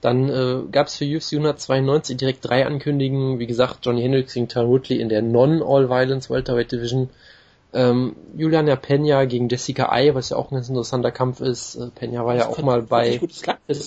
Dann 0.00 0.28
äh, 0.28 0.62
gab 0.70 0.88
es 0.88 0.96
für 0.96 1.04
UFC 1.04 1.34
192 1.34 2.16
direkt 2.16 2.48
drei 2.48 2.66
Ankündigungen. 2.66 3.38
Wie 3.38 3.46
gesagt, 3.46 3.80
Johnny 3.82 4.02
Hendricks 4.02 4.34
gegen 4.34 4.48
Tyron 4.48 4.70
Woodley 4.70 5.00
in 5.00 5.08
der 5.08 5.22
Non-All-Violence 5.22 6.30
Welterweight 6.30 6.72
Division. 6.72 7.10
Ähm, 7.74 8.16
Juliana 8.36 8.76
Pena 8.76 9.24
gegen 9.26 9.48
Jessica 9.48 9.90
Ai, 9.90 10.14
was 10.14 10.30
ja 10.30 10.36
auch 10.36 10.50
ein 10.50 10.56
ganz 10.56 10.68
interessanter 10.68 11.10
Kampf 11.10 11.40
ist. 11.40 11.76
Äh, 11.76 11.88
Pena 11.94 12.24
war 12.24 12.34
das 12.34 12.44
ja 12.44 12.50
auch 12.50 12.58
mal 12.62 12.82
bei, 12.82 13.20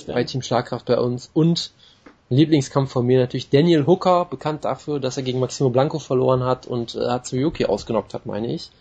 bei 0.08 0.24
Team 0.24 0.42
Schlagkraft 0.42 0.86
bei 0.86 0.98
uns. 0.98 1.30
Und 1.34 1.72
Lieblingskampf 2.30 2.92
von 2.92 3.06
mir 3.06 3.20
natürlich 3.20 3.50
Daniel 3.50 3.86
Hooker, 3.86 4.26
bekannt 4.26 4.66
dafür, 4.66 5.00
dass 5.00 5.18
er 5.18 5.24
gegen 5.24 5.40
Maximo 5.40 5.70
Blanco 5.70 6.00
verloren 6.00 6.44
hat 6.44 6.66
und 6.66 6.96
äh, 6.96 7.00
Hatsuyuki 7.00 7.66
ausgenockt 7.66 8.14
hat, 8.14 8.26
meine 8.26 8.52
ich 8.54 8.72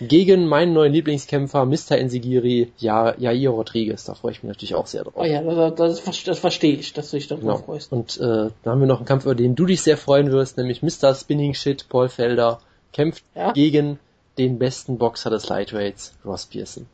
gegen 0.00 0.46
meinen 0.46 0.72
neuen 0.72 0.92
Lieblingskämpfer 0.92 1.66
Mr. 1.66 1.92
Enzigiri, 1.92 2.72
ja, 2.78 3.14
Jair 3.18 3.50
Rodriguez. 3.50 4.04
Da 4.04 4.14
freue 4.14 4.32
ich 4.32 4.42
mich 4.42 4.48
natürlich 4.48 4.74
auch 4.74 4.86
sehr 4.86 5.04
drauf. 5.04 5.14
Oh 5.16 5.24
ja, 5.24 5.42
das, 5.42 6.02
das, 6.04 6.24
das 6.24 6.38
verstehe 6.38 6.74
ich, 6.74 6.92
dass 6.92 7.10
du 7.10 7.18
dich 7.18 7.28
darauf 7.28 7.42
genau. 7.42 7.56
freust. 7.58 7.92
Und 7.92 8.16
äh, 8.18 8.50
da 8.62 8.70
haben 8.70 8.80
wir 8.80 8.86
noch 8.86 8.98
einen 8.98 9.06
Kampf, 9.06 9.24
über 9.24 9.34
den 9.34 9.54
du 9.54 9.66
dich 9.66 9.82
sehr 9.82 9.96
freuen 9.96 10.32
wirst, 10.32 10.56
nämlich 10.56 10.82
Mr. 10.82 11.14
Spinning 11.14 11.54
Shit 11.54 11.88
Paul 11.88 12.08
Felder 12.08 12.60
kämpft 12.92 13.24
ja? 13.34 13.52
gegen 13.52 13.98
den 14.38 14.58
besten 14.58 14.98
Boxer 14.98 15.30
des 15.30 15.48
Lightweights, 15.48 16.14
Ross 16.24 16.46
Pearson. 16.46 16.86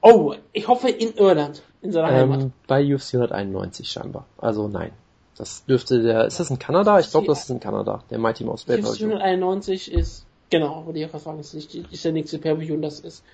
Oh, 0.00 0.34
ich 0.52 0.68
hoffe 0.68 0.88
in 0.88 1.14
Irland, 1.14 1.62
in 1.82 1.92
seiner 1.92 2.10
ähm, 2.10 2.32
Heimat. 2.32 2.50
Bei 2.66 2.94
UFC 2.94 3.14
191 3.14 3.88
scheinbar. 3.88 4.26
Also 4.38 4.68
nein. 4.68 4.92
Das 5.36 5.64
dürfte 5.64 6.02
der, 6.02 6.26
ist 6.26 6.38
das 6.38 6.50
in 6.50 6.58
Kanada? 6.58 7.00
Ich 7.00 7.10
glaube, 7.10 7.26
das 7.26 7.44
ist 7.44 7.50
in 7.50 7.58
Kanada. 7.58 8.04
Der 8.10 8.18
Mighty 8.18 8.44
Mouse 8.44 8.64
Battle. 8.64 8.88
UFC 8.88 9.02
191 9.02 9.92
ist 9.92 10.23
Genau, 10.50 10.86
wollte 10.86 10.98
ich 10.98 11.12
auch 11.12 11.18
sagen, 11.18 11.38
das 11.38 11.54
ist, 11.54 11.74
ist 11.74 12.04
der 12.04 12.12
nächste 12.12 12.38
Pay-Per-View 12.38 12.76
das 12.78 13.00
ist. 13.00 13.24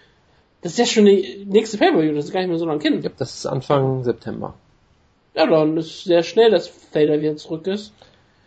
Das 0.63 0.73
ist 0.73 0.79
ja 0.79 0.87
schon 0.87 1.07
die 1.07 1.47
nächste 1.49 1.79
Pay-Per-View, 1.79 2.15
das 2.15 2.27
ist 2.27 2.33
gar 2.33 2.41
nicht 2.41 2.51
mehr 2.51 2.59
so 2.59 2.67
lange 2.67 2.83
hin. 2.83 3.03
Ja, 3.03 3.11
das 3.17 3.35
ist 3.35 3.47
Anfang 3.47 4.05
September. 4.05 4.55
Ja, 5.35 5.47
dann 5.47 5.77
ist 5.77 6.05
sehr 6.05 6.23
schnell, 6.23 6.51
dass 6.51 6.69
Felder 6.69 7.21
wieder 7.21 7.37
zurück 7.37 7.67
ist. 7.67 7.93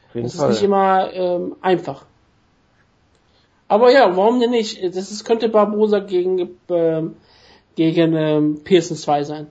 Auf 0.10 0.16
jeden 0.16 0.28
das 0.28 0.36
Fall. 0.36 0.50
ist 0.50 0.56
nicht 0.58 0.64
immer 0.64 1.12
ähm, 1.14 1.56
einfach. 1.62 2.06
Aber 3.68 3.92
ja, 3.92 4.16
warum 4.16 4.40
denn 4.40 4.52
nicht? 4.52 4.84
Das 4.84 5.12
ist, 5.12 5.24
könnte 5.26 5.50
Barbosa 5.50 6.00
gegen, 6.00 6.58
ähm, 6.70 7.16
gegen 7.76 8.14
ähm, 8.14 8.62
Pearson 8.64 8.98
2 8.98 9.24
sein. 9.24 9.48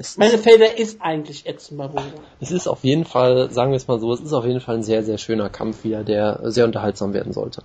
Es 0.00 0.16
Meine 0.16 0.32
ist, 0.32 1.02
eigentlich 1.02 1.44
Edson 1.44 1.76
Barbosa. 1.76 2.06
es 2.40 2.50
ist 2.50 2.66
auf 2.68 2.84
jeden 2.84 3.04
Fall, 3.04 3.50
sagen 3.50 3.70
wir 3.70 3.76
es 3.76 3.86
mal 3.86 4.00
so, 4.00 4.10
es 4.14 4.20
ist 4.20 4.32
auf 4.32 4.46
jeden 4.46 4.60
Fall 4.60 4.76
ein 4.76 4.82
sehr, 4.82 5.02
sehr 5.02 5.18
schöner 5.18 5.50
Kampf 5.50 5.84
wieder, 5.84 6.04
der 6.04 6.40
sehr 6.44 6.64
unterhaltsam 6.64 7.12
werden 7.12 7.34
sollte. 7.34 7.62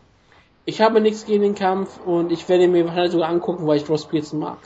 Ich 0.65 0.81
habe 0.81 0.99
nichts 0.99 1.25
gegen 1.25 1.43
den 1.43 1.55
Kampf 1.55 1.97
und 2.05 2.33
ich 2.33 2.49
werde 2.49 2.65
ihn 2.65 2.73
mir 2.73 2.83
wahrscheinlich 2.83 3.13
sogar 3.13 3.29
angucken, 3.29 3.65
weil 3.65 3.77
ich 3.77 3.87
Ross 3.87 4.09
Pearson 4.09 4.39
mag. 4.39 4.57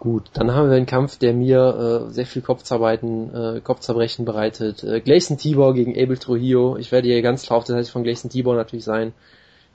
Gut, 0.00 0.24
dann 0.32 0.52
haben 0.56 0.68
wir 0.70 0.76
einen 0.76 0.86
Kampf, 0.86 1.16
der 1.16 1.34
mir 1.34 2.08
äh, 2.08 2.12
sehr 2.12 2.26
viel 2.26 2.42
Kopfzerbeiten, 2.42 3.32
äh, 3.32 3.60
Kopfzerbrechen 3.60 4.24
bereitet. 4.24 4.82
Äh, 4.82 5.00
Gleison 5.00 5.38
Tibor 5.38 5.72
gegen 5.72 5.92
Abel 5.92 6.18
Trujillo. 6.18 6.76
Ich 6.78 6.90
werde 6.90 7.06
hier 7.06 7.22
ganz 7.22 7.44
klar 7.44 7.58
auf 7.58 7.64
der 7.64 7.76
Seite 7.76 7.92
von 7.92 8.02
Gleison 8.02 8.28
Tibor 8.28 8.56
natürlich 8.56 8.84
sein. 8.84 9.12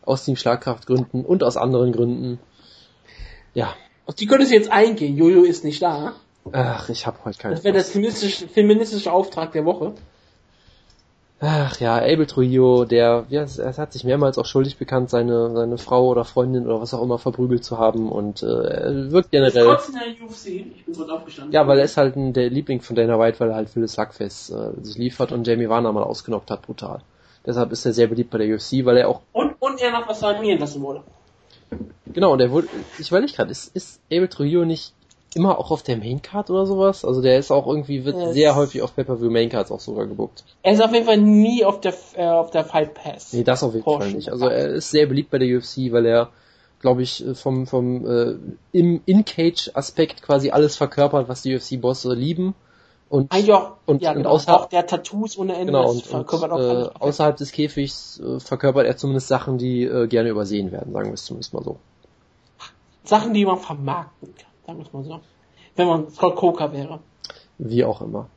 Aus 0.03 0.25
Team 0.25 0.35
Schlagkraftgründen 0.35 1.23
und 1.23 1.41
aus 1.43 1.55
anderen 1.55 1.93
Gründen. 1.93 2.37
Ja, 3.53 3.75
Auf 4.05 4.15
die 4.15 4.25
könntest 4.25 4.51
du 4.51 4.55
jetzt 4.57 4.73
eingehen. 4.73 5.15
Jojo 5.15 5.43
ist 5.43 5.63
nicht 5.63 5.81
da. 5.81 6.15
Ach, 6.51 6.89
ich 6.89 7.05
habe 7.07 7.17
heute 7.25 7.37
keine 7.37 7.55
Das 7.55 7.63
wäre 7.63 7.73
der 7.73 7.83
feministische, 7.83 8.47
feministische 8.47 9.11
Auftrag 9.11 9.51
der 9.51 9.65
Woche. 9.65 9.93
Ach 11.41 11.79
ja, 11.79 11.95
Abel 11.95 12.25
Trujillo, 12.25 12.83
der, 12.83 13.25
ja, 13.29 13.45
er 13.57 13.77
hat 13.77 13.93
sich 13.93 14.03
mehrmals 14.03 14.37
auch 14.37 14.45
schuldig 14.45 14.77
bekannt, 14.77 15.09
seine, 15.09 15.53
seine 15.55 15.77
Frau 15.77 16.07
oder 16.09 16.25
Freundin 16.25 16.65
oder 16.65 16.81
was 16.81 16.93
auch 16.93 17.01
immer 17.01 17.17
verprügelt 17.17 17.63
zu 17.63 17.77
haben 17.77 18.11
und 18.11 18.43
äh, 18.43 18.45
er 18.45 19.11
wirkt 19.11 19.31
generell... 19.31 19.63
Trotz 19.63 19.87
in 19.87 19.95
der 19.95 20.27
UFC. 20.27 20.47
Ich 20.47 20.85
bin 20.85 20.95
kurz 20.95 21.09
aufgestanden. 21.09 21.53
Ja, 21.53 21.65
weil 21.65 21.79
er 21.79 21.85
ist 21.85 21.95
halt 21.95 22.17
ein, 22.17 22.33
der 22.33 22.49
Liebling 22.49 22.81
von 22.81 22.97
Dana 22.97 23.17
White, 23.17 23.39
weil 23.39 23.51
er 23.51 23.55
halt 23.55 23.69
Phyllis 23.69 23.93
Slugfest 23.93 24.51
äh, 24.51 24.71
sich 24.83 24.97
liefert 24.97 25.31
und 25.31 25.47
Jamie 25.47 25.69
Warner 25.69 25.93
mal 25.93 26.03
ausgenockt 26.03 26.51
hat, 26.51 26.63
brutal. 26.63 26.99
Deshalb 27.45 27.71
ist 27.71 27.85
er 27.85 27.93
sehr 27.93 28.07
beliebt 28.07 28.31
bei 28.31 28.39
der 28.39 28.53
UFC, 28.53 28.83
weil 28.83 28.97
er 28.97 29.07
auch, 29.07 29.21
Und, 29.31 29.53
und 29.59 29.81
er 29.81 29.91
noch 29.91 30.09
was 30.09 30.21
animieren 30.21 30.59
lassen 30.59 30.81
wurde. 30.81 31.03
genau, 32.05 32.33
und 32.33 32.41
er 32.41 32.51
wurde, 32.51 32.67
ich 32.97 33.07
überlege 33.07 33.31
gerade, 33.31 33.51
ist, 33.51 33.73
ist 33.73 34.01
Abel 34.11 34.27
Trujillo 34.27 34.65
nicht 34.65 34.93
immer 35.35 35.59
auch 35.59 35.71
auf 35.71 35.83
der 35.83 35.97
Maincard 35.97 36.49
oder 36.49 36.65
sowas? 36.65 37.05
Also 37.05 37.21
der 37.21 37.37
ist 37.39 37.51
auch 37.51 37.67
irgendwie, 37.67 38.03
wird 38.05 38.15
Es- 38.17 38.33
sehr 38.33 38.55
häufig 38.55 38.81
auf 38.81 38.95
Pay-Per-View 38.95 39.29
Maincards 39.29 39.71
auch 39.71 39.79
sogar 39.79 40.05
gebuckt. 40.07 40.43
Er 40.63 40.73
ist 40.73 40.81
auf 40.81 40.91
jeden 40.93 41.05
Fall 41.05 41.17
nie 41.17 41.63
auf 41.65 41.79
der, 41.81 41.93
äh, 42.15 42.25
auf 42.27 42.51
der 42.51 42.65
Fight 42.65 42.93
Pass. 42.93 43.33
Nee, 43.33 43.43
das 43.43 43.61
auf 43.63 43.73
jeden. 43.73 43.83
Fall 43.83 44.11
nicht. 44.11 44.29
Also 44.31 44.47
er 44.47 44.69
ist 44.69 44.89
sehr 44.91 45.05
beliebt 45.05 45.29
bei 45.31 45.37
der 45.37 45.47
UFC, 45.57 45.91
weil 45.91 46.05
er, 46.05 46.29
glaube 46.79 47.01
ich, 47.03 47.23
vom, 47.35 47.67
vom 47.67 48.05
äh, 48.07 48.35
im 48.71 49.01
In-Cage-Aspekt 49.05 50.21
quasi 50.21 50.49
alles 50.51 50.75
verkörpert, 50.77 51.27
was 51.29 51.41
die 51.41 51.55
UFC-Bosse 51.55 52.13
lieben. 52.13 52.55
Und 53.09 53.31
Eigentlich 53.31 53.51
auch, 53.53 53.71
Und- 53.87 54.03
ja, 54.03 54.11
und 54.11 54.17
genau, 54.17 54.35
außer- 54.35 54.53
auch 54.53 54.65
der 54.69 54.85
Tattoos 54.85 55.35
ohne 55.37 55.53
Ende. 55.53 55.67
Genau, 55.67 55.89
und, 55.89 56.07
und 56.11 56.51
auch 56.51 56.59
äh, 56.59 56.89
außerhalb 56.99 57.35
des 57.37 57.51
Käfigs 57.51 58.19
äh, 58.23 58.39
verkörpert 58.39 58.85
er 58.85 58.97
zumindest 58.97 59.27
Sachen, 59.27 59.57
die 59.57 59.83
äh, 59.83 60.07
gerne 60.07 60.29
übersehen 60.29 60.71
werden, 60.71 60.93
sagen 60.93 61.07
wir 61.07 61.13
es 61.15 61.25
zumindest 61.25 61.53
mal 61.55 61.63
so. 61.63 61.77
Sachen, 63.03 63.33
die 63.33 63.45
man 63.45 63.57
vermarkten 63.57 64.35
kann, 64.35 64.48
sagen 64.69 64.79
wir 64.79 64.85
es 64.85 64.93
mal 64.93 65.03
so. 65.03 65.19
Wenn 65.75 65.87
man 65.87 66.09
Scott 66.09 66.35
Coker 66.35 66.71
wäre. 66.73 66.99
Wie 67.57 67.83
auch 67.83 68.01
immer. 68.01 68.29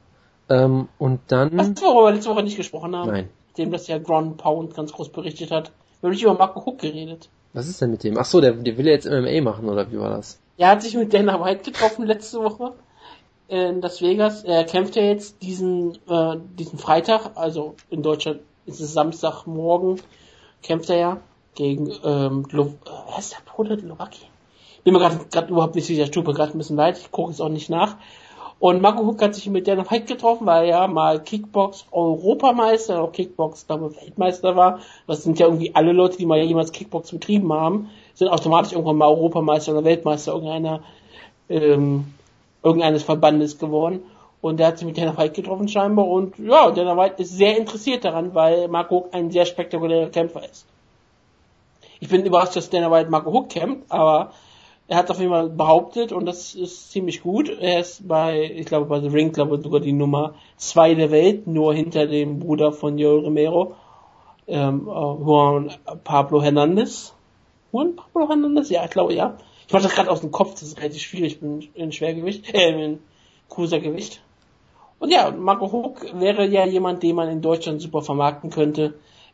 Ähm, 0.49 0.89
und 0.99 1.21
dann... 1.29 1.57
Was 1.57 1.83
worüber 1.83 2.07
wir 2.07 2.13
letzte 2.15 2.31
Woche 2.31 2.43
nicht 2.43 2.57
gesprochen 2.57 2.97
haben, 2.97 3.11
Nein. 3.11 3.29
dem 3.59 3.71
das 3.71 3.87
ja 3.87 3.99
Ground 3.99 4.39
Pound 4.39 4.75
ganz 4.75 4.93
groß 4.93 5.11
berichtet 5.11 5.51
hat. 5.51 5.73
Wir 6.01 6.09
haben 6.09 6.13
nicht 6.13 6.23
über 6.23 6.35
Marco 6.35 6.65
Hook 6.65 6.79
geredet. 6.79 7.29
Was 7.53 7.69
ist 7.69 7.81
denn 7.83 7.91
mit 7.91 8.03
dem? 8.03 8.17
Ach 8.17 8.25
so, 8.25 8.41
der, 8.41 8.53
der 8.53 8.79
will 8.79 8.87
ja 8.87 8.93
jetzt 8.93 9.07
MMA 9.07 9.43
machen, 9.43 9.69
oder 9.69 9.91
wie 9.93 9.99
war 9.99 10.11
das? 10.11 10.41
Er 10.57 10.69
hat 10.69 10.83
sich 10.83 10.95
mit 10.95 11.13
Dana 11.13 11.45
White 11.45 11.71
getroffen 11.71 12.07
letzte 12.07 12.43
Woche 12.43 12.73
in 13.49 13.83
Las 13.83 14.01
Vegas. 14.01 14.43
Er 14.43 14.65
kämpft 14.65 14.97
ja 14.97 15.03
jetzt 15.03 15.43
diesen, 15.43 15.99
äh, 16.09 16.37
diesen 16.59 16.79
Freitag, 16.79 17.33
also 17.35 17.75
in 17.91 18.03
Deutschland 18.03 18.41
ist 18.65 18.81
es 18.81 18.95
Samstagmorgen, 18.95 20.01
kämpft 20.63 20.89
er 20.89 20.97
ja 20.97 21.21
gegen, 21.55 21.93
ähm, 22.05 22.47
Lo 22.51 22.73
äh, 22.87 23.19
ist 23.19 23.33
der 23.33 23.43
Bruder 23.45 23.77
Lowacki? 23.77 24.32
Bin 24.85 24.95
mir 24.95 25.01
gerade 25.01 25.49
überhaupt 25.49 25.75
nicht 25.75 25.87
sicher, 25.87 26.03
ich 26.03 26.11
tue 26.11 26.25
mir 26.25 26.35
gerade 26.35 26.53
ein 26.53 26.59
bisschen 26.59 26.77
leid, 26.77 26.99
ich 26.99 27.11
gucke 27.11 27.31
es 27.31 27.41
auch 27.41 27.49
nicht 27.49 27.71
nach. 27.71 27.97
Und 28.63 28.81
Marco 28.81 29.05
Huck 29.05 29.21
hat 29.21 29.35
sich 29.35 29.51
mit 29.51 29.67
Dana 29.67 29.91
White 29.91 30.05
getroffen, 30.05 30.47
weil 30.47 30.69
er 30.69 30.87
mal 30.87 31.21
Kickbox 31.21 31.87
Europameister, 31.91 33.03
auch 33.03 33.11
Kickbox, 33.11 33.67
glaube 33.67 33.97
Weltmeister 33.97 34.55
war. 34.55 34.79
Das 35.09 35.25
sind 35.25 35.37
ja 35.41 35.47
irgendwie 35.47 35.75
alle 35.75 35.91
Leute, 35.91 36.17
die 36.19 36.27
mal 36.27 36.39
jemals 36.39 36.71
Kickbox 36.71 37.11
betrieben 37.11 37.53
haben, 37.53 37.91
sind 38.15 38.29
automatisch 38.29 38.71
irgendwann 38.71 38.99
mal 38.99 39.09
Europameister 39.09 39.73
oder 39.73 39.83
Weltmeister 39.83 40.35
irgendeiner, 40.35 40.81
ähm, 41.49 42.15
irgendeines 42.63 43.03
Verbandes 43.03 43.59
geworden. 43.59 44.05
Und 44.41 44.61
der 44.61 44.69
hat 44.69 44.79
sich 44.79 44.87
mit 44.87 44.97
Dana 44.97 45.19
White 45.19 45.35
getroffen 45.35 45.67
scheinbar 45.67 46.07
und 46.07 46.39
ja, 46.39 46.71
Dana 46.71 46.97
White 46.97 47.21
ist 47.21 47.37
sehr 47.37 47.59
interessiert 47.59 48.05
daran, 48.05 48.33
weil 48.33 48.69
Marco 48.69 48.95
Huck 48.95 49.09
ein 49.11 49.33
sehr 49.33 49.45
spektakulärer 49.45 50.11
Kämpfer 50.11 50.49
ist. 50.49 50.67
Ich 51.99 52.09
bin 52.09 52.25
überrascht, 52.25 52.55
dass 52.55 52.71
Dana 52.71 52.93
White 52.93 53.11
Marco 53.11 53.33
Huck 53.33 53.49
kämpft, 53.49 53.91
aber 53.91 54.31
er 54.93 54.99
hat 54.99 55.11
auf 55.11 55.19
jeden 55.19 55.31
Fall 55.31 55.49
behauptet 55.49 56.13
und 56.13 56.27
das 56.27 56.55
ist 56.55 56.93
ziemlich 56.93 57.23
gut. 57.23 57.49
Er 57.49 57.81
ist 57.81 58.07
bei, 58.07 58.53
ich 58.55 58.67
glaube 58.67 58.85
bei 58.85 59.01
The 59.01 59.09
Ring, 59.09 59.33
glaube 59.33 59.57
ich 59.57 59.63
sogar 59.63 59.81
die 59.81 59.95
Nummer 59.95 60.35
zwei 60.59 60.95
der 60.95 61.11
Welt, 61.11 61.47
nur 61.47 61.73
hinter 61.73 62.07
dem 62.07 62.39
Bruder 62.41 62.73
von 62.73 62.99
Joel 62.99 63.25
Romero, 63.25 63.75
ähm, 64.47 64.87
äh, 64.87 64.91
Juan 64.91 65.73
Pablo 66.05 66.43
Hernandez. 66.43 67.15
Juan 67.73 67.97
Pablo 67.97 68.29
Hernandez? 68.29 68.69
Ja, 68.69 68.85
ich 68.85 68.91
glaube 68.91 69.15
ja. 69.15 69.39
Ich 69.67 69.73
mache 69.73 69.85
das 69.85 69.95
gerade 69.95 70.11
aus 70.11 70.21
dem 70.21 70.31
Kopf, 70.31 70.53
das 70.61 70.65
ist 70.65 70.79
relativ 70.79 71.01
schwierig, 71.01 71.33
ich 71.33 71.41
bin 71.41 71.67
in 71.73 71.91
Schwergewicht, 71.91 72.53
äh, 72.55 72.85
in 72.85 72.99
Cruisergewicht. 73.49 74.21
Und 74.99 75.11
ja, 75.11 75.31
Marco 75.31 75.73
Huck 75.73 76.07
wäre 76.21 76.47
ja 76.49 76.67
jemand, 76.67 77.03
den 77.03 77.17
man 77.17 77.31
in 77.31 77.41
Deutschland 77.41 77.81
super 77.81 78.03
vermarkten 78.03 78.51
könnte. 78.51 78.93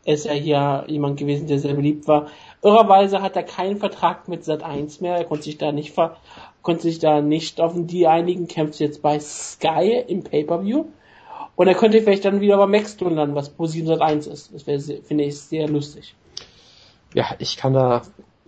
Er 0.08 0.14
ist 0.14 0.24
ja 0.24 0.32
hier 0.32 0.84
jemand 0.86 1.18
gewesen, 1.18 1.48
der 1.48 1.58
sehr 1.58 1.74
beliebt 1.74 2.08
war. 2.08 2.28
Irrerweise 2.62 3.20
hat 3.20 3.36
er 3.36 3.42
keinen 3.42 3.76
Vertrag 3.76 4.26
mit 4.26 4.42
Sat 4.42 4.62
1 4.62 5.02
mehr. 5.02 5.16
Er 5.16 5.24
konnte 5.24 5.44
sich 5.44 5.58
da 5.58 5.70
nicht 5.70 5.92
ver 5.92 6.16
konnte 6.62 6.84
sich 6.84 6.98
da 6.98 7.20
nicht 7.20 7.60
auf 7.60 7.74
die 7.76 8.06
einigen, 8.06 8.48
kämpft 8.48 8.80
jetzt 8.80 9.02
bei 9.02 9.20
Sky 9.20 10.02
im 10.08 10.24
Pay-Per-View. 10.24 10.86
Und 11.56 11.68
er 11.68 11.74
könnte 11.74 12.00
vielleicht 12.00 12.24
dann 12.24 12.40
wieder 12.40 12.56
bei 12.56 12.66
Maxton 12.66 13.16
landen, 13.16 13.34
was 13.34 13.50
ProSieben 13.50 13.86
Sat 13.86 14.00
1 14.00 14.28
ist. 14.28 14.54
Das 14.54 14.66
wäre, 14.66 14.80
finde 14.80 15.24
ich, 15.24 15.38
sehr 15.38 15.68
lustig. 15.68 16.14
Ja, 17.12 17.26
ich 17.38 17.58
kann 17.58 17.74
da 17.74 18.00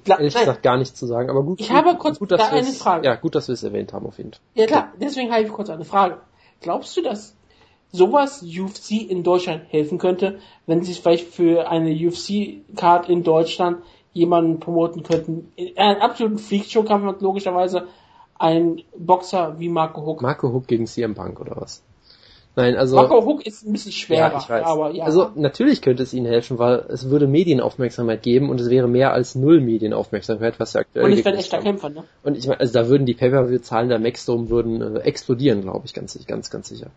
ehrlich 0.06 0.32
nein, 0.34 0.44
gesagt 0.44 0.62
gar 0.62 0.78
nichts 0.78 0.98
zu 0.98 1.04
sagen, 1.06 1.28
aber 1.28 1.42
gut. 1.42 1.60
Ich 1.60 1.68
gut, 1.68 1.76
habe 1.76 1.94
kurz 1.98 2.18
gut, 2.18 2.30
dass 2.30 2.40
da 2.40 2.52
wir 2.52 2.58
eine 2.60 2.68
es- 2.68 2.78
Frage. 2.78 3.06
Ja, 3.06 3.16
gut, 3.16 3.34
dass 3.34 3.48
wir 3.48 3.52
es 3.52 3.62
erwähnt 3.62 3.92
haben, 3.92 4.06
auf 4.06 4.16
jeden 4.16 4.32
Fall. 4.32 4.40
Ja 4.54 4.64
klar, 4.66 4.92
deswegen 4.98 5.30
habe 5.30 5.42
ich 5.42 5.50
kurz 5.50 5.68
eine 5.68 5.84
Frage. 5.84 6.16
Glaubst 6.62 6.96
du, 6.96 7.02
dass 7.02 7.36
sowas 7.92 8.42
UFC 8.42 8.92
in 9.08 9.22
Deutschland 9.22 9.62
helfen 9.68 9.98
könnte, 9.98 10.38
wenn 10.66 10.82
sie 10.82 10.94
vielleicht 10.94 11.28
für 11.28 11.68
eine 11.68 11.90
UFC-Card 11.90 13.08
in 13.08 13.22
Deutschland 13.22 13.78
jemanden 14.12 14.60
promoten 14.60 15.02
könnten? 15.02 15.52
In 15.56 15.76
einem 15.76 16.00
absoluten 16.00 16.38
Freakshow-Kampf 16.38 17.20
logischerweise 17.20 17.88
ein 18.38 18.82
Boxer 18.96 19.58
wie 19.58 19.68
Marco 19.68 20.04
Huck. 20.04 20.22
Marco 20.22 20.52
Hook 20.52 20.66
gegen 20.66 20.86
CM 20.86 21.14
Punk 21.14 21.40
oder 21.40 21.56
was? 21.56 21.82
Nein, 22.56 22.76
also. 22.76 22.96
Marco 22.96 23.24
Huck 23.24 23.46
ist 23.46 23.64
ein 23.64 23.72
bisschen 23.72 23.92
schwerer, 23.92 24.32
ja, 24.32 24.38
ich 24.38 24.66
aber 24.66 24.90
ja. 24.90 25.04
Also 25.04 25.30
natürlich 25.36 25.82
könnte 25.82 26.02
es 26.02 26.12
ihnen 26.12 26.26
helfen, 26.26 26.58
weil 26.58 26.84
es 26.88 27.08
würde 27.08 27.28
Medienaufmerksamkeit 27.28 28.22
geben 28.22 28.50
und 28.50 28.60
es 28.60 28.68
wäre 28.70 28.88
mehr 28.88 29.12
als 29.12 29.34
null 29.34 29.60
Medienaufmerksamkeit, 29.60 30.58
was 30.58 30.72
ja 30.72 30.80
aktuell 30.80 31.04
und 31.04 31.12
ein 31.12 31.16
gekriegt 31.16 31.38
echter. 31.38 31.58
Kämpfer, 31.58 31.90
ne? 31.90 32.04
Und 32.24 32.36
ich 32.36 32.48
meine, 32.48 32.60
also 32.60 32.72
da 32.72 32.88
würden 32.88 33.06
die 33.06 33.14
Pay-Per-View-Zahlen 33.14 33.88
der 33.88 34.00
Maxdome 34.00 34.48
würden 34.50 34.96
äh, 34.96 35.00
explodieren, 35.00 35.62
glaube 35.62 35.86
ich, 35.86 35.94
ganz, 35.94 36.18
ganz, 36.26 36.50
ganz 36.50 36.68
sicher. 36.68 36.90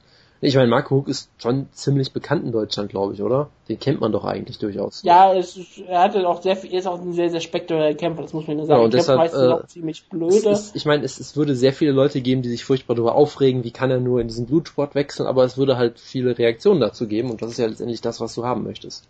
Ich 0.45 0.55
meine, 0.55 0.67
Marco 0.67 0.97
Hook 0.97 1.07
ist 1.07 1.29
schon 1.37 1.67
ziemlich 1.71 2.11
bekannt 2.11 2.43
in 2.43 2.51
Deutschland, 2.51 2.89
glaube 2.89 3.13
ich, 3.13 3.21
oder? 3.21 3.49
Den 3.69 3.79
kennt 3.79 4.01
man 4.01 4.11
doch 4.11 4.25
eigentlich 4.25 4.59
durchaus. 4.59 5.01
Ja, 5.03 5.33
es, 5.33 5.57
er 5.87 6.01
hatte 6.01 6.27
auch 6.27 6.41
sehr 6.41 6.57
viel, 6.57 6.73
ist 6.73 6.85
auch 6.85 6.99
ein 6.99 7.13
sehr, 7.13 7.29
sehr 7.29 7.39
spektakulärer 7.39 7.93
Kämpfer, 7.93 8.23
das 8.23 8.33
muss 8.33 8.45
man 8.45 8.59
ja 8.59 8.65
sagen. 8.65 8.79
Ja, 8.79 8.85
und 8.85 8.93
deshalb, 8.93 9.33
äh, 9.33 9.53
auch 9.53 9.65
ziemlich 9.67 10.09
blöde. 10.09 10.49
ist, 10.49 10.75
ich 10.75 10.85
meine, 10.85 11.05
es, 11.05 11.17
es 11.17 11.37
würde 11.37 11.55
sehr 11.55 11.71
viele 11.71 11.91
Leute 11.91 12.19
geben, 12.19 12.41
die 12.41 12.49
sich 12.49 12.65
furchtbar 12.65 12.95
darüber 12.95 13.15
aufregen, 13.15 13.63
wie 13.63 13.71
kann 13.71 13.89
er 13.89 14.01
nur 14.01 14.19
in 14.19 14.27
diesen 14.27 14.45
Blutsport 14.45 14.95
wechseln, 14.95 15.27
aber 15.27 15.45
es 15.45 15.57
würde 15.57 15.77
halt 15.77 15.97
viele 15.97 16.37
Reaktionen 16.37 16.81
dazu 16.81 17.07
geben 17.07 17.31
und 17.31 17.41
das 17.41 17.51
ist 17.51 17.57
ja 17.57 17.67
letztendlich 17.67 18.01
das, 18.01 18.19
was 18.19 18.35
du 18.35 18.43
haben 18.43 18.63
möchtest. 18.65 19.07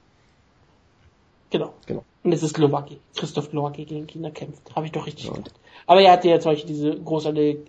Genau. 1.50 1.74
Genau. 1.88 2.04
Und 2.24 2.32
es 2.32 2.42
ist 2.44 2.54
Glowacki. 2.54 2.98
Christoph 3.16 3.50
Glowacki 3.52 3.86
gegen 3.86 4.08
China 4.08 4.30
kämpft. 4.32 4.76
Habe 4.76 4.86
ich 4.88 4.92
doch 4.92 5.06
richtig 5.06 5.26
Ja. 5.26 5.32
gemacht. 5.34 5.52
Aber 5.86 6.02
er 6.02 6.12
hatte 6.14 6.30
ja 6.30 6.38
Beispiel 6.38 6.68
diese 6.68 6.96
großartige 6.96 7.66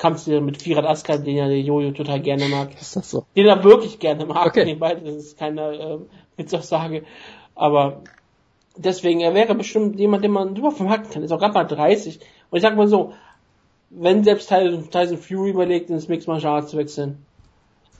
Kampfserie 0.00 0.40
mit 0.40 0.62
Firat 0.62 0.86
Askan, 0.86 1.22
den 1.24 1.36
ja 1.36 1.46
der 1.46 1.60
Jojo 1.60 1.90
total 1.92 2.20
gerne 2.20 2.48
mag. 2.48 2.70
Ist 2.80 2.96
das 2.96 3.10
so? 3.10 3.26
Den 3.36 3.46
er 3.46 3.62
wirklich 3.62 3.98
gerne 3.98 4.24
mag. 4.24 4.46
Okay. 4.46 4.64
Nebenbei, 4.64 4.94
das 4.94 5.14
ist 5.14 5.38
keine 5.38 5.74
ähm, 5.74 6.06
Witzaussage. 6.36 7.04
Aber 7.54 8.00
deswegen, 8.76 9.20
er 9.20 9.34
wäre 9.34 9.54
bestimmt 9.54 10.00
jemand, 10.00 10.24
den 10.24 10.30
man 10.30 10.56
super 10.56 10.72
vermarkten 10.72 11.12
kann. 11.12 11.22
Ist 11.22 11.32
auch 11.32 11.38
gerade 11.38 11.52
mal 11.52 11.64
30. 11.64 12.18
Und 12.50 12.56
ich 12.56 12.62
sag 12.62 12.76
mal 12.76 12.88
so, 12.88 13.12
wenn 13.90 14.24
selbst 14.24 14.48
Tyson, 14.48 14.90
Tyson 14.90 15.18
Fury 15.18 15.50
überlegt, 15.50 15.90
ins 15.90 16.08
Mixed 16.08 16.28
Martial 16.28 16.54
Arts 16.54 16.70
zu 16.70 16.78
wechseln, 16.78 17.26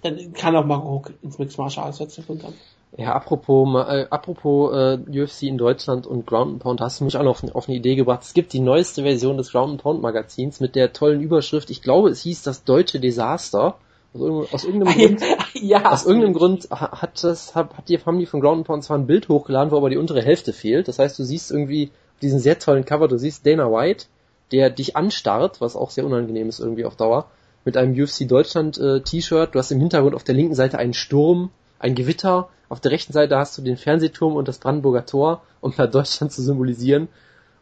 dann 0.00 0.32
kann 0.32 0.56
auch 0.56 0.64
Marco 0.64 0.90
Hook 0.90 1.12
ins 1.22 1.38
Mixed 1.38 1.58
Martial 1.58 1.84
Arts 1.84 2.00
wechseln. 2.00 2.24
für 2.24 2.32
den 2.32 2.42
Kampf. 2.42 2.56
Ja, 2.96 3.14
apropos, 3.14 3.68
äh, 3.88 4.06
apropos 4.10 4.72
äh, 4.74 4.98
UFC 5.22 5.44
in 5.44 5.58
Deutschland 5.58 6.06
und 6.06 6.26
Ground 6.26 6.52
and 6.54 6.62
Pound, 6.62 6.80
hast 6.80 7.00
du 7.00 7.04
mich 7.04 7.16
auch 7.16 7.22
noch 7.22 7.42
auf, 7.42 7.54
auf 7.54 7.68
eine 7.68 7.76
Idee 7.76 7.94
gebracht. 7.94 8.22
Es 8.22 8.34
gibt 8.34 8.52
die 8.52 8.60
neueste 8.60 9.02
Version 9.02 9.36
des 9.36 9.52
Ground 9.52 9.70
and 9.72 9.82
Pound 9.82 10.02
Magazins 10.02 10.58
mit 10.60 10.74
der 10.74 10.92
tollen 10.92 11.20
Überschrift, 11.20 11.70
ich 11.70 11.82
glaube, 11.82 12.08
es 12.10 12.22
hieß 12.22 12.42
das 12.42 12.64
deutsche 12.64 12.98
Desaster. 13.00 13.76
Aus 14.12 14.20
irgendeinem, 14.20 14.48
aus 14.52 14.64
irgendeinem 14.64 14.94
Grund, 15.18 15.22
ja. 15.54 15.92
aus 15.92 16.04
irgendeinem 16.04 16.34
Grund 16.34 16.68
ha- 16.72 17.00
hat 17.00 17.22
das, 17.22 17.54
hat, 17.54 17.76
hat 17.78 17.88
die, 17.88 17.98
haben 17.98 18.18
die 18.18 18.26
von 18.26 18.40
Ground 18.40 18.58
and 18.58 18.66
Pound 18.66 18.84
zwar 18.84 18.98
ein 18.98 19.06
Bild 19.06 19.28
hochgeladen, 19.28 19.70
wo 19.70 19.76
aber 19.76 19.88
die 19.90 19.96
untere 19.96 20.20
Hälfte 20.22 20.52
fehlt. 20.52 20.88
Das 20.88 20.98
heißt, 20.98 21.16
du 21.18 21.22
siehst 21.22 21.52
irgendwie 21.52 21.90
auf 22.14 22.20
diesem 22.20 22.40
sehr 22.40 22.58
tollen 22.58 22.84
Cover, 22.84 23.06
du 23.06 23.18
siehst 23.18 23.46
Dana 23.46 23.70
White, 23.70 24.06
der 24.50 24.68
dich 24.68 24.96
anstarrt, 24.96 25.60
was 25.60 25.76
auch 25.76 25.90
sehr 25.90 26.04
unangenehm 26.04 26.48
ist 26.48 26.58
irgendwie 26.58 26.84
auf 26.84 26.96
Dauer. 26.96 27.26
mit 27.64 27.76
einem 27.76 27.92
UFC 27.94 28.26
Deutschland 28.28 28.78
äh, 28.78 29.00
T-Shirt. 29.00 29.54
Du 29.54 29.60
hast 29.60 29.70
im 29.70 29.78
Hintergrund 29.78 30.16
auf 30.16 30.24
der 30.24 30.34
linken 30.34 30.56
Seite 30.56 30.78
einen 30.78 30.92
Sturm, 30.92 31.50
ein 31.80 31.96
Gewitter. 31.96 32.48
Auf 32.68 32.80
der 32.80 32.92
rechten 32.92 33.12
Seite 33.12 33.36
hast 33.36 33.58
du 33.58 33.62
den 33.62 33.76
Fernsehturm 33.76 34.36
und 34.36 34.46
das 34.46 34.58
Brandenburger 34.58 35.04
Tor, 35.04 35.42
um 35.60 35.74
da 35.76 35.86
Deutschland 35.88 36.30
zu 36.32 36.42
symbolisieren. 36.42 37.08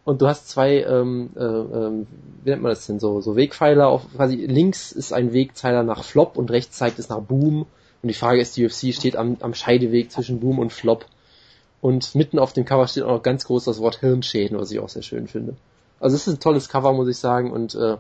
Und 0.04 0.22
du 0.22 0.26
hast 0.26 0.48
zwei, 0.48 0.82
ähm, 0.82 1.30
äh, 1.36 1.42
ähm, 1.42 2.06
wie 2.42 2.50
nennt 2.50 2.62
man 2.62 2.70
das 2.70 2.86
denn 2.86 2.98
so, 2.98 3.20
so 3.20 3.36
Wegpfeiler. 3.36 3.88
Auf, 3.88 4.02
quasi 4.16 4.36
links 4.36 4.92
ist 4.92 5.12
ein 5.12 5.32
Wegzeiler 5.32 5.82
nach 5.82 6.04
Flop 6.04 6.36
und 6.36 6.50
rechts 6.50 6.76
zeigt 6.76 6.98
es 6.98 7.08
nach 7.08 7.20
Boom. 7.20 7.66
Und 8.02 8.08
die 8.08 8.14
Frage 8.14 8.40
ist, 8.40 8.56
die 8.56 8.64
UFC 8.64 8.94
steht 8.94 9.16
am, 9.16 9.36
am 9.40 9.54
Scheideweg 9.54 10.10
zwischen 10.10 10.40
Boom 10.40 10.58
und 10.58 10.72
Flop. 10.72 11.06
Und 11.80 12.14
mitten 12.14 12.38
auf 12.38 12.52
dem 12.52 12.64
Cover 12.64 12.86
steht 12.88 13.04
auch 13.04 13.16
noch 13.16 13.22
ganz 13.22 13.44
groß 13.44 13.64
das 13.64 13.80
Wort 13.80 14.00
Hirnschäden, 14.00 14.58
was 14.58 14.70
ich 14.70 14.78
auch 14.78 14.88
sehr 14.88 15.02
schön 15.02 15.28
finde. 15.28 15.56
Also 16.00 16.16
es 16.16 16.26
ist 16.26 16.34
ein 16.34 16.40
tolles 16.40 16.68
Cover, 16.68 16.92
muss 16.92 17.08
ich 17.08 17.18
sagen. 17.18 17.52
Und 17.52 17.74
äh, 17.74 17.96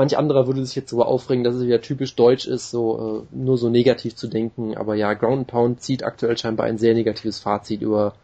manch 0.00 0.16
anderer 0.16 0.46
würde 0.46 0.64
sich 0.64 0.74
jetzt 0.74 0.88
sogar 0.88 1.08
aufregen, 1.08 1.44
dass 1.44 1.54
es 1.54 1.66
wieder 1.66 1.82
typisch 1.82 2.16
deutsch 2.16 2.46
ist, 2.46 2.70
so 2.70 3.26
äh, 3.30 3.36
nur 3.36 3.58
so 3.58 3.68
negativ 3.68 4.16
zu 4.16 4.28
denken. 4.28 4.74
Aber 4.74 4.94
ja, 4.94 5.12
Ground 5.12 5.46
Pound 5.46 5.82
zieht 5.82 6.04
aktuell 6.04 6.38
scheinbar 6.38 6.64
ein 6.64 6.78
sehr 6.78 6.94
negatives 6.94 7.38
Fazit 7.38 7.82
über 7.82 8.14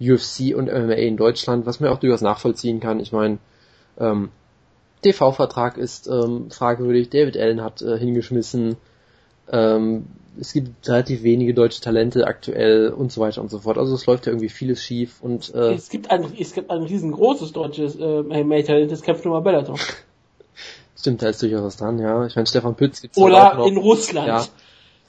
UFC 0.00 0.56
und 0.56 0.72
MMA 0.72 0.94
in 0.94 1.18
Deutschland, 1.18 1.66
was 1.66 1.78
man 1.78 1.90
auch 1.90 1.98
durchaus 1.98 2.22
nachvollziehen 2.22 2.80
kann. 2.80 3.00
Ich 3.00 3.12
meine, 3.12 3.36
ähm, 3.98 4.30
TV-Vertrag 5.02 5.76
ist 5.76 6.08
ähm, 6.08 6.50
fragwürdig, 6.50 7.10
David 7.10 7.36
Allen 7.36 7.62
hat 7.62 7.82
äh, 7.82 7.98
hingeschmissen, 7.98 8.76
ähm, 9.52 10.06
es 10.40 10.54
gibt 10.54 10.88
relativ 10.88 11.22
wenige 11.22 11.52
deutsche 11.52 11.82
Talente 11.82 12.26
aktuell 12.26 12.88
und 12.88 13.12
so 13.12 13.20
weiter 13.20 13.42
und 13.42 13.50
so 13.50 13.58
fort. 13.58 13.76
Also 13.76 13.94
es 13.94 14.06
läuft 14.06 14.24
ja 14.24 14.32
irgendwie 14.32 14.48
vieles 14.48 14.82
schief 14.82 15.22
und 15.22 15.54
äh, 15.54 15.74
es 15.74 15.90
gibt 15.90 16.10
ein 16.10 16.32
es 16.38 16.54
gibt 16.54 16.70
ein 16.70 16.82
riesengroßes 16.82 17.52
deutsches 17.52 17.96
äh, 17.96 18.22
MMA-Talent, 18.22 18.90
das 18.90 19.02
kämpft 19.02 19.24
nur 19.26 19.34
mal 19.34 19.40
Bellator. 19.40 19.78
Stimmt, 20.98 21.22
da 21.22 21.28
ist 21.28 21.42
durchaus 21.42 21.62
was 21.62 21.76
dran, 21.76 21.98
ja. 21.98 22.26
Ich 22.26 22.36
meine, 22.36 22.46
Stefan 22.46 22.74
Pütz 22.74 23.02
gibt's 23.02 23.18
Oder 23.18 23.52
auch 23.52 23.58
noch. 23.58 23.66
in 23.66 23.76
Russland. 23.76 24.28
Ja, 24.28 24.44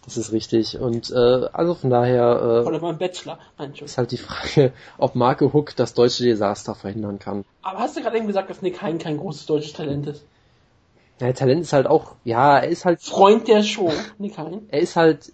das 0.04 0.18
ist 0.18 0.32
richtig. 0.32 0.80
Und 0.80 1.12
äh, 1.12 1.48
also 1.54 1.76
von 1.76 1.90
daher 1.90 2.62
äh, 2.64 2.68
Oder 2.68 2.80
mein 2.80 2.98
Bachelor. 2.98 3.40
Nein, 3.58 3.74
ist 3.80 3.98
halt 3.98 4.12
die 4.12 4.18
Frage, 4.18 4.74
ob 4.98 5.16
Marke 5.16 5.54
Hook 5.54 5.76
das 5.76 5.94
deutsche 5.94 6.24
Desaster 6.24 6.76
verhindern 6.76 7.20
kann. 7.20 7.46
Aber 7.62 7.80
hast 7.80 7.96
du 7.98 8.02
gerade 8.02 8.18
eben 8.18 8.28
gesagt, 8.28 8.50
dass 8.50 8.62
Nick 8.62 8.82
Hein 8.82 9.00
kein 9.00 9.18
großes 9.18 9.46
deutsches 9.46 9.74
Talent 9.74 10.08
ist? 10.08 10.26
Ja, 11.20 11.34
Talent 11.34 11.62
ist 11.62 11.74
halt 11.74 11.88
auch, 11.88 12.16
ja, 12.26 12.60
er 12.60 12.68
ist 12.70 12.86
halt. 12.86 13.02
Freund 13.02 13.48
der 13.48 13.64
Show, 13.64 13.92
Nick 14.20 14.38
Hein. 14.38 14.68
Er 14.70 14.82
ist 14.82 14.96
halt, 14.96 15.32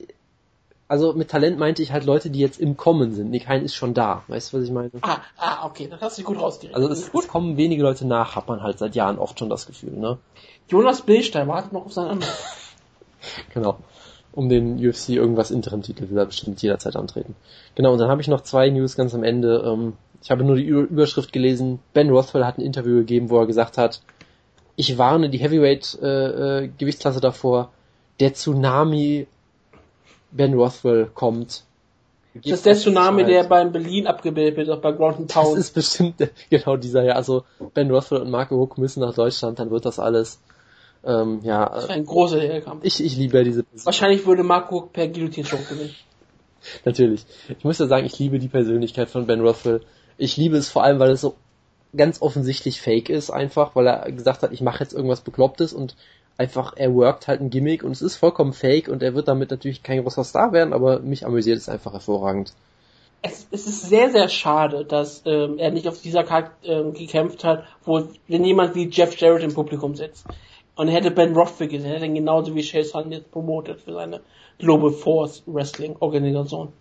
also 0.87 1.13
mit 1.13 1.29
Talent 1.29 1.57
meinte 1.57 1.81
ich 1.81 1.91
halt 1.91 2.05
Leute, 2.05 2.29
die 2.29 2.39
jetzt 2.39 2.59
im 2.59 2.77
Kommen 2.77 3.13
sind. 3.13 3.29
Nick 3.29 3.47
Hein 3.47 3.63
ist 3.63 3.75
schon 3.75 3.93
da. 3.93 4.23
Weißt 4.27 4.51
du, 4.51 4.57
was 4.57 4.65
ich 4.65 4.71
meine? 4.71 4.91
Ah, 5.01 5.17
ah, 5.37 5.65
okay, 5.65 5.87
das 5.89 6.01
hast 6.01 6.17
du 6.17 6.23
gut 6.23 6.39
rausgerechnet. 6.39 6.75
Also 6.75 6.89
es, 6.89 7.11
es, 7.13 7.27
kommen 7.27 7.57
wenige 7.57 7.83
Leute 7.83 8.05
nach, 8.05 8.35
hat 8.35 8.47
man 8.47 8.61
halt 8.61 8.79
seit 8.79 8.95
Jahren 8.95 9.17
oft 9.17 9.39
schon 9.39 9.49
das 9.49 9.65
Gefühl, 9.65 9.93
ne? 9.93 10.17
Jonas 10.67 11.01
Billstein 11.01 11.47
wartet 11.47 11.73
noch 11.73 11.85
auf 11.85 11.93
seinen 11.93 12.09
Anruf. 12.09 12.75
genau 13.53 13.77
um 14.33 14.49
den 14.49 14.75
UFC 14.85 15.09
irgendwas 15.09 15.51
Interim-Titel 15.51 16.09
will 16.09 16.17
er 16.17 16.25
bestimmt 16.25 16.61
jederzeit 16.61 16.95
antreten. 16.95 17.35
Genau, 17.75 17.93
und 17.93 17.99
dann 17.99 18.09
habe 18.09 18.21
ich 18.21 18.27
noch 18.27 18.41
zwei 18.41 18.69
News 18.69 18.95
ganz 18.95 19.13
am 19.13 19.23
Ende. 19.23 19.63
Ähm, 19.65 19.93
ich 20.21 20.31
habe 20.31 20.43
nur 20.43 20.55
die 20.55 20.65
Überschrift 20.65 21.31
gelesen. 21.31 21.79
Ben 21.93 22.09
Rothwell 22.09 22.45
hat 22.45 22.57
ein 22.57 22.61
Interview 22.61 22.97
gegeben, 22.97 23.29
wo 23.29 23.39
er 23.39 23.45
gesagt 23.45 23.77
hat, 23.77 24.01
ich 24.75 24.97
warne 24.97 25.29
die 25.29 25.37
Heavyweight-Gewichtsklasse 25.37 27.17
äh, 27.17 27.19
äh, 27.19 27.21
davor, 27.21 27.69
der 28.19 28.33
Tsunami 28.33 29.27
Ben 30.35 30.53
Rothwell 30.53 31.09
kommt. 31.13 31.63
Das 32.33 32.45
ist 32.45 32.65
der 32.65 32.75
Tsunami, 32.75 33.25
der 33.25 33.43
beim 33.43 33.71
Berlin 33.71 34.07
abgebildet 34.07 34.57
wird, 34.57 34.69
auch 34.69 34.81
bei 34.81 34.91
Ground 34.91 35.29
Town. 35.29 35.55
Das 35.55 35.65
ist 35.65 35.75
bestimmt 35.75 36.15
genau 36.49 36.77
dieser, 36.77 37.03
ja. 37.03 37.13
Also 37.13 37.43
Ben 37.73 37.91
Rothwell 37.91 38.21
und 38.21 38.31
Marco 38.31 38.55
Hook 38.55 38.77
müssen 38.77 39.01
nach 39.01 39.13
Deutschland, 39.13 39.59
dann 39.59 39.69
wird 39.69 39.85
das 39.85 39.99
alles. 39.99 40.39
Ähm, 41.05 41.41
ja, 41.43 41.69
das 41.69 41.89
wäre 41.89 41.93
ein 41.93 42.05
großer 42.05 42.39
Herkampf. 42.39 42.83
Ich, 42.83 43.03
ich 43.03 43.17
liebe 43.17 43.43
diese 43.43 43.63
Person. 43.63 43.85
Wahrscheinlich 43.85 44.25
würde 44.25 44.43
Marco 44.43 44.81
per 44.81 45.07
Guillotine-Show 45.07 45.57
gewinnen. 45.69 45.93
Natürlich. 46.85 47.25
Ich 47.49 47.63
muss 47.63 47.77
ja 47.77 47.87
sagen, 47.87 48.05
ich 48.05 48.17
liebe 48.17 48.39
die 48.39 48.47
Persönlichkeit 48.47 49.09
von 49.09 49.27
Ben 49.27 49.41
Rothwell. 49.41 49.81
Ich 50.17 50.37
liebe 50.37 50.57
es 50.57 50.69
vor 50.69 50.83
allem, 50.83 50.99
weil 50.99 51.11
es 51.11 51.21
so 51.21 51.35
ganz 51.95 52.21
offensichtlich 52.21 52.81
fake 52.81 53.09
ist 53.09 53.29
einfach, 53.29 53.75
weil 53.75 53.87
er 53.87 54.11
gesagt 54.11 54.41
hat, 54.41 54.51
ich 54.51 54.61
mache 54.61 54.79
jetzt 54.79 54.93
irgendwas 54.93 55.21
Beklopptes 55.21 55.73
und 55.73 55.95
einfach, 56.37 56.73
er 56.75 56.93
workt 56.93 57.27
halt 57.27 57.41
ein 57.41 57.49
Gimmick 57.49 57.83
und 57.83 57.91
es 57.91 58.01
ist 58.01 58.15
vollkommen 58.15 58.53
fake 58.53 58.87
und 58.87 59.03
er 59.03 59.13
wird 59.13 59.27
damit 59.27 59.51
natürlich 59.51 59.83
kein 59.83 60.01
großer 60.01 60.23
Star 60.23 60.51
werden, 60.51 60.73
aber 60.73 60.99
mich 60.99 61.25
amüsiert 61.25 61.57
es 61.57 61.69
einfach 61.69 61.93
hervorragend. 61.93 62.53
Es, 63.21 63.47
es 63.51 63.67
ist 63.67 63.83
sehr, 63.83 64.11
sehr 64.11 64.27
schade, 64.27 64.83
dass 64.83 65.23
ähm, 65.25 65.57
er 65.57 65.71
nicht 65.71 65.87
auf 65.87 66.01
dieser 66.01 66.23
Karte 66.23 66.51
ähm, 66.63 66.93
gekämpft 66.93 67.43
hat, 67.43 67.63
wo 67.85 68.03
wenn 68.27 68.43
jemand 68.43 68.75
wie 68.75 68.89
Jeff 68.89 69.15
Jarrett 69.17 69.43
im 69.43 69.53
Publikum 69.53 69.95
sitzt. 69.95 70.25
Und 70.75 70.87
er 70.87 70.95
hätte 70.95 71.11
Ben 71.11 71.33
Rothwell 71.33 71.67
gesehen, 71.67 71.91
er 71.91 71.95
hätte 71.97 72.07
ihn 72.07 72.15
genauso 72.15 72.55
wie 72.55 72.63
Chase 72.63 72.93
Hunt 72.93 73.13
jetzt 73.13 73.31
promotet 73.31 73.79
für 73.81 73.93
seine 73.93 74.21
Global 74.57 74.91
Force 74.91 75.43
Wrestling 75.45 75.95
Organisation. 75.99 76.73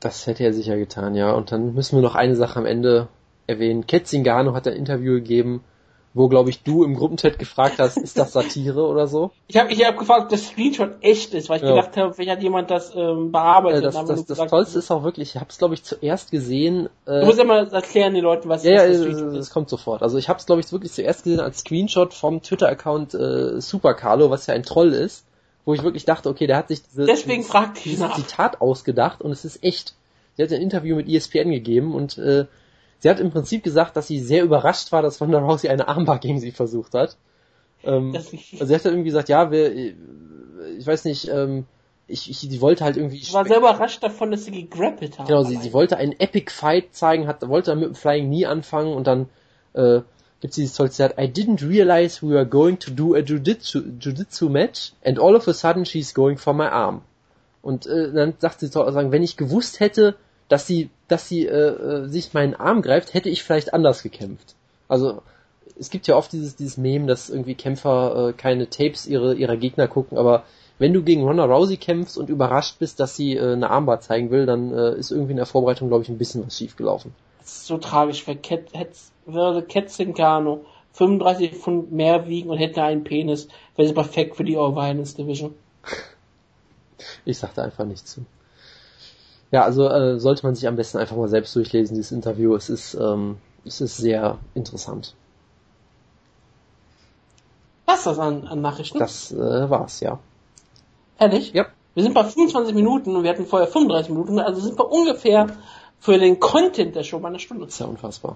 Das 0.00 0.26
hätte 0.26 0.44
er 0.44 0.52
sicher 0.52 0.76
getan, 0.76 1.14
ja. 1.14 1.32
Und 1.32 1.52
dann 1.52 1.74
müssen 1.74 1.96
wir 1.96 2.02
noch 2.02 2.14
eine 2.14 2.36
Sache 2.36 2.58
am 2.58 2.66
Ende 2.66 3.08
erwähnen. 3.46 3.86
Ketzingano 3.86 4.54
hat 4.54 4.66
ein 4.66 4.74
Interview 4.74 5.14
gegeben, 5.14 5.62
wo, 6.14 6.28
glaube 6.28 6.48
ich, 6.48 6.62
du 6.62 6.84
im 6.84 6.94
Gruppenchat 6.94 7.40
gefragt 7.40 7.80
hast, 7.80 7.96
ist 7.96 8.16
das 8.16 8.32
Satire 8.32 8.86
oder 8.86 9.08
so? 9.08 9.32
Ich 9.48 9.56
habe 9.56 9.72
ich 9.72 9.84
hab 9.84 9.98
gefragt, 9.98 10.22
ob 10.22 10.28
das 10.28 10.46
Screenshot 10.46 10.92
echt 11.00 11.34
ist, 11.34 11.48
weil 11.48 11.56
ich 11.56 11.64
ja. 11.64 11.74
gedacht 11.74 11.96
habe, 11.96 12.14
vielleicht 12.14 12.36
hat 12.36 12.42
jemand 12.42 12.70
das 12.70 12.94
ähm, 12.94 13.32
bearbeitet. 13.32 13.82
Äh, 13.82 13.86
das, 13.86 13.94
das, 13.94 14.06
das 14.06 14.26
gesagt, 14.26 14.50
Tollste 14.50 14.78
ist 14.78 14.92
auch 14.92 15.02
wirklich, 15.02 15.34
ich 15.34 15.40
habe 15.40 15.50
es, 15.50 15.58
glaube 15.58 15.74
ich, 15.74 15.82
zuerst 15.82 16.30
gesehen. 16.30 16.88
Äh, 17.04 17.20
du 17.20 17.26
musst 17.26 17.38
ja 17.38 17.44
mal 17.44 17.66
erklären 17.66 18.14
den 18.14 18.22
Leuten, 18.22 18.48
was 18.48 18.62
ja, 18.62 18.86
das, 18.86 19.00
das, 19.00 19.34
das 19.34 19.50
kommt 19.50 19.68
sofort. 19.68 20.02
Also 20.02 20.16
ich 20.16 20.28
habe 20.28 20.38
es, 20.38 20.46
glaube 20.46 20.60
ich, 20.60 20.70
wirklich 20.70 20.92
zuerst 20.92 21.24
gesehen 21.24 21.40
als 21.40 21.58
Screenshot 21.58 22.14
vom 22.14 22.40
Twitter-Account 22.40 23.14
äh, 23.14 23.60
Super 23.60 23.94
Carlo, 23.94 24.30
was 24.30 24.46
ja 24.46 24.54
ein 24.54 24.62
Troll 24.62 24.92
ist, 24.92 25.26
wo 25.64 25.74
ich 25.74 25.82
wirklich 25.82 26.04
dachte, 26.04 26.28
okay, 26.28 26.46
der 26.46 26.58
hat 26.58 26.68
sich 26.68 26.84
diese, 26.84 27.06
Deswegen 27.06 27.42
fragt 27.42 27.84
dieses 27.84 28.14
Zitat 28.14 28.60
ausgedacht 28.60 29.20
und 29.20 29.32
es 29.32 29.44
ist 29.44 29.64
echt. 29.64 29.96
Sie 30.36 30.42
hat 30.42 30.52
ein 30.52 30.62
Interview 30.62 30.94
mit 30.94 31.08
ESPN 31.08 31.50
gegeben 31.50 31.94
und 31.94 32.18
äh, 32.18 32.46
Sie 33.00 33.10
hat 33.10 33.20
im 33.20 33.30
Prinzip 33.30 33.62
gesagt, 33.62 33.96
dass 33.96 34.06
sie 34.06 34.18
sehr 34.18 34.44
überrascht 34.44 34.92
war, 34.92 35.02
dass 35.02 35.20
Ronda 35.20 35.38
Rousey 35.38 35.68
eine 35.68 35.88
Armbar 35.88 36.18
gegen 36.18 36.40
sie 36.40 36.52
versucht 36.52 36.94
hat. 36.94 37.16
Ähm, 37.82 38.14
also 38.14 38.30
sie 38.66 38.74
hat 38.74 38.84
dann 38.84 38.92
irgendwie 38.92 39.10
gesagt, 39.10 39.28
ja, 39.28 39.50
wir, 39.50 39.74
ich 39.74 40.86
weiß 40.86 41.04
nicht, 41.04 41.28
ähm, 41.28 41.66
ich, 42.06 42.30
ich, 42.30 42.38
sie 42.38 42.60
wollte 42.60 42.84
halt 42.84 42.96
irgendwie. 42.96 43.16
Ich 43.16 43.32
war 43.32 43.44
sehr 43.46 43.58
überrascht 43.58 44.02
davon, 44.02 44.30
dass 44.30 44.44
sie 44.44 44.50
gegrappelt 44.50 45.18
hat. 45.18 45.26
Genau, 45.26 45.42
sie, 45.42 45.56
sie 45.56 45.72
wollte 45.72 45.96
einen 45.96 46.12
Epic 46.18 46.50
Fight 46.50 46.94
zeigen, 46.94 47.26
hat, 47.26 47.46
wollte 47.48 47.70
dann 47.70 47.80
mit 47.80 47.88
dem 47.88 47.94
Flying 47.94 48.28
nie 48.28 48.46
anfangen 48.46 48.94
und 48.94 49.06
dann 49.06 49.28
äh, 49.72 50.00
gibt 50.40 50.54
sie 50.54 50.62
dieses 50.62 50.76
tolle 50.76 50.90
Zitat, 50.90 51.18
I 51.18 51.24
didn't 51.24 51.66
realize 51.66 52.20
we 52.20 52.34
were 52.34 52.46
going 52.46 52.78
to 52.78 52.90
do 52.90 53.14
a 53.14 53.20
Jiu-Jitsu 53.20 53.98
Jiu 53.98 54.48
match 54.50 54.92
and 55.02 55.18
all 55.18 55.34
of 55.34 55.48
a 55.48 55.54
sudden 55.54 55.86
she's 55.86 56.12
going 56.12 56.36
for 56.36 56.52
my 56.52 56.66
arm. 56.66 57.02
Und 57.62 57.86
äh, 57.86 58.12
dann 58.12 58.34
sagt 58.38 58.60
sie 58.60 58.66
sagen, 58.66 59.10
wenn 59.10 59.22
ich 59.22 59.38
gewusst 59.38 59.80
hätte, 59.80 60.16
dass 60.48 60.66
sie, 60.66 60.90
dass 61.08 61.28
sie 61.28 61.46
äh, 61.46 62.04
äh, 62.04 62.08
sich 62.08 62.34
meinen 62.34 62.54
Arm 62.54 62.82
greift, 62.82 63.14
hätte 63.14 63.28
ich 63.28 63.42
vielleicht 63.42 63.74
anders 63.74 64.02
gekämpft. 64.02 64.54
Also 64.88 65.22
es 65.78 65.90
gibt 65.90 66.06
ja 66.06 66.16
oft 66.16 66.32
dieses, 66.32 66.56
dieses 66.56 66.76
Meme, 66.76 67.06
dass 67.06 67.30
irgendwie 67.30 67.54
Kämpfer 67.54 68.28
äh, 68.28 68.32
keine 68.32 68.68
Tapes 68.68 69.06
ihre, 69.06 69.34
ihrer 69.34 69.56
Gegner 69.56 69.88
gucken, 69.88 70.18
aber 70.18 70.44
wenn 70.78 70.92
du 70.92 71.02
gegen 71.02 71.22
Ronda 71.22 71.44
Rousey 71.44 71.76
kämpfst 71.76 72.18
und 72.18 72.28
überrascht 72.28 72.78
bist, 72.78 72.98
dass 72.98 73.16
sie 73.16 73.36
äh, 73.36 73.52
eine 73.52 73.70
Armbar 73.70 74.00
zeigen 74.00 74.30
will, 74.30 74.46
dann 74.46 74.72
äh, 74.72 74.94
ist 74.94 75.10
irgendwie 75.10 75.32
in 75.32 75.36
der 75.36 75.46
Vorbereitung, 75.46 75.88
glaube 75.88 76.02
ich, 76.02 76.08
ein 76.08 76.18
bisschen 76.18 76.44
was 76.44 76.56
schief 76.56 76.76
gelaufen. 76.76 77.14
Das 77.38 77.48
ist 77.48 77.66
so 77.66 77.78
tragisch, 77.78 78.26
weil 78.26 78.36
Ket, 78.36 78.70
würde 79.26 79.62
Ketzinkano 79.62 80.64
35 80.92 81.54
Pfund 81.54 81.92
mehr 81.92 82.28
wiegen 82.28 82.50
und 82.50 82.58
hätte 82.58 82.82
einen 82.82 83.04
Penis, 83.04 83.48
wäre 83.76 83.88
sie 83.88 83.94
perfekt 83.94 84.36
für 84.36 84.44
die 84.44 84.56
All 84.56 84.74
Violence 84.74 85.14
Division. 85.14 85.54
Ich 87.26 87.38
sagte 87.38 87.62
einfach 87.62 87.84
nicht 87.84 88.06
zu. 88.06 88.24
Ja, 89.54 89.62
also 89.62 89.88
äh, 89.88 90.18
sollte 90.18 90.44
man 90.44 90.56
sich 90.56 90.66
am 90.66 90.74
besten 90.74 90.98
einfach 90.98 91.14
mal 91.14 91.28
selbst 91.28 91.54
durchlesen, 91.54 91.94
dieses 91.94 92.10
Interview. 92.10 92.56
Es 92.56 92.68
ist, 92.68 92.94
ähm, 92.94 93.36
es 93.64 93.80
ist 93.80 93.98
sehr 93.98 94.38
interessant. 94.52 95.14
Was 97.86 97.98
ist 97.98 98.06
das 98.06 98.18
an, 98.18 98.48
an 98.48 98.60
Nachrichten? 98.62 98.98
Das 98.98 99.30
äh, 99.30 99.70
war's, 99.70 100.00
ja. 100.00 100.18
Ehrlich? 101.20 101.52
Ja. 101.52 101.66
Wir 101.94 102.02
sind 102.02 102.14
bei 102.14 102.24
25 102.24 102.74
Minuten 102.74 103.14
und 103.14 103.22
wir 103.22 103.30
hatten 103.30 103.46
vorher 103.46 103.68
35 103.68 104.10
Minuten, 104.10 104.40
also 104.40 104.60
sind 104.60 104.76
wir 104.76 104.90
ungefähr 104.90 105.46
für 106.00 106.18
den 106.18 106.40
Content 106.40 106.96
der 106.96 107.04
Show 107.04 107.20
bei 107.20 107.28
einer 107.28 107.38
Stunde. 107.38 107.66
Das 107.66 107.74
ist 107.74 107.78
ja 107.78 107.86
unfassbar. 107.86 108.34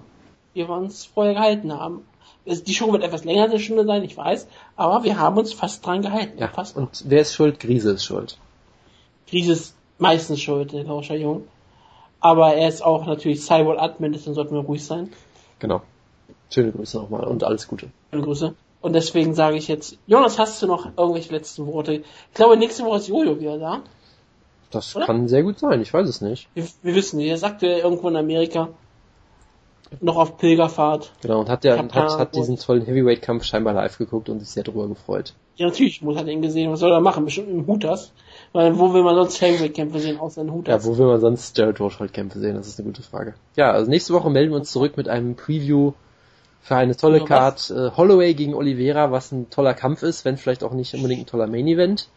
Wir 0.53 0.69
uns 0.69 1.03
vorher 1.03 1.33
gehalten 1.33 1.73
haben. 1.73 2.05
Die 2.45 2.73
Show 2.73 2.93
wird 2.93 3.03
etwas 3.03 3.25
länger 3.25 3.41
als 3.41 3.51
eine 3.51 3.59
Stunde 3.59 3.83
sein, 3.83 4.05
ich 4.05 4.15
weiß, 4.15 4.47
aber 4.77 5.03
wir 5.03 5.19
haben 5.19 5.37
uns 5.37 5.51
fast 5.51 5.85
dran 5.85 6.01
gehalten. 6.01 6.39
Ja, 6.39 6.47
fast 6.47 6.77
und 6.77 7.03
wer 7.07 7.19
ist 7.19 7.33
schuld? 7.33 7.59
Grise 7.59 7.91
ist 7.91 8.05
schuld. 8.05 8.37
Grise 9.27 9.51
ist 9.51 9.75
meistens 9.99 10.41
schuld, 10.41 10.73
der 10.73 10.83
Lauscher 10.83 11.15
Jung. 11.15 11.43
Aber 12.19 12.55
er 12.55 12.67
ist 12.67 12.83
auch 12.83 13.05
natürlich 13.05 13.41
Cyborg 13.41 13.79
Admin, 13.79 14.11
deswegen 14.11 14.33
sollten 14.33 14.53
wir 14.53 14.61
ruhig 14.61 14.83
sein. 14.85 15.11
Genau. 15.59 15.81
Schöne 16.49 16.71
Grüße 16.71 16.97
nochmal 16.97 17.25
und 17.25 17.43
alles 17.43 17.67
Gute. 17.67 17.89
Schöne 18.11 18.23
Grüße. 18.23 18.55
Und 18.81 18.93
deswegen 18.93 19.33
sage 19.33 19.57
ich 19.57 19.67
jetzt, 19.67 19.97
Jonas, 20.07 20.39
hast 20.39 20.61
du 20.61 20.67
noch 20.67 20.85
irgendwelche 20.97 21.31
letzten 21.33 21.67
Worte? 21.67 21.93
Ich 21.93 22.03
glaube, 22.33 22.57
nächste 22.57 22.83
Woche 22.85 22.97
ist 22.97 23.07
Jojo 23.07 23.39
wieder 23.39 23.57
da. 23.57 23.81
Das 24.71 24.95
Oder? 24.95 25.05
kann 25.05 25.27
sehr 25.27 25.43
gut 25.43 25.59
sein, 25.59 25.81
ich 25.81 25.93
weiß 25.93 26.07
es 26.07 26.21
nicht. 26.21 26.47
Wir, 26.53 26.65
wir 26.83 26.95
wissen 26.95 27.17
nicht, 27.17 27.29
er 27.29 27.37
sagte 27.37 27.67
irgendwo 27.67 28.07
in 28.07 28.15
Amerika. 28.15 28.69
noch 30.01 30.17
auf 30.17 30.37
Pilgerfahrt. 30.37 31.11
Genau, 31.21 31.39
und 31.39 31.49
hat, 31.49 31.63
der, 31.63 31.77
hat, 31.77 31.93
hat 31.93 32.35
diesen 32.35 32.57
tollen 32.57 32.85
Heavyweight-Kampf 32.85 33.43
scheinbar 33.43 33.73
live 33.73 33.97
geguckt 33.97 34.29
und 34.29 34.39
sich 34.39 34.49
sehr 34.49 34.63
drüber 34.63 34.87
gefreut. 34.87 35.33
Ja, 35.55 35.67
natürlich, 35.67 36.01
muss 36.01 36.15
er 36.15 36.23
den 36.23 36.41
gesehen. 36.41 36.71
Was 36.71 36.79
soll 36.79 36.91
er 36.91 37.01
machen? 37.01 37.25
Bestimmt 37.25 37.49
im 37.49 37.67
Hutas. 37.67 38.13
Weil 38.51 38.77
wo 38.79 38.93
will 38.93 39.03
man 39.03 39.15
sonst 39.15 39.41
Heavyweight-Kämpfe 39.41 39.99
sehen, 39.99 40.19
außer 40.19 40.41
in 40.41 40.51
Hutas? 40.51 40.83
Ja, 40.83 40.89
wo 40.89 40.97
will 40.97 41.07
man 41.07 41.19
sonst 41.19 41.57
Jared 41.57 41.79
Rochold-Kämpfe 41.79 42.39
sehen? 42.39 42.55
Das 42.55 42.67
ist 42.67 42.79
eine 42.79 42.87
gute 42.87 43.03
Frage. 43.03 43.35
Ja, 43.55 43.71
also 43.71 43.89
nächste 43.89 44.13
Woche 44.13 44.29
melden 44.29 44.51
wir 44.51 44.57
uns 44.57 44.71
zurück 44.71 44.97
mit 44.97 45.07
einem 45.07 45.35
Preview 45.35 45.93
für 46.61 46.75
eine 46.75 46.95
tolle 46.95 47.23
Card. 47.23 47.69
Äh, 47.69 47.91
Holloway 47.95 48.33
gegen 48.33 48.55
Oliveira, 48.55 49.11
was 49.11 49.31
ein 49.31 49.49
toller 49.49 49.73
Kampf 49.73 50.03
ist, 50.03 50.25
wenn 50.25 50.37
vielleicht 50.37 50.63
auch 50.63 50.73
nicht 50.73 50.93
unbedingt 50.93 51.21
ein 51.21 51.25
toller 51.27 51.47
Main-Event. 51.47 52.09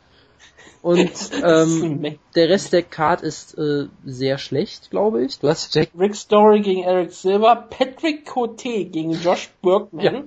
Und 0.80 1.10
ähm, 1.44 2.18
der 2.34 2.48
Rest 2.48 2.72
der 2.72 2.82
Card 2.82 3.22
ist 3.22 3.56
äh, 3.58 3.86
sehr 4.04 4.38
schlecht, 4.38 4.90
glaube 4.90 5.24
ich. 5.24 5.38
Du 5.38 5.48
hast 5.48 5.74
Jack 5.74 5.90
Rick 5.98 6.16
Story 6.16 6.60
gegen 6.60 6.82
Eric 6.82 7.12
Silver, 7.12 7.68
Patrick 7.70 8.26
Cote 8.26 8.84
gegen 8.86 9.12
Josh 9.12 9.50
Burkman, 9.62 10.04
ja. 10.04 10.22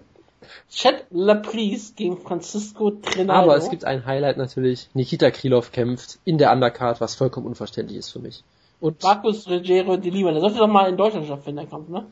Chad 0.69 1.05
Laprise 1.11 1.93
gegen 1.95 2.17
Francisco 2.17 2.91
Trinaldo. 2.91 3.51
Aber 3.51 3.57
es 3.57 3.69
gibt 3.69 3.85
ein 3.85 4.05
Highlight 4.05 4.37
natürlich. 4.37 4.89
Nikita 4.93 5.31
Krylov 5.31 5.71
kämpft 5.71 6.19
in 6.25 6.37
der 6.37 6.51
Undercard, 6.51 7.01
was 7.01 7.15
vollkommen 7.15 7.47
unverständlich 7.47 7.97
ist 7.97 8.09
für 8.09 8.19
mich. 8.19 8.43
Und 8.79 9.01
Markus 9.03 9.47
Ruggiero 9.49 9.97
de 9.97 10.11
Lima, 10.11 10.31
der 10.31 10.41
sollte 10.41 10.57
doch 10.57 10.67
mal 10.67 10.89
in 10.89 10.97
Deutschland 10.97 11.25
stattfinden, 11.25 11.61
der 11.61 11.67
Kampf, 11.67 11.89
ne? 11.89 12.05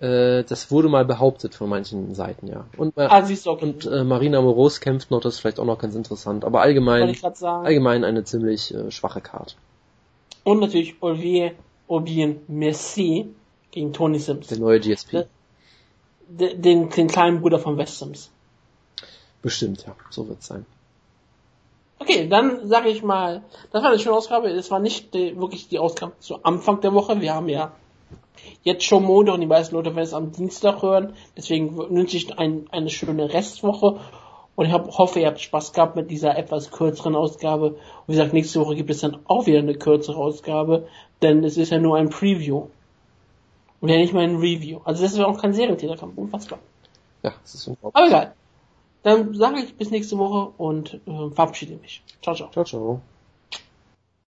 Äh, 0.00 0.44
das 0.44 0.70
wurde 0.70 0.88
mal 0.88 1.04
behauptet 1.04 1.54
von 1.54 1.68
manchen 1.68 2.14
Seiten, 2.14 2.46
ja. 2.46 2.66
Und, 2.76 2.96
äh, 2.96 3.02
ah, 3.02 3.22
siehst 3.22 3.46
du, 3.46 3.50
okay. 3.50 3.64
und 3.64 3.86
äh, 3.86 4.04
Marina 4.04 4.40
Moros 4.40 4.80
kämpft 4.80 5.10
noch, 5.10 5.20
das 5.20 5.34
ist 5.34 5.40
vielleicht 5.40 5.58
auch 5.58 5.64
noch 5.64 5.78
ganz 5.78 5.94
interessant. 5.94 6.44
Aber 6.44 6.60
allgemein, 6.60 7.14
allgemein 7.42 8.04
eine 8.04 8.24
ziemlich 8.24 8.72
äh, 8.72 8.90
schwache 8.90 9.20
Karte. 9.20 9.54
Und 10.44 10.60
natürlich 10.60 10.96
Olivier 11.00 11.52
Aubin 11.88 12.40
Merci 12.46 13.28
gegen 13.70 13.92
Tony 13.92 14.18
Sims. 14.18 14.46
Der 14.46 14.58
neue 14.58 14.80
GSP. 14.80 15.26
Den, 16.28 16.90
den, 16.90 17.08
kleinen 17.08 17.40
Bruder 17.40 17.58
von 17.58 17.76
West 17.78 17.98
Sims. 17.98 18.30
Bestimmt, 19.42 19.84
ja. 19.86 19.94
So 20.10 20.28
wird's 20.28 20.46
sein. 20.46 20.66
Okay, 21.98 22.28
dann 22.28 22.68
sage 22.68 22.90
ich 22.90 23.02
mal, 23.02 23.42
das 23.72 23.82
war 23.82 23.90
eine 23.90 23.98
schöne 23.98 24.14
Ausgabe. 24.14 24.48
Es 24.48 24.70
war 24.70 24.78
nicht 24.78 25.14
die, 25.14 25.36
wirklich 25.38 25.68
die 25.68 25.78
Ausgabe 25.78 26.12
zu 26.20 26.42
Anfang 26.44 26.80
der 26.80 26.92
Woche. 26.92 27.20
Wir 27.20 27.34
haben 27.34 27.48
ja 27.48 27.72
jetzt 28.62 28.84
schon 28.84 29.04
Montag 29.04 29.34
und 29.34 29.40
die 29.40 29.46
meisten 29.46 29.74
Leute 29.74 29.90
werden 29.90 30.04
es 30.04 30.14
am 30.14 30.32
Dienstag 30.32 30.82
hören. 30.82 31.14
Deswegen 31.36 31.76
wünsche 31.76 32.16
ich 32.16 32.38
ein, 32.38 32.66
eine 32.70 32.90
schöne 32.90 33.32
Restwoche 33.32 34.00
und 34.54 34.66
ich 34.66 34.72
hab, 34.72 34.88
hoffe, 34.98 35.20
ihr 35.20 35.28
habt 35.28 35.40
Spaß 35.40 35.72
gehabt 35.72 35.96
mit 35.96 36.10
dieser 36.10 36.36
etwas 36.36 36.70
kürzeren 36.70 37.14
Ausgabe. 37.14 37.70
Und 37.70 37.78
wie 38.08 38.12
gesagt, 38.12 38.32
nächste 38.32 38.60
Woche 38.60 38.74
gibt 38.74 38.90
es 38.90 39.00
dann 39.00 39.18
auch 39.26 39.46
wieder 39.46 39.60
eine 39.60 39.74
kürzere 39.74 40.16
Ausgabe, 40.16 40.88
denn 41.22 41.44
es 41.44 41.56
ist 41.56 41.70
ja 41.70 41.78
nur 41.78 41.96
ein 41.96 42.10
Preview. 42.10 42.66
Und 43.80 43.88
ja 43.88 43.96
nicht 43.96 44.12
mal 44.12 44.24
ein 44.24 44.36
Review. 44.36 44.80
Also 44.84 45.02
das 45.02 45.12
ist 45.12 45.18
ja 45.18 45.26
auch 45.26 45.40
kein 45.40 45.52
Serientäterkampf, 45.52 46.16
unfassbar. 46.16 46.58
Ja, 47.22 47.32
das 47.42 47.54
ist 47.54 47.66
unglaublich. 47.66 47.96
Aber 47.96 48.06
egal. 48.06 48.34
Dann 49.02 49.34
sage 49.34 49.60
ich 49.60 49.76
bis 49.76 49.90
nächste 49.90 50.18
Woche 50.18 50.52
und 50.58 50.94
äh, 51.06 51.30
verabschiede 51.30 51.76
mich. 51.76 52.02
Ciao, 52.22 52.34
ciao. 52.34 52.50
Ciao, 52.50 52.64
ciao. 52.64 53.00